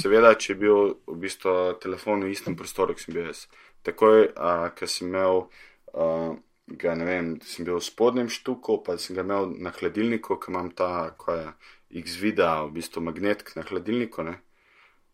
Seveda, 0.01 0.33
če 0.35 0.53
je 0.53 0.57
bil 0.59 0.93
v 1.07 1.15
bistvu 1.15 1.79
telefon 1.81 2.23
v 2.23 2.31
istem 2.31 2.55
prostoru, 2.55 2.93
kot 2.93 3.03
sem 3.03 3.13
bil 3.13 3.25
jaz. 3.25 3.47
Takoj, 3.81 4.25
uh, 4.35 4.69
ko 4.75 4.87
sem 4.87 5.07
imel, 5.07 5.47
uh, 5.93 6.35
ga, 6.67 6.95
ne 6.95 7.05
vem, 7.05 7.41
sem 7.41 7.65
bil 7.65 7.79
v 7.79 7.83
spodnjem 7.83 8.29
štuku, 8.29 8.83
pa 8.83 8.97
sem 8.97 9.15
ga 9.15 9.21
imel 9.21 9.55
na 9.57 9.71
hladilniku, 9.71 10.35
ker 10.35 10.51
imam 10.51 10.71
ta, 10.71 11.15
ko 11.17 11.31
je 11.31 11.47
X-vida, 12.03 12.63
v 12.67 12.71
bistvu 12.71 13.01
magnet 13.01 13.55
na 13.55 13.63
hladilniku, 13.63 14.23
ne? 14.23 14.35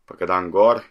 Pa 0.05 0.17
ga 0.19 0.29
dam 0.29 0.51
gor, 0.53 0.81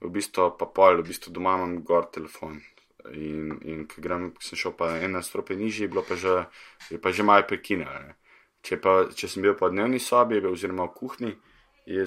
v 0.00 0.10
bistvu 0.14 0.52
pa 0.58 0.68
pol, 0.70 1.02
v 1.02 1.08
bistvu 1.10 1.32
doma 1.34 1.56
imam 1.58 1.80
gor 1.84 2.08
telefon. 2.12 2.60
In, 3.08 3.54
in 3.64 3.84
ko 3.88 4.02
grem, 4.04 4.32
sem 4.44 4.58
šel 4.58 4.74
pa 4.76 4.98
ena 5.00 5.22
strope 5.24 5.56
nižje, 5.56 5.86
je 5.86 5.92
bilo 5.92 6.02
pa 6.04 6.18
že, 6.18 6.44
je 6.92 6.98
pa 7.00 7.12
že 7.14 7.24
malo 7.24 7.46
prekinjeno. 7.48 8.14
Če, 8.62 8.76
pa, 8.82 9.06
če 9.14 9.30
sem 9.30 9.44
bil 9.44 9.54
pa 9.56 9.70
v 9.70 9.78
dnevni 9.78 10.00
sobi, 10.02 10.42
oziroma 10.44 10.90
v 10.90 10.96
kuhinji, 10.98 11.36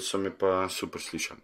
so 0.04 0.20
mi 0.22 0.30
pa 0.30 0.68
super 0.70 1.02
slišali. 1.02 1.42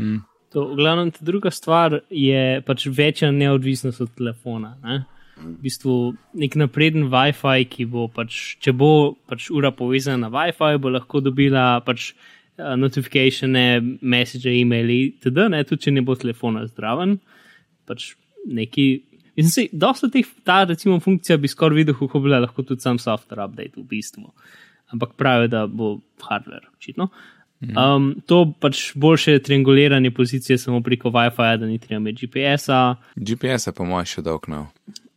Mm. 0.00 0.24
To, 0.54 0.64
v 0.72 0.78
glavnem, 0.78 1.10
druga 1.20 1.50
stvar 1.50 2.00
je 2.10 2.62
pač 2.66 2.86
večja 2.86 3.30
neodvisnost 3.34 4.00
od 4.00 4.14
telefona. 4.16 4.76
Ne? 4.82 5.04
V 5.36 5.58
bistvu 5.66 6.14
nek 6.38 6.54
napreden 6.56 7.10
WiFi, 7.12 7.66
ki 7.68 7.84
bo 7.92 8.06
pač, 8.08 8.56
če 8.62 8.72
bo 8.72 9.18
pač 9.28 9.50
ura 9.52 9.72
povezana 9.76 10.26
na 10.26 10.32
WiFi, 10.32 10.78
bo 10.80 10.94
lahko 10.94 11.20
dobila 11.20 11.82
pač 11.84 12.14
notifikacije, 12.58 13.48
message, 14.00 14.50
e-maili, 14.50 15.00
itd., 15.06 15.48
ne, 15.50 15.64
tudi 15.64 15.82
če 15.82 15.90
ne 15.90 16.02
bo 16.02 16.14
telefona 16.14 16.66
zdraven. 16.66 17.18
Pač 17.86 18.14
neki. 18.46 19.02
Mislim, 19.36 19.50
se, 19.50 19.66
dosta 19.72 20.08
teh, 20.08 20.24
ta 20.44 20.64
recimo 20.64 20.96
funkcija 21.00 21.36
bi 21.36 21.48
skoraj 21.48 21.76
videl, 21.76 21.94
kako 21.94 22.18
bi 22.18 22.28
bila 22.28 22.38
lahko 22.40 22.62
tudi 22.62 22.80
sam 22.80 22.96
software 22.98 23.44
update 23.44 23.76
v 23.76 23.84
bistvu. 23.84 24.30
Ampak 24.88 25.12
pravijo, 25.16 25.48
da 25.48 25.66
bo 25.66 25.98
hardware, 26.22 26.70
očitno. 26.76 27.08
Um, 27.60 28.14
to 28.26 28.52
pač 28.60 28.92
boljše 28.94 29.38
trianguliranje 29.38 30.10
pozicije 30.10 30.58
samo 30.58 30.80
preko 30.80 31.08
WiFi, 31.10 31.58
da 31.58 31.66
ni 31.66 31.78
treba 31.78 32.00
imeti 32.00 32.26
GPS-a. 32.26 32.94
GPS 33.16 33.66
je 33.66 33.72
po 33.72 33.84
mojem 33.84 34.04
še 34.06 34.22
dolg 34.22 34.48
no. 34.48 34.66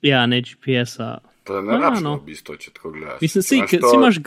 Ja, 0.02 0.26
ne 0.26 0.42
GPS-a. 0.42 1.18
To 1.44 1.56
je 1.56 1.60
Ja, 1.60 1.72
naravno, 1.72 2.00
no. 2.02 2.16
v 2.18 2.26
bistvu, 2.26 2.56
če 2.58 2.72
tako 2.72 2.92
gledaš. 2.92 3.22
Mislim, 3.22 3.44
si, 3.44 3.60
si 3.68 3.80
to- 3.80 3.92
imaš, 3.96 4.20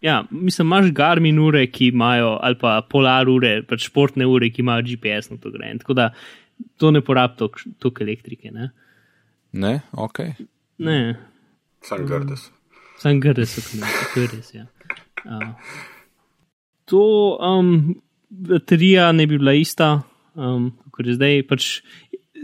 ja, 0.00 0.24
mislim, 0.30 0.66
imaš 0.66 0.90
Garmin 0.92 1.38
ure, 1.38 1.66
ki 1.66 1.88
imajo, 1.92 2.38
ali 2.42 2.58
pa 2.60 2.80
polar 2.90 3.28
ure, 3.28 3.62
pač 3.62 3.86
športne 3.88 4.26
ure, 4.26 4.50
ki 4.50 4.62
imajo 4.62 4.82
GPS 4.82 5.30
na 5.30 5.36
to 5.36 5.50
gre. 5.50 5.72
Tako 5.78 5.94
da 5.94 6.10
to 6.76 6.90
ne 6.90 7.00
porabi 7.00 7.36
toliko 7.36 7.58
tok 7.78 8.00
elektrike. 8.00 8.50
Ne, 8.52 8.70
Ne, 9.52 9.80
ok. 9.92 10.18
ne 10.78 11.16
Sam 11.82 12.06
grdes. 12.06 12.50
sam 12.98 13.20
grde 13.20 13.46
so 13.46 13.62
kmetje, 13.62 14.06
to 14.14 14.20
je 14.20 14.28
res. 14.34 14.50
Ja. 14.54 14.66
Uh, 15.24 15.54
to 16.84 17.00
um, 17.40 17.94
baterija 18.30 19.12
ne 19.12 19.26
bi 19.26 19.38
bila 19.38 19.52
ista, 19.52 20.02
um, 20.34 20.72
kot 20.90 21.06
je 21.06 21.14
zdaj. 21.14 21.42
Pač, 21.48 21.68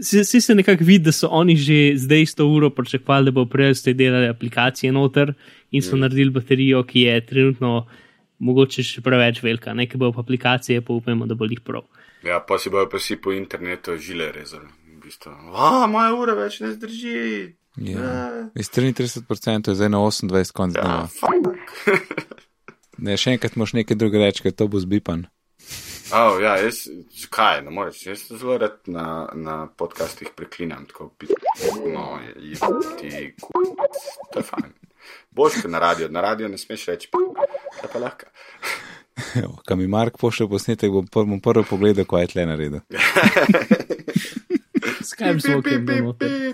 Vsi 0.01 0.41
se 0.41 0.55
nekako 0.55 0.83
vidi, 0.83 1.05
da 1.05 1.11
so 1.11 1.27
oni 1.31 1.55
že 1.55 1.97
zdaj 1.97 2.25
s 2.25 2.35
to 2.35 2.47
uro 2.47 2.69
pričakovali, 2.69 3.25
da 3.25 3.31
bo 3.31 3.45
prej 3.45 3.75
ste 3.75 3.93
delali 3.93 4.27
aplikacije 4.27 4.91
noter 4.91 5.33
in 5.71 5.81
so 5.81 5.95
mm. 5.95 5.99
naredili 5.99 6.31
baterijo, 6.31 6.83
ki 6.83 7.01
je 7.01 7.25
trenutno 7.25 7.87
mogoče 8.39 8.83
še 8.83 9.01
preveč 9.01 9.41
velika, 9.43 9.73
nekaj 9.73 9.97
bo 9.97 10.11
pa 10.11 10.21
aplikacije, 10.21 10.81
pa 10.81 10.93
upamo, 10.93 11.25
da 11.25 11.35
bo 11.35 11.45
jih 11.45 11.61
prav. 11.63 11.85
Ja, 12.23 12.39
pa 12.39 12.57
si 12.59 12.71
bojo 12.71 12.89
pa 12.89 12.97
vsi 12.97 13.19
po 13.21 13.33
internetu 13.35 13.97
žile 13.97 14.31
rezali. 14.31 14.67
V 14.93 15.01
bistvu, 15.03 15.31
a, 15.53 15.85
moja 15.91 16.13
ura 16.15 16.35
več 16.37 16.61
ne 16.63 16.71
zdrži. 16.71 17.53
Ja. 17.83 18.49
Iz 18.55 18.69
33% 18.69 19.69
je 19.69 19.75
zdaj 19.75 19.89
na 19.89 19.99
28 19.99 20.53
konc 20.53 20.77
Ja, 20.77 20.83
dneva. 20.83 21.53
Ne, 23.03 23.17
še 23.17 23.33
enkrat 23.33 23.57
moš 23.59 23.73
nekaj 23.75 23.97
drugega 23.99 24.29
reči, 24.29 24.45
ker 24.45 24.53
to 24.55 24.67
bo 24.71 24.79
zbipan. 24.79 25.25
Oh, 26.05 26.35
ja, 26.37 26.57
jaz, 26.57 26.83
zakaj, 27.11 27.61
ne 27.61 27.69
moreš, 27.69 28.05
jaz 28.05 28.19
se 28.19 28.37
zelo 28.37 28.57
rad 28.57 28.79
na, 28.85 29.05
na 29.33 29.67
podcastih 29.69 30.27
preklinjam, 30.35 30.85
tako 30.85 31.09
pi- 31.09 31.27
no, 31.87 32.19
je- 32.19 32.55
ti, 32.99 33.11
ku- 33.41 33.75
to 34.31 34.39
je 34.39 34.43
fajn. 34.43 34.73
Boš 35.31 35.53
kot 35.55 35.71
na 35.71 35.79
radio, 35.79 36.07
na 36.09 36.21
radio 36.21 36.47
ne 36.47 36.57
smeš 36.57 36.85
reči, 36.85 37.07
pa 37.07 37.17
pa 37.87 37.99
lahko. 37.99 38.25
Evo, 39.35 39.57
Ko 39.63 39.75
mi 39.75 39.87
Mark 39.87 40.17
pošlje 40.17 40.47
posnetek, 40.49 40.91
bom, 40.91 41.07
pr 41.07 41.23
bom 41.23 41.39
prvi 41.39 41.63
pogledal, 41.63 42.05
kaj 42.05 42.21
je 42.21 42.27
tle 42.27 42.45
naredil. 42.45 42.79
Skype 45.03 45.39
zvokem 45.39 45.85
bo 45.85 45.93
noter. 46.01 46.53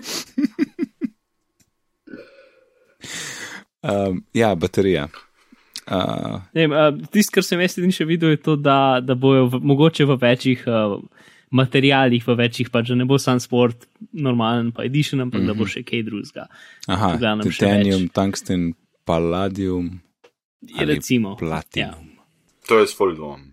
Um, 3.82 4.24
ja, 4.34 4.54
baterija. 4.54 5.08
Uh, 5.90 6.38
uh, 6.54 7.08
Tisto, 7.10 7.34
kar 7.34 7.44
sem 7.46 7.60
jaz 7.60 7.78
edini 7.78 7.94
še 7.94 8.06
videl, 8.06 8.36
je 8.36 8.42
to, 8.44 8.54
da, 8.56 9.00
da 9.02 9.16
bojo 9.18 9.48
v, 9.50 9.60
mogoče 9.72 10.06
v 10.06 10.16
večjih 10.22 10.62
uh, 10.70 11.00
materijalih, 11.50 12.22
v 12.26 12.36
večjih, 12.38 12.70
pač 12.70 12.92
da 12.92 12.98
ne 13.00 13.06
bo 13.10 13.18
sam 13.18 13.40
sport, 13.42 13.88
normalen 14.12 14.70
pa 14.72 14.84
edition, 14.86 15.20
ampak 15.20 15.40
mm 15.40 15.44
-hmm. 15.44 15.56
da 15.56 15.58
bo 15.58 15.66
še 15.66 15.82
kaj 15.82 16.02
drugega. 16.06 16.46
aha, 16.86 17.18
titanium, 17.42 18.08
tungsten, 18.08 18.74
palladium. 19.04 20.00
Je 20.62 20.86
recimo. 20.86 21.28
Ja. 21.30 21.36
Platinum. 21.36 22.10
To 22.68 22.78
je 22.78 22.86
svoj 22.86 23.14
dvom. 23.14 23.50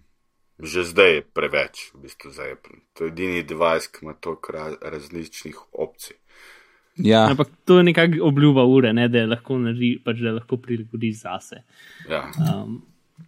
Že 0.60 0.84
zdaj 0.84 1.12
je 1.16 1.22
preveč, 1.22 1.92
v 1.94 2.02
bistvu 2.02 2.32
za 2.32 2.44
Apple. 2.54 2.82
To 2.94 3.06
je 3.06 3.12
edini 3.12 3.44
device, 3.44 3.90
ki 3.94 4.00
ima 4.02 4.14
toliko 4.14 4.52
ra 4.52 4.74
različnih 4.82 5.58
opcij. 5.74 6.18
Ja, 6.98 7.28
Ampak 7.30 7.48
to 7.66 7.78
je 7.78 7.84
nekako 7.84 8.26
obljuba 8.26 8.64
ure, 8.66 8.94
ne, 8.94 9.08
da 9.08 9.20
je 9.20 9.28
lahko 9.28 9.58
naredi, 9.62 10.00
pač 10.04 10.18
da 10.26 10.32
lahko 10.32 10.58
prilagodiš 10.58 11.16
zase. 11.22 11.62
Ja, 12.10 12.24
Um, 12.42 12.82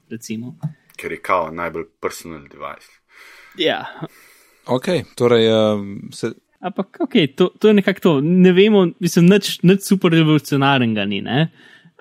recimo. 0.09 0.55
ker 0.97 1.11
je 1.11 1.21
kao 1.21 1.51
najbolj 1.51 1.85
personal 2.01 2.41
device. 2.49 2.89
Ja, 3.57 3.85
ok, 4.65 4.87
torej 5.15 5.47
um, 5.53 6.09
se, 6.11 6.31
ampak 6.59 6.97
ok, 6.99 7.13
to, 7.35 7.49
to 7.59 7.67
je 7.67 7.73
nekako 7.73 7.99
to. 7.99 8.21
Ne 8.21 8.51
vemo, 8.51 8.87
mislim, 8.99 9.25
nič, 9.29 9.59
nič 9.63 9.81
super 9.85 10.11
revolucionarnega 10.11 11.05
ni. 11.05 11.21
Ne? 11.21 11.49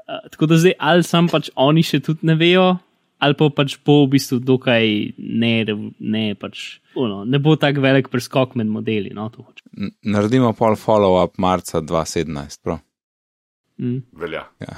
Uh, 0.08 0.24
tako 0.32 0.46
da 0.46 0.56
zdaj 0.58 0.72
ali 0.78 1.02
sam 1.02 1.28
pač 1.28 1.50
oni 1.54 1.82
še 1.82 2.00
tudi 2.00 2.26
ne 2.26 2.34
vejo, 2.34 2.78
ali 3.18 3.34
pa 3.38 3.48
pač 3.50 3.76
bo 3.84 4.02
v 4.04 4.12
bistvu 4.14 4.38
dokaj 4.46 4.90
ne, 5.18 5.52
ne, 5.98 6.24
pač, 6.38 6.80
ono, 6.94 7.24
ne 7.26 7.40
bo 7.42 7.56
tako 7.58 7.82
velik 7.84 8.10
preskok 8.12 8.54
med 8.58 8.70
modeli. 8.70 9.10
No, 9.14 9.28
to 9.34 9.42
hočem. 9.42 9.66
n- 9.76 9.94
naredimo 10.02 10.52
pol 10.58 10.78
follow-up 10.78 11.38
marca 11.38 11.82
2017. 11.82 12.62
Prav. 12.62 12.80
Mm. 13.78 14.02
Velja. 14.18 14.44
Ja. 14.62 14.76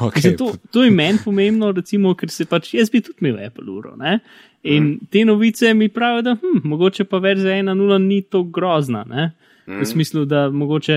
Okay. 0.00 0.16
Mislim, 0.20 0.36
to, 0.36 0.52
to 0.72 0.84
je 0.84 0.90
meni 0.90 1.20
pomembno, 1.24 1.72
recimo, 1.76 2.14
ker 2.16 2.32
se 2.32 2.46
pač 2.48 2.74
jaz 2.76 2.92
bi 2.92 3.02
tudi 3.04 3.24
imel 3.24 3.40
Apple 3.46 3.68
uro. 3.72 3.96
Ne? 3.96 4.18
In 4.62 4.84
mm. 4.84 5.10
te 5.12 5.24
novice 5.24 5.74
mi 5.74 5.88
pravijo, 5.92 6.24
da 6.28 6.36
hm, 6.36 6.62
mogoče 6.68 7.04
pa 7.08 7.20
verzija 7.20 7.56
1.0 7.62 7.98
ni 8.04 8.22
tako 8.22 8.44
grozna. 8.52 9.04
Ne? 9.08 9.30
V 9.70 9.84
smislu, 9.86 10.24
da 10.26 10.48
mogoče 10.50 10.96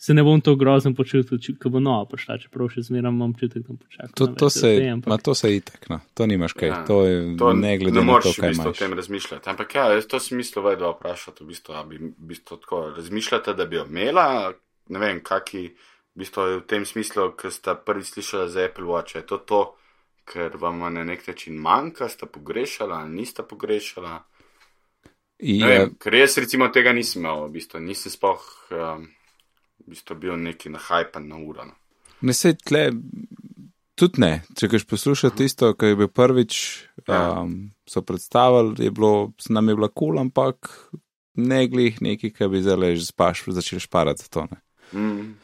se 0.00 0.14
ne 0.14 0.22
bom 0.24 0.40
to 0.40 0.54
grozno 0.56 0.94
počutil, 0.96 1.36
ko 1.60 1.68
bo 1.68 1.76
nova 1.78 2.06
prišla, 2.08 2.38
čeprav 2.40 2.70
še 2.72 2.82
zmeraj 2.82 3.12
imam 3.12 3.30
občutek, 3.30 3.60
da 3.60 3.68
bom 3.68 3.76
počakal. 3.76 4.08
To, 4.16 4.26
to, 4.32 4.48
se, 4.50 4.70
ljudi, 4.70 4.86
ampak- 4.88 5.12
ma, 5.12 5.18
to 5.18 5.34
se 5.34 5.50
itak, 5.52 5.88
no. 5.88 5.98
to 6.14 6.26
nimaš 6.26 6.54
kaj, 6.54 6.68
Ja, 6.68 6.78
to 6.88 7.04
je 7.04 7.18
To 7.36 7.52
ne 7.52 7.74
glede 7.76 7.92
ne 7.92 8.00
na 8.00 8.06
to, 8.06 8.12
moreš 8.12 8.32
v 8.32 8.40
kaj 8.40 8.48
bistvu 8.48 8.62
o 8.62 8.70
imaš. 8.70 8.78
tem 8.78 8.92
razmišljati. 8.94 9.44
Ampak 9.46 9.74
ja, 9.74 9.84
jaz 9.92 10.06
to 10.06 10.20
sem 10.20 10.38
mislil 10.38 10.64
vedno 10.64 10.92
vprašati, 10.92 11.44
v 11.44 11.46
bistvu, 11.46 11.74
a 11.74 11.84
bi 11.84 11.96
v 11.98 12.14
bistvu 12.16 12.56
tako 12.56 12.80
razmišljate, 12.96 13.54
da 13.54 13.66
bi 13.66 13.76
jo 13.76 13.84
imela, 13.84 14.26
ne 14.88 14.98
vem, 14.98 15.20
kaki, 15.20 15.62
v 16.10 16.16
bistvu 16.16 16.48
v 16.56 16.64
tem 16.66 16.82
smislu, 16.84 17.28
ker 17.36 17.52
ste 17.52 17.76
prvi 17.76 18.02
slišali 18.02 18.48
za 18.48 18.64
Apple 18.64 18.84
Watch, 18.84 19.14
je 19.14 19.22
to 19.22 19.38
to, 19.38 19.60
ker 20.24 20.56
vam 20.56 20.80
na 20.88 21.04
nek 21.04 21.28
način 21.28 21.54
manjka, 21.54 22.08
ste 22.08 22.24
pogrešala 22.26 23.04
ali 23.04 23.12
niste 23.12 23.42
pogrešala. 23.42 24.24
Ne 25.40 25.48
Je, 25.50 25.66
vem, 25.66 25.94
ker 25.96 26.14
jaz 26.14 26.38
recimo 26.38 26.68
tega 26.68 26.92
nisem 26.92 27.20
imel, 27.20 27.46
v 27.46 27.52
bistvu 27.52 27.80
nisem 27.80 28.12
spoh, 28.12 28.40
um, 28.70 29.06
v 29.90 29.96
bistvu 29.96 30.14
bil 30.16 30.36
neki 30.38 30.70
nahajpan 30.70 31.26
na 31.26 31.36
uro. 31.36 31.64
No. 31.64 31.74
ne 32.22 32.32
se 32.32 32.52
tle, 32.54 32.92
tudi 33.94 34.20
ne. 34.20 34.44
Če 34.54 34.68
greš 34.68 34.84
poslušati 34.86 35.36
tisto, 35.36 35.72
kar 35.74 35.88
je 35.88 35.96
bil 35.96 36.08
prvič, 36.08 36.86
Ja. 37.08 37.40
um, 37.40 37.72
so 37.82 38.02
predstavili, 38.02 38.76
je 38.78 38.90
bilo, 38.90 39.32
s 39.34 39.48
nam 39.48 39.66
je 39.66 39.74
bila 39.74 39.88
kul, 39.88 40.12
cool, 40.12 40.20
ampak 40.20 40.68
ne 41.34 41.66
glih 41.66 41.98
neki, 41.98 42.30
ki 42.30 42.46
bi 42.46 42.60
zdaj 42.60 42.94
že 42.94 43.06
spaš, 43.06 43.44
začeli 43.48 43.80
šparati 43.80 44.30
to. 44.30 44.46
Ne. 44.46 44.58
Mm, 44.92 45.34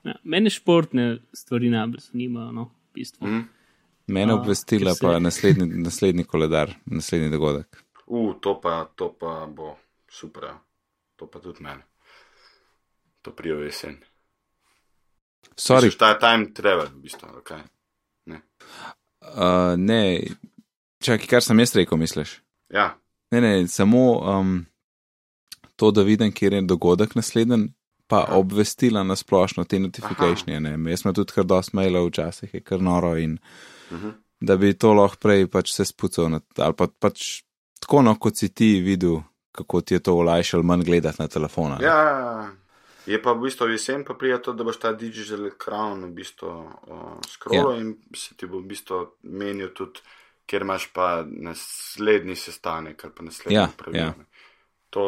Ja, 0.00 0.14
mene 0.24 0.48
športne 0.48 1.18
stvari 1.28 1.68
najbolj 1.68 2.00
zanimajo, 2.00 2.52
no, 2.52 2.64
v 2.64 2.94
bistvu. 2.94 3.26
mm. 3.26 3.42
Mene 4.06 4.32
A, 4.32 4.36
obvestila 4.36 4.90
ker 4.90 4.96
se- 4.96 5.04
pa 5.04 5.18
naslednji, 5.20 5.66
naslednji 5.76 6.24
koledar, 6.24 6.72
naslednji 6.86 7.28
dogodek. 7.30 7.82
U, 8.06 8.32
to 8.40 8.56
pa, 8.60 8.88
to 8.96 9.12
pa 9.12 9.44
bo 9.46 9.76
super, 10.08 10.44
ja. 10.44 10.56
to 11.16 11.26
pa 11.26 11.38
tudi 11.38 11.60
meni. 11.62 11.82
To 13.22 13.32
prijo 13.36 13.58
jesen. 13.62 13.98
Sorry, 15.56 15.84
Misliš, 15.90 15.98
ta 15.98 16.08
je 16.08 16.18
time 16.18 16.52
travel, 16.54 16.86
v 16.94 17.02
bistvu, 17.02 17.28
okay. 17.40 17.60
uh, 19.20 19.76
ne, 19.76 20.20
čakaj, 21.02 21.26
kar 21.26 21.42
sem 21.44 21.58
jaz 21.60 21.74
rekel, 21.76 21.98
misliš? 21.98 22.40
Ja, 22.72 22.96
Ne, 23.30 23.40
ne, 23.40 23.68
samo 23.68 24.18
um, 24.18 24.66
to, 25.76 25.90
da 25.90 26.02
vidim, 26.02 26.32
kje 26.32 26.48
je 26.52 26.62
dogodek 26.66 27.14
naslednji, 27.14 27.68
pa 28.06 28.24
Aha. 28.24 28.36
obvestila 28.36 29.02
na 29.02 29.16
splošno 29.16 29.64
te 29.64 29.78
notifikacije. 29.78 30.60
Jaz 30.90 31.00
sem 31.02 31.14
tudi 31.14 31.32
kar 31.32 31.44
dosti 31.44 31.76
mailov, 31.76 32.08
včasih 32.08 32.54
je 32.54 32.60
kar 32.60 32.82
noro 32.82 33.16
in 33.16 33.38
Mhm. 33.90 34.08
da 34.40 34.56
bi 34.56 34.74
to 34.78 34.92
lahko 34.92 35.16
prej 35.20 35.46
pač 35.46 35.72
se 35.72 35.84
spucal, 35.84 36.28
na, 36.30 36.40
ali 36.58 36.74
pa 36.74 36.86
pač 36.98 37.42
tako, 37.80 38.02
no, 38.02 38.14
kot 38.18 38.36
si 38.36 38.48
ti 38.48 38.80
videl, 38.80 39.20
kako 39.52 39.80
ti 39.80 39.94
je 39.94 40.00
to 40.00 40.14
olajšalo, 40.14 40.62
manj 40.62 40.82
gledati 40.84 41.22
na 41.22 41.28
telefona. 41.28 41.78
ne. 41.78 41.84
ja, 41.86 42.50
je 43.10 43.18
pa 43.22 43.32
v 43.32 43.42
bistvu 43.44 43.68
jesen, 43.68 44.04
pa 44.06 44.14
prija 44.14 44.38
to, 44.38 44.52
da 44.54 44.64
boš 44.64 44.78
ta 44.78 44.92
digital 44.92 45.50
crown 45.58 46.04
v 46.04 46.12
bistvu 46.14 46.50
uh, 46.50 47.16
scrollal 47.26 47.74
ja. 47.74 47.80
in 47.82 47.94
se 48.16 48.34
ti 48.36 48.46
bo 48.46 48.60
v 48.60 48.68
bistvu 48.70 49.00
menil 49.22 49.72
tudi, 49.74 50.02
kjer 50.46 50.62
imaš 50.62 50.88
pa 50.94 51.08
naslednji 51.26 52.36
sestanek 52.36 53.04
ali 53.04 53.14
pa 53.16 53.26
naslednji 53.26 53.58
Ja, 53.58 53.68
pravil. 53.76 54.00
ja. 54.00 54.14
ne. 54.18 54.24
To, 54.90 55.04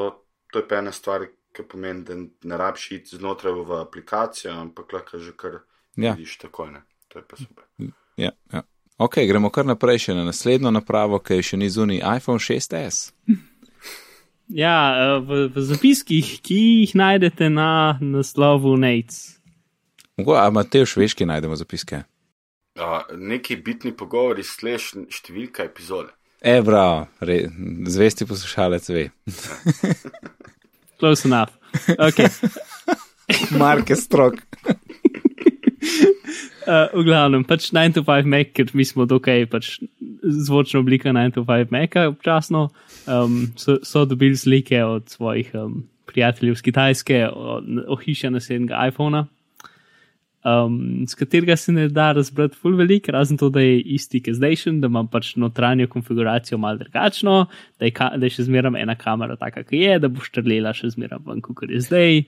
to 0.53 0.61
je 0.61 0.69
pa 0.69 0.79
ena 0.79 0.93
stvar, 0.93 1.27
ki 1.53 1.63
pomeni, 1.69 2.05
da 2.05 2.15
ne 2.17 2.57
rabiš 2.57 2.91
iti 2.97 3.17
znotraj 3.17 3.53
v 3.53 3.81
aplikacijo, 3.83 4.53
ampak 4.57 4.93
lahko 4.93 5.19
že 5.19 5.33
kar 5.37 5.59
Ja. 5.97 6.15
vidiš 6.15 6.39
takoj. 6.39 6.71
Ne. 6.73 6.83
To 7.09 7.19
je 7.19 7.25
pa 7.29 7.37
super. 7.37 7.65
Ja, 8.17 8.31
ja. 8.53 8.63
Ok, 8.99 9.19
gremo 9.29 9.51
kar 9.51 9.67
naprej 9.67 9.99
še 9.99 10.15
na 10.15 10.23
naslednjo 10.25 10.71
napravo, 10.71 11.19
ki 11.19 11.35
je 11.35 11.43
še 11.43 11.57
ni 11.59 11.69
zunaj 11.69 11.99
iPhone 12.17 12.41
6s. 12.41 13.13
Ja, 14.53 14.95
eh, 15.17 15.21
v, 15.25 15.49
v 15.49 15.65
zapiskih, 15.65 16.41
ki 16.45 16.57
jih 16.85 16.95
najdete 16.95 17.49
na 17.49 17.97
naslovu 18.01 18.77
Nates. 18.77 19.39
Mogo, 20.21 20.37
a 20.37 20.51
Matej, 20.53 20.85
veš, 20.97 21.17
kje 21.17 21.27
najdemo 21.27 21.57
zapiske? 21.57 22.03
Uh, 22.77 23.01
neki 23.17 23.57
bitni 23.65 23.93
pogovori, 23.97 24.45
sleš 24.45 24.93
številka 25.09 25.65
epizode. 25.65 26.13
E, 26.43 26.61
re, 27.21 27.39
zvesti 27.89 28.27
poslušalec 28.29 28.89
ve. 28.93 29.09
Close 31.01 31.29
enough. 31.29 31.53
Okay. 31.97 32.29
Marke 33.57 33.97
strok. 33.97 34.37
Uh, 36.63 36.87
v 36.95 37.03
glavnem, 37.11 37.43
pač 37.43 37.71
9 37.75 37.97
to 37.97 38.03
5 38.07 38.29
Mac, 38.31 38.53
ker 38.55 38.71
mi 38.79 38.87
smo 38.87 39.03
dokaj 39.09 39.49
pač 39.51 39.81
zvočna 40.23 40.79
oblika 40.79 41.11
9 41.11 41.35
to 41.35 41.43
5 41.43 41.75
Maca 41.75 42.07
občasno, 42.13 42.71
um, 43.11 43.51
so, 43.59 43.81
so 43.83 44.05
dobili 44.07 44.39
slike 44.39 44.79
od 44.85 45.11
svojih 45.11 45.51
um, 45.59 45.83
prijateljev 46.07 46.55
z 46.55 46.63
Kitajske, 46.63 47.19
ohišja 47.89 48.31
naslednjega 48.31 48.87
iPhona, 48.93 49.27
um, 50.45 51.07
z 51.09 51.19
katerega 51.19 51.57
se 51.57 51.73
ne 51.73 51.89
da 51.89 52.13
razbrati 52.13 52.57
ful 52.57 52.77
velik, 52.77 53.09
razen 53.09 53.37
to, 53.39 53.51
da 53.51 53.61
je 53.61 53.81
isti 53.81 54.23
kot 54.23 54.39
zdajšen, 54.39 54.81
da 54.81 54.87
ima 54.87 55.05
pač 55.11 55.35
notranjo 55.37 55.89
konfiguracijo 55.91 56.59
malo 56.59 56.79
drugačno, 56.79 57.47
da 57.79 57.87
je, 57.87 57.93
da 57.93 58.27
je 58.27 58.35
še 58.39 58.47
zmeraj 58.51 58.83
ena 58.83 58.95
kamera 58.95 59.37
taka, 59.37 59.65
ki 59.67 59.83
je, 59.83 59.99
da 60.03 60.11
bo 60.13 60.23
štrlela 60.23 60.75
še 60.77 60.95
zmeraj 60.95 61.23
ven, 61.27 61.43
kot 61.43 61.71
je 61.71 61.83
zdaj. 61.83 62.25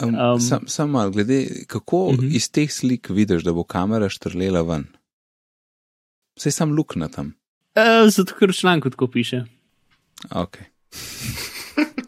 Um, 0.00 0.14
Um, 0.14 0.40
sam, 0.40 0.60
sam 0.66 0.90
mal, 0.90 1.10
glede, 1.10 1.46
kako 1.66 2.06
uh 2.06 2.12
Mhm. 2.14 2.20
-huh. 2.22 2.36
iz 2.36 2.50
teh 2.50 2.72
slik 2.72 3.08
vidiš, 3.10 3.42
da 3.42 3.52
bo 3.52 3.64
kamera 3.64 4.08
štrlela 4.08 4.62
ven? 4.62 4.84
Vse 6.36 6.50
sam 6.50 6.72
luknja 6.72 7.08
tam. 7.08 7.26
Uh, 7.76 8.10
zato, 8.10 8.34
ker 8.34 8.50
v 8.50 8.54
članku 8.54 8.90
tako 8.90 9.06
piše. 9.08 9.44
Ok. 10.30 10.58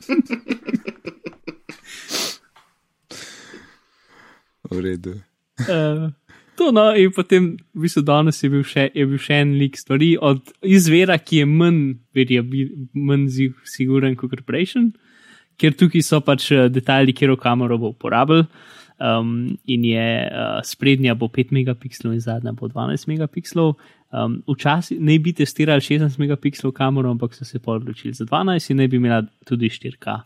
V 4.71 4.81
redu. 4.81 5.21
Uh, 5.61 6.11
to 6.57 6.73
no, 6.73 6.95
in 6.97 7.13
potem, 7.13 7.57
v 7.75 7.85
bistvu, 7.85 8.03
danes 8.03 8.41
je 8.43 8.49
bil 8.51 8.65
še, 8.67 8.89
je 8.95 9.05
bil 9.07 9.21
še 9.21 9.37
en 9.45 9.53
lik 9.61 9.77
stvari 9.79 10.15
od 10.19 10.41
izvira, 10.63 11.19
ki 11.19 11.43
je 11.43 11.47
manj, 11.47 11.81
verjabi, 12.17 12.65
manj 12.97 13.29
siguren 13.69 14.17
kot 14.17 14.41
prejšnji, 14.49 14.93
ker 15.61 15.75
tukaj 15.79 16.05
so 16.05 16.21
pač 16.25 16.51
eh, 16.53 16.69
detajli, 16.73 17.15
kjer 17.17 17.37
kamero 17.41 17.79
bo 17.79 17.93
uporabil. 17.95 18.47
Um, 18.95 19.59
in 19.67 19.83
je 19.83 20.03
uh, 20.31 20.61
sprednja 20.63 21.17
bo 21.19 21.27
5 21.27 21.51
megapikslov 21.51 22.13
in 22.15 22.21
zadnja 22.23 22.53
bo 22.55 22.69
12 22.71 23.09
megapikslov. 23.11 23.75
Um, 24.15 24.37
Včasih 24.47 25.01
naj 25.03 25.19
bi 25.19 25.33
testirali 25.35 25.83
16 25.83 26.15
megapikslov 26.23 26.73
kamero, 26.73 27.11
ampak 27.11 27.35
so 27.35 27.45
se 27.45 27.59
pa 27.59 27.75
odločili 27.75 28.15
za 28.15 28.25
12 28.25 28.71
in 28.71 28.79
naj 28.79 28.89
bi 28.89 29.01
imela 29.03 29.25
tudi 29.45 29.67
4K 29.67 30.21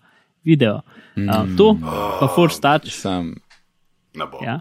video. 0.45 0.83
Um, 1.16 1.57
to 1.57 1.72
pa 1.81 2.29
Force 2.29 2.61
Touch. 2.61 2.93
Sam, 2.93 3.33
Ne 4.18 4.26
bo. 4.26 4.41
Ja. 4.45 4.61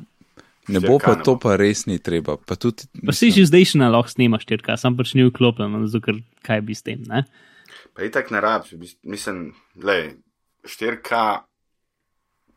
ne 0.68 0.80
bo 0.80 1.00
pa 1.00 1.16
4K 1.16 1.18
ne 1.18 1.24
to 1.24 1.34
pa 1.40 1.56
res 1.56 1.86
ni 1.88 2.00
treba. 2.00 2.38
Pa 2.38 2.56
tudi, 2.60 2.88
Pa 3.06 3.16
si 3.16 3.32
že 3.32 3.48
zdaj 3.48 3.72
še 3.72 3.80
na 3.80 3.92
lahko 3.92 4.12
snema 4.12 4.40
4K, 4.40 4.76
sam 4.76 4.98
pač 5.00 5.16
ni 5.16 5.24
vklopljen, 5.28 5.80
zato 5.88 6.04
ker 6.04 6.20
kaj 6.44 6.64
bi 6.68 6.76
s 6.76 6.84
tem. 6.84 7.04
Ne? 7.08 7.24
Pa 7.96 8.04
itak 8.04 8.32
ne 8.32 8.44
rabiš, 8.44 8.98
mislim, 9.08 9.56
le 9.80 10.20
4K, 10.68 11.22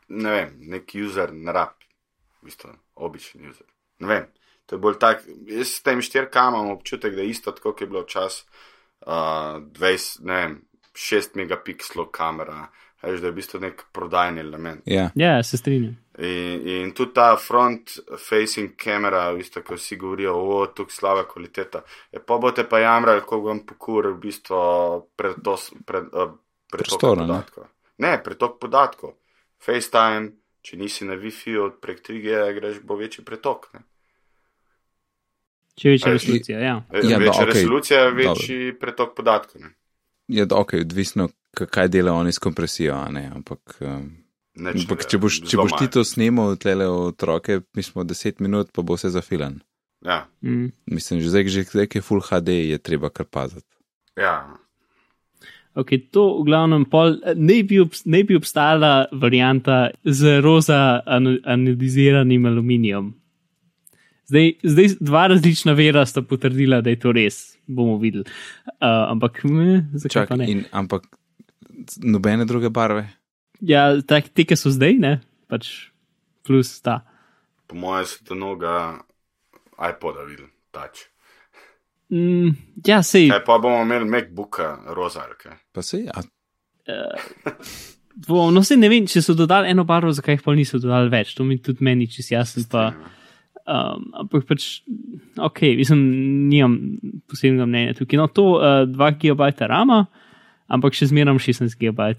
ne 0.09 0.35
vem, 0.37 0.57
nek 0.75 0.95
user 0.95 1.33
ne 1.35 1.55
rabi, 1.55 1.89
v 2.41 2.51
bistvu, 2.51 2.75
običen 3.07 3.49
user. 3.51 3.67
Ne 4.01 4.11
vem, 4.11 4.27
to 4.67 4.77
je 4.77 4.83
bolj 4.83 4.99
tak, 5.03 5.25
jaz 5.51 5.77
s 5.77 5.87
tem 5.87 6.03
4K 6.03 6.49
imam 6.49 6.75
občutek, 6.75 7.15
da 7.15 7.23
je 7.23 7.31
isto 7.31 7.53
tako, 7.53 7.73
kot 7.73 7.81
je 7.81 7.87
bilo 7.91 8.05
včas 8.07 8.43
uh, 9.07 9.63
20, 9.79 10.21
ne 10.27 10.43
vem, 10.43 10.61
6 10.95 11.37
megapikslov 11.39 12.11
kamera, 12.13 12.67
veš, 13.03 13.21
da 13.21 13.31
je 13.31 13.33
v 13.33 13.37
bistvu 13.37 13.61
nek 13.61 13.83
prodajni 13.93 14.41
element. 14.41 14.83
ja, 14.85 15.11
Ja, 15.15 15.43
se 15.43 15.59
strinjam. 15.59 15.97
In, 16.19 16.69
in 16.69 16.93
tudi 16.93 17.15
ta 17.17 17.37
front-facing 17.41 18.75
kamera, 18.77 19.31
v 19.33 19.41
bistvu, 19.41 19.63
ko 19.65 19.79
vsi 19.79 19.97
govorijo, 19.97 20.35
o, 20.37 20.67
tukaj 20.67 20.95
slaba 20.95 21.25
kvaliteta. 21.29 21.81
Je 22.13 22.21
pa 22.21 22.39
boste 22.39 22.67
pa 22.69 22.83
jamrali, 22.83 23.25
ko 23.27 23.41
vam 23.47 23.63
pokur 23.67 24.11
v 24.13 24.19
bistvu 24.21 24.61
pretos, 25.17 25.71
pred, 25.87 26.11
uh, 26.13 26.35
pretok 26.71 27.01
Prostora, 27.01 27.43
ne? 28.01 28.17
pretok 28.25 28.59
podatkov. 28.63 29.17
FaceTime, 29.61 30.33
če 30.65 30.77
nisi 30.81 31.05
na 31.09 31.17
Wi-Fi 31.21 31.59
od 31.61 31.79
prek 31.85 32.01
3G, 32.07 32.41
greš, 32.57 32.81
bo 32.85 32.97
večji 32.97 33.25
pretok. 33.25 33.69
Ne? 33.77 33.85
Če 35.81 35.95
večja 35.95 36.11
A, 36.11 36.17
resolucija, 36.17 36.61
ja. 36.61 36.79
E, 36.93 37.05
Ja, 37.09 37.21
večja 37.21 37.45
no, 37.45 37.49
okej, 37.49 37.53
resolucija, 37.53 38.01
večji 38.17 38.73
pretok 38.81 39.15
podatkov. 39.17 39.63
Ne? 39.63 39.75
je 40.31 40.47
ok, 40.47 40.73
odvisno, 40.81 41.29
kaj 41.57 41.89
dela 41.89 42.13
oni 42.13 42.33
s 42.33 42.39
kompresijo, 42.39 42.95
a 42.95 43.09
ne, 43.11 43.31
ampak. 43.35 43.77
Um, 43.81 44.17
Neč, 44.61 44.83
Ampak, 44.83 45.05
če 45.07 45.19
boš, 45.23 45.37
če 45.47 45.57
boš 45.57 45.73
ti 45.79 45.87
to 45.95 46.03
snimal, 46.05 46.57
tlele 46.59 46.85
otroke, 46.91 47.61
mi 47.79 47.83
smo 47.87 48.03
10 48.05 48.43
minut, 48.43 48.73
pa 48.75 48.83
bo 48.83 48.97
vse 48.99 49.11
zafilan. 49.15 49.61
Ja, 50.05 50.27
Mm. 50.43 50.73
Mislim, 50.87 51.21
že 51.21 51.29
zdaj, 51.29 51.49
že 51.49 51.63
zdaj, 51.69 51.87
ki 51.87 51.99
je 51.99 52.03
full 52.03 52.21
HD, 52.25 52.49
je 52.73 52.79
treba 52.79 53.11
kar 53.11 53.27
paziti. 53.27 53.69
ja. 54.17 54.57
Ok, 55.79 55.95
to 56.11 56.41
v 56.41 56.49
glavnem 56.49 56.85
pol, 56.91 57.21
ne 57.39 57.61
bi, 57.63 57.79
obs, 57.79 58.03
ne 58.11 58.25
bi 58.27 58.35
obstajala 58.35 59.07
varianta 59.15 59.91
z 60.03 60.41
roza 60.43 61.01
ano- 61.07 61.39
anodiziranim 61.47 62.47
aluminijem. 62.47 63.13
Zdaj, 64.31 64.53
zdaj 64.63 64.89
dva 65.01 65.27
različna 65.27 65.73
vera 65.79 66.03
sta 66.07 66.23
potrdila, 66.23 66.81
da 66.81 66.91
je 66.91 66.99
to 67.03 67.13
res, 67.15 67.59
bomo 67.67 67.97
videli. 67.99 68.27
Uh, 68.79 69.11
ampak, 69.11 69.43
ne, 69.45 69.87
zakaj 69.95 70.27
Čak, 70.27 70.37
ne? 70.39 70.51
in, 70.51 70.65
ampak 70.71 71.07
nobene 72.03 72.47
druge 72.47 72.71
barve. 72.71 73.09
Ja, 73.61 73.91
tak, 74.03 74.31
te, 74.35 74.47
ki 74.47 74.59
so 74.59 74.71
zdaj, 74.75 74.99
ne, 75.03 75.15
pač 75.51 75.91
plus 76.47 76.79
ta. 76.83 77.01
Po 77.67 77.79
mojem 77.79 78.07
so 78.07 78.27
to 78.27 78.39
noga 78.39 79.03
iPoda 79.79 80.27
videl, 80.27 80.51
tač. 80.75 81.10
Mm, 82.11 82.55
ja, 82.87 83.03
sej. 83.07 83.29
Kaj 83.31 83.45
pa 83.47 83.59
bomo 83.63 83.83
imeli 83.85 84.09
MacBooka, 84.11 84.71
rozarke. 84.97 85.55
Pa 85.73 85.83
se 85.83 86.05
ja. 86.05 86.23
Dvom, 88.21 88.55
no, 88.55 88.63
se 88.67 88.77
ne 88.77 88.91
vem, 88.91 89.07
če 89.09 89.23
so 89.23 89.37
dodali 89.39 89.71
eno 89.71 89.85
barvo, 89.89 90.11
zakaj 90.13 90.39
jih 90.39 90.45
pa 90.45 90.55
niso 90.59 90.81
dodali 90.83 91.11
več. 91.13 91.33
To 91.39 91.47
mi 91.47 91.61
tudi 91.63 91.87
meni 91.87 92.09
čist 92.11 92.33
jasno. 92.35 92.65
Pa, 92.71 92.89
um, 93.63 94.09
ampak 94.25 94.49
pač, 94.49 94.67
ok, 95.39 95.63
mislim, 95.79 96.03
nimam 96.51 96.77
posebnega 97.31 97.69
mnenja 97.69 97.99
tukaj. 98.01 98.19
No, 98.21 98.27
to 98.35 98.47
uh, 98.59 98.83
2 98.91 99.13
GB 99.23 99.71
rama, 99.71 100.03
ampak 100.71 100.99
še 100.99 101.13
zmeram 101.13 101.39
16 101.41 101.79
GB 101.79 102.11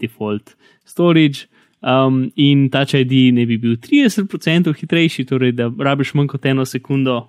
default 0.00 0.56
storage. 0.88 1.50
Um, 1.84 2.30
in 2.40 2.70
Touch 2.72 2.96
ID 2.96 3.28
ne 3.36 3.44
bi 3.44 3.58
bil 3.60 3.76
30% 3.76 4.72
hitrejši, 4.72 5.26
torej 5.28 5.52
da 5.58 5.66
rabiš 5.68 6.14
manj 6.16 6.30
kot 6.32 6.46
eno 6.48 6.64
sekundo, 6.64 7.26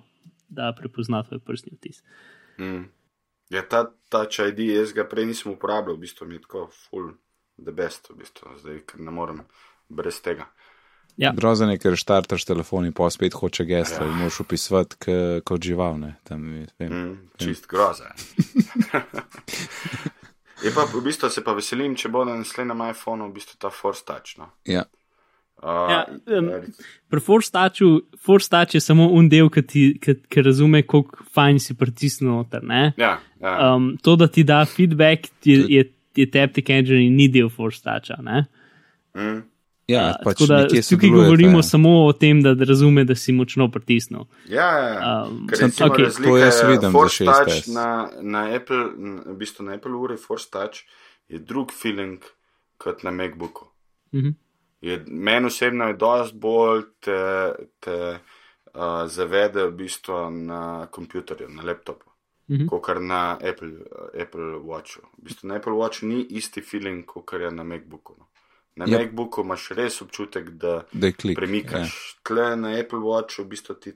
da 0.48 0.72
prepozna 0.78 1.22
tvoj 1.22 1.40
prstni 1.40 1.72
odtis. 1.74 2.02
Mm. 2.58 2.88
Ja, 3.50 3.62
ta, 3.62 3.84
ta 4.10 4.24
čaj 4.26 4.48
ID, 4.54 4.58
jaz 4.74 4.92
ga 4.92 5.04
prej 5.06 5.26
nisem 5.26 5.52
uporabljal, 5.52 5.96
v 5.96 6.00
bistvu 6.02 6.26
mi 6.26 6.34
je 6.34 6.42
tako 6.42 6.66
full 6.72 7.12
the 7.56 7.72
best, 7.72 8.10
v 8.10 8.16
bistvu, 8.20 8.56
zdaj 8.58 8.80
ker 8.86 9.00
ne 9.00 9.10
morem 9.10 9.42
brez 9.88 10.18
tega. 10.20 10.48
Ja. 11.16 11.30
Grozen 11.32 11.70
je, 11.70 11.78
ker 11.78 11.94
štartaš 11.96 12.44
telefon 12.44 12.84
in 12.84 12.92
pa 12.92 13.06
spet 13.10 13.32
hoče 13.32 13.64
gesla 13.64 14.02
Ja. 14.04 14.08
in 14.10 14.18
moraš 14.18 14.40
upisovati 14.40 14.96
k- 14.98 15.40
kot 15.44 15.62
žival. 15.64 15.96
Ne, 15.98 16.16
tam, 16.24 16.42
vem. 16.78 16.90
Mm, 16.92 17.30
čist 17.40 17.66
groza. 17.66 18.10
je 20.64 20.74
pa 20.74 20.84
v 20.84 21.00
bistvu 21.00 21.30
se 21.30 21.44
pa 21.44 21.52
veselim, 21.52 21.94
če 21.96 22.08
bo 22.08 22.24
na 22.24 22.36
naslednjem 22.36 22.82
iPhonu 22.90 23.28
v 23.30 23.36
bistvu 23.38 23.56
ta 23.58 23.70
Force 23.70 24.04
Touch. 24.04 24.36
No. 24.38 24.50
Ja. 24.64 24.84
Uh, 25.62 25.88
Ja, 25.90 26.00
em, 26.28 26.50
Pri 27.08 27.20
Force 27.20 27.50
Touchu, 27.50 28.02
Force 28.18 28.48
Touch 28.48 28.74
je 28.74 28.80
samo 28.80 29.08
un 29.12 29.28
del, 29.28 29.48
ki, 29.50 29.62
ti, 29.62 29.98
ki, 29.98 30.14
ki 30.28 30.42
razume, 30.42 30.82
koliko 30.82 31.24
fajn 31.32 31.58
si 31.58 31.74
pritisnil 31.74 32.30
noter. 32.30 32.62
Ne? 32.62 32.92
ja, 32.96 33.18
ja. 33.40 33.74
Um, 33.74 33.96
to, 33.96 34.16
da 34.16 34.28
ti 34.28 34.44
da 34.44 34.64
feedback, 34.64 35.28
je, 35.44 35.64
je, 35.68 35.84
je 36.14 36.26
Taptic 36.26 36.68
Engine 36.70 37.06
in 37.06 37.16
ni 37.16 37.28
del 37.28 37.48
Force 37.48 37.80
Toucha. 37.82 38.20
Ne? 38.22 38.46
mm, 39.14 39.42
Ja, 39.88 40.08
Uh, 40.10 40.24
pač 40.24 40.38
tako 40.38 40.46
da 40.46 40.56
tukaj 40.66 40.82
sodelujeta, 40.82 41.14
govorimo 41.16 41.58
ja. 41.58 41.62
samo 41.62 41.90
o 42.04 42.12
tem, 42.12 42.40
da 42.42 42.56
razume, 42.58 43.04
da 43.04 43.14
si 43.14 43.32
močno 43.32 43.68
pritisnil. 43.70 44.26
ja, 44.48 44.66
ja, 44.72 44.88
ja. 44.90 45.24
Um, 45.24 45.46
sem- 45.48 45.70
okej. 45.70 46.04
razlika 46.04 46.30
To 46.30 46.36
jaz 46.36 46.56
je 46.58 46.68
vidim 46.68 46.92
Force 46.92 47.24
6S. 47.24 47.44
Touch 47.44 47.68
na, 47.68 47.86
na 48.20 48.50
Apple, 48.50 48.82
v 49.26 49.36
bistvu 49.36 49.62
na 49.62 49.74
Apple 49.74 49.94
uri 49.94 50.16
Force 50.18 50.50
Touch 50.50 50.82
je 51.28 51.38
drug 51.38 51.70
feeling 51.72 52.18
kot 52.78 53.02
na 53.02 53.10
MacBooku. 53.10 53.64
Mhm. 54.12 54.34
Je, 54.86 55.00
meni 55.06 55.46
osebno 55.46 55.88
je 55.88 55.96
dosti 55.98 56.36
bolj 56.38 56.82
te, 57.00 57.16
te 57.80 57.96
uh, 58.74 59.06
zavede 59.06 59.64
v 59.66 59.72
bistvu 59.72 60.18
na 60.30 60.60
kompjuterju, 60.86 61.48
na 61.48 61.62
laptopu, 61.62 62.10
Mhm. 62.48 62.66
kot 62.68 62.84
kar 62.84 63.00
na 63.02 63.38
Apple, 63.42 63.68
uh, 63.68 64.22
Apple 64.22 64.60
Watchu. 64.62 65.00
V 65.18 65.24
bistvu 65.24 65.48
na 65.48 65.56
Apple 65.56 65.72
Watchu 65.72 66.06
ni 66.06 66.20
isti 66.30 66.62
feeling, 66.62 67.02
kot 67.06 67.24
kar 67.26 67.40
je 67.40 67.50
na 67.50 67.64
MacBooku. 67.64 68.14
No. 68.18 68.28
Na 68.76 68.86
Yep. 68.86 69.00
MacBooku 69.00 69.40
imaš 69.40 69.68
res 69.70 70.02
občutek, 70.02 70.50
da 70.50 70.84
Da 70.92 71.10
premikaš. 71.34 71.90
Ja. 71.90 72.20
Tle 72.22 72.56
na 72.56 72.76
Apple 72.78 72.98
Watchu 73.00 73.42
v 73.42 73.48
bistvu 73.48 73.74
ti 73.74 73.92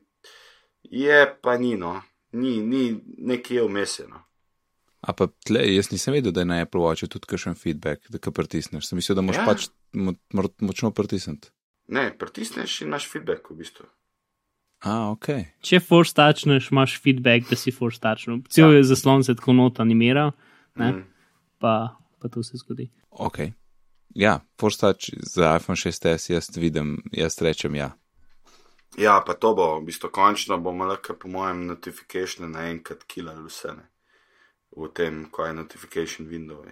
je, 0.82 1.36
pa 1.42 1.56
ni, 1.56 1.76
no. 1.76 2.02
Ni, 2.32 2.60
ni 2.60 2.82
nekje 3.18 3.62
vmeseno. 3.62 4.22
A 5.00 5.12
pa 5.16 5.28
tle, 5.46 5.62
jaz 5.74 5.88
nisem 5.92 6.12
vedel, 6.12 6.32
da 6.32 6.40
je 6.42 6.48
na 6.50 6.58
Apple 6.60 6.80
Watchu 6.80 7.08
tudi 7.08 7.26
kakšen 7.26 7.54
feedback, 7.56 8.04
da 8.12 8.18
ga 8.18 8.30
pritisneš. 8.30 8.84
Sem 8.86 8.98
mislil, 9.00 9.16
da 9.16 9.22
moraš 9.24 9.40
Ja. 9.40 9.46
pač 9.46 9.68
mo 9.92 10.12
mo 10.32 10.42
močno 10.60 10.90
pritisniti. 10.90 11.48
Ne, 11.88 12.10
pritisneš 12.18 12.80
in 12.82 12.88
imaš 12.88 13.08
feedback 13.08 13.50
v 13.50 13.56
bistvu. 13.56 13.86
A, 14.84 15.10
ok. 15.10 15.26
Če 15.60 15.80
Force 15.80 16.14
Touchneš, 16.14 16.70
imaš 16.70 17.00
feedback, 17.00 17.48
da 17.50 17.56
si 17.56 17.72
Force 17.72 18.00
Touchnil. 18.00 18.42
Cel 18.48 18.72
Ja. 18.72 18.76
je 18.76 18.84
zaslon 18.84 19.24
se 19.24 19.34
tako 19.34 19.52
not 19.52 19.80
animiral, 19.80 20.32
ne? 20.76 20.92
Mm. 20.92 21.04
pa, 21.58 21.96
pa 22.20 22.28
to 22.28 22.42
se 22.42 22.56
zgodi. 22.56 22.90
Ok. 23.10 23.38
Ja, 24.14 24.40
Force 24.60 24.78
Touch 24.80 25.10
za 25.22 25.56
iPhone 25.56 25.76
6s 25.76 26.30
jaz 26.32 26.48
vidim, 26.56 27.02
jaz 27.12 27.40
rečem 27.42 27.74
ja. 27.74 27.92
Ja, 28.98 29.20
pa 29.26 29.34
to 29.34 29.54
bo, 29.54 29.80
v 29.80 29.84
bistvu 29.86 30.08
končno 30.10 30.58
bomo 30.58 30.84
lahko, 30.84 31.14
po 31.14 31.28
mojem, 31.28 31.66
notifikation 31.66 32.50
naenkrat 32.50 33.04
kilali 33.04 33.44
vse 33.46 33.68
ne. 33.76 33.89
V 34.86 34.92
tem, 34.94 35.24
ko 35.30 35.46
je 35.46 35.52
notification 35.52 36.28
window. 36.28 36.64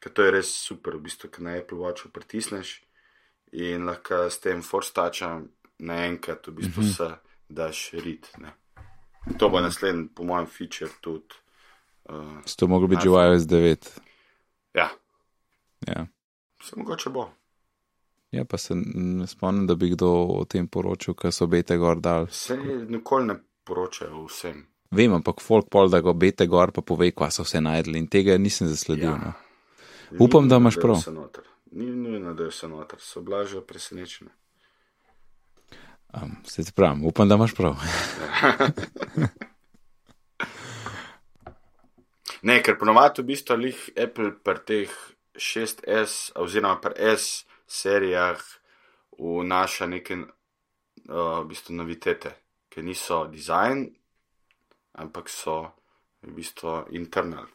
Ker 0.00 0.12
to 0.12 0.22
je 0.26 0.30
res 0.30 0.48
super, 0.50 0.96
v 0.96 1.02
bistvu, 1.06 1.30
ker 1.30 1.42
na 1.42 1.56
Apple 1.58 1.78
Watchu 1.78 2.10
pritisneš 2.10 2.82
in 3.52 3.84
lahko 3.86 4.26
s 4.30 4.38
tem 4.40 4.62
Force 4.62 4.92
Touchom 4.92 5.48
naenkrat 5.78 6.46
v 6.46 6.52
bistvu 6.52 6.82
vse 6.82 7.10
daš 7.48 7.92
rit. 8.02 8.26
Ne. 8.38 8.54
To 9.38 9.48
bo 9.48 9.60
naslednji, 9.60 10.08
po 10.14 10.24
mojem, 10.24 10.46
feature 10.46 10.90
tudi. 11.00 11.34
Uh, 12.10 12.42
to 12.56 12.66
moglo 12.66 12.88
biti 12.88 13.06
že 13.06 13.10
v 13.10 13.18
iOS 13.30 13.42
9. 13.46 13.90
ja, 14.74 14.90
Ja. 15.86 16.06
se 16.62 16.76
mogoče 16.76 17.10
bo. 17.10 17.30
ja, 18.30 18.44
pa 18.44 18.58
se 18.58 18.74
ne 18.74 19.26
spomnim, 19.26 19.66
da 19.66 19.74
bi 19.74 19.90
kdo 19.90 20.08
o 20.40 20.44
tem 20.44 20.66
poročal, 20.68 21.14
ker 21.14 21.30
so 21.32 21.46
bete 21.46 21.76
gor 21.76 22.00
dal. 22.00 22.26
Vse 22.26 22.56
nikoli 22.88 23.26
ne 23.26 23.34
poročajo 23.64 24.22
o 24.22 24.26
vsem. 24.26 24.66
Vem, 24.92 25.14
ampak 25.16 25.40
folk 25.40 25.70
pol, 25.72 25.88
da 25.88 26.02
ga 26.04 26.12
bete 26.12 26.46
gor, 26.46 26.72
pa 26.72 26.84
pove, 26.84 27.08
kva 27.16 27.30
so 27.32 27.46
vse 27.46 27.62
najdli 27.64 27.96
in 27.98 28.08
tega 28.12 28.36
nisem 28.38 28.68
zasledil. 28.68 29.14
Ja. 29.14 29.32
No. 29.32 29.32
Upam, 30.20 30.44
Ni 30.44 30.52
da 30.52 30.58
imaš 30.60 30.76
prav. 30.76 31.00
Ni 31.72 31.86
nujno, 31.88 32.34
da 32.36 32.44
je 32.44 32.52
vse 32.52 32.68
noter, 32.68 33.00
so 33.00 33.22
blažje 33.24 33.62
presenečene. 33.64 34.30
Um, 36.12 36.36
se 36.44 36.64
ti 36.64 36.72
pravim, 36.76 37.06
upam, 37.08 37.28
da 37.28 37.40
imaš 37.40 37.54
prav. 37.56 37.80
Ne, 42.42 42.56
ker 42.58 42.74
ponovadi 42.74 43.22
v 43.22 43.28
bistvu 43.28 43.54
lih 43.54 43.82
Apple 43.94 44.32
pri 44.42 44.62
teh 44.66 44.94
6S 45.38 46.32
oziroma 46.42 46.80
pri 46.82 47.14
S 47.14 47.44
serijah 47.70 48.40
vnaša 49.14 49.86
neke 49.86 50.16
uh, 50.18 50.26
v 51.38 51.44
bistvu 51.52 51.76
novitete, 51.78 52.32
ki 52.66 52.82
niso 52.82 53.28
dizajn, 53.30 53.84
ampak 54.92 55.28
so 55.28 55.70
v 56.22 56.32
bistvu 56.32 56.84
internal. 56.90 57.46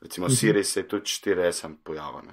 Recimo 0.00 0.28
Siri 0.30 0.64
se 0.64 0.80
je 0.80 0.88
tudi 0.88 1.04
4S 1.04 1.68
pojavil. 1.76 2.30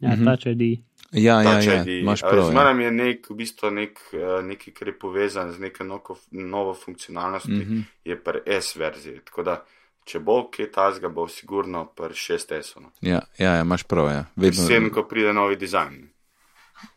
Ja, 0.00 0.10
Mhm. 0.10 0.24
Touch 0.26 0.46
ID. 0.48 0.80
Ja, 1.12 1.40
ja, 1.40 1.44
Touch 1.44 1.66
ja, 1.66 1.82
ID. 1.82 1.88
imaš 2.00 2.20
prav. 2.20 2.38
Ja. 2.38 2.50
Zmeraj 2.50 2.84
je 2.84 2.90
nek, 2.92 3.30
v 3.30 3.34
bistvu 3.34 3.70
nek, 3.70 4.00
eh, 4.12 4.18
nekaj, 4.42 4.74
kar 4.74 4.88
je 4.88 4.98
povezan 4.98 5.52
z 5.52 5.58
neko 5.60 5.84
novo, 5.84 6.16
novo 6.30 6.74
funkcionalnostjo, 6.74 7.50
mm 7.50 7.58
Mhm. 7.58 7.72
-hmm. 7.72 7.82
je 8.04 8.16
pri 8.18 8.40
S 8.46 8.76
verziji. 8.76 9.20
Tako 9.20 9.42
da, 9.42 9.64
če 10.04 10.18
bo 10.18 10.50
kaj 10.50 10.70
tazga, 10.70 11.08
bo 11.08 11.28
sigurno 11.28 11.86
pri 11.86 12.04
6S. 12.06 12.48
-u. 12.76 12.82
Ja, 13.00 13.22
ja, 13.38 13.54
ja, 13.54 13.60
imaš 13.60 13.82
prav. 13.82 14.06
Ja. 14.06 14.12
Vedno, 14.12 14.26
Predvsem, 14.36 14.90
ko 14.90 15.02
pride 15.04 15.32
novi 15.32 15.56
dizajn. 15.56 16.08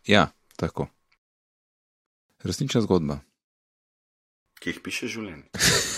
ja, 0.06 0.28
tako. 0.56 0.88
Resnična 2.40 2.82
zgodba. 2.82 3.20
ki 4.60 4.70
jih 4.70 4.80
piše 4.80 5.08
življenje. 5.08 5.44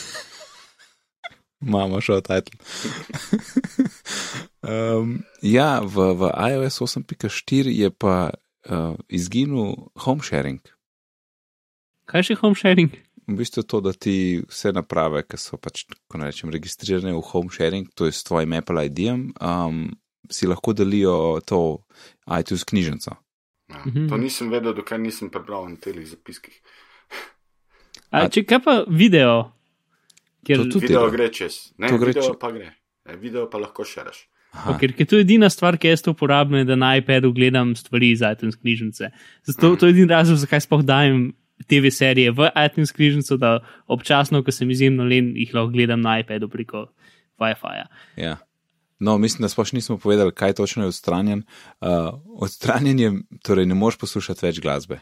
Mama 1.60 2.02
šel 2.02 2.22
title. 2.22 2.60
um, 4.72 5.20
ja, 5.42 5.82
v, 5.84 6.14
v 6.16 6.32
iOS 6.52 6.80
8.4 6.82 7.68
je 7.68 7.90
pa 7.92 8.32
uh, 8.32 8.96
izginil 9.12 9.92
home 10.00 10.24
sharing. 10.24 10.64
Kaj 12.10 12.32
še 12.32 12.40
home 12.40 12.56
sharing? 12.56 12.96
V 13.30 13.36
bistvu 13.38 13.62
to, 13.68 13.82
da 13.86 13.94
ti 13.94 14.42
vse 14.48 14.72
naprave, 14.74 15.22
ki 15.28 15.38
so 15.38 15.60
pač, 15.62 15.84
ko 16.10 16.18
ne 16.18 16.32
rečem, 16.32 16.50
registrirane 16.50 17.14
v 17.14 17.22
home 17.22 17.52
sharing, 17.54 17.92
to 17.94 18.08
je 18.08 18.16
s 18.16 18.24
tvojim 18.26 18.56
Apple 18.58 18.88
ID-jem, 18.90 19.28
um, 19.38 19.84
si 20.32 20.50
lahko 20.50 20.74
delijo 20.74 21.38
to 21.46 21.84
iTunes 22.26 22.66
knjižnico. 22.66 23.14
Ja. 23.70 23.84
Mhm. 23.86 24.08
To 24.10 24.18
nisem 24.18 24.50
vedel, 24.50 24.74
dokaj 24.74 24.98
nisem 24.98 25.30
prebral 25.30 25.70
na 25.70 25.78
teh 25.78 25.94
zapiskih. 26.08 26.56
A, 28.10 28.26
A- 28.26 28.30
če 28.34 28.42
kaj 28.50 28.64
pa 28.66 28.74
video? 28.90 29.52
Ker, 30.46 30.58
To 30.58 30.64
tudi 30.72 30.88
Video 30.88 31.00
dela. 31.06 31.12
gre 31.12 31.28
čez, 31.34 31.74
ne, 31.78 31.90
To 31.90 31.98
gre 31.98 32.14
video 32.14 32.24
čez. 32.30 32.38
pa 32.40 32.52
gre. 32.52 32.72
E, 33.06 33.16
video 33.18 33.50
pa 33.50 33.58
lahko 33.58 33.84
šeraš. 33.86 34.28
pa, 34.54 34.78
ker, 34.80 34.94
ker 34.98 35.06
to 35.06 35.20
je 35.20 35.26
edina 35.28 35.50
stvar, 35.50 35.78
ki 35.78 35.92
jaz 35.92 36.02
to 36.02 36.12
uporabljam, 36.16 36.64
je, 36.64 36.66
da 36.72 36.76
na 36.76 36.96
iPadu 36.98 37.32
gledam 37.34 37.76
stvari 37.76 38.12
iz 38.12 38.22
iTunes 38.26 38.56
knjižnice. 38.56 39.12
Zato 39.46 39.76
to 39.76 39.86
je 39.86 39.94
edini 39.94 40.08
razlog, 40.10 40.38
zakaj 40.42 40.62
sploh 40.66 40.82
dajem 40.82 41.34
TV 41.68 41.92
serije 41.92 42.32
v 42.32 42.50
iTunes 42.66 42.92
knjižnico, 42.96 43.38
da 43.38 43.60
občasno, 43.88 44.44
ko 44.44 44.52
sem 44.52 44.70
izjemno 44.72 45.04
len, 45.04 45.34
jih 45.36 45.54
lahko 45.54 45.72
gledam 45.76 46.02
na 46.02 46.20
iPadu 46.24 46.50
preko 46.50 46.88
WiFi-ja. 47.40 47.86
Ja. 48.18 48.38
No, 49.00 49.18
mislim, 49.18 49.46
da 49.46 49.50
sploh 49.52 49.68
še 49.68 49.78
nismo 49.78 49.96
povedali, 49.98 50.32
kaj 50.36 50.54
točno 50.58 50.84
je 50.84 50.92
odstranjen. 50.92 51.44
Uh, 51.80 52.16
odstranjen 52.44 53.00
je, 53.00 53.12
torej 53.44 53.66
ne 53.66 53.76
moreš 53.76 53.98
poslušati 54.02 54.46
več 54.46 54.60
glasbe. 54.60 55.00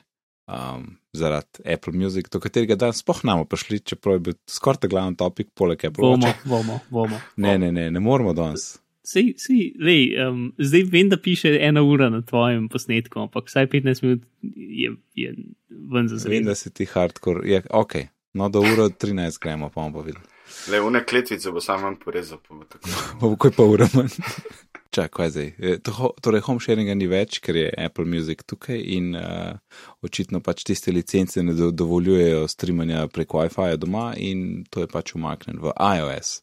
Um, 0.48 0.98
zaradi 1.14 1.60
Apple 1.66 1.92
Music, 1.94 2.30
do 2.32 2.40
katerega 2.40 2.78
danes 2.80 3.02
sploh 3.04 3.20
namo 3.24 3.44
prišli, 3.46 3.82
čeprav 3.84 4.16
je 4.16 4.20
bil 4.20 4.36
skoraj 4.48 4.80
ta 4.80 4.88
glavni 4.88 5.16
topik, 5.16 5.50
poleg 5.54 5.82
Apple 5.84 6.02
Bomo, 6.02 6.28
Watcha. 6.28 6.46
bomo, 6.46 6.80
bomo. 6.90 7.20
Ne, 7.36 7.58
ne, 7.58 7.72
ne, 7.72 7.90
ne 7.92 8.00
moramo 8.00 8.32
danes. 8.34 8.78
Sej, 9.04 9.34
sej, 9.38 9.74
lej, 9.80 10.02
um, 10.20 10.54
zdaj 10.60 10.84
vem, 10.84 11.10
da 11.10 11.18
piše 11.18 11.52
ena 11.62 11.84
ura 11.84 12.10
na 12.10 12.22
tvojem 12.22 12.70
posnetku, 12.70 13.20
ampak 13.20 13.48
vsaj 13.48 13.68
15 13.68 14.04
minut 14.04 14.24
je, 14.56 14.92
je 15.16 15.36
ven 15.70 16.08
za 16.08 16.16
Vem, 16.16 16.40
zelo. 16.40 16.46
da 16.46 16.56
si 16.56 16.72
ti 16.72 16.86
hardcore. 16.86 17.44
Je, 17.48 17.62
ok, 17.70 17.94
no 18.34 18.50
do 18.50 18.60
uro 18.62 18.90
13 18.90 19.40
gremo, 19.40 19.70
pa 19.70 19.82
bomo 19.82 20.02
videli. 20.02 20.24
Le 20.72 20.82
une 20.84 21.04
kletvice 21.06 21.52
bo 21.52 21.62
sam 21.62 21.84
vam 21.84 21.96
porezal. 22.00 22.40
Pa 22.48 22.56
bo 22.56 22.64
tako. 22.70 22.90
Pa 23.20 23.28
bo 23.28 23.36
kaj 23.36 23.54
pa 23.58 23.64
ura 23.64 23.88
manj. 23.94 24.18
Čakaj, 24.98 25.14
kaj 25.14 25.30
zdaj? 25.30 25.50
E, 25.60 25.78
Torej, 26.24 26.42
home 26.48 26.62
sharinga 26.64 26.96
ni 26.98 27.10
več, 27.12 27.42
ker 27.44 27.58
je 27.60 27.68
Apple 27.86 28.06
Music 28.10 28.42
tukaj 28.48 28.80
in 28.80 29.12
uh, 29.20 29.58
očitno 30.02 30.40
pač 30.42 30.64
tiste 30.66 30.94
licence 30.96 31.44
ne 31.44 31.54
do, 31.54 31.70
dovoljujejo 31.76 32.48
streamanja 32.50 33.04
prek 33.14 33.36
Wi-Fi 33.36 33.76
doma 33.78 34.14
in 34.18 34.64
to 34.72 34.86
je 34.86 34.90
pač 34.92 35.14
umaknjen 35.20 35.60
v 35.62 35.76
iOS. 35.76 36.40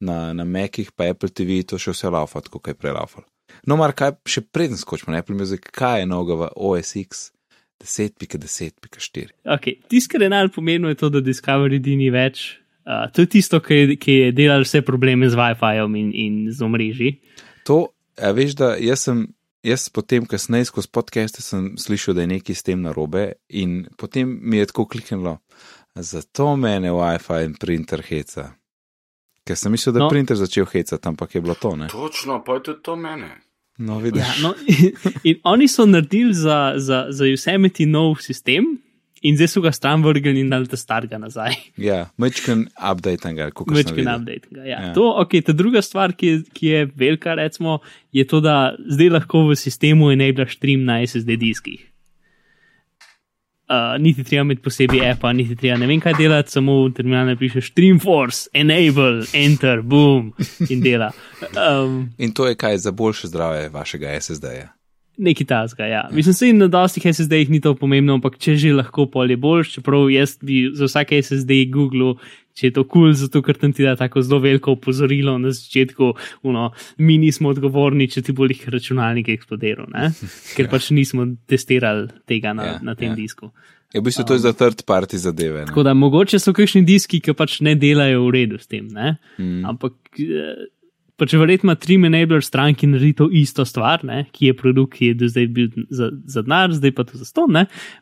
Na, 0.00 0.32
na 0.32 0.46
Macih 0.46 0.92
pa 0.94 1.10
Apple 1.10 1.28
TV 1.34 1.64
to 1.66 1.76
še 1.76 1.96
vse 1.96 2.12
laufa, 2.14 2.40
tako 2.46 2.62
kaj 2.62 2.78
prelaufal. 2.78 3.26
No, 3.66 3.76
mar 3.80 3.92
kaj 3.98 4.14
še 4.30 4.44
preden 4.46 4.78
skočimo 4.78 5.12
na 5.12 5.24
Apple 5.24 5.36
Music, 5.36 5.66
kaj 5.74 6.04
je 6.04 6.08
noga 6.08 6.38
v 6.38 6.52
OS 6.54 6.94
X 7.02 7.26
10.10.4? 7.82 9.34
Okay. 9.58 9.82
Tisto, 9.90 10.14
kar 10.14 10.22
je 10.22 10.30
najbolj 10.32 10.54
pomembno, 10.54 10.94
je 10.94 11.00
to, 11.02 11.10
da 11.10 11.22
Discovery 11.24 11.82
D 11.82 11.98
ni 11.98 12.12
več. 12.14 12.60
Uh, 12.88 13.04
to 13.12 13.20
je 13.20 13.28
tisto, 13.28 13.60
ki 13.60 13.74
je, 13.74 13.96
ki 14.00 14.12
je 14.12 14.28
delalo 14.32 14.64
vse 14.64 14.80
probleme 14.80 15.28
z 15.28 15.36
Wi-Fi-jem 15.36 15.92
in, 16.00 16.08
in 16.14 16.36
z 16.48 16.64
omrežji. 16.64 17.10
To, 17.68 17.92
a 18.16 18.30
veš, 18.32 18.54
da 18.56 18.70
jaz 18.80 19.02
sem, 19.04 19.26
jaz 19.60 19.90
potem, 19.92 20.24
kasneje 20.24 20.70
skozi 20.70 20.88
podcaste 20.88 21.44
sem 21.44 21.74
slišal, 21.76 22.16
da 22.16 22.24
je 22.24 22.30
nekaj 22.32 22.56
s 22.56 22.64
tem 22.64 22.80
narobe 22.80 23.34
in 23.52 23.82
potem 24.00 24.32
mi 24.40 24.56
je 24.62 24.70
tako 24.72 24.86
kliknilo, 24.88 25.36
zato 25.92 26.56
mene 26.56 26.88
Wi-Fi 26.96 27.44
in 27.44 27.58
printer 27.60 28.00
heca. 28.08 28.54
Ker 29.44 29.56
sem 29.56 29.72
mislil, 29.72 29.92
da 29.92 30.00
je 30.00 30.04
No. 30.06 30.08
printer 30.08 30.36
začel 30.40 30.64
hecati, 30.64 31.08
ampak 31.08 31.34
je 31.34 31.40
bilo 31.44 31.54
to, 31.60 31.76
ne? 31.76 31.92
Točno, 31.92 32.40
pa 32.44 32.56
je 32.56 32.62
tudi 32.62 32.82
to 32.82 32.96
mene. 32.96 33.34
No, 33.78 33.98
vidiš. 33.98 34.24
Ja, 34.24 34.32
no, 34.48 34.54
in 35.28 35.36
oni 35.44 35.68
so 35.68 35.84
naredili 35.86 36.34
za, 36.34 36.74
za, 36.76 37.06
za 37.10 37.24
Yosemite 37.24 37.84
nov 37.86 38.16
sistem, 38.24 38.64
in 39.22 39.36
zdaj 39.36 39.48
so 39.48 39.60
ga 39.64 39.72
stran 39.72 40.02
vrgli 40.04 40.40
in 40.40 40.50
dali 40.50 40.68
ta 40.68 40.76
starega 40.76 41.18
nazaj. 41.18 41.56
Ja, 41.76 42.08
mečken 42.16 42.66
update 42.76 43.32
ga, 43.34 43.50
kako 43.50 43.74
sem 43.74 43.84
kot 43.84 43.96
videl. 43.96 44.14
update. 44.14 44.48
Ja. 44.50 44.64
Ja. 44.64 44.78
Ja. 44.86 44.94
To, 44.94 45.10
okay, 45.22 45.42
ta 45.44 45.52
druga 45.52 45.82
stvar, 45.82 46.12
ki 46.12 46.26
je, 46.26 46.40
ki 46.52 46.66
je 46.66 46.88
velika, 46.94 47.34
recimo, 47.34 47.78
je 48.12 48.26
to, 48.26 48.40
da 48.40 48.74
zdaj 48.88 49.14
lahko 49.18 49.48
v 49.50 49.56
sistemu 49.58 50.12
enablaš 50.14 50.56
stream 50.56 50.84
na 50.88 51.00
SSD 51.06 51.38
diskih. 51.40 51.84
Uh, 53.68 54.00
niti 54.00 54.24
treba 54.24 54.46
imeti 54.46 54.62
posebej 54.64 55.02
appa, 55.10 55.32
niti 55.36 55.56
treba 55.56 55.76
ne 55.76 55.86
vem 55.90 56.00
kaj 56.00 56.14
delati, 56.16 56.54
samo 56.54 56.78
v 56.86 56.92
terminalu 56.96 57.34
pišeš 57.36 57.66
Streamforce, 57.74 58.48
enable, 58.56 59.26
enter, 59.36 59.82
boom 59.84 60.32
in 60.70 60.80
dela. 60.80 61.12
Um, 61.58 62.10
In 62.18 62.32
to 62.32 62.46
je 62.48 62.54
kaj 62.54 62.78
za 62.78 62.90
boljše 62.92 63.28
zdravje 63.28 63.68
vašega 63.68 64.20
SSD-ja. 64.20 64.77
Neki 65.18 65.44
tasga, 65.44 65.86
ja. 65.86 66.08
Mislim, 66.12 66.58
da 66.58 66.64
na 66.64 66.68
dostih 66.70 67.02
SSD-jih 67.02 67.50
ni 67.50 67.58
to 67.60 67.72
pomembno, 67.74 68.14
ampak 68.14 68.36
če 68.38 68.54
že 68.54 68.70
lahko 68.72 69.08
pol 69.10 69.30
je 69.30 69.36
boljš, 69.36 69.72
čeprav 69.78 70.06
jaz 70.14 70.36
bi 70.42 70.68
za 70.74 70.86
vsake 70.86 71.18
SSD 71.22 71.64
Google, 71.74 72.14
če 72.54 72.68
je 72.68 72.74
to 72.76 72.84
kul, 72.84 73.08
cool, 73.08 73.16
zato 73.18 73.42
ker 73.42 73.58
tam 73.58 73.74
ti 73.74 73.86
da 73.86 73.96
tako 73.98 74.22
zelo 74.22 74.38
veliko 74.44 74.76
opozorilo 74.76 75.34
na 75.42 75.50
začetku, 75.54 76.12
uno, 76.46 76.68
mi 77.02 77.18
nismo 77.18 77.50
odgovorni, 77.50 78.06
če 78.10 78.22
ti 78.28 78.34
bo 78.34 78.46
jih 78.46 78.62
računalnik 78.70 79.32
eksplodiral, 79.34 79.90
ne? 79.90 80.12
ker 80.56 80.70
pač 80.70 80.92
nismo 80.94 81.26
testirali 81.50 82.08
tega 82.28 82.54
na, 82.54 82.68
Ja, 82.68 82.78
na 82.84 82.94
tem 82.94 83.14
ja. 83.14 83.18
disku. 83.18 83.50
Ja, 83.94 84.02
v 84.02 84.04
bistvu 84.04 84.26
to 84.28 84.36
je 84.36 84.44
za 84.44 84.52
third 84.52 84.84
party 84.84 85.16
zadeve. 85.16 85.62
Ne? 85.64 85.68
Tako 85.70 85.82
da 85.82 85.94
mogoče 85.96 86.38
so 86.38 86.52
kakšni 86.52 86.84
diski, 86.84 87.22
ki 87.24 87.32
pač 87.34 87.58
ne 87.64 87.72
delajo 87.74 88.26
v 88.26 88.34
redu 88.34 88.58
s 88.60 88.68
tem, 88.68 88.84
ne? 88.92 89.16
Mm. 89.40 89.64
Ampak 89.70 89.96
eh, 90.20 90.68
pač 91.18 91.34
verjetno 91.34 91.68
ima 91.68 91.76
Trim 91.78 92.06
Enabler 92.06 92.44
stran, 92.46 92.74
ki 92.78 92.88
naredi 92.92 93.16
to 93.18 93.28
isto 93.34 93.64
stvar, 93.66 94.04
ne? 94.06 94.24
ki 94.32 94.50
je 94.50 94.56
produkt, 94.56 94.94
ki 94.96 95.10
je 95.10 95.18
do 95.18 95.28
zdaj 95.30 95.48
bil 95.54 95.70
za, 95.90 96.10
za 96.30 96.44
denar, 96.46 96.72
zdaj 96.74 96.94
pa 96.94 97.04
to 97.08 97.18
za 97.18 97.26
ston. 97.26 97.58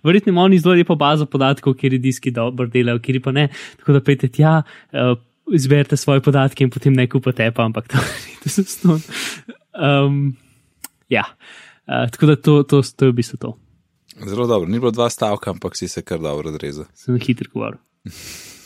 Verjetno 0.07 0.35
ima 0.35 0.45
oni 0.45 0.61
zelo 0.61 0.77
lepo 0.77 0.99
bazo 1.01 1.27
podatkov, 1.31 1.79
kjer 1.81 1.97
je 1.97 2.03
diski 2.09 2.33
dobro 2.35 2.69
delajo, 2.71 3.01
kjer 3.03 3.21
pa 3.25 3.33
ne. 3.37 3.49
Tako 3.81 3.97
da 3.97 4.05
pejte 4.05 4.29
tja. 4.33 4.61
Uh, 4.93 5.17
Izberite 5.47 5.95
svoje 5.95 6.19
podatke 6.27 6.65
in 6.67 6.73
potem 6.75 6.91
ne 6.91 7.05
kupite 7.07 7.45
pa, 7.55 7.69
ampak 7.69 7.87
to 7.87 8.01
naredite 8.03 8.51
za 8.51 8.65
ston. 8.67 8.99
Um, 9.79 10.35
ja, 11.09 11.23
uh, 11.87 12.09
tako 12.11 12.33
da 12.33 12.37
to, 12.37 12.57
to, 12.67 12.83
to 12.83 13.07
je 13.07 13.15
v 13.15 13.17
bistvu 13.21 13.39
to. 13.45 13.53
Zelo 14.27 14.49
dobro, 14.51 14.67
ni 14.67 14.81
bilo 14.83 14.91
dva 14.91 15.07
stavka, 15.13 15.55
ampak 15.55 15.79
si 15.79 15.87
se 15.89 16.03
kar 16.03 16.19
dobro 16.19 16.51
odrezal. 16.51 16.89
Sem 16.99 17.21
hitro 17.23 17.47
govoril. 17.55 17.79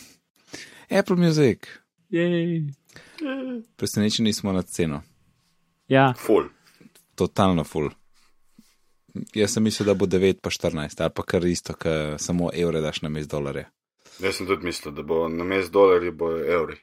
Apple 0.99 1.21
Music, 1.21 1.69
Jej. 2.11 2.65
Presenečeni 3.77 4.33
smo 4.33 4.53
nad 4.53 4.67
ceno. 4.67 5.03
Ja, 5.89 6.13
Ful. 6.17 6.45
totalno 7.15 7.65
full. 7.65 7.91
Jaz 9.35 9.51
sem 9.51 9.63
mislil, 9.63 9.87
da 9.87 9.95
bo 9.95 10.07
9 10.07 10.39
pa 10.41 10.51
14, 10.51 11.01
ali 11.01 11.11
pa 11.11 11.23
kar 11.23 11.45
isto, 11.45 11.75
ker 11.75 12.15
samo 12.19 12.51
evre 12.55 12.81
daš 12.81 13.03
na 13.03 13.09
mest 13.09 13.31
dolarja. 13.31 13.67
Jaz 14.21 14.37
sem 14.37 14.47
tudi 14.47 14.65
mislil, 14.65 14.95
da 14.95 15.03
bo 15.03 15.29
na 15.29 15.45
mest 15.45 15.73
dolarji 15.73 16.11
bo 16.13 16.31
evri. 16.31 16.77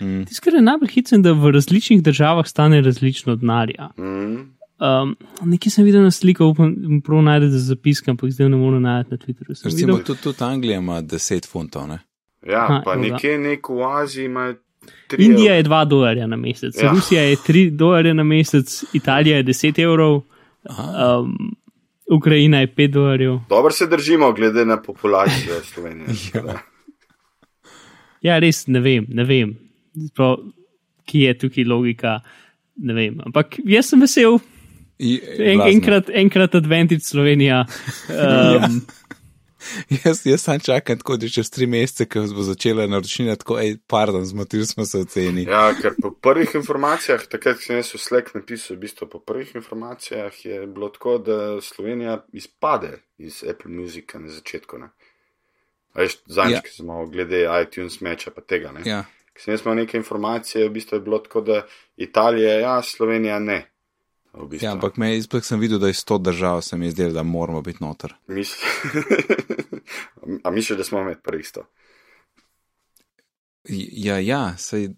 Mm. 0.00 0.24
Tisto, 0.24 0.40
kar 0.42 0.54
je 0.54 0.62
najbolj 0.62 0.88
hitro, 0.88 1.18
da 1.18 1.32
v 1.32 1.50
različnih 1.50 2.02
državah 2.02 2.46
stane 2.46 2.80
različno 2.80 3.36
denarja. 3.36 3.90
Mm. 3.98 4.40
Um, 4.80 5.12
nekaj 5.44 5.70
sem 5.70 5.84
videl 5.84 6.02
na 6.02 6.10
sliko, 6.10 6.46
upam, 6.46 6.72
prav 7.04 7.20
najdete 7.22 7.60
zapiske, 7.60 8.10
ampak 8.10 8.30
zdaj 8.30 8.48
ne 8.48 8.56
morem 8.56 8.82
najti 8.82 9.10
na 9.10 9.16
Twitterju. 9.16 9.54
Sem 9.54 9.70
Recimo, 9.70 9.92
videl- 9.92 10.06
tudi, 10.06 10.22
tudi 10.22 10.44
Anglija 10.44 10.78
ima 10.78 11.02
10 11.02 11.46
funtov, 11.46 11.86
ne? 11.86 11.98
Ja, 12.42 12.64
Aha, 12.64 12.80
pa 12.84 12.96
ga. 12.96 13.00
nekje 13.02 13.36
nek 13.38 13.68
v 13.68 13.84
Aziji 13.92 14.24
ima 14.24 14.54
tri. 15.08 15.24
Indija 15.24 15.52
evre. 15.52 15.56
je 15.56 15.64
2 15.64 15.84
dolarja 15.84 16.26
na 16.26 16.36
mesec, 16.36 16.74
Ja. 16.76 16.84
ja. 16.84 16.90
Rusija 16.90 17.22
je 17.22 17.36
3 17.36 17.70
dolarje 17.70 18.14
na 18.14 18.24
mesec, 18.24 18.84
Italija 18.92 19.36
je 19.36 19.44
10 19.44 19.78
evrov, 19.78 20.22
um, 20.68 21.56
Ukrajina 22.10 22.60
je 22.60 22.66
5 22.74 22.86
dolarjev. 22.88 23.38
Dobro 23.48 23.70
se 23.70 23.86
držimo, 23.86 24.32
glede 24.32 24.64
na 24.64 24.82
populacijo 24.82 25.60
Slovenije. 25.74 26.06
Ja. 26.34 26.58
Ja, 28.22 28.38
res 28.38 28.66
ne 28.66 28.80
vem, 28.80 29.06
ne 29.08 29.24
vem, 29.24 29.56
Prav, 30.14 30.36
ki 31.04 31.20
je 31.20 31.38
tukaj 31.38 31.64
logika. 31.64 32.20
Ne 32.76 32.94
vem, 32.94 33.18
ampak 33.26 33.56
jaz 33.64 33.86
sem 33.86 34.00
vesel, 34.00 34.38
En, 35.38 35.60
enkrat, 35.66 36.10
enkrat 36.14 36.54
Advantage 36.54 37.00
Slovenija. 37.00 37.64
Um, 38.12 38.80
Jaz, 40.04 40.26
jaz 40.26 40.42
sam 40.42 40.60
čakam 40.60 40.98
tako, 40.98 41.16
da 41.16 41.28
čez 41.28 41.50
3 41.50 41.66
mesece, 41.66 42.06
ko 42.08 42.24
bo 42.34 42.42
začela 42.42 42.86
naročnina, 42.86 43.36
tako, 43.36 43.56
hej, 43.60 43.76
pardon, 43.86 44.24
zmotili 44.24 44.66
smo 44.66 44.84
se 44.84 44.98
v 44.98 45.04
ceni. 45.04 45.44
Ja, 45.48 45.74
ker 45.82 45.94
po 46.02 46.10
prvih 46.10 46.54
informacijah, 46.54 47.26
takrat, 47.30 47.60
sem 47.62 47.76
jaz 47.76 47.94
v 47.94 47.98
Slack 47.98 48.34
napisal, 48.34 48.76
v 48.76 48.80
bistvu 48.86 49.08
po 49.08 49.18
prvih 49.20 49.54
informacijah 49.54 50.44
je 50.44 50.66
bilo 50.66 50.88
tako, 50.88 51.18
da 51.18 51.38
Slovenija 51.60 52.24
izpade 52.32 52.98
iz 53.18 53.44
Apple 53.50 53.70
Musica 53.70 54.18
na 54.18 54.28
začetku. 54.28 54.78
Ne? 54.78 54.90
Veš, 55.94 56.18
zadnjič, 56.26 56.54
Ja. 56.56 56.62
ki 56.62 56.70
smo 56.70 57.06
glede 57.06 57.44
iTunes 57.62 58.00
meča, 58.00 58.30
pa 58.30 58.40
tega 58.40 58.72
ne. 58.72 58.80
Ja. 58.84 59.04
Ko 59.32 59.40
sem 59.40 59.54
jaz 59.54 59.62
imel 59.64 59.76
neke 59.84 59.96
informacije, 59.96 60.68
v 60.68 60.72
bistvu 60.72 60.96
je 60.96 61.00
bilo 61.00 61.18
tako, 61.18 61.40
da 61.40 61.66
Italija 61.96 62.58
ja, 62.60 62.82
Slovenija 62.82 63.38
ne. 63.38 63.71
V 64.32 64.48
bistvu. 64.48 64.66
Ja, 64.66 64.72
ampak 64.72 64.96
me, 64.96 65.16
izpek 65.16 65.44
sem 65.44 65.60
videl, 65.60 65.78
da 65.78 65.86
je 65.86 65.94
100 65.94 66.18
držav, 66.18 66.62
se 66.62 66.76
mi 66.76 66.86
je 66.86 66.90
zdelo, 66.90 67.12
da 67.12 67.22
moramo 67.22 67.62
biti 67.62 67.84
noter. 67.84 68.14
Misl... 68.26 68.56
A 70.44 70.50
misliš, 70.50 70.78
da 70.78 70.84
smo 70.84 71.04
med 71.04 71.22
prvih 71.22 71.48
sto? 71.48 71.66
J- 73.64 73.88
Ja, 73.92 74.18
ja, 74.18 74.56
sej 74.56 74.88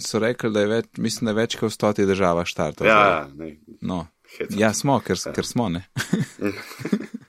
so 0.00 0.18
rekli, 0.18 0.50
da 0.50 0.60
je 0.60 0.66
več, 0.66 0.86
mislim, 0.96 1.26
da 1.26 1.30
je 1.30 1.40
več 1.42 1.56
kot 1.56 1.70
v 1.70 1.74
stotih 1.74 2.06
državah 2.06 2.46
štartov. 2.46 2.86
Ja, 2.86 3.00
ja, 3.06 3.28
ne. 3.34 3.56
No. 3.80 4.06
hecam. 4.38 4.58
Ja, 4.58 4.72
smo, 4.72 5.00
ker, 5.00 5.18
ker 5.34 5.46
smo, 5.46 5.68
ne. 5.68 5.84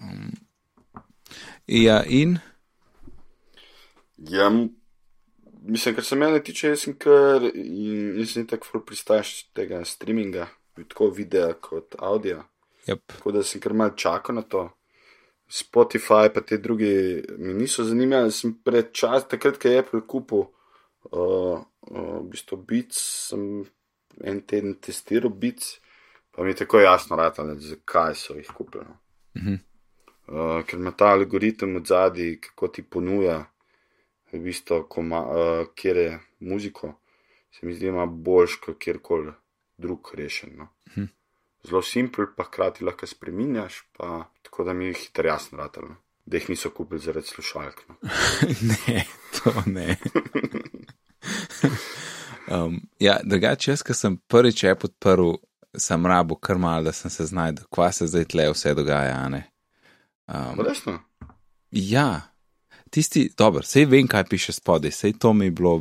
Um, 0.00 0.32
ja, 1.66 2.02
in 2.04 2.38
Ja, 4.16 4.46
m- 4.46 4.70
mislim, 5.66 5.94
kar 5.94 6.04
se 6.04 6.16
mene 6.16 6.42
tiče, 6.42 6.68
jaz 6.68 6.84
sem 6.86 6.96
kar, 6.98 7.44
in 7.54 8.18
jaz 8.18 8.34
sem 8.36 8.46
tako 8.48 8.70
ful 8.70 8.84
pristaš 8.86 9.34
tega 9.56 9.82
streaminga, 9.84 10.48
tako 10.88 11.10
videa 11.14 11.52
kot 11.60 11.96
audio, 11.98 12.42
yep. 12.88 13.02
tako 13.06 13.32
da 13.36 13.42
sem 13.42 13.60
kar 13.60 13.76
mal 13.76 13.94
čakal 13.96 14.40
na 14.40 14.42
to. 14.42 14.68
Spotify 15.44 16.30
pa 16.32 16.40
te 16.40 16.56
druge 16.58 17.22
mi 17.38 17.54
niso 17.54 17.84
zanimali, 17.84 18.32
sem 18.32 18.54
pred 18.64 18.92
čas, 18.96 19.26
takrat, 19.28 19.58
ko 19.60 19.68
je 19.68 19.82
Apple 19.82 20.00
kupil, 20.08 20.46
uh, 21.12 21.60
uh, 21.60 22.14
v 22.16 22.22
bistvu 22.32 22.58
Beats, 22.64 23.02
sem 23.28 23.64
en 24.24 24.40
teden 24.48 24.78
testiral 24.80 25.30
Beats, 25.30 25.76
pa 26.32 26.42
mi 26.42 26.54
je 26.54 26.62
tako 26.64 26.80
jasno 26.80 27.16
ratalo, 27.20 27.58
zakaj 27.60 28.16
so 28.18 28.38
jih 28.40 28.50
kupili. 28.56 28.84
no. 28.88 28.98
Mhm. 29.36 29.62
Uh, 30.24 30.62
ker 30.64 30.78
ima 30.80 30.90
ta 30.90 31.10
algoritem 31.12 31.76
od 31.76 31.86
zadaj, 31.86 32.38
kako 32.40 32.68
ti 32.68 32.82
ponuja, 32.82 33.42
v 34.34 34.42
bistvu, 34.44 34.82
koma, 34.90 35.20
uh, 35.24 35.66
kjer 35.74 35.96
je 35.96 36.20
muziko, 36.40 36.94
se 37.54 37.66
mi 37.66 37.74
zdi, 37.74 37.86
ima 37.92 38.06
boljš 38.06 38.56
kot 38.64 38.78
kjerkoli 38.82 39.32
drug 39.78 40.10
rešen. 40.14 40.56
No. 40.58 40.68
Mhm. 40.90 41.06
Zelo 41.64 41.82
simpel, 41.82 42.26
pa 42.36 42.44
hkrati 42.44 42.84
lahko 42.84 43.06
spreminjaš, 43.06 43.82
pa 43.96 44.24
tako 44.42 44.64
da 44.64 44.72
mi 44.72 44.90
je 44.90 44.98
hitro 45.00 45.28
jasno 45.28 45.58
ratalo, 45.58 45.96
da 46.26 46.36
jih 46.36 46.50
niso 46.50 46.70
kupili 46.70 47.00
zaradi 47.00 47.26
slušalk. 47.26 47.84
No. 47.88 47.96
ne, 48.70 49.04
to 49.38 49.62
ne. 49.66 49.96
Um, 52.46 52.80
ja, 53.00 53.18
drugače, 53.24 53.70
jaz, 53.70 53.82
ki 53.82 53.94
sem 53.96 54.16
prvič 54.28 54.64
app 54.68 54.84
odprl, 54.84 55.32
sem 55.80 56.06
rabo 56.06 56.36
kar 56.36 56.58
mal, 56.60 56.84
da 56.84 56.92
sem 56.92 57.10
se 57.10 57.26
znašel, 57.30 57.64
kva 57.72 57.90
se 57.92 58.06
zdaj 58.10 58.26
tle 58.34 58.48
vse 58.52 58.74
dogaja. 58.76 59.16
Um, 60.28 60.60
Resno? 60.60 60.98
ja, 61.70 62.20
tisti, 62.94 63.26
dobro, 63.34 63.62
sej 63.62 63.84
vem, 63.86 64.06
kaj 64.06 64.24
piše 64.26 64.52
spodaj, 64.52 64.92
sej 64.92 65.18
to 65.18 65.32
mi 65.32 65.44
je 65.44 65.50
bilo, 65.52 65.74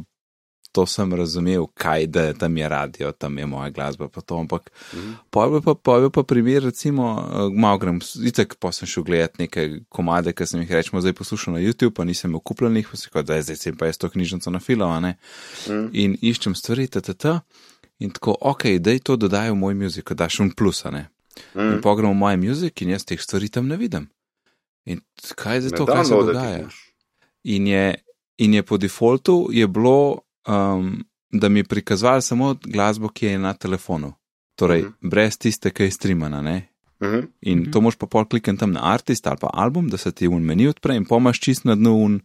to 0.71 0.85
sem 0.85 1.13
razumel, 1.13 1.67
kaj 1.73 2.07
da 2.07 2.21
je 2.23 2.33
tam 2.33 2.57
je 2.57 2.69
radio, 2.69 3.11
tam 3.13 3.37
je 3.37 3.45
moja 3.45 3.69
glasba, 3.69 4.07
pa 4.09 4.21
to, 4.21 4.37
ampak 4.37 4.71
Mhm. 4.93 5.11
Pojjo 5.29 5.61
pa, 5.61 5.73
pojjo 5.75 6.09
pa 6.09 6.23
primer, 6.23 6.63
recimo, 6.63 7.05
uh, 7.13 7.53
malo 7.53 7.77
grem, 7.77 7.99
itek 8.23 8.55
pa 8.55 8.71
sem 8.71 8.87
šel 8.87 9.03
gledat 9.03 9.37
neke 9.37 9.67
komade, 9.89 10.33
ki 10.33 10.45
sem 10.45 10.61
jih 10.61 10.71
rečemo 10.71 11.01
zdaj 11.01 11.13
poslušal 11.13 11.53
na 11.53 11.59
YouTube, 11.59 11.93
pa 11.93 12.03
nisem 12.03 12.31
imel 12.31 12.41
kupljenih, 12.41 12.89
pa 12.89 12.97
si 12.97 13.09
kot 13.09 13.25
zdaj, 13.25 13.41
zdaj 13.43 13.55
sem 13.57 13.77
pa 13.77 13.85
jaz 13.85 13.97
to 13.97 14.09
knjižnico 14.09 14.49
na 14.49 14.59
filo, 14.59 14.85
a 14.87 14.97
ne. 14.99 15.13
Mhm. 15.67 15.89
In 15.93 16.17
iščem 16.21 16.55
stvari, 16.55 16.87
ttt. 16.87 17.39
In 17.99 18.09
tako, 18.09 18.33
ok, 18.41 18.63
daj 18.81 18.99
to 18.99 19.15
dodaj 19.15 19.51
v 19.51 19.55
moj 19.55 19.73
muzik, 19.75 20.09
da 20.09 20.25
daš 20.25 20.39
un 20.39 20.49
plus, 20.51 20.83
ne. 20.85 21.05
In 21.55 21.77
Mhm. 21.77 21.81
pogrem 21.81 22.09
v 22.09 22.17
moj 22.17 22.37
muzik 22.37 22.81
in 22.81 22.89
jaz 22.89 23.05
teh 23.05 23.21
stvari 23.21 23.49
tam 23.49 23.67
ne 23.67 23.77
vidim. 23.77 24.09
In 24.85 25.01
kaj 25.35 25.55
je 25.55 25.61
za 25.61 25.69
Ne 25.69 25.77
to, 25.77 25.85
kaj 25.85 26.05
se 26.05 26.13
dogaja? 26.13 26.57
moraš. 26.57 26.92
In 27.43 27.67
je, 27.67 27.95
in 28.37 28.53
je 28.53 28.63
po 28.63 28.77
defaultu 28.77 29.49
je 29.51 29.67
bilo, 29.67 30.19
um, 30.47 31.05
da 31.31 31.49
mi 31.49 31.59
je 31.59 31.63
prikazoval 31.63 32.21
samo 32.21 32.55
glasbo, 32.63 33.09
ki 33.09 33.25
je 33.25 33.39
na 33.39 33.53
telefonu. 33.53 34.13
Torej, 34.55 34.81
Mhm. 34.81 34.87
mm 34.87 34.93
-hmm. 35.01 35.09
brez 35.09 35.37
tiste, 35.37 35.69
ki 35.71 35.83
je 35.83 35.91
streamana. 35.91 36.41
Ne? 36.41 36.69
Mhm. 37.03 37.19
In 37.41 37.57
mm 37.57 37.63
-hmm. 37.65 37.71
to 37.71 37.81
moš 37.81 37.95
pa 37.95 38.05
pol 38.05 38.25
klikati 38.25 38.57
tam 38.57 38.71
na 38.71 38.79
artist 38.83 39.27
ali 39.27 39.37
pa 39.41 39.49
album, 39.53 39.89
da 39.89 39.97
se 39.97 40.11
ti 40.11 40.27
un 40.27 40.43
meni 40.43 40.67
odpre 40.67 40.95
in 40.95 41.05
pomaš 41.05 41.39
čist 41.39 41.65
na 41.65 41.75
dnu 41.75 41.95
un, 41.95 42.21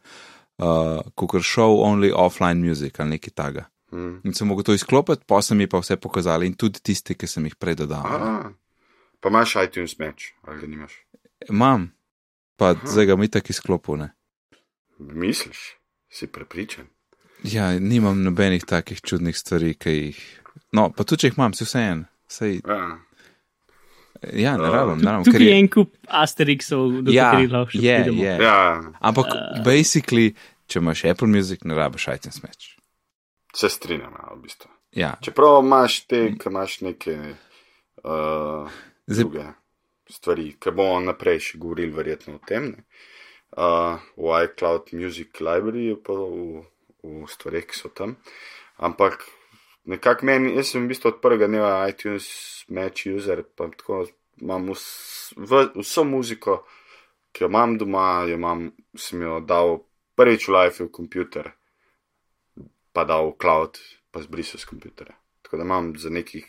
uh, 0.59 0.67
kukar 1.15 1.41
show 1.43 1.83
only 1.83 2.13
offline 2.15 2.69
music 2.69 3.01
ali 3.01 3.11
nekaj 3.11 3.31
taga. 3.35 3.65
Mhm. 3.93 4.17
In 4.25 4.35
sem 4.35 4.49
mogel 4.49 4.65
to 4.65 4.73
izklopiti, 4.75 5.23
pa 5.27 5.43
sem 5.43 5.57
mi 5.59 5.67
pa 5.67 5.79
vse 5.79 5.97
pokazali 5.97 6.47
in 6.47 6.55
tudi 6.55 6.81
tiste, 6.83 7.15
ki 7.15 7.27
sem 7.27 7.45
jih 7.45 7.55
prej 7.57 7.75
dodal. 7.75 8.03
ne. 8.03 8.17
A, 8.17 8.51
Pa 9.21 9.29
imaš 9.29 9.55
iTunes 9.67 9.99
match, 9.99 10.25
ali 10.43 10.61
ga 10.61 10.67
nimaš? 10.67 10.93
Imam, 11.51 11.93
pa 12.57 12.75
zdaj 12.85 13.07
ga 13.07 13.17
mi 13.17 13.29
tako 13.29 13.47
izklopil. 13.51 13.97
Misliš, 14.99 15.59
si 16.11 16.27
prepričan? 16.27 16.87
Ja, 17.45 17.71
nimam 17.73 18.23
nobenih 18.23 18.65
takih 18.65 19.01
čudnih 19.01 19.37
stvari, 19.37 19.75
ki 19.75 19.91
jih. 19.93 20.23
No, 20.73 20.89
pa 20.91 21.05
tudi 21.05 21.21
če 21.21 21.29
jih 21.29 21.37
imam, 21.39 21.55
si 21.55 21.65
vse 21.65 21.79
en. 21.85 22.01
Sej, 22.29 22.61
Ja. 22.67 22.99
ja, 24.35 24.57
ne 24.57 24.69
rabim, 24.69 24.99
ne 24.99 25.11
rabim. 25.13 25.25
Tukaj 25.25 25.39
ker 25.39 25.43
je 25.43 25.55
en 25.55 25.69
kup 25.69 25.93
Asterixov, 26.09 27.03
do 27.03 27.13
Ja, 27.13 27.31
katerih 27.31 27.53
lahko 27.53 27.71
še 27.71 27.79
je, 27.79 27.95
pridemo. 27.99 28.23
je. 28.23 28.35
ja, 28.39 28.59
Ampak, 29.01 29.31
basically, 29.65 30.33
če 30.67 30.79
imaš 30.79 31.05
Apple 31.05 31.29
Music, 31.29 31.63
ne 31.63 31.75
rabiš 31.75 32.09
iTunes 32.09 32.43
Match. 32.43 32.75
se 33.55 33.69
strinjam, 33.69 34.13
ja, 34.13 34.35
v 34.35 34.43
bistvu. 34.43 34.69
Ja, 34.93 35.15
Čeprav 35.23 35.63
imaš 35.63 36.01
te, 36.07 36.35
ki 36.35 36.49
imaš 36.49 36.81
neke 36.81 37.15
uh, 38.05 38.69
Zdaj- 39.07 39.19
druge 39.21 39.45
stvari, 40.11 40.53
ki 40.55 40.71
bomo 40.71 41.01
naprej 41.03 41.41
še 41.41 41.59
govorili, 41.59 41.93
verjetno 41.93 42.35
o 42.35 42.41
tem. 42.41 42.73
Ne? 42.73 42.85
Uh, 43.59 43.99
v 44.15 44.47
iCloud 44.47 44.93
Music 44.95 45.41
Library, 45.43 45.99
pa 45.99 46.15
v, 46.15 46.63
v 47.03 47.27
stvareh, 47.27 47.67
ki 47.67 47.75
so 47.75 47.91
tam. 47.91 48.15
Ampak 48.79 49.27
nekako 49.91 50.31
meni, 50.31 50.55
jaz 50.55 50.71
sem 50.71 50.87
v 50.87 50.95
bistvu 50.95 51.11
od 51.11 51.19
prvega 51.19 51.51
dneva 51.51 51.83
iTunes 51.91 52.29
Match 52.71 53.11
user, 53.11 53.43
pa 53.43 53.67
tako 53.75 54.07
imam 54.39 54.71
vs, 54.71 54.87
v, 55.35 55.65
vso 55.75 56.07
muziko, 56.07 56.63
ki 57.35 57.43
jo 57.43 57.51
imam 57.51 57.75
doma, 57.83 58.23
jo 58.31 58.39
imam, 58.39 58.69
sem 58.95 59.27
jo 59.27 59.43
dal 59.43 59.83
prvič 60.15 60.47
v 60.47 60.55
life 60.55 60.79
v 60.87 60.95
komputer, 60.95 61.51
pa 62.95 63.03
dal 63.03 63.35
v 63.35 63.39
cloud, 63.43 63.83
pa 64.15 64.23
zbrisal 64.23 64.63
z 64.63 64.71
kompjuterja. 64.71 65.19
Tako 65.43 65.59
da 65.59 65.67
imam 65.67 65.97
za 65.99 66.15
nekih 66.15 66.47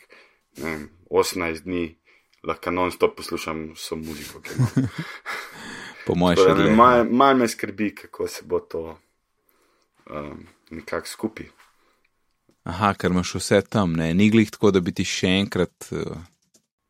ne 0.58 0.64
vem, 0.64 0.90
18 1.10 1.66
dni, 1.66 1.96
lahko 2.46 2.70
non-stop 2.70 3.16
poslušam 3.16 3.72
vso 3.74 3.96
muziko. 3.96 4.42
po 6.10 6.18
mojem 6.18 6.42
še 6.42 6.48
me 6.48 6.56
dlje. 6.58 6.74
Malo 6.76 7.06
mal 7.22 7.38
me 7.38 7.48
skrbi, 7.48 7.92
kako 8.02 8.28
se 8.28 8.44
bo 8.44 8.60
to 8.60 8.84
um, 10.10 10.44
nekako 10.74 11.06
skupaj. 11.08 11.48
Aha, 12.70 12.92
ker 12.94 13.14
imaš 13.14 13.38
vse 13.38 13.62
tam, 13.64 13.94
ne, 13.96 14.10
ni 14.14 14.28
glih 14.30 14.50
tako, 14.52 14.74
da 14.74 14.82
bi 14.84 14.92
ti 14.92 15.06
še 15.08 15.30
enkrat. 15.40 15.88
Uh, 15.94 16.18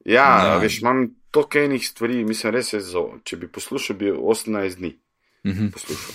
Ja, 0.05 0.47
ja, 0.47 0.57
veš, 0.59 0.81
imam 0.81 1.03
toliko 1.31 1.59
enih 1.59 1.89
stvari, 1.89 2.25
mislim, 2.25 2.55
res 2.55 2.73
je 2.73 2.81
zo. 2.81 3.03
Če 3.25 3.37
bi 3.37 3.49
poslušal, 3.53 3.97
bi 4.01 4.13
18 4.13 4.79
dni 4.81 4.95
uh 5.45 5.53
-huh. 5.53 5.73
poslušal. 5.73 6.15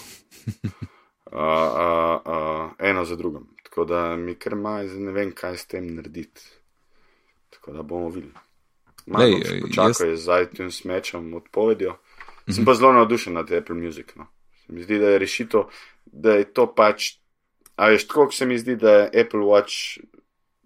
Uh, 1.31 1.41
uh, 1.41 2.21
uh, 2.25 2.71
eno 2.79 3.05
za 3.05 3.15
drugim. 3.15 3.47
Tako 3.63 3.85
da 3.85 4.15
mi 4.15 4.35
kar 4.35 4.55
maj, 4.55 4.85
ne 4.87 5.11
vem, 5.11 5.31
kaj 5.31 5.57
s 5.57 5.65
tem 5.65 5.95
narediti. 5.95 6.41
Tako 7.49 7.71
da 7.71 7.81
bomo 7.83 8.09
videli. 8.09 8.33
Malo 9.05 9.25
jaz- 9.25 9.61
počakal 9.61 10.09
jaz... 10.09 10.23
z 10.23 10.41
iTunes 10.43 10.83
mečem 10.83 11.33
odpovedjo. 11.33 11.97
Sem 12.47 12.65
pa 12.65 12.73
zelo 12.73 12.93
navdušen 12.93 13.33
nad 13.33 13.51
Apple 13.51 13.75
Music. 13.75 14.15
No. 14.15 14.27
Se 14.57 14.73
mi 14.73 14.83
zdi, 14.83 14.99
da 14.99 15.09
je 15.09 15.19
rešitev, 15.19 15.63
da 16.05 16.31
je 16.33 16.45
to 16.45 16.67
pač. 16.67 17.15
A 17.75 17.89
veš, 17.89 18.07
tako 18.07 18.31
se 18.31 18.45
mi 18.45 18.57
zdi, 18.57 18.75
da 18.75 18.91
je 18.91 19.21
Apple 19.21 19.39
Watch, 19.41 19.99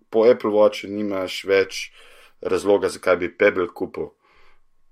po 0.09 0.25
Apple 0.25 0.51
Watchu 0.51 0.87
nimaš 0.87 1.43
več 1.43 1.91
razloga, 2.41 2.89
zakaj 2.89 3.17
bi 3.17 3.29
Pebble 3.31 3.67
kupil, 3.67 4.11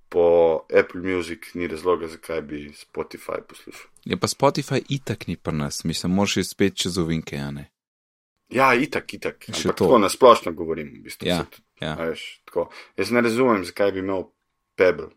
po 0.09 0.23
Apple 0.71 1.01
Music 1.03 1.53
ni 1.53 1.67
razloga, 1.67 2.07
zakaj 2.07 2.41
bi 2.41 2.71
Spotify 2.71 3.41
poslušal. 3.41 3.89
Je 4.05 4.17
pa 4.17 4.27
Spotify 4.27 4.81
itak 4.89 5.27
ni 5.27 5.35
pri 5.37 5.53
nas, 5.53 5.83
mislim, 5.83 6.11
moraš 6.11 6.37
iti 6.37 6.49
spet 6.49 6.75
čez 6.75 6.97
ovinke, 6.97 7.35
ja 7.35 7.51
ne. 7.51 7.67
Ja, 8.49 8.71
itak, 8.73 9.13
itak. 9.13 9.43
Še 9.43 9.51
Ampak 9.51 9.75
to. 9.75 9.83
tako 9.83 9.97
nasplošno 9.99 10.51
govorim. 10.53 10.87
V 10.95 11.03
bistvu, 11.03 11.27
Ja, 11.27 11.37
se 11.37 11.49
tudi- 11.51 11.63
ja. 11.81 11.93
a 11.93 12.03
Veš, 12.05 12.41
tako. 12.45 12.69
Jaz 12.97 13.11
ne 13.11 13.21
razumem, 13.21 13.65
zakaj 13.65 13.91
bi 13.91 13.99
imel 13.99 14.23
Pebble. 14.75 15.09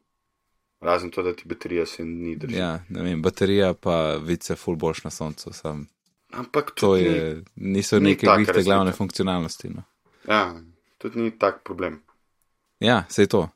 Razen 0.81 1.11
to, 1.11 1.23
da 1.23 1.37
ti 1.37 1.43
baterija 1.49 1.87
se 1.87 2.05
ni 2.05 2.37
drži. 2.37 2.57
Ja, 2.57 2.81
ne 2.89 3.03
vem, 3.03 3.23
baterija 3.23 3.75
pa 3.75 4.17
vice 4.17 4.57
full 4.57 4.77
boš 4.77 5.05
na 5.05 5.11
soncu, 5.11 5.53
sam. 5.53 5.87
Ampak 6.33 6.71
To 6.75 6.97
je, 6.97 7.43
niso 7.57 7.99
ni 7.99 8.11
neke 8.11 8.27
taka 8.27 8.37
glih 8.37 8.47
te 8.47 8.53
razlika. 8.53 8.75
glavne 8.75 8.93
funkcionalnosti. 8.93 9.69
No. 9.69 9.83
Ni, 10.29 10.35
ja, 10.35 10.63
tudi 10.99 11.21
ni 11.21 11.39
tak 11.39 11.65
problem. 11.65 12.03
Ja, 12.81 13.05
sej 13.09 13.27
to. 13.27 13.49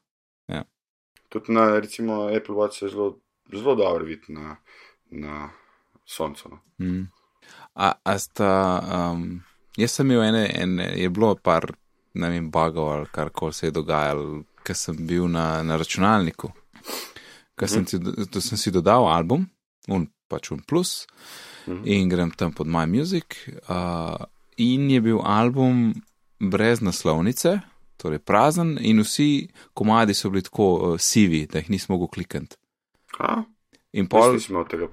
Tudi 1.35 1.53
na 1.53 1.81
recimo 1.81 2.29
Apple 2.37 2.55
Watch 2.55 2.79
se 2.79 2.89
zelo, 2.89 3.19
zelo 3.53 3.75
dobro 3.75 4.05
vidi 4.05 4.23
na, 4.29 4.57
na 5.11 5.51
soncu. 6.05 6.49
No. 6.49 6.59
Mm. 6.79 7.09
A, 7.75 7.93
a 8.05 8.19
sta, 8.19 8.83
um, 9.13 9.43
jaz 9.77 9.91
sem 9.91 10.11
imel 10.11 10.23
ene, 10.23 10.51
ene, 10.55 10.93
je 10.95 11.09
bilo 11.11 11.35
par, 11.35 11.67
ne 12.15 12.31
vem, 12.31 12.51
bugov 12.51 12.93
ali 12.93 13.07
kar 13.11 13.31
koli 13.31 13.53
se 13.53 13.67
je 13.67 13.71
dogajalo, 13.75 14.45
ker 14.63 14.77
sem 14.79 15.07
bil 15.07 15.27
na, 15.29 15.63
na 15.63 15.77
računalniku. 15.77 16.53
Ker 17.59 17.69
sem, 17.71 17.87
si, 17.87 17.99
do- 17.99 18.41
sem 18.41 18.59
si 18.59 18.71
dodal 18.75 19.07
album, 19.07 19.47
un 19.89 20.09
pač 20.29 20.51
un 20.51 20.61
plus, 20.67 21.07
Mhm. 21.67 21.83
in 21.87 22.09
grem 22.09 22.31
tam 22.31 22.53
pod 22.53 22.67
My 22.67 22.85
Music. 22.87 23.37
Uh, 23.69 24.19
in 24.57 24.91
je 24.91 25.01
bil 25.01 25.21
album 25.25 25.95
brez 26.41 26.81
naslovnice, 26.81 27.61
torej 27.97 28.19
prazen, 28.19 28.77
in 28.81 29.01
vsi 29.01 29.49
komadi 29.73 30.15
so 30.15 30.29
bili 30.31 30.43
tako 30.43 30.67
uh, 30.93 30.99
sivi, 31.01 31.47
da 31.47 31.59
jih 31.59 31.71
nisem 31.71 31.95
mogel 31.95 32.09
klikati. 32.09 32.57
A? 33.19 33.45
In 33.93 34.09
Pol, 34.09 34.37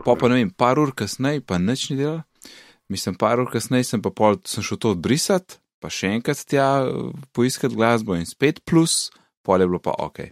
pol, 0.06 0.16
Pa 0.16 0.28
ne 0.30 0.36
vem, 0.36 0.52
par 0.54 0.78
ur 0.80 0.92
kasneje, 0.94 1.42
pa 1.42 1.58
nič 1.58 1.90
ni 1.90 1.98
delal. 1.98 2.22
Mislim, 2.88 3.16
par 3.16 3.40
ur 3.40 3.50
kasneje 3.52 3.84
sem 3.84 4.02
pa 4.02 4.12
pol, 4.12 4.38
sem 4.46 4.62
šel 4.64 4.78
to 4.78 4.92
odbrisati, 4.94 5.58
pa 5.82 5.90
še 5.90 6.12
enkrat 6.14 6.46
tja 6.46 6.86
eh, 6.86 7.12
poiskati 7.34 7.74
glasbo 7.76 8.14
in 8.16 8.26
spet 8.30 8.62
plus, 8.64 9.10
pol 9.44 9.60
je 9.60 9.68
bilo 9.68 9.80
pa 9.82 9.92
ok. 9.98 10.30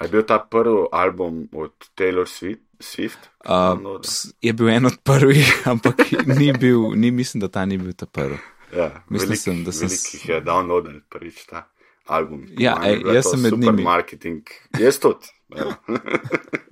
A 0.00 0.04
je 0.04 0.10
bil 0.10 0.22
ta 0.22 0.38
prvi 0.40 0.86
album 0.90 1.48
od 1.52 1.72
Taylor 1.94 2.24
Swift? 2.24 2.64
Swift? 2.80 3.28
Uh, 3.42 4.00
s- 4.00 4.32
je 4.40 4.52
bil 4.52 4.68
en 4.70 4.86
od 4.86 4.96
prvih, 4.98 5.44
ampak 5.66 6.00
ni 6.26 6.52
bil, 6.54 6.90
ni, 6.92 7.10
mislim, 7.10 7.40
da 7.40 7.48
ta 7.50 7.64
ni 7.64 7.76
bil 7.76 7.92
ta 7.92 8.06
prvi. 8.08 8.38
Ja, 8.70 9.02
Mislim 9.08 9.28
velik, 9.28 9.40
sem, 9.40 9.64
da 9.64 9.72
sem 9.72 9.88
Velikih 9.88 10.28
je 10.28 10.40
downloadil 10.40 11.00
prvič 11.10 11.44
ta 11.44 11.66
album. 12.06 12.46
Ja, 12.56 12.78
ej, 12.82 13.02
jaz 13.12 13.24
to 13.24 13.30
sem 13.30 13.40
med 13.40 13.50
super 13.50 13.68
njimi. 13.68 13.82
Marketing. 13.84 14.42
Jaz 14.78 14.98
tudi. 14.98 15.26
Ja. 15.50 15.66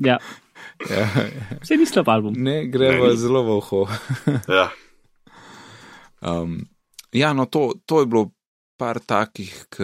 Ja, 0.00 0.18
Ja, 0.90 1.06
vse 1.60 1.76
ni 1.76 1.86
slab 1.86 2.08
album. 2.08 2.34
ne, 2.36 2.66
greva 2.66 3.04
Ne, 3.04 3.10
ni. 3.10 3.16
zelo 3.16 3.42
v 3.42 3.50
uho. 3.52 3.80
ja. 4.58 4.68
Um, 6.20 6.60
ja, 7.12 7.32
no, 7.32 7.46
to, 7.46 7.72
to 7.84 8.00
je 8.00 8.06
bilo 8.06 8.30
par 8.76 8.98
takih, 9.00 9.66
ki 9.68 9.82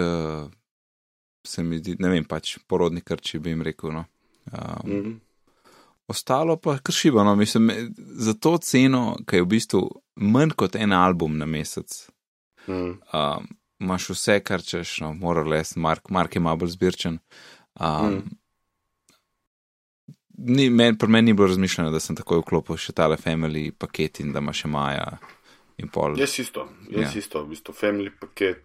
se 1.45 1.62
mi 1.62 1.78
zdi, 1.78 1.97
ne 1.99 2.09
vem, 2.09 2.24
pač 2.24 2.59
porodni 2.66 3.01
krči 3.01 3.38
bi 3.38 3.51
jim 3.51 3.62
rekel. 3.62 3.92
No. 3.92 4.05
Um, 4.53 4.90
Mhm. 4.90 5.12
Ostalo 6.07 6.57
pa 6.57 6.78
kršivo, 6.78 7.24
no, 7.24 7.34
mislim, 7.34 7.70
za 7.97 8.34
to 8.34 8.59
ceno, 8.59 9.16
ki 9.26 9.36
je 9.36 9.42
v 9.42 9.47
bistvu 9.47 9.80
manj 10.16 10.51
kot 10.53 10.76
en 10.76 10.92
album 10.92 11.38
na 11.38 11.47
mesec, 11.47 12.11
Mhm. 12.68 12.90
um, 13.12 13.47
imaš 13.80 14.11
vse, 14.11 14.40
kar 14.40 14.61
češ, 14.61 15.01
no, 15.01 15.14
moral 15.14 15.49
les, 15.49 15.76
Mark, 15.76 16.11
Mark 16.11 16.34
je 16.34 16.40
malo 16.40 16.57
bolj 16.57 16.68
zbirčen. 16.70 17.18
Um, 17.80 18.11
Mm. 18.11 18.36
ni, 20.38 20.70
men, 20.70 20.99
pri 20.99 21.09
meni 21.09 21.26
ni 21.26 21.32
bilo 21.32 21.47
razmišljeno, 21.49 21.90
da 21.90 22.01
sem 22.01 22.16
takoj 22.16 22.38
vklopil 22.38 22.76
še 22.76 22.92
tale 22.92 23.16
family 23.16 23.70
paket 23.72 24.20
in 24.20 24.32
da 24.32 24.38
ima 24.38 24.53
še 24.53 24.68
Maja 24.68 25.18
In 25.76 25.88
pol. 25.88 26.14
Jaz 26.14 26.38
isto, 26.38 26.68
jaz 26.88 27.14
Ja. 27.14 27.18
isto, 27.18 27.42
v 27.42 27.49
bistvu 27.49 27.72
Family 27.74 28.11
paket 28.20 28.61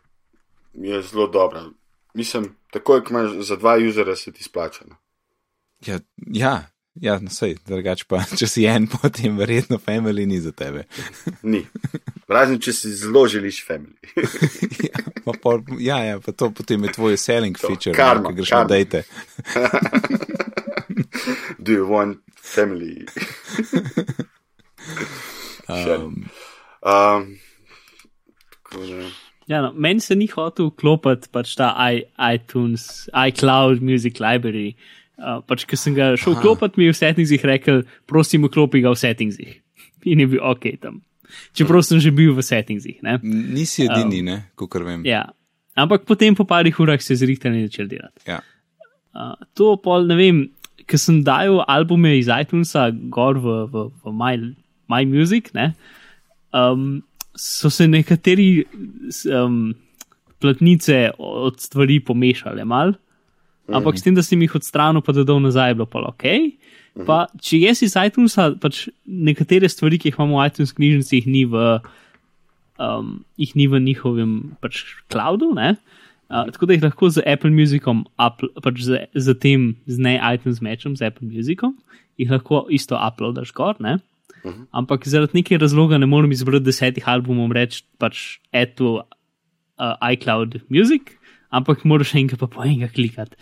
je 0.73 1.01
zelo 1.01 1.27
dobra. 1.27 1.63
Mislim, 2.13 2.55
takoj, 2.71 3.03
ko 3.03 3.13
imaš 3.13 3.31
za 3.47 3.55
dva 3.55 3.77
usera, 3.89 4.15
se 4.15 4.31
ti 4.31 4.43
splača. 4.43 4.85
no. 4.89 4.95
Ja, 5.85 5.99
ja, 6.17 6.65
ja 6.95 7.19
no, 7.19 7.29
sej, 7.29 7.55
drugače 7.67 8.05
pa, 8.07 8.23
če 8.39 8.47
si 8.47 8.65
en, 8.67 8.87
potem 8.87 9.37
verjetno 9.37 9.77
family 9.77 10.25
ni 10.25 10.39
za 10.39 10.51
tebe. 10.51 10.83
Ni. 11.43 11.67
Razen, 12.27 12.59
če 12.61 12.73
si 12.73 12.91
zelo 12.93 13.27
želiš 13.27 13.65
Family. 13.67 13.95
ja, 14.89 14.97
pa 15.25 15.31
ja, 15.79 15.97
ja, 16.03 16.19
pa 16.19 16.31
to 16.31 16.51
potem 16.51 16.83
je 16.83 16.91
tvoj 16.93 17.17
selling 17.17 17.57
To, 17.57 17.67
feature, 17.67 17.95
karma, 17.95 18.29
ki 18.29 18.35
greš 18.35 18.49
karma. 18.49 18.63
na 18.63 18.69
dejte. 18.69 19.03
Do 21.59 21.71
you 21.71 21.87
want 21.87 22.17
Family? 22.35 23.05
Um, 25.69 26.29
Um, 26.81 27.37
Ja, 29.49 29.63
no, 29.65 29.71
meni 29.73 30.01
se 30.01 30.15
ni 30.15 30.27
hotel 30.29 30.69
vklopiti 30.69 31.31
pač 31.33 31.55
ta 31.57 31.71
i, 31.89 32.03
iTunes, 32.21 33.09
iCloud 33.09 33.81
Music 33.81 34.21
Library. 34.21 34.75
Uh, 35.17 35.39
pač, 35.43 35.65
ko 35.67 35.79
sem 35.79 35.95
ga 35.97 36.11
šel 36.21 36.37
vklopiti, 36.37 36.77
mi 36.77 36.85
je 36.87 36.93
v 36.93 36.99
settingsih 36.99 37.45
rekel, 37.49 37.81
prosim, 38.07 38.45
vklopi 38.45 38.83
ga 38.85 38.93
v 38.93 39.01
settingsih. 39.01 39.55
In 40.07 40.21
je 40.21 40.29
bil 40.35 40.43
ok 40.45 40.69
tam. 40.79 41.01
Čeprav 41.57 41.81
sem 41.85 41.99
že 42.01 42.13
bil 42.13 42.31
v 42.37 42.45
settingsih. 42.45 43.01
Ne? 43.05 43.17
nisi 43.25 43.89
edini, 43.89 44.21
ne, 44.25 44.37
kot 44.57 44.77
vem. 44.85 45.01
Ja. 45.07 45.25
Ampak 45.79 46.05
potem 46.05 46.37
po 46.37 46.45
parih 46.45 46.77
urah 46.79 47.01
se 47.01 47.13
je 47.13 47.25
zrihtali 47.25 47.63
in 47.63 47.67
začel 47.67 47.89
delati. 47.89 48.21
Ja. 48.29 48.39
Uh, 49.17 49.33
to 49.57 49.73
pol 49.81 50.05
ne 50.05 50.15
vem, 50.19 50.45
ker 50.85 51.01
sem 51.01 51.23
dajal 51.25 51.63
albume 51.65 52.13
iz 52.17 52.29
iTunesa 52.29 52.89
gor 53.09 53.41
v, 53.41 53.65
v, 53.65 53.89
v 53.97 54.13
My, 54.13 54.37
My 54.89 55.09
Music, 55.09 55.49
ne, 55.57 55.73
um, 56.53 57.01
so 57.39 57.71
se 57.71 57.87
nekateri 57.87 58.65
um, 59.31 59.71
platnice 60.39 61.09
od 61.17 61.59
stvari 61.63 61.99
pomešale 62.03 62.65
mal, 62.67 62.93
ampak 63.71 63.99
s 63.99 64.03
tem, 64.03 64.15
da 64.17 64.23
sem 64.25 64.41
jih 64.43 64.55
odstranil, 64.59 65.03
pa 65.05 65.15
dodal 65.15 65.39
nazaj, 65.43 65.77
bilo 65.77 65.87
pa 65.87 66.03
ok. 66.09 66.25
Pa, 67.07 67.19
če 67.39 67.61
jaz 67.61 67.83
iz 67.85 67.95
iTunesa, 67.95 68.49
pač 68.59 68.87
nekatere 69.05 69.69
stvari, 69.71 69.99
ki 70.01 70.09
jih 70.09 70.17
imamo 70.19 70.39
v 70.39 70.47
iTunes 70.49 70.73
knjižnici, 70.75 71.19
jih 71.19 71.27
ni 71.29 71.43
v, 71.47 71.77
um, 72.81 73.13
jih 73.39 73.53
ni 73.55 73.69
v 73.71 73.79
njihovem 73.85 74.33
pač 74.63 74.83
cloudu, 75.11 75.53
ne? 75.55 75.75
Uh, 76.29 76.49
tako 76.53 76.67
da 76.69 76.75
jih 76.75 76.83
lahko 76.85 77.09
z 77.13 77.23
Apple 77.25 77.53
Musicom, 77.55 78.03
upl- 78.21 78.51
pač 78.61 78.83
z, 78.85 79.05
z 79.15 79.37
tem, 79.41 79.71
z 79.87 80.01
ne 80.01 80.17
iTunes 80.19 80.59
matchom, 80.65 80.97
z 80.99 81.07
Apple 81.07 81.29
Musicom, 81.29 81.77
jih 82.19 82.33
lahko 82.33 82.65
isto 82.73 82.99
uploadaš 82.99 83.53
gor, 83.55 83.79
ne? 83.81 83.99
Ampak 84.71 85.07
zaradi 85.09 85.39
nekega 85.39 85.63
razloga 85.63 85.97
ne 85.97 86.09
morem 86.09 86.31
izbrati 86.35 86.65
desetih 86.65 87.07
albumov, 87.07 87.51
reči 87.55 87.83
pač 88.01 88.39
add 88.53 88.75
to 88.79 88.99
uh, 89.79 89.95
iCloud 90.13 90.61
Music, 90.69 91.15
ampak 91.51 91.85
moraš 91.85 92.15
enkrat 92.19 92.39
pa 92.43 92.47
po 92.47 92.63
enega 92.65 92.91
klikati. 92.93 93.35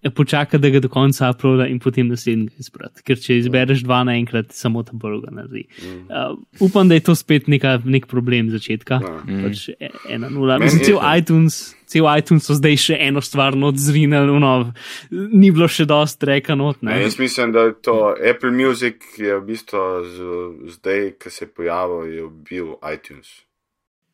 Počaka, 0.00 0.56
da 0.58 0.70
ga 0.72 0.80
do 0.80 0.88
konca 0.88 1.28
uploada 1.28 1.66
in 1.68 1.76
potem 1.78 2.08
naslednjega 2.08 2.56
izbrati. 2.58 3.02
Ker 3.04 3.18
če 3.20 3.34
izbereš 3.42 3.82
dva 3.84 3.98
naenkrat, 4.08 4.48
samo 4.56 4.80
ta 4.82 4.94
prvi 4.96 5.18
ga 5.26 5.32
naredi. 5.36 5.66
Uh, 6.08 6.38
upam, 6.64 6.88
da 6.88 6.96
je 6.96 7.02
to 7.04 7.14
spet 7.14 7.50
neka, 7.52 7.74
nek 7.84 8.06
problem 8.08 8.48
začetka. 8.48 8.96
Pač 9.28 9.66
e- 9.76 9.90
ena 10.08 10.30
nula. 10.32 10.56
Mislim, 10.58 10.80
cel 10.88 11.02
iTunes, 11.04 11.58
cel 11.84 12.08
iTunes 12.16 12.48
so 12.48 12.56
zdaj 12.56 12.78
še 12.80 12.96
eno 12.96 13.20
stvar 13.20 13.58
not 13.60 13.76
zrinili, 13.76 14.38
no, 14.40 14.72
ni 15.10 15.50
bilo 15.52 15.68
še 15.68 15.84
dost 15.84 16.24
reka 16.24 16.56
not. 16.56 16.80
ne, 16.82 16.94
Ne? 16.94 17.02
jaz 17.02 17.18
mislim, 17.20 17.52
da 17.52 17.66
je 17.68 17.76
to 17.82 18.14
Apple 18.16 18.50
Music 18.56 19.04
je 19.18 19.36
v 19.36 19.44
bistvu 19.44 19.84
z, 20.08 20.32
zdaj, 20.78 21.12
ki 21.20 21.30
se 21.30 21.44
je 21.44 21.50
pojavil, 21.50 22.08
je 22.08 22.24
bil 22.48 22.72
iTunes. 22.88 23.28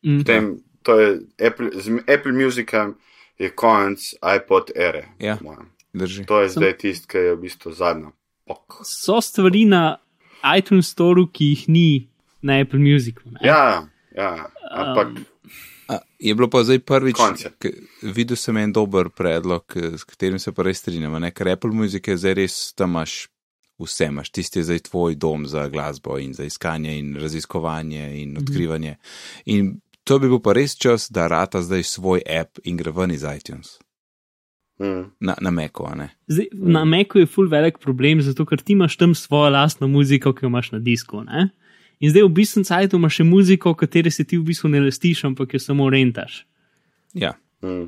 Mm. 0.03 0.19
Potem, 0.19 0.51
to 0.83 0.99
je 0.99 1.07
Apple, 1.39 1.71
z 1.79 2.03
Apple 2.03 2.35
Musicom 2.35 2.95
je 3.39 3.49
konec 3.55 4.11
iPod 4.35 4.75
ere. 4.75 5.05
Ja. 5.19 5.37
po 5.39 5.43
mojem. 5.47 5.71
Drži. 5.93 6.25
To 6.25 6.41
je 6.41 6.49
zdaj 6.49 6.77
tisti, 6.77 7.07
ki 7.07 7.17
je 7.19 7.35
v 7.35 7.41
bistvu 7.41 7.71
zadnja. 7.71 8.11
Pok. 8.45 8.81
So 8.83 9.21
stvari 9.21 9.65
na 9.65 9.97
iTunes 10.49 10.87
Store, 10.87 11.25
ki 11.27 11.45
jih 11.45 11.69
ni 11.69 12.07
na 12.41 12.53
Apple 12.55 12.79
Musicu. 12.79 13.21
ne. 13.25 13.39
Ja, 13.41 13.87
ja, 14.11 14.49
ampak 14.71 15.07
Um, 15.07 15.25
A, 15.89 15.97
je 16.19 16.35
bilo 16.35 16.49
pa 16.49 16.63
zdaj 16.63 16.79
prvič, 16.79 17.15
Konce. 17.15 17.51
k- 17.57 17.71
videl 18.03 18.35
sem 18.35 18.57
en 18.57 18.73
dober 18.73 19.07
predlog, 19.09 19.63
k- 19.65 19.95
s 19.95 20.03
katerim 20.03 20.35
se 20.37 20.51
pa 20.51 20.63
res 20.63 20.77
strinjam. 20.77 21.11
ne, 21.13 21.31
Ker 21.31 21.47
Apple 21.47 21.71
Music 21.71 22.03
je 22.03 22.17
zdaj 22.17 22.33
res, 22.33 22.73
tam 22.73 22.89
imaš 22.91 23.27
vse, 23.79 24.05
imaš 24.05 24.29
tisti 24.29 24.63
zdaj 24.63 24.79
tvoj 24.81 25.15
dom 25.15 25.45
za 25.45 25.67
glasbo 25.67 26.17
in 26.17 26.33
za 26.33 26.43
iskanje 26.43 26.99
in 26.99 27.15
raziskovanje 27.15 28.21
in 28.21 28.37
odkrivanje. 28.37 28.95
In 29.45 29.79
to 30.03 30.19
bi 30.19 30.27
bil 30.27 30.39
pa 30.39 30.53
res 30.53 30.75
čas, 30.75 31.07
da 31.09 31.27
rata 31.27 31.61
zdaj 31.61 31.83
svoj 31.85 32.21
app 32.29 32.59
in 32.63 32.75
gre 32.75 32.91
ven 32.91 33.11
iz 33.11 33.23
iTunes. 33.25 33.79
Mm, 34.79 35.03
Na, 35.19 35.35
na 35.41 35.51
Meku, 35.51 35.85
a 35.87 35.95
ne? 35.95 36.09
Zdaj, 36.27 36.47
na 36.53 36.85
Macu 36.85 37.19
je 37.19 37.29
full 37.29 37.49
velik 37.49 37.79
problem, 37.79 38.21
zato 38.21 38.45
ker 38.45 38.61
ti 38.61 38.73
imaš 38.73 38.97
tam 38.97 39.15
svojo 39.15 39.49
lastno 39.55 39.87
muziko, 39.87 40.33
ki 40.33 40.45
jo 40.45 40.51
imaš 40.51 40.71
na 40.71 40.79
disku. 40.79 41.23
Ne? 41.23 41.49
In 41.99 42.13
zdaj 42.13 42.27
v 42.27 42.33
bistvu 42.41 42.63
sajtu 42.67 42.97
imaš 42.97 43.21
še 43.21 43.25
muziko, 43.25 43.73
kateri 43.73 44.11
se 44.13 44.23
ti 44.23 44.37
v 44.37 44.45
bistvu 44.51 44.69
ne 44.69 44.83
lestiš, 44.85 45.23
ampak 45.25 45.53
jo 45.53 45.59
samo 45.59 45.89
rentaš. 45.89 46.45
Ja. 47.13 47.35
mm, 47.63 47.87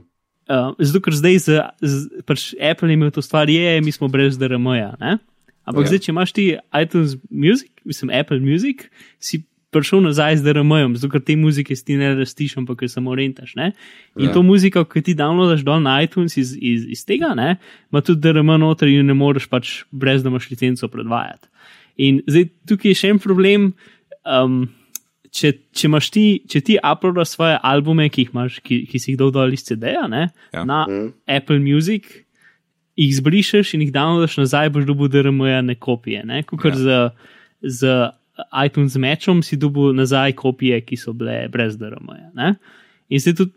Uh, 0.50 0.74
zato 0.82 0.98
ker 1.06 1.14
zdaj 1.14 1.36
z, 1.46 1.62
z 1.78 2.24
pač 2.26 2.56
Apple 2.58 2.90
je 2.90 2.96
imel 2.98 3.12
to 3.14 3.22
stvar, 3.22 3.46
je, 3.54 3.82
mi 3.86 3.92
smo 3.94 4.08
brez 4.10 4.34
DRM-ja. 4.34 4.96
ne? 4.98 5.20
Ampak 5.62 5.86
ja. 5.86 5.90
zdaj, 5.92 6.00
če 6.02 6.10
imaš 6.10 6.32
ti 6.34 6.46
iTunes 6.74 7.14
Music, 7.30 7.70
mislim 7.86 8.10
Apple 8.10 8.40
Music, 8.42 8.88
si 9.22 9.44
prišel 9.70 10.02
nazaj 10.02 10.40
z 10.40 10.46
DRM-jem, 10.48 10.96
zato 10.98 11.12
ker 11.14 11.22
te 11.22 11.36
muzike 11.38 11.76
ti 11.76 11.98
ne 12.00 12.16
rastiš, 12.18 12.58
ampak 12.58 12.82
jo 12.82 12.90
samo 12.90 13.14
rentaš. 13.16 13.56
Ne? 13.56 13.72
In 14.18 14.30
Ja. 14.30 14.34
to 14.34 14.42
muziko, 14.44 14.86
ki 14.86 15.02
ti 15.02 15.14
downloadaš 15.16 15.62
dol 15.64 15.82
na 15.82 16.02
iTunes 16.02 16.38
iz, 16.38 16.56
iz, 16.58 16.86
iz 16.90 17.06
tega, 17.06 17.36
ne, 17.38 17.58
ima 17.92 18.02
tudi 18.02 18.22
DRM 18.22 18.58
noter 18.60 18.90
in 18.90 19.06
ne 19.06 19.14
moreš 19.14 19.48
pač 19.48 19.84
brez 19.92 20.24
da 20.24 20.30
imaš 20.30 20.50
licenco 20.50 20.88
predvajati. 20.88 21.48
In 21.98 22.22
zdaj 22.28 22.50
tukaj 22.68 22.92
je 22.92 22.96
še 22.96 23.10
en 23.14 23.20
problem. 23.20 23.74
Um, 24.26 24.70
če, 25.32 25.52
če, 25.76 25.90
ti, 26.12 26.26
če 26.50 26.62
ti 26.66 26.78
uploadaš 26.82 27.36
svoje 27.36 27.58
albume, 27.62 28.10
ki, 28.10 28.26
jih 28.26 28.34
imaš, 28.34 28.60
ki, 28.66 28.86
ki 28.90 29.00
si 29.00 29.12
jih 29.12 29.20
dal 29.20 29.32
dol 29.32 29.54
iz 29.54 29.64
CD-ja, 29.68 30.08
ne, 30.10 30.30
Ja. 30.54 30.64
na 30.66 30.86
mm. 30.90 31.14
Apple 31.30 31.60
Music, 31.60 32.08
jih 33.00 33.14
zbrišeš 33.16 33.76
in 33.78 33.86
jih 33.86 33.94
downloadaš 33.96 34.40
nazaj, 34.42 34.72
boš 34.76 34.88
dobil 34.90 35.12
DRM-ja 35.14 35.62
kopije. 35.80 36.26
Ne? 36.26 36.42
Kukor 36.44 36.74
ja. 36.74 36.80
z, 36.80 36.98
z 37.62 38.10
iTunes 38.66 38.96
Matchom 38.96 39.44
si 39.44 39.58
dobil 39.58 39.94
nazaj 39.98 40.36
kopije, 40.40 40.82
ki 40.86 40.98
so 40.98 41.14
bile 41.14 41.48
brez 41.52 41.78
DRM-ja. 41.80 42.54
In 43.10 43.22
se 43.24 43.34
tudi, 43.36 43.54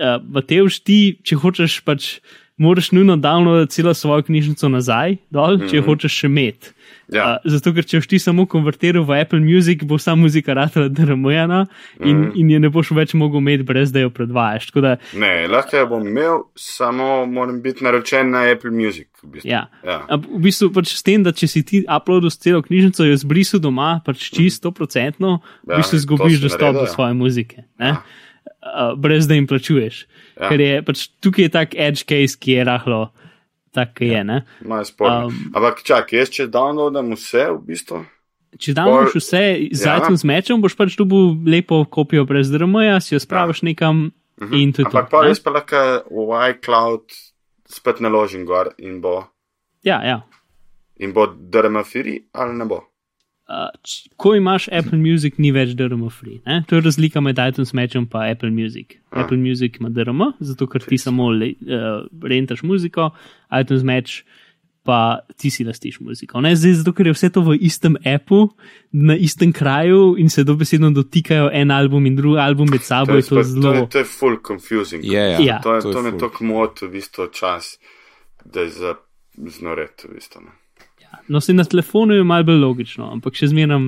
uh, 0.00 0.18
Mateuš, 0.22 0.80
ti, 0.86 1.00
če 1.22 1.40
hočeš 1.42 1.80
pač. 1.86 2.18
Moraš 2.58 2.92
nujno 2.92 3.16
downloaditi 3.16 3.72
celo 3.72 3.94
svojo 3.94 4.22
knjižnico 4.22 4.68
nazaj, 4.68 5.16
dol, 5.30 5.58
če 5.58 5.64
mm 5.64 5.68
-hmm. 5.70 5.84
hočeš 5.84 6.12
še 6.12 6.26
imeti. 6.26 6.70
ja. 7.12 7.38
Uh, 7.44 7.50
zato, 7.52 7.72
ker 7.72 7.84
če 7.84 7.98
boš 7.98 8.06
ti 8.06 8.18
samo 8.18 8.46
konvertiral 8.46 9.04
v 9.04 9.20
Apple 9.20 9.40
Music, 9.40 9.84
bo 9.84 9.94
vsa 9.94 10.14
muzika 10.14 10.54
ratala 10.54 10.88
DRM-jana 10.88 11.66
in, 12.00 12.16
Mhm. 12.16 12.24
mm. 12.24 12.32
in 12.34 12.50
je 12.50 12.58
ne 12.58 12.68
boš 12.68 12.90
več 12.90 13.14
mogel 13.14 13.38
imeti, 13.40 13.62
brez 13.62 13.92
da 13.92 14.00
jo 14.00 14.10
predvajaš. 14.10 14.66
Tako 14.66 14.80
da, 14.80 14.96
Ne, 15.14 15.46
lahko 15.48 15.76
jo 15.76 15.86
bom 15.86 16.06
imel, 16.06 16.38
samo 16.56 17.26
moram 17.26 17.62
biti 17.62 17.84
naročen 17.84 18.30
na 18.30 18.38
Apple 18.52 18.70
Music. 18.70 19.08
V 19.22 19.26
bistvu. 19.28 19.48
ja. 19.50 19.66
Ja. 19.84 20.06
A 20.08 20.16
V 20.16 20.38
bistvu 20.38 20.70
pač 20.72 20.94
s 20.94 21.02
tem, 21.02 21.22
da 21.22 21.32
če 21.32 21.46
si 21.46 21.62
ti 21.62 21.84
uploadil 21.96 22.30
celo 22.30 22.62
knjižnico, 22.62 23.04
jo 23.04 23.16
zbrisal 23.16 23.60
doma, 23.60 24.00
pač 24.04 24.30
čisto 24.30 24.70
procentno, 24.70 25.40
Ja, 25.68 25.74
v 25.74 25.76
bistvu 25.78 25.96
izgubiš 25.96 26.40
dostop 26.40 26.60
naredil, 26.60 26.80
do 26.80 26.86
ja. 26.86 26.92
svoje 26.92 27.14
muzike, 27.14 27.56
ne? 27.78 27.86
Ja. 27.86 28.02
Uh, 28.58 28.96
brez 28.98 29.28
da 29.30 29.34
jim 29.38 29.46
plačuješ. 29.46 30.06
Ja. 30.36 30.42
Ja. 30.42 30.48
Ker 30.50 30.60
je 30.60 30.82
pač 30.82 31.08
tukaj 31.22 31.44
je 31.44 31.50
tak 31.54 31.74
edge 31.78 32.02
case, 32.04 32.34
ki 32.38 32.58
je 32.58 32.64
rahlo 32.66 33.12
tak, 33.72 33.94
ki 33.94 34.08
je. 34.10 34.22
Sporno. 34.84 35.28
Um, 35.30 35.50
Ampak 35.54 35.82
čakaj, 35.86 36.18
jaz 36.18 36.30
če 36.34 36.46
downloadam 36.50 37.12
vse, 37.14 37.44
v 37.54 37.60
bistvu. 37.68 38.00
Če 38.58 38.74
Pol- 38.74 39.12
vse 39.12 39.42
z 39.70 39.84
Ja. 39.84 39.94
ja. 39.94 39.96
iTunes 40.00 40.24
mečem, 40.24 40.58
boš 40.60 40.74
pač 40.74 40.96
dobil 40.98 41.36
lepo 41.46 41.84
kopijo 41.84 42.24
brez 42.26 42.50
DRM-ja, 42.50 42.98
si 43.00 43.14
jo 43.14 43.20
spraviš 43.22 43.62
ja. 43.62 43.68
nekam 43.70 44.10
in 44.50 44.72
to 44.72 44.82
je 44.82 44.88
to. 44.88 44.90
Ampak 44.90 45.10
pa 45.12 45.22
ne? 45.22 45.28
jaz 45.30 45.38
pa 45.38 45.50
lahko 45.54 45.82
v 46.10 46.30
iCloud 46.50 47.04
spet 47.68 48.00
naložim 48.00 48.46
gor 48.48 48.72
in 48.78 49.00
bo, 49.04 49.28
Ja, 49.84 50.00
ja. 50.02 50.22
in 50.98 51.12
bo 51.12 51.26
DRM 51.30 51.84
free 51.84 52.24
ali 52.34 52.56
ne 52.58 52.64
bo. 52.64 52.82
Uh, 53.48 53.70
ko 54.16 54.34
imaš 54.36 54.68
Apple 54.68 54.98
Music, 54.98 55.38
ni 55.38 55.48
več 55.52 55.70
DRM 55.72 56.10
free. 56.10 56.40
Ne? 56.46 56.64
To 56.68 56.76
je 56.76 56.82
razlika 56.84 57.20
med 57.20 57.38
iTunes 57.40 57.72
Matchom 57.72 58.04
in 58.04 58.30
Apple 58.32 58.50
Music. 58.50 58.98
A. 59.10 59.22
Apple 59.22 59.36
Music 59.38 59.78
ima 59.80 59.88
DRM, 59.88 60.20
zato 60.40 60.66
ker 60.66 60.82
ti 60.84 60.98
samo 60.98 61.30
le, 61.30 61.54
uh, 61.62 62.04
rentaš 62.22 62.62
muziko, 62.62 63.10
iTunes 63.60 63.82
Match 63.82 64.22
pa 64.82 65.18
ti 65.36 65.50
si 65.50 65.64
lastiš 65.64 66.00
muziko. 66.00 66.40
Ne? 66.40 66.56
Zdaj, 66.56 66.72
zato 66.72 66.92
ker 66.92 67.06
je 67.06 67.12
vse 67.12 67.28
to 67.30 67.40
v 67.40 67.56
istem 67.60 67.96
appu, 68.04 68.48
na 68.92 69.16
istem 69.16 69.52
kraju 69.52 70.14
in 70.18 70.28
se 70.28 70.44
dobesedno 70.44 70.90
dotikajo 70.90 71.50
en 71.52 71.70
album 71.70 72.06
in 72.06 72.16
drugi 72.16 72.38
album 72.40 72.68
med 72.70 72.80
sabo, 72.82 73.12
je 73.12 73.22
to 73.22 73.36
spet- 73.36 73.44
zelo. 73.44 73.62
to, 73.62 73.74
je, 73.74 73.88
to 73.88 73.98
je 73.98 74.04
full 74.04 74.36
confusing. 74.46 75.04
Je, 75.04 75.12
ja. 75.32 75.40
Ja. 75.40 75.58
To, 75.60 75.74
je, 75.74 75.82
To 75.82 75.88
je 75.88 75.92
to 75.94 76.02
me 76.02 76.10
ful. 76.10 76.20
tako 76.20 76.44
moti 76.44 76.86
v 76.86 76.90
bistvu 76.90 77.26
čas, 77.32 77.78
da 78.44 78.60
je 78.60 78.70
za 78.70 78.94
znoret 79.36 80.04
v 80.04 80.14
bistvu. 80.14 80.40
ne. 80.44 80.52
No, 81.28 81.40
se 81.44 81.52
na 81.52 81.64
telefonu 81.64 82.16
je 82.16 82.24
malo 82.24 82.46
bolj 82.48 82.62
logično, 82.62 83.10
ampak 83.12 83.36
še 83.36 83.50
zmeraj 83.52 83.82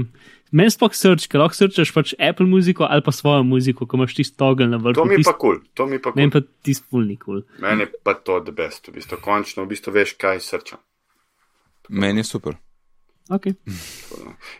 Meni 0.50 0.72
sploh 0.74 0.90
srč, 0.90 1.28
ker 1.30 1.38
lahko 1.38 1.54
srčaš 1.54 1.92
pač 1.94 2.12
Apple 2.18 2.48
muziko 2.50 2.82
ali 2.82 3.04
pa 3.06 3.12
svojo 3.14 3.44
muziko, 3.46 3.86
ko 3.86 4.00
imaš 4.00 4.16
tisto 4.18 4.40
togel 4.42 4.72
na 4.72 4.80
vrhu. 4.82 4.96
To 4.98 5.04
mi 5.06 5.20
pa 5.22 5.34
kul, 5.38 5.60
cool. 5.60 5.68
to 5.78 5.86
mi 5.86 6.00
pa 6.02 6.10
kul. 6.10 6.18
Meni 6.18 6.34
pa 6.34 6.42
tisto 6.66 6.90
fulni 6.90 7.14
kul. 7.14 7.44
Cool. 7.44 7.62
Meni 7.62 7.86
pa 7.86 8.16
to 8.18 8.40
the 8.42 8.54
best, 8.54 8.90
v 8.90 8.96
bistvu 8.98 9.20
končno, 9.22 9.62
v 9.62 9.70
bistvu 9.70 9.94
veš, 9.94 10.16
kaj 10.18 10.42
srča. 10.42 10.80
Meni 11.94 12.24
je 12.24 12.26
super. 12.26 12.58
Okay. 13.30 13.54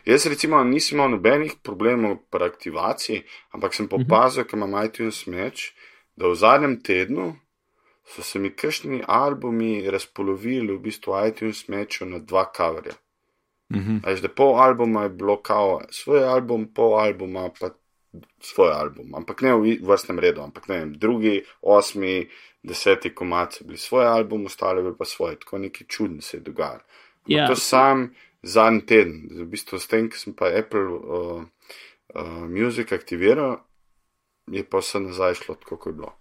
Jaz 0.07 0.29
recimo 0.31 0.63
nisem 0.63 0.95
imel 0.95 1.17
nobenih 1.17 1.57
problemov 1.59 2.21
pri 2.31 2.47
aktivaciji, 2.47 3.25
ampak 3.51 3.75
sem 3.75 3.91
popazil, 3.91 4.47
ker 4.47 4.55
imam 4.55 4.77
iTunes 4.79 5.25
meč, 5.27 5.73
da 6.15 6.31
v 6.31 6.39
zadnjem 6.39 6.77
tednu 6.79 7.33
so 8.11 8.23
se 8.23 8.39
mi 8.39 8.51
kršni 8.55 9.03
albumi 9.07 9.91
razpolovili 9.91 10.75
v 10.75 10.79
bistvu 10.79 11.13
iTunes 11.27 11.67
meču 11.67 12.05
na 12.05 12.19
dva 12.19 12.51
coverja. 12.57 12.93
Mhm. 13.73 14.01
Veš, 14.05 14.21
da 14.21 14.29
pol 14.29 14.55
albuma 14.59 15.03
je 15.03 15.09
bilo 15.09 15.41
kao 15.41 15.81
svoj 15.89 16.23
album, 16.23 16.67
pol 16.73 16.99
albuma 16.99 17.49
pa 17.59 17.69
svoj 18.39 18.71
album, 18.71 19.15
ampak 19.15 19.41
ne 19.41 19.53
v 19.55 19.77
vrstnem 19.81 20.19
redu, 20.19 20.41
ampak 20.41 20.67
ne 20.67 20.79
vem, 20.79 20.93
drugi, 20.99 21.43
osmi, 21.61 22.27
deseti 22.63 23.13
komat 23.15 23.53
so 23.53 23.65
bili 23.65 23.77
svoj 23.77 24.05
album, 24.05 24.45
ostali 24.45 24.83
pa 24.97 25.05
svoj, 25.05 25.39
tako 25.39 25.57
neki 25.57 25.85
čudni 25.87 26.21
se 26.21 26.37
je 26.37 26.41
dogajalo. 26.41 26.83
Ja. 27.27 27.47
To 27.47 27.55
sam 27.55 28.13
zadnji 28.43 28.85
teden, 28.85 29.29
v 29.31 29.45
bistvu 29.45 29.79
s 29.79 29.87
tem, 29.87 30.09
ki 30.09 30.17
sem 30.17 30.33
pa 30.35 30.49
Apple 30.49 30.87
uh, 30.89 31.43
uh, 32.15 32.49
Music 32.49 32.91
aktiviral, 32.91 33.61
je 34.51 34.63
pa 34.69 34.81
vse 34.81 34.99
nazaj 34.99 35.39
šlo 35.43 35.55
tako, 35.55 35.77
kot 35.77 35.93
je 35.93 35.97
bilo. 36.01 36.20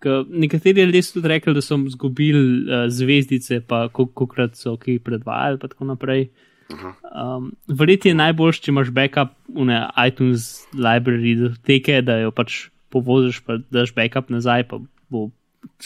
Ka 0.00 0.22
nekateri 0.28 0.86
ljudje 0.86 1.02
so 1.02 1.18
tudi 1.18 1.28
rekli, 1.28 1.54
da 1.54 1.60
so 1.60 1.76
izgubili 1.86 2.62
uh, 2.62 2.86
zvezdice, 2.88 3.60
pa 3.68 3.88
koliko 3.88 4.26
krat 4.26 4.56
so 4.56 4.76
ki 4.80 4.98
predvajali, 5.04 5.60
in 5.60 5.68
tako 5.68 5.84
naprej. 5.84 6.28
Um, 6.72 7.52
Verjetno 7.68 8.10
je 8.10 8.14
najboljši, 8.14 8.62
če 8.64 8.70
imaš 8.72 8.90
backup 8.96 9.34
v 9.52 9.76
iTunes 10.06 10.64
library, 10.72 11.34
da 11.36 11.52
teke, 11.68 12.00
da 12.02 12.16
jo 12.22 12.32
pač 12.32 12.70
povoziš, 12.92 13.42
pa 13.44 13.58
daš 13.72 13.92
backup 13.96 14.32
nazaj, 14.32 14.64
pa 14.70 14.80
bo, 15.12 15.28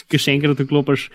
ki 0.07 0.21
še 0.21 0.37
enkrat 0.37 0.63
vklopiš, 0.63 1.09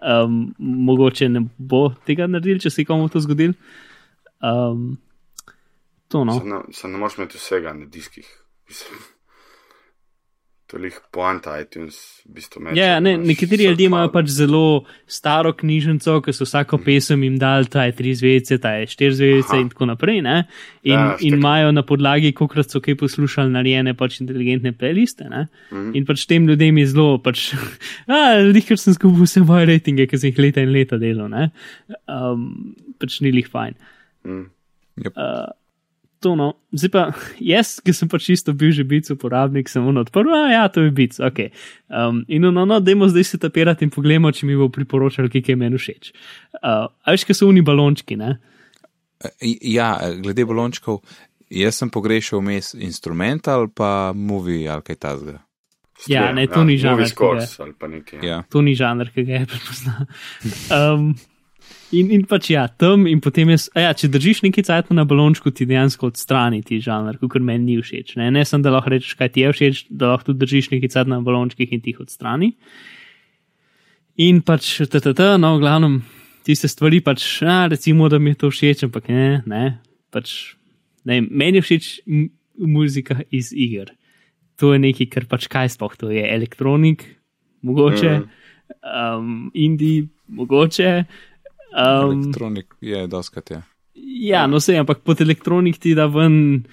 um, 0.00 0.42
mogoče 0.58 1.28
ne 1.28 1.44
bo 1.58 1.90
tega 2.08 2.28
naredil, 2.30 2.60
če 2.62 2.72
se 2.72 2.88
komu 2.88 3.10
to 3.12 3.20
zgodil. 3.24 3.52
Um, 4.40 4.96
to 6.08 6.24
no. 6.24 6.40
Se 6.40 6.48
ne, 6.48 6.60
se 6.72 6.88
ne 6.88 7.00
moreš 7.00 7.20
imeti 7.20 7.40
vsega 7.40 7.76
na 7.76 7.88
diskih. 7.92 8.28
Mislim, 8.70 9.04
Tolih 10.70 10.94
poanta 11.10 11.56
iTunes, 11.58 11.96
v 12.22 12.36
bistvu 12.36 12.60
meče. 12.62 12.78
Ja, 12.78 13.00
ne, 13.02 13.16
nekateri 13.18 13.66
ljudje 13.66 13.88
imajo 13.88 14.12
pač 14.14 14.28
zelo 14.30 14.84
staro 15.10 15.50
knjižnico, 15.58 16.14
ki 16.22 16.34
so 16.36 16.46
vsako 16.46 16.78
pesem 16.84 17.24
jim 17.26 17.40
dal, 17.42 17.66
ta 17.66 17.88
je 17.88 17.96
tri 17.98 18.12
zvezdice, 18.14 18.60
ta 18.62 18.76
je 18.78 18.86
štiri 18.92 19.16
zvezdice 19.18 19.58
in 19.58 19.72
tako 19.72 19.88
naprej. 19.90 20.20
Ne? 20.22 20.36
In, 20.86 20.94
Ja, 20.94 21.16
in 21.18 21.40
imajo 21.40 21.72
na 21.74 21.82
podlagi, 21.86 22.30
kolikrat 22.38 22.70
so 22.70 22.78
kaj 22.84 23.00
poslušali, 23.02 23.50
narejene 23.56 23.96
pač 23.98 24.20
inteligentne 24.22 24.70
playliste. 24.78 25.26
Ne? 25.32 25.48
Mhm. 25.72 25.90
In 25.98 26.06
pač 26.06 26.24
tem 26.30 26.46
ljudem 26.46 26.78
je 26.84 26.86
zelo, 26.94 27.18
pač, 27.18 27.48
a, 28.06 28.38
lih, 28.46 28.66
ker 28.66 28.78
sem 28.78 28.94
skupaj 28.94 29.26
vse 29.26 29.42
moje 29.42 29.66
rejtinge, 29.72 30.06
ki 30.06 30.22
sem 30.22 30.30
jih 30.30 30.42
leta 30.46 30.62
in 30.62 30.70
leta 30.76 31.00
delal, 31.02 31.26
ne? 31.34 31.50
um, 32.06 32.46
pač 33.02 33.18
ni 33.26 33.34
lih 33.34 33.50
fajn. 33.50 33.74
Mm. 34.22 34.46
Yep. 35.00 35.16
Uh, 35.16 35.50
to 36.20 36.34
no, 36.36 36.52
zdaj 36.72 36.90
pa 36.92 37.04
jaz, 37.52 37.78
ki 37.84 37.94
sem 37.96 38.10
pač 38.12 38.28
čisto 38.28 38.54
bil 38.56 38.74
že 38.76 38.84
bil 38.84 39.00
uporabnik, 39.00 39.68
sem 39.72 39.84
ono 39.86 40.04
odprl, 40.04 40.30
a 40.36 40.52
ja, 40.52 40.68
to 40.68 40.84
je 40.84 40.92
bil, 40.94 41.08
ok. 41.08 41.48
Um, 41.88 42.22
in 42.28 42.44
no, 42.44 42.52
no, 42.52 42.80
dajmo 42.80 43.08
zdaj 43.08 43.24
se 43.24 43.40
tapirati 43.40 43.88
in 43.88 43.94
pogledamo, 43.94 44.32
če 44.32 44.46
mi 44.46 44.58
bo 44.58 44.68
priporočal, 44.72 45.30
kaj 45.32 45.52
je 45.52 45.56
meni 45.56 45.80
všeč. 45.80 46.12
Uh, 46.60 46.88
a 46.88 47.16
veš, 47.16 47.26
kaj 47.28 47.40
so 47.40 47.50
uni 47.50 47.64
balončki, 47.64 48.20
ne? 48.20 48.36
E, 49.20 49.56
Ja, 49.68 49.96
glede 50.20 50.46
balončkov, 50.48 51.02
jaz 51.50 51.80
sem 51.80 51.90
pogrešal 51.92 52.40
vmes 52.40 52.74
instrumental, 52.78 53.68
pa 53.72 54.12
movie 54.14 54.68
ali 54.68 54.84
kaj 54.86 55.00
tasga. 55.00 55.40
Ja, 56.08 56.30
ne, 56.32 56.46
to 56.48 56.62
ni 56.64 56.78
žanr, 56.80 57.02
ki 57.04 57.12
scores 57.12 57.58
pa 57.76 57.88
nekaj. 57.90 58.22
Ja. 58.24 58.38
To 58.52 58.62
ni 58.64 58.72
žanr, 58.78 59.10
ki 59.12 59.24
ga 59.28 59.42
je 59.42 59.50
prepoznal. 59.50 60.06
Um, 60.70 61.12
in, 61.96 62.10
in 62.14 62.22
pač 62.28 62.50
ja, 62.52 62.66
tam 62.68 63.06
in 63.10 63.20
potem 63.22 63.50
jaz, 63.54 63.68
ja, 63.76 63.90
če 63.96 64.10
držiš 64.12 64.42
neki 64.46 64.64
cajt 64.66 64.92
na 64.96 65.04
balončku, 65.08 65.52
ti 65.54 65.66
dejansko 65.68 66.10
odstrani 66.12 66.62
ti 66.66 66.80
žanr, 66.82 67.18
kot 67.20 67.42
meni 67.44 67.76
ni 67.76 67.82
všeč. 67.82 68.16
Ne, 68.20 68.30
ne 68.34 68.44
sem, 68.46 68.62
da 68.64 68.72
lahko 68.74 68.94
rečeš, 68.94 69.16
kaj 69.18 69.32
ti 69.34 69.44
je 69.44 69.52
všeč, 69.54 69.82
da 69.90 70.12
lahko 70.12 70.30
tudi 70.30 70.44
držiš 70.44 70.70
neki 70.74 70.90
cajt 70.92 71.10
na 71.10 71.20
balončkih 71.24 71.74
in 71.74 71.82
ti 71.84 71.94
jih 71.94 72.02
odstrani. 72.06 72.52
In 74.20 74.42
pač, 74.44 74.72
tata, 74.90 75.34
no, 75.40 75.54
v 75.56 75.64
glavnem, 75.64 76.00
tiste 76.46 76.68
stvari 76.70 77.00
pač, 77.04 77.24
a, 77.46 77.64
recimo, 77.72 78.10
da 78.12 78.20
mi 78.20 78.34
je 78.34 78.42
to 78.42 78.50
všeč, 78.52 78.84
ampak 78.88 79.08
ne, 79.12 79.40
ne, 79.48 79.64
pač, 80.12 80.54
ne, 81.08 81.22
meni 81.24 81.60
je 81.60 81.66
všeč 81.66 81.88
muzika 82.60 83.22
iz 83.30 83.54
iger. 83.56 83.94
To 84.60 84.74
je 84.74 84.82
nekaj, 84.82 85.08
kar 85.08 85.24
pač 85.30 85.48
kaj 85.48 85.72
sploh, 85.72 85.96
to 85.96 86.10
je 86.12 86.20
elektronik, 86.20 87.06
mogoče, 87.64 88.12
mm. 88.20 88.26
um, 88.84 89.50
indie, 89.56 90.10
mogoče. 90.28 90.90
Um, 91.70 92.10
Elektronik 92.10 92.74
je 92.80 93.04
doskrat, 93.06 93.50
ja. 93.50 93.62
ja, 93.94 94.46
no 94.50 94.60
se, 94.60 94.74
ampak 94.78 95.04
pod 95.06 95.20
elektronik 95.22 95.78
ti 95.78 95.94
da 95.94 96.08
ven 96.10 96.64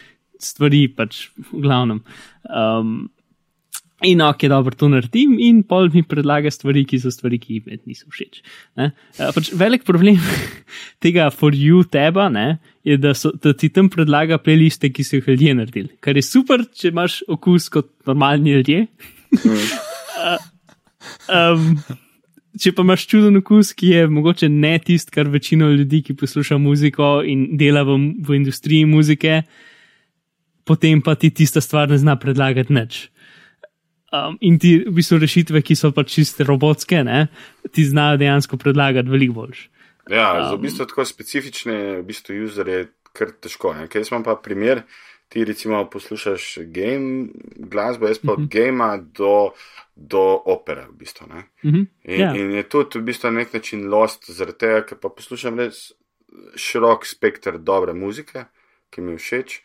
stvari, 0.42 0.88
pač 0.94 1.28
v 1.52 1.62
glavnem. 1.62 2.02
Um, 2.50 3.10
in 4.06 4.22
ok, 4.22 4.46
dobro, 4.50 4.74
to 4.78 4.90
naredim, 4.90 5.38
in 5.42 5.64
pol 5.66 5.90
mi 5.94 6.04
predlaga 6.06 6.52
stvari, 6.54 6.84
ki 6.90 7.00
so 7.02 7.12
stvari, 7.14 7.40
ki 7.42 7.62
mi 7.66 7.78
niso 7.90 8.10
všeč. 8.14 8.42
Ne? 8.78 8.92
Uh, 9.18 9.30
pač 9.36 9.52
velik 9.58 9.86
problem 9.88 10.18
tega 11.04 11.30
for 11.34 11.54
you 11.58 11.84
teba 11.86 12.28
ne, 12.34 12.48
je, 12.88 12.98
da, 13.02 13.14
so, 13.18 13.34
da 13.34 13.54
ti 13.58 13.70
tam 13.74 13.92
predlaga 13.94 14.42
playliste, 14.42 14.90
ki 14.94 15.06
so 15.06 15.20
jih 15.20 15.30
ljudje 15.34 15.56
naredili. 15.62 15.94
Kar 16.02 16.18
je 16.18 16.26
super, 16.26 16.66
če 16.74 16.94
imaš 16.94 17.22
okus 17.38 17.70
kot 17.74 17.90
normalni 18.10 18.58
ljudje. 18.58 18.86
um, 21.38 21.74
če 22.62 22.74
pa 22.76 22.86
imaš 22.86 23.06
čuden 23.10 23.40
okus, 23.40 23.74
ki 23.78 23.92
je 23.94 24.08
mogoče 24.12 24.50
ne 24.50 24.74
tisti, 24.84 25.14
kar 25.14 25.30
večino 25.32 25.70
ljudi, 25.72 26.02
ki 26.06 26.18
posluša 26.18 26.58
muziko 26.62 27.18
in 27.26 27.50
dela 27.58 27.84
v, 27.88 27.98
v 28.24 28.38
industriji 28.40 28.88
muzike, 28.90 29.42
potem 30.68 31.02
pa 31.02 31.16
ti 31.16 31.32
tista 31.32 31.62
stvar 31.64 31.90
ne 31.90 32.00
zna 32.02 32.18
predlagati 32.20 32.74
nič. 32.74 33.08
Um, 34.08 34.38
in 34.40 34.56
ti 34.60 34.78
v 34.86 34.94
bistvu 34.96 35.20
rešitve, 35.20 35.62
ki 35.68 35.76
so 35.76 35.92
pač 35.92 36.14
čiste 36.16 36.46
robotske, 36.48 37.02
ne, 37.04 37.28
ti 37.76 37.84
znajo 37.84 38.22
dejansko 38.22 38.60
predlagati 38.60 39.12
veliko 39.12 39.42
boljš. 39.42 39.66
Ja, 40.08 40.30
um, 40.48 40.54
v 40.56 40.62
bistvu 40.64 40.88
tako 40.88 41.04
specifične, 41.08 42.00
v 42.00 42.06
bistvu 42.08 42.38
user 42.46 42.72
je 42.72 42.86
kar 43.18 43.34
težko. 43.36 43.74
Ne? 43.76 43.90
Ker 43.92 44.04
jaz 44.04 44.14
imam 44.14 44.24
pa 44.24 44.38
primer, 44.40 44.86
ti 45.30 45.46
recimo 45.46 45.90
poslušaš 45.90 46.58
game 46.66 47.28
glasbo, 47.56 48.08
jaz 48.08 48.20
pa 48.20 48.32
od 48.32 48.40
uh 48.40 48.46
-huh. 48.46 48.66
gama 48.66 48.98
do, 48.98 49.50
do 49.96 50.42
opere 50.46 50.86
v 50.90 50.98
bistvu. 50.98 51.28
Ne? 51.28 51.44
Uh 51.64 51.72
-huh. 51.72 51.86
In, 52.04 52.22
Ja. 52.22 52.36
in 52.36 52.52
je 52.52 52.64
tudi 52.64 53.00
v 53.00 53.02
bistvu 53.02 53.32
na 53.32 53.40
nek 53.40 53.54
način 53.54 53.90
lost, 53.90 54.32
zaradi 54.32 54.58
tega, 54.58 54.86
ker 54.86 54.98
pa 54.98 55.10
poslušam 55.10 55.60
res 55.60 55.92
širok 56.56 57.06
spekter 57.06 57.58
dobre 57.58 57.94
muzike, 57.94 58.46
ki 58.90 59.02
mi 59.02 59.12
je 59.12 59.18
všeč, 59.18 59.62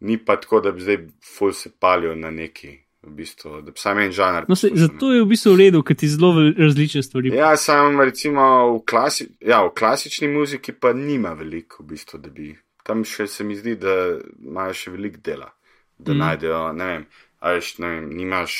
ni 0.00 0.18
pa 0.24 0.36
tako, 0.36 0.60
da 0.60 0.72
bi 0.72 0.80
zdaj 0.80 0.98
ful 1.36 1.52
se 1.52 1.70
palijo 1.80 2.14
na 2.14 2.30
neki, 2.30 2.78
v 3.02 3.10
bistvu, 3.10 3.62
da 3.62 3.70
bi 3.70 3.80
sam 3.80 3.98
en 3.98 4.12
žanr. 4.12 4.44
No, 4.48 4.56
se, 4.56 4.70
zato 4.74 5.12
je 5.12 5.22
v 5.22 5.26
bistvu 5.26 5.54
v 5.54 5.56
redu, 5.56 5.82
ker 5.82 5.96
ti 5.96 6.08
zelo 6.08 6.34
različne 6.58 7.02
stvari. 7.02 7.32
Ja, 7.34 7.56
sam 7.56 8.00
recimo 8.00 8.42
v, 8.74 8.82
klasi, 8.84 9.28
ja, 9.40 9.62
v 9.64 9.72
klasični 9.74 10.28
muziki 10.28 10.72
pa 10.72 10.92
nima 10.92 11.32
veliko, 11.32 11.82
v 11.82 11.86
bistvu, 11.94 12.20
da 12.20 12.30
bi 12.30 12.52
tam 12.90 13.04
še 13.06 13.28
se 13.30 13.46
mi 13.46 13.54
zdi, 13.58 13.76
da 13.78 13.94
imajo 14.42 14.74
še 14.74 14.94
veliko 14.94 15.22
dela, 15.22 15.52
da 15.98 16.14
mm. 16.14 16.22
najdejo, 16.24 16.62
ne 16.74 16.88
vem, 16.90 17.04
a 17.38 17.54
veš, 17.54 17.76
ne 17.82 17.92
vem, 17.94 18.10
nimaš, 18.18 18.56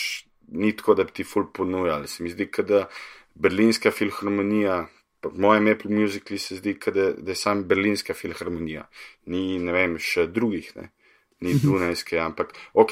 ni 0.62 0.70
tako, 0.76 0.94
da 0.98 1.06
bi 1.08 1.16
ti 1.18 1.26
ful 1.26 1.50
ponujali. 1.54 2.08
Se 2.10 2.22
mi 2.22 2.30
zdi, 2.30 2.46
da 2.68 2.86
berlinska 3.34 3.90
filharmonija, 3.94 4.84
v 5.26 5.34
mojem 5.42 5.68
Apple 5.74 5.90
Musicali 5.92 6.38
se 6.38 6.60
zdi, 6.60 6.76
kot 6.80 6.94
da, 6.96 7.10
da 7.18 7.34
je 7.34 7.40
sam 7.42 7.66
berlinska 7.68 8.14
filharmonija, 8.16 8.86
ni, 9.32 9.58
ne 9.58 9.74
vem, 9.76 9.98
še 9.98 10.30
drugih, 10.30 10.72
ne. 10.78 10.90
Ni 11.40 11.54
Dunajske, 11.56 12.18
ampak 12.20 12.50
ok, 12.76 12.90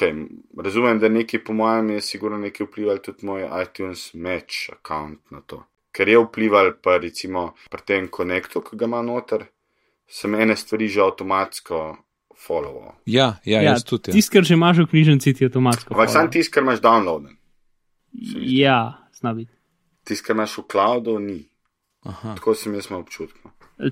razumem, 0.57 0.97
da 0.97 1.05
nekaj 1.13 1.43
po 1.45 1.53
mojem 1.53 1.91
je 1.93 1.99
sigurno 2.01 2.39
nekaj 2.41 2.65
vplivalo 2.65 3.03
tudi 3.05 3.27
moj 3.29 3.45
iTunes 3.61 4.07
Match 4.17 4.71
account 4.73 5.21
na 5.29 5.43
to. 5.45 5.59
Ker 5.93 6.09
je 6.09 6.17
vplival 6.23 6.71
pa 6.81 6.95
recimo 6.97 7.51
pri 7.69 7.85
tem 7.85 8.07
konektu, 8.09 8.63
ki 8.65 8.79
ga 8.81 8.89
ima 8.89 9.03
noter, 9.05 9.45
sem 10.09 10.35
ene 10.35 10.55
stvari 10.55 10.87
že 10.87 11.01
avtomatsko 11.01 11.97
followal. 12.37 12.95
Ja, 13.05 13.37
ja, 13.45 13.61
ja 13.61 13.71
jaz 13.71 13.83
tudi. 13.83 14.09
Ja. 14.09 14.13
Tisti, 14.13 14.31
kar 14.31 14.43
že 14.43 14.53
imaš 14.53 14.77
v 14.77 14.87
knjižnici, 14.87 15.33
ti 15.33 15.45
avtomatsko. 15.45 15.93
Ampak 15.93 16.09
sam 16.09 16.29
tisti, 16.29 16.51
kar 16.51 16.63
imaš 16.63 16.79
downloaden, 16.79 17.35
Ja, 18.41 19.05
zna 19.13 19.33
biti. 19.33 19.53
tisti, 20.03 20.25
kar 20.25 20.35
imaš 20.35 20.57
v 20.57 20.63
cloudu, 20.65 21.19
ni. 21.19 21.45
Aha. 22.01 22.35
Tako 22.35 22.55
sem 22.55 22.73
jaz 22.73 22.87
imel 22.87 23.01
občutek. 23.01 23.37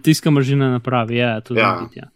Tiskamo 0.02 0.42
že 0.42 0.56
na 0.56 0.72
napravi, 0.72 1.16
ja, 1.16 1.42
to 1.42 1.54
Ja. 1.54 1.80
biti. 1.84 2.00
Ja. 2.00 2.08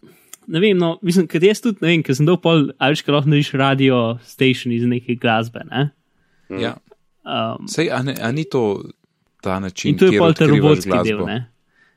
Ne 0.46 0.60
vem, 0.60 0.76
no, 0.76 0.98
mislim, 1.02 1.28
ker 1.28 1.44
jaz 1.44 1.60
tudi 1.60 1.78
ne 1.80 1.88
vem, 1.88 2.02
ker 2.02 2.14
sem 2.14 2.26
dol 2.26 2.36
pol, 2.36 2.72
ali 2.78 2.96
še 2.96 3.06
lahko 3.06 3.28
narediš 3.28 3.52
radio 3.52 4.18
station 4.20 4.72
iz 4.72 4.82
neke 4.82 5.14
glasbe, 5.14 5.62
ne? 5.64 5.92
Ja. 6.50 6.74
Um, 7.22 7.68
Sej, 7.68 7.90
a, 7.90 8.02
ne, 8.02 8.16
a 8.18 8.32
ni 8.32 8.44
to 8.44 8.82
ta 9.40 9.60
način, 9.60 9.92
in 9.92 9.98
to 9.98 10.06
je 10.06 10.18
pol 10.18 10.34
ta 10.34 10.46
robotski 10.46 10.90
glasbo? 10.90 11.04
del, 11.04 11.26
ne? 11.26 11.51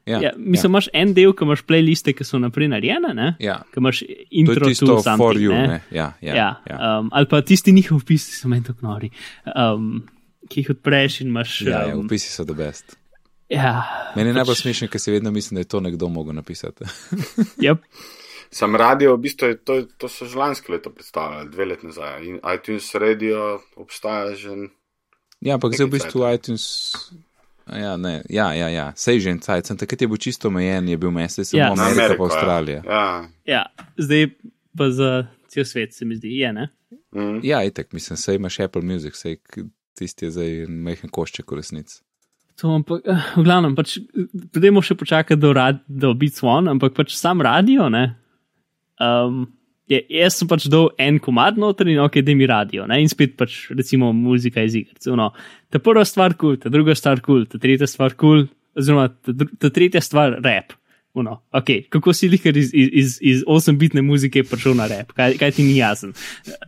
Ja, 0.05 0.19
Ja, 0.21 0.31
mislim, 0.37 0.71
imaš 0.71 0.87
en 0.93 1.13
del, 1.13 1.33
ki 1.33 1.43
imaš 1.43 1.63
playliste, 1.65 2.13
ki 2.13 2.23
so 2.23 2.37
naprej 2.37 2.67
narejene, 2.69 3.13
ne? 3.13 3.35
ja. 3.39 3.63
ki 3.73 3.79
imaš 3.81 3.99
To 3.99 4.05
je 4.05 4.25
intro 4.31 4.69
to 4.69 4.85
for 4.87 5.03
something, 5.03 5.41
you. 5.41 5.51
ne? 5.51 5.67
Ne? 5.67 5.79
Ja, 5.91 6.11
ja, 6.21 6.35
Ja, 6.35 6.49
ja. 6.69 6.99
Um, 6.99 7.09
ali 7.11 7.25
pa 7.25 7.41
tisti 7.41 7.71
njihov 7.71 7.97
opisi 7.97 8.31
so 8.31 8.47
meni 8.47 8.63
tako 8.63 8.85
nori, 8.85 9.09
um, 9.47 10.03
ki 10.49 10.61
jih 10.61 10.69
odpreš 10.69 11.21
in 11.21 11.27
imaš. 11.27 11.61
ja, 11.61 11.87
ja, 11.87 11.95
um, 11.95 12.05
upisi 12.05 12.29
so 12.29 12.45
the 12.45 12.53
best. 12.53 12.97
ja, 13.49 13.81
Meni 14.15 14.29
je 14.29 14.33
pač- 14.33 14.35
najbolj 14.35 14.55
smešno, 14.55 14.87
ker 14.87 15.01
si 15.01 15.11
vedno 15.11 15.31
mislim, 15.31 15.55
da 15.55 15.61
je 15.61 15.71
to 15.73 15.79
nekdo 15.79 16.07
mogel 16.07 16.35
napisati. 16.35 16.85
Yep. 17.65 17.77
Sam 18.51 18.75
radio, 18.75 19.15
v 19.15 19.19
bistvu, 19.19 19.47
je 19.47 19.57
to, 19.57 19.81
to 19.97 20.07
so 20.07 20.25
že 20.25 20.37
lansko 20.37 20.71
leto 20.71 20.89
predstavljali, 20.89 21.49
dve 21.49 21.65
leti 21.65 21.85
nazaj. 21.87 22.23
In 22.23 22.39
iTunes 22.55 22.95
Radio 22.95 23.59
obstaja 23.75 24.35
že. 24.35 24.53
Ja, 25.41 25.53
ampak 25.53 25.73
zdaj 25.73 25.87
v 25.87 25.91
bistvu 25.91 26.19
iTunes. 26.29 26.63
A 27.65 27.77
Ja, 27.77 27.97
ne, 27.97 28.21
ja, 28.29 28.53
ja, 28.53 28.69
ja. 28.69 28.91
sej 28.95 29.19
že 29.19 29.29
en 29.33 29.39
cajt, 29.39 29.65
sem 29.65 29.77
takrat 29.77 30.01
je 30.01 30.07
bil 30.07 30.17
čisto 30.17 30.47
omejen, 30.47 30.89
je 30.89 30.97
bil 30.97 31.11
mesec, 31.11 31.47
samo 31.47 31.61
Ja. 31.61 31.67
ja, 31.67 31.73
Amerika 31.73 32.03
Ameriko, 32.05 32.27
pa 32.27 32.33
Avstralija. 32.33 32.81
Ja. 32.85 32.91
ja. 32.91 33.29
Ja, 33.45 33.63
zdaj 33.97 34.27
pa 34.77 34.89
za 34.89 35.27
cel 35.47 35.65
svet 35.65 35.93
se 35.93 36.05
mi 36.05 36.15
zdi, 36.15 36.37
je 36.37 36.53
ne. 36.53 36.69
Mm. 37.15 37.39
Ja, 37.43 37.63
itek, 37.63 37.93
mislim, 37.93 38.17
sej 38.17 38.35
imaš 38.35 38.59
Apple 38.59 38.81
Music, 38.81 39.15
sej 39.15 39.37
tisti 39.95 40.25
je 40.25 40.31
zdaj 40.31 40.65
majhen 40.67 41.09
košček 41.09 41.51
v 41.51 41.55
resnici. 41.61 42.01
To, 42.61 42.71
ampak, 42.75 43.01
eh, 43.07 43.23
v 43.35 43.43
glavnem, 43.43 43.75
pač, 43.75 43.97
pojdemo 44.53 44.83
še 44.83 44.95
počakati 44.95 45.39
do, 45.39 45.51
rad, 45.55 45.81
do 45.87 46.13
Beats 46.15 46.43
One, 46.43 46.71
ampak 46.71 46.93
pač 46.95 47.15
sam 47.15 47.41
radio, 47.43 47.89
ne. 47.91 48.15
Um, 48.99 49.47
je, 49.91 49.99
jaz 50.17 50.39
sem 50.39 50.49
pač 50.49 50.67
dal 50.71 50.89
en 51.01 51.19
komad 51.23 51.59
noter 51.61 51.89
in 51.91 51.99
ok, 52.03 52.19
da 52.25 52.35
mi 52.37 52.47
radio, 52.49 52.87
ne, 52.89 52.99
in 53.03 53.11
spet 53.11 53.35
pač 53.39 53.65
recimo 53.75 54.11
muzika 54.15 54.63
iz 54.65 54.77
iger. 54.79 54.97
No, 55.17 55.31
ta 55.73 55.81
prva 55.83 56.05
stvar 56.07 56.33
kul, 56.33 56.55
cool, 56.55 56.61
ta 56.63 56.71
druga 56.73 56.95
stvar 56.97 57.21
kul, 57.21 57.43
cool, 57.43 57.45
ta 57.51 57.61
tretja 57.61 57.89
stvar 57.89 58.15
kul, 58.17 58.45
cool, 58.45 58.49
oziroma 58.75 59.09
ta, 59.13 59.35
ta 59.61 59.71
tretja 59.73 60.01
stvar 60.03 60.39
rap. 60.45 60.73
Uno, 61.15 61.37
okay, 61.55 61.85
kako 61.87 62.11
si 62.11 62.27
lihar 62.27 62.57
iz, 62.59 62.73
iz, 62.75 62.89
iz, 62.91 63.11
iz 63.23 63.43
8-bitne 63.47 64.01
muzike 64.03 64.43
prišel 64.43 64.75
na 64.75 64.89
rap, 64.91 65.13
kaj, 65.15 65.37
kaj 65.39 65.53
ti 65.55 65.63
ni 65.63 65.77
jasen. 65.77 66.11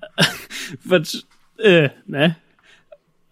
pač, 0.92 1.18
eh, 1.60 1.90
ne. 2.08 2.30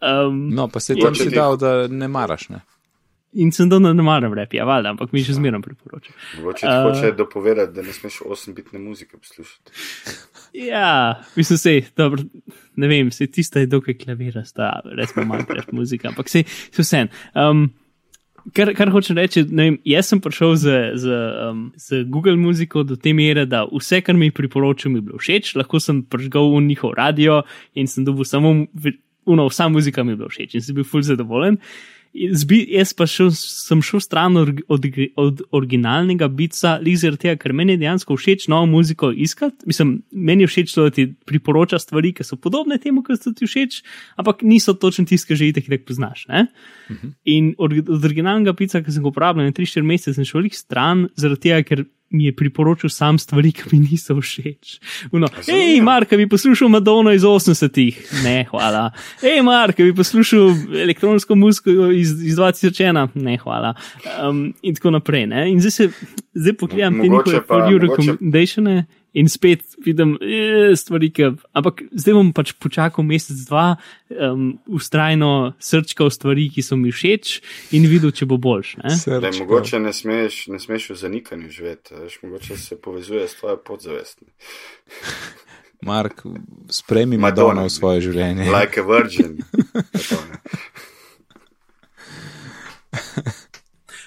Um, 0.04 0.50
No, 0.52 0.68
pa 0.68 0.82
se 0.84 0.98
ti- 0.98 1.30
dal, 1.32 1.56
da 1.58 1.88
ne 1.88 2.10
maraš, 2.12 2.50
ne. 2.52 2.60
In 3.36 3.52
sem 3.52 3.70
dal, 3.70 3.82
da 3.84 3.92
ne 3.94 4.04
maram 4.06 4.34
rap, 4.38 4.54
ja, 4.56 4.64
valjda, 4.68 4.94
ampak 4.96 5.12
mi 5.12 5.24
še 5.26 5.36
zmeraj 5.36 5.60
priporočam. 5.66 6.16
Mogoče 6.40 6.64
ti 6.64 6.72
Uh, 6.72 6.86
hoče 6.88 7.12
dopovedati, 7.18 7.74
da 7.76 7.84
ne 7.84 7.94
smeš 7.94 8.22
8-bitne 8.32 8.80
muzike 8.80 9.18
poslušati. 9.18 9.74
Ja, 10.56 11.24
mislim, 11.36 11.58
se, 11.60 11.74
dobro, 11.98 12.24
ne 12.80 12.88
vem, 12.88 13.12
se 13.12 13.28
tista 13.28 13.60
je 13.60 13.68
dokaj 13.68 13.98
klavirasta, 14.00 14.70
recimo 14.98 15.26
Minecraft 15.26 15.74
muzika, 15.76 16.14
ampak 16.14 16.32
se, 16.32 16.46
se 16.48 16.86
vsem. 16.86 17.10
Um, 17.36 17.66
kar, 18.56 18.72
kar 18.78 18.92
hočem 18.94 19.20
reči, 19.20 19.44
vem, 19.50 19.82
jaz 19.88 20.14
sem 20.14 20.22
prišel 20.24 20.56
z, 20.62 20.78
z, 21.04 21.18
um, 21.50 21.66
z 21.76 22.06
Google 22.12 22.38
muziko 22.40 22.86
do 22.88 22.96
te 22.96 23.12
mere, 23.18 23.44
da 23.50 23.66
vse, 23.68 24.00
kar 24.06 24.16
mi 24.16 24.32
priporočam, 24.32 24.96
mi 24.96 25.04
je 25.04 25.10
bilo 25.10 25.20
všeč, 25.20 25.58
lahko 25.60 25.84
sem 25.84 26.06
prižgal 26.08 26.54
v 26.54 26.64
njihov 26.70 26.96
radio 26.96 27.42
in 27.76 27.92
sem 27.92 28.08
dobil 28.08 28.24
samo, 28.24 28.56
uno, 29.26 29.50
vsa 29.52 29.68
muzika 29.68 30.08
mi 30.08 30.16
je 30.16 30.22
bila 30.24 30.32
všeč 30.32 30.56
in 30.56 30.64
sem 30.64 30.78
bil 30.78 30.88
ful 30.88 31.04
zadovoljen. 31.04 31.60
In 31.60 31.86
Zbi, 32.16 32.62
jaz 32.72 32.94
pa 32.96 33.04
šel, 33.10 33.30
sem 33.36 33.82
šel 33.84 34.00
stran 34.00 34.38
od, 34.40 34.62
od, 34.72 34.86
od 35.20 35.42
originalnega 35.56 36.30
bica, 36.32 36.78
zaradi 36.80 37.22
tega, 37.26 37.36
ker 37.42 37.54
meni 37.54 37.76
je 37.76 37.82
dejansko 37.82 38.16
všeč 38.16 38.48
novo 38.52 38.70
muziko 38.72 39.10
iskati. 39.12 39.68
Mislim, 39.68 39.98
meni 40.12 40.46
je 40.46 40.52
všeč 40.52 40.76
to, 40.76 40.86
da 40.88 40.94
ti 40.96 41.10
priporoča 41.28 41.80
stvari, 41.82 42.14
ki 42.16 42.24
so 42.24 42.40
podobne 42.40 42.78
temu, 42.80 43.04
kar 43.04 43.20
so 43.20 43.34
ti 43.36 43.50
všeč, 43.50 43.82
ampak 44.22 44.46
niso 44.48 44.78
točno 44.80 45.04
tiste, 45.10 45.34
ki 45.34 45.40
že 45.42 45.50
itek 45.52 45.84
poznaš. 45.88 46.28
Ne? 46.32 46.48
Uh 46.90 46.96
-huh. 46.96 47.12
In 47.26 47.54
od, 47.58 47.74
od 47.84 48.06
originalnega 48.06 48.54
bica, 48.54 48.84
ki 48.84 48.92
sem 48.92 49.04
ga 49.04 49.10
uporabljal 49.10 49.46
na 49.46 49.52
3-4 49.52 49.84
mesece, 49.84 50.14
sem 50.14 50.26
šel 50.26 50.48
stran, 50.52 51.10
zaradi 51.16 51.42
tega, 51.42 51.64
ker 51.64 51.86
mi 52.10 52.26
je 52.26 52.36
priporočil 52.36 52.90
sam 52.90 53.18
stvari, 53.20 53.52
ki 53.52 53.64
mi 53.72 53.80
niso 53.80 54.16
všeč. 54.22 54.80
Uno, 55.12 55.28
hej, 55.48 55.82
Mark, 55.82 56.14
bi 56.14 56.30
poslušal 56.30 56.70
Madonna 56.70 57.14
iz 57.14 57.22
80-ih. 57.22 58.12
Ne, 58.24 58.46
hvala. 58.50 58.92
Hej, 59.22 59.42
Mark, 59.42 59.78
bi 59.78 59.96
poslušal 59.96 60.54
elektronsko 60.82 61.36
muziko 61.36 61.70
iz, 61.92 62.12
iz 62.24 62.38
2001. 62.38 63.08
Ne, 63.16 63.38
hvala. 63.38 63.74
Um, 64.22 64.54
in 64.62 64.76
tako 64.76 64.92
naprej. 64.92 65.28
Ne? 65.28 65.52
In 65.52 65.60
zdaj 65.60 65.72
se, 65.72 65.90
zdaj 66.34 66.54
pogledam 66.54 67.02
te 67.02 67.10
Mogoče 67.10 67.30
njihove 67.30 67.48
pa- 67.48 67.54
for 67.54 67.72
you 67.72 67.82
recommendatione. 67.82 68.86
In 69.16 69.30
spet 69.32 69.64
vidim 69.80 70.18
eh, 70.20 70.76
stvari, 70.76 71.10
ki. 71.16 71.30
Ampak 71.56 71.86
zdaj 71.96 72.18
bom 72.18 72.32
pač 72.36 72.52
počakal 72.60 73.08
mesec, 73.08 73.40
dva, 73.48 73.78
um, 74.12 74.50
ustrajno 74.68 75.54
srčkal 75.64 76.12
stvari, 76.12 76.50
ki 76.52 76.64
so 76.66 76.76
mi 76.80 76.92
všeč, 76.92 77.40
in 77.78 77.88
videl, 77.88 78.12
če 78.16 78.28
bo 78.28 78.38
boljš. 78.42 78.76
Ne? 78.84 78.92
Da, 78.92 78.98
Srčko. 79.00 79.46
mogoče 79.46 79.80
ne 79.80 79.96
smeš, 79.96 80.42
ne 80.52 80.60
smeš 80.60 80.90
v 80.92 81.00
zanikanju 81.06 81.50
živeti, 81.54 81.96
a 81.96 82.04
veš, 82.04 82.20
mogoče 82.26 82.60
se 82.60 82.76
povezuje 82.82 83.28
s 83.28 83.40
tvojo 83.40 83.58
podzavestjo. 83.64 84.28
Mark, 85.86 86.26
sprejmi 86.70 87.18
Madonna. 87.18 87.62
Madonna 87.62 87.68
v 87.70 87.72
svoje 87.72 88.02
življenje. 88.10 88.52
Like 88.52 88.82
a 88.82 88.84
virgin. 88.84 89.40
Tako, 89.96 90.22
ne. 90.28 90.40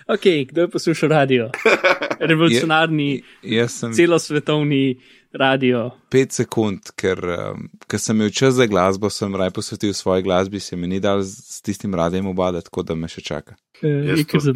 Ok, 0.08 0.24
kdo 0.48 0.60
je 0.60 0.68
poslušal 0.70 1.08
radio? 1.08 1.50
Revolucionarni, 2.30 3.22
Jaz 3.42 3.70
sem 3.72 3.92
celosvetovni 3.92 5.00
radio. 5.32 5.90
pet 6.10 6.32
sekund, 6.32 6.80
ker, 6.96 7.20
um, 7.20 7.68
ker 7.86 8.00
sem 8.00 8.16
imel 8.16 8.30
čas 8.32 8.54
za 8.56 8.66
glasbo, 8.66 9.10
sem 9.10 9.36
raj 9.36 9.50
posvetil 9.50 9.92
svoji 9.94 10.22
glasbi, 10.22 10.60
se 10.60 10.76
mi 10.76 10.88
ni 10.88 11.00
dal 11.00 11.20
z, 11.22 11.36
s 11.44 11.62
tistim 11.62 11.94
radijem 11.94 12.26
obadati, 12.26 12.64
tako 12.64 12.82
da 12.82 12.94
me 12.94 13.08
še 13.08 13.20
čaka. 13.20 13.56
Je 13.82 14.24
kar 14.24 14.40
za, 14.40 14.54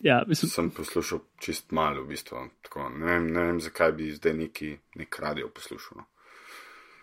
ja, 0.00 0.22
mislim, 0.28 0.50
Sem 0.50 0.70
poslušal 0.70 1.20
čist 1.40 1.70
malo, 1.70 2.02
v 2.02 2.14
bistvu. 2.16 2.48
Tako, 2.64 2.88
ne, 2.96 3.06
vem, 3.06 3.28
ne 3.32 3.46
vem, 3.50 3.60
zakaj 3.60 3.92
bi 3.92 4.10
zdaj 4.16 4.34
neki, 4.34 4.72
nek 4.96 5.18
radio 5.20 5.52
poslušal. 5.52 6.08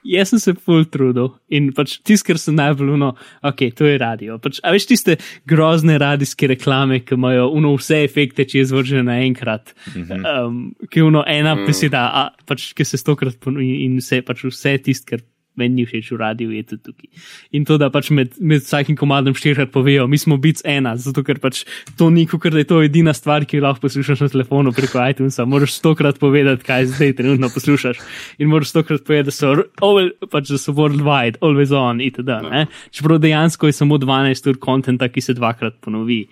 Jaz 0.03 0.34
sem 0.34 0.39
se 0.39 0.53
full 0.53 0.85
trudil 0.91 1.31
in 1.53 1.71
pač 1.75 1.97
tisto, 2.03 2.27
kar 2.27 2.39
sem 2.41 2.55
najbolj 2.57 2.93
uno, 2.95 3.13
ok, 3.45 3.65
to 3.77 3.88
je 3.88 3.97
radio. 4.01 4.38
Pač, 4.43 4.59
a 4.63 4.73
veš 4.75 4.88
tiste 4.89 5.17
grozne 5.49 5.97
radijske 6.01 6.49
reklame, 6.51 6.99
ki 7.05 7.15
imajo 7.15 7.49
uno 7.55 7.73
vse 7.77 8.03
efekte, 8.03 8.45
če 8.49 8.61
je 8.61 8.69
zvržene 8.71 9.03
naenkrat, 9.07 9.75
mm 9.95 10.03
-hmm. 10.03 10.47
um, 10.47 10.88
ki 10.89 10.99
je 10.99 11.03
uno 11.03 11.23
ena 11.27 11.55
mm. 11.55 11.65
beseda, 11.65 12.03
a, 12.13 12.30
pač, 12.45 12.73
ki 12.73 12.85
se 12.85 12.97
stokrat 12.97 13.39
ponovi 13.39 13.85
in 13.85 13.97
vse, 13.97 14.21
pač 14.21 14.43
vse 14.43 14.77
tisto, 14.77 15.05
kar 15.09 15.23
meni 15.59 15.81
ni 15.81 15.85
všeč 15.85 16.11
v 16.13 16.17
radiju, 16.19 16.51
je 16.57 16.63
tudi 16.63 16.84
tukaj. 16.89 17.09
In 17.57 17.65
to, 17.65 17.77
da 17.81 17.89
pač 17.93 18.09
med, 18.15 18.38
med 18.41 18.63
vsakim 18.63 18.97
komadom 18.97 19.35
štirikrat 19.38 19.71
povejo, 19.73 20.07
mi 20.09 20.17
smo 20.17 20.38
biti 20.41 20.65
ena, 20.69 20.95
zato 20.97 21.23
ker 21.25 21.39
pač 21.43 21.63
to 21.99 22.09
ni, 22.13 22.25
da 22.25 22.61
je 22.61 22.67
to 22.69 22.81
edina 22.84 23.13
stvar, 23.13 23.45
ki 23.45 23.59
jo 23.59 23.65
lahko 23.67 23.85
poslušaš 23.85 24.25
na 24.25 24.30
telefonu 24.34 24.73
preko 24.75 25.01
iTunesa. 25.09 25.45
Moraš 25.49 25.77
stokrat 25.80 26.19
povedati, 26.19 26.65
kaj 26.65 26.89
zdaj 26.93 27.15
trenutno 27.19 27.49
poslušaš. 27.53 28.01
In 28.41 28.49
moraš 28.51 28.73
stokrat 28.73 29.05
povedati, 29.05 29.30
da 29.30 29.35
so, 29.35 29.53
always, 29.81 30.13
pač, 30.30 30.49
da 30.49 30.61
so 30.61 30.75
worldwide, 30.77 31.41
always 31.41 31.73
on, 31.77 32.01
itd. 32.01 32.39
Ne? 32.49 32.65
Čeprav 32.91 33.21
dejansko 33.23 33.69
je 33.69 33.77
samo 33.77 33.99
12 34.01 34.49
ur 34.49 34.61
kontenta, 34.61 35.09
ki 35.13 35.21
se 35.21 35.38
dvakrat 35.38 35.80
ponovi, 35.84 36.23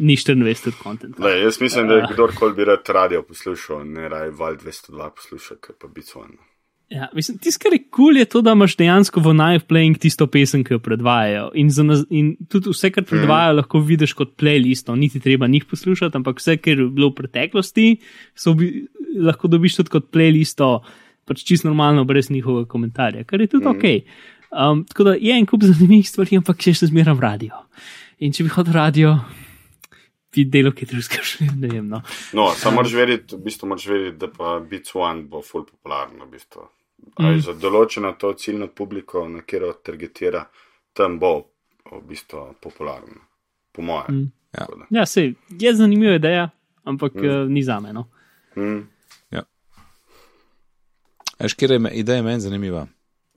ni 0.00 0.16
24 0.16 0.72
ur 0.72 0.78
kontenta. 0.82 1.24
Le, 1.24 1.36
jaz 1.44 1.60
mislim, 1.60 1.88
da 1.88 2.00
je 2.00 2.12
kdorkoli 2.14 2.56
bi 2.56 2.68
rad 2.68 2.94
radio 2.94 3.22
poslušal, 3.22 3.84
ne 3.86 4.08
raj 4.08 4.30
Val 4.30 4.56
202 4.56 5.10
posluša, 5.16 5.60
ker 5.60 5.76
pa 5.80 5.90
bi 5.92 6.02
cvon. 6.06 6.38
Ja, 6.90 7.06
mislim, 7.14 7.36
tisto, 7.38 7.62
kar 7.62 7.72
je 7.72 7.84
kul, 7.84 7.90
cool, 7.96 8.16
je 8.18 8.26
to, 8.26 8.40
da 8.42 8.50
imaš 8.56 8.74
dejansko 8.76 9.20
v 9.22 9.32
Knife 9.36 9.66
Playing 9.70 9.98
tisto 10.02 10.26
pesem, 10.26 10.64
ki 10.66 10.74
jo 10.74 10.80
predvajajo. 10.82 11.44
In, 11.54 11.68
za, 11.70 11.84
naz- 11.86 12.02
in 12.10 12.32
tudi 12.50 12.72
vse, 12.72 12.90
kar 12.90 13.04
predvajajo, 13.06 13.52
mm. 13.52 13.58
lahko 13.60 13.80
vidiš 13.86 14.14
kot 14.18 14.32
playlisto, 14.40 14.96
niti 14.98 15.20
treba 15.22 15.46
njih 15.46 15.68
poslušati, 15.70 16.18
ampak 16.18 16.42
vse, 16.42 16.56
kar 16.58 16.82
je 16.82 16.88
bilo 16.90 17.12
v 17.12 17.20
preteklosti, 17.20 17.86
so 18.34 18.56
bi, 18.58 18.72
lahko 19.22 19.48
dobiš 19.52 19.78
tudi 19.78 19.94
kot 19.94 20.08
playlisto, 20.10 20.72
pač 21.30 21.44
čisto 21.46 21.68
normalno, 21.70 22.02
brez 22.04 22.30
njihovega 22.30 22.66
komentarja, 22.72 23.22
kar 23.24 23.40
je 23.40 23.46
tudi 23.54 23.68
mm. 23.68 23.76
ok. 23.76 24.18
Um, 24.50 24.82
tako 24.90 25.06
da 25.06 25.14
je 25.14 25.38
en 25.38 25.46
kup 25.46 25.62
zanimivih 25.62 26.10
stvari, 26.10 26.40
ampak 26.42 26.58
še 26.58 26.74
še 26.74 26.90
zmeraj 26.90 27.22
radio. 27.22 27.62
In 28.18 28.34
če 28.34 28.48
bi 28.48 28.50
hodil 28.50 28.74
radio, 28.74 29.14
bi 30.34 30.48
delo, 30.50 30.74
ki 30.74 30.90
drugega 30.90 31.22
še 31.22 31.46
ne 31.54 31.70
vem. 31.70 31.86
No. 31.86 32.02
No, 32.34 32.50
samo 32.58 32.80
moraš 32.80 32.98
vedeti, 32.98 33.38
v 33.38 33.46
bistvu 33.46 33.70
moraš 33.70 33.86
vedeti, 33.94 34.18
da 34.26 34.26
pa 34.26 34.58
Beats 34.58 34.98
One 34.98 35.22
bo 35.30 35.38
full 35.38 35.70
popularno, 35.70 36.26
v 36.26 36.34
bistvu. 36.34 36.66
Mm. 37.20 37.40
Za 37.44 37.54
določeno 37.58 38.12
to 38.18 38.32
ciljno 38.38 38.70
publiko, 38.76 39.26
na 39.28 39.42
katero 39.42 39.72
targetira, 39.72 40.44
tam 40.92 41.18
bo 41.18 41.34
v 41.90 42.00
bistvu 42.08 42.54
popularno, 42.62 43.26
po 43.72 43.82
mojem. 43.82 44.16
Mm. 44.16 44.30
Ja. 44.58 44.66
Ja, 44.90 45.04
sej, 45.06 45.34
je 45.60 45.74
zanimiva 45.74 46.16
ideja, 46.18 46.48
ampak 46.84 47.14
mm. 47.14 47.28
uh, 47.28 47.50
ni 47.50 47.62
za 47.62 47.80
me. 47.80 47.92
No. 47.92 48.08
Mm. 48.56 48.88
Veš, 51.40 51.54
kjer 51.54 51.70
je 51.70 51.90
ideja 51.92 52.22
meni 52.22 52.40
zanimiva? 52.40 52.86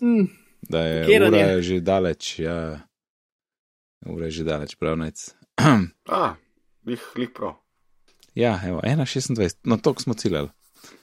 Mm. 0.01 0.27
Da 0.61 0.79
je 0.79 1.03
Katera 1.03 1.27
ura 1.27 1.37
je? 1.37 1.61
že 1.61 1.79
daleč, 1.79 2.39
ja. 2.39 2.79
Ura 4.05 4.25
je 4.25 4.31
že 4.31 4.43
daleč, 4.43 4.75
pravnec. 4.75 5.35
A, 6.09 6.35
lih, 6.85 7.03
lih 7.15 7.29
prav. 7.35 7.55
Ja, 8.35 8.59
evo, 8.67 8.81
1,26, 8.83 9.55
no 9.63 9.77
to 9.77 9.93
smo 9.99 10.13
ciljali. 10.13 10.49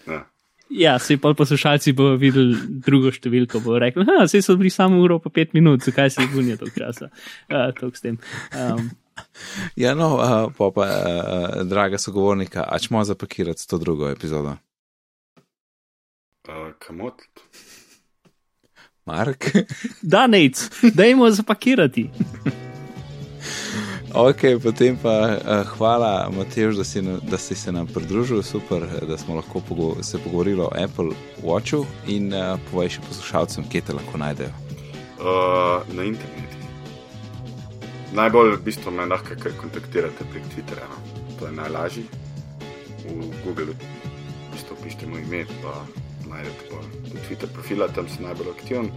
Ja. 0.06 0.26
Ja, 0.70 0.98
se 0.98 1.16
pa 1.18 1.34
poslušalci 1.34 1.92
bodo 1.98 2.14
videli 2.20 2.54
drugo 2.86 3.10
številko, 3.10 3.60
bodo 3.64 3.80
rekli, 3.82 4.06
da 4.06 4.28
se 4.30 4.42
so 4.42 4.54
bili 4.56 4.70
samo 4.70 5.00
uro 5.02 5.18
pa 5.18 5.32
pet 5.34 5.54
minut, 5.54 5.82
zakaj 5.82 6.10
se 6.14 6.22
jih 6.22 6.32
gunijo 6.34 6.60
toliko 6.60 6.78
časa. 6.78 7.10
Uh, 7.50 8.00
tem. 8.02 8.18
Um, 8.54 8.90
Ja, 9.76 9.94
no, 9.94 10.14
uh, 10.16 10.52
pa, 10.56 10.70
pa 10.74 10.86
uh, 10.86 11.66
draga 11.68 11.98
sogovornika, 11.98 12.64
a 12.68 12.78
čemo 12.78 13.04
zapakirati 13.04 13.68
to 13.68 13.78
drugo 13.78 14.08
epizodo? 14.08 14.56
Uh, 16.48 16.72
kamot. 16.78 17.20
Mark? 19.06 19.44
Da, 20.02 20.26
nec, 20.26 20.70
dajmo 20.94 21.30
zapakirati. 21.30 22.10
Ok, 24.14 24.40
potem 24.62 24.96
pa 24.96 25.10
uh, 25.10 25.66
hvala, 25.76 26.30
Matej, 26.36 26.72
da, 26.76 26.84
si, 26.84 27.02
da 27.02 27.38
si 27.38 27.54
se 27.54 27.72
nam 27.72 27.86
pridružil, 27.86 28.42
super, 28.42 28.86
da 29.08 29.18
smo 29.18 29.34
lahko 29.34 29.60
pogo 29.60 30.02
se 30.02 30.18
pogovorili 30.18 30.60
o 30.60 30.70
Apple 30.84 31.10
Watchu 31.42 31.84
in 32.06 32.34
uh, 32.34 32.58
povej 32.70 32.96
še 32.96 33.06
poslušalcem, 33.08 33.68
kje 33.70 33.80
te 33.86 33.96
lahko 33.96 34.18
najdejo. 34.18 34.50
Uh, 35.20 35.84
na 35.94 36.06
internetu. 36.08 36.56
Najbolj 38.16 38.56
v 38.56 38.62
bistvu 38.66 38.90
me 38.90 39.06
lahko 39.06 39.36
kar 39.38 39.54
kontaktirate 39.60 40.26
prek 40.32 40.46
Twitterja. 40.54 40.88
No. 40.90 40.98
To 41.38 41.46
je 41.46 41.52
najlažje. 41.52 42.04
V 43.06 43.30
Google 43.44 43.74
v 43.74 44.50
bistvu 44.52 44.76
pišete 44.82 45.06
moj 45.06 45.22
ime, 45.22 45.44
pa 45.62 45.76
najdete 46.26 46.70
pa 46.70 46.82
Twitter 47.28 47.48
profila, 47.54 47.88
tam 47.88 48.08
sem 48.08 48.26
najbolj 48.26 48.54
aktiven. 48.56 48.90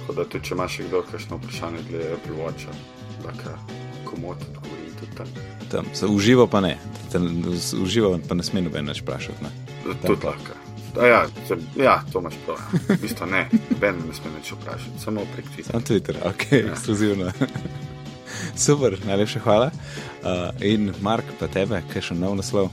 Tako 0.00 0.16
da 0.18 0.24
tudi, 0.24 0.44
če 0.48 0.54
imaš 0.56 0.80
kdo 0.88 1.04
kakšno 1.10 1.40
vprašanje 1.42 1.86
glede 1.88 2.12
Apple 2.16 2.38
Watcha, 2.40 2.72
lahko 3.24 3.58
komot 4.14 4.38
odgovorim 4.48 4.92
tudi 5.00 5.16
tam. 5.16 5.26
Tam 5.70 5.84
se 5.94 6.06
uživa, 6.06 6.46
pa 6.46 6.60
ne. 6.60 6.78
Uživa, 7.82 8.18
pa 8.28 8.34
ne 8.34 8.46
sme 8.46 8.62
noben 8.62 8.86
več 8.90 9.02
vprašati. 9.02 9.50
Tudi 10.06 10.26
lahko. 10.26 10.60
Ja, 10.94 11.24
se, 11.48 11.56
ja, 11.82 11.96
to 12.12 12.22
imaš 12.22 12.34
prav. 12.46 12.60
V 12.88 13.00
bistvu 13.02 13.26
ne, 13.26 13.48
ben 13.80 13.98
ne 14.06 14.14
sme 14.14 14.30
več 14.36 14.52
vprašati, 14.54 15.02
samo 15.02 15.26
prek 15.34 15.50
Twitterja. 15.50 15.72
Samo 15.72 15.86
Twitter, 15.90 16.20
ok, 16.30 16.46
ja. 16.52 16.70
ekskluzivno. 16.70 17.32
Super, 18.66 18.98
najlepša 19.06 19.42
hvala. 19.42 19.70
Uh, 20.22 20.50
in 20.62 20.92
Mark, 21.02 21.26
pa 21.40 21.50
tebe, 21.50 21.82
kaj 21.90 22.10
še 22.10 22.18
nov 22.18 22.38
naslov? 22.38 22.70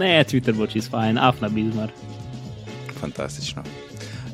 Ne, 0.00 0.18
Twitter 0.28 0.56
bo 0.56 0.68
čist 0.68 0.92
fajn, 0.92 1.20
afna 1.20 1.52
bizmar. 1.52 1.92
Fantastično. 2.96 3.64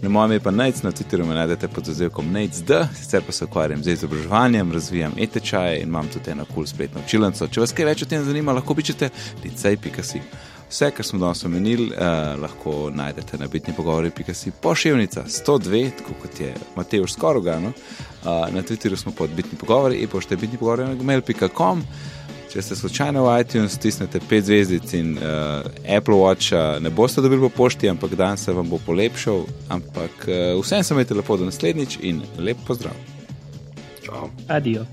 Na 0.02 0.08
mojem 0.08 0.32
je 0.32 0.40
pa 0.40 0.50
Nec, 0.50 0.82
na 0.82 0.90
Twitterju 0.90 1.26
me 1.26 1.34
najdete 1.34 1.68
pod 1.68 1.84
zazelkom 1.84 2.32
NECD, 2.32 2.70
sicer 2.94 3.22
pa 3.26 3.32
se 3.32 3.44
ukvarjam 3.44 3.82
z 3.82 3.92
izobraževanjem, 3.92 4.72
razvijam 4.72 5.12
e-tečaje 5.18 5.76
in 5.82 5.88
imam 5.88 6.08
tudi 6.08 6.30
eno 6.30 6.44
kul 6.44 6.54
cool 6.54 6.66
spletno 6.66 7.00
učilnico. 7.06 7.46
Če 7.46 7.60
vas 7.60 7.72
kaj 7.72 7.86
več 7.86 8.02
o 8.02 8.08
tem 8.10 8.24
zanima, 8.24 8.52
lahko 8.52 8.74
pišete 8.74 9.10
licej.si. 9.44 10.22
Vse, 10.70 10.90
kar 10.90 11.06
smo 11.06 11.20
danes 11.22 11.44
omenili, 11.44 11.92
eh, 11.94 12.34
lahko 12.42 12.90
najdete 12.90 13.38
na 13.38 13.46
bitni 13.46 13.74
pogovori.si 13.76 14.50
pošiljnica 14.50 15.24
102, 15.28 15.90
tako 15.98 16.18
kot 16.22 16.40
je 16.40 16.54
Matej 16.76 17.06
Skorogano. 17.08 17.68
Eh, 17.68 18.26
na 18.26 18.62
Twitterju 18.62 18.96
smo 18.96 19.12
pod 19.12 19.30
bitni 19.30 19.58
pogovori 19.58 20.02
in 20.02 20.08
pošte 20.08 20.36
bitni 20.36 20.58
pogovori 20.58 20.84
na 20.84 20.94
gmail.com. 20.94 21.82
Če 22.52 22.60
ste 22.60 22.76
slučajno 22.76 23.22
v 23.24 23.36
iTunes, 23.40 23.72
stisnete 23.78 24.20
5 24.20 24.44
zvezdic 24.44 24.90
in 24.98 25.14
uh, 25.16 25.64
Apple 25.88 26.18
Watch 26.20 26.52
ne 26.84 26.90
boste 26.92 27.24
dobili 27.24 27.40
po 27.40 27.48
pošti, 27.48 27.88
ampak 27.88 28.12
dan 28.12 28.36
se 28.36 28.52
vam 28.52 28.68
bo 28.68 28.76
polepšal. 28.86 29.46
Ampak 29.72 30.28
uh, 30.28 30.60
vsem 30.60 30.84
sem 30.84 31.00
imel 31.00 31.16
lepo 31.16 31.38
do 31.40 31.48
naslednjič 31.48 31.96
in 32.04 32.20
lep 32.36 32.60
pozdrav. 32.68 32.92
Čau. 34.04 34.28
Adijo. 34.52 34.84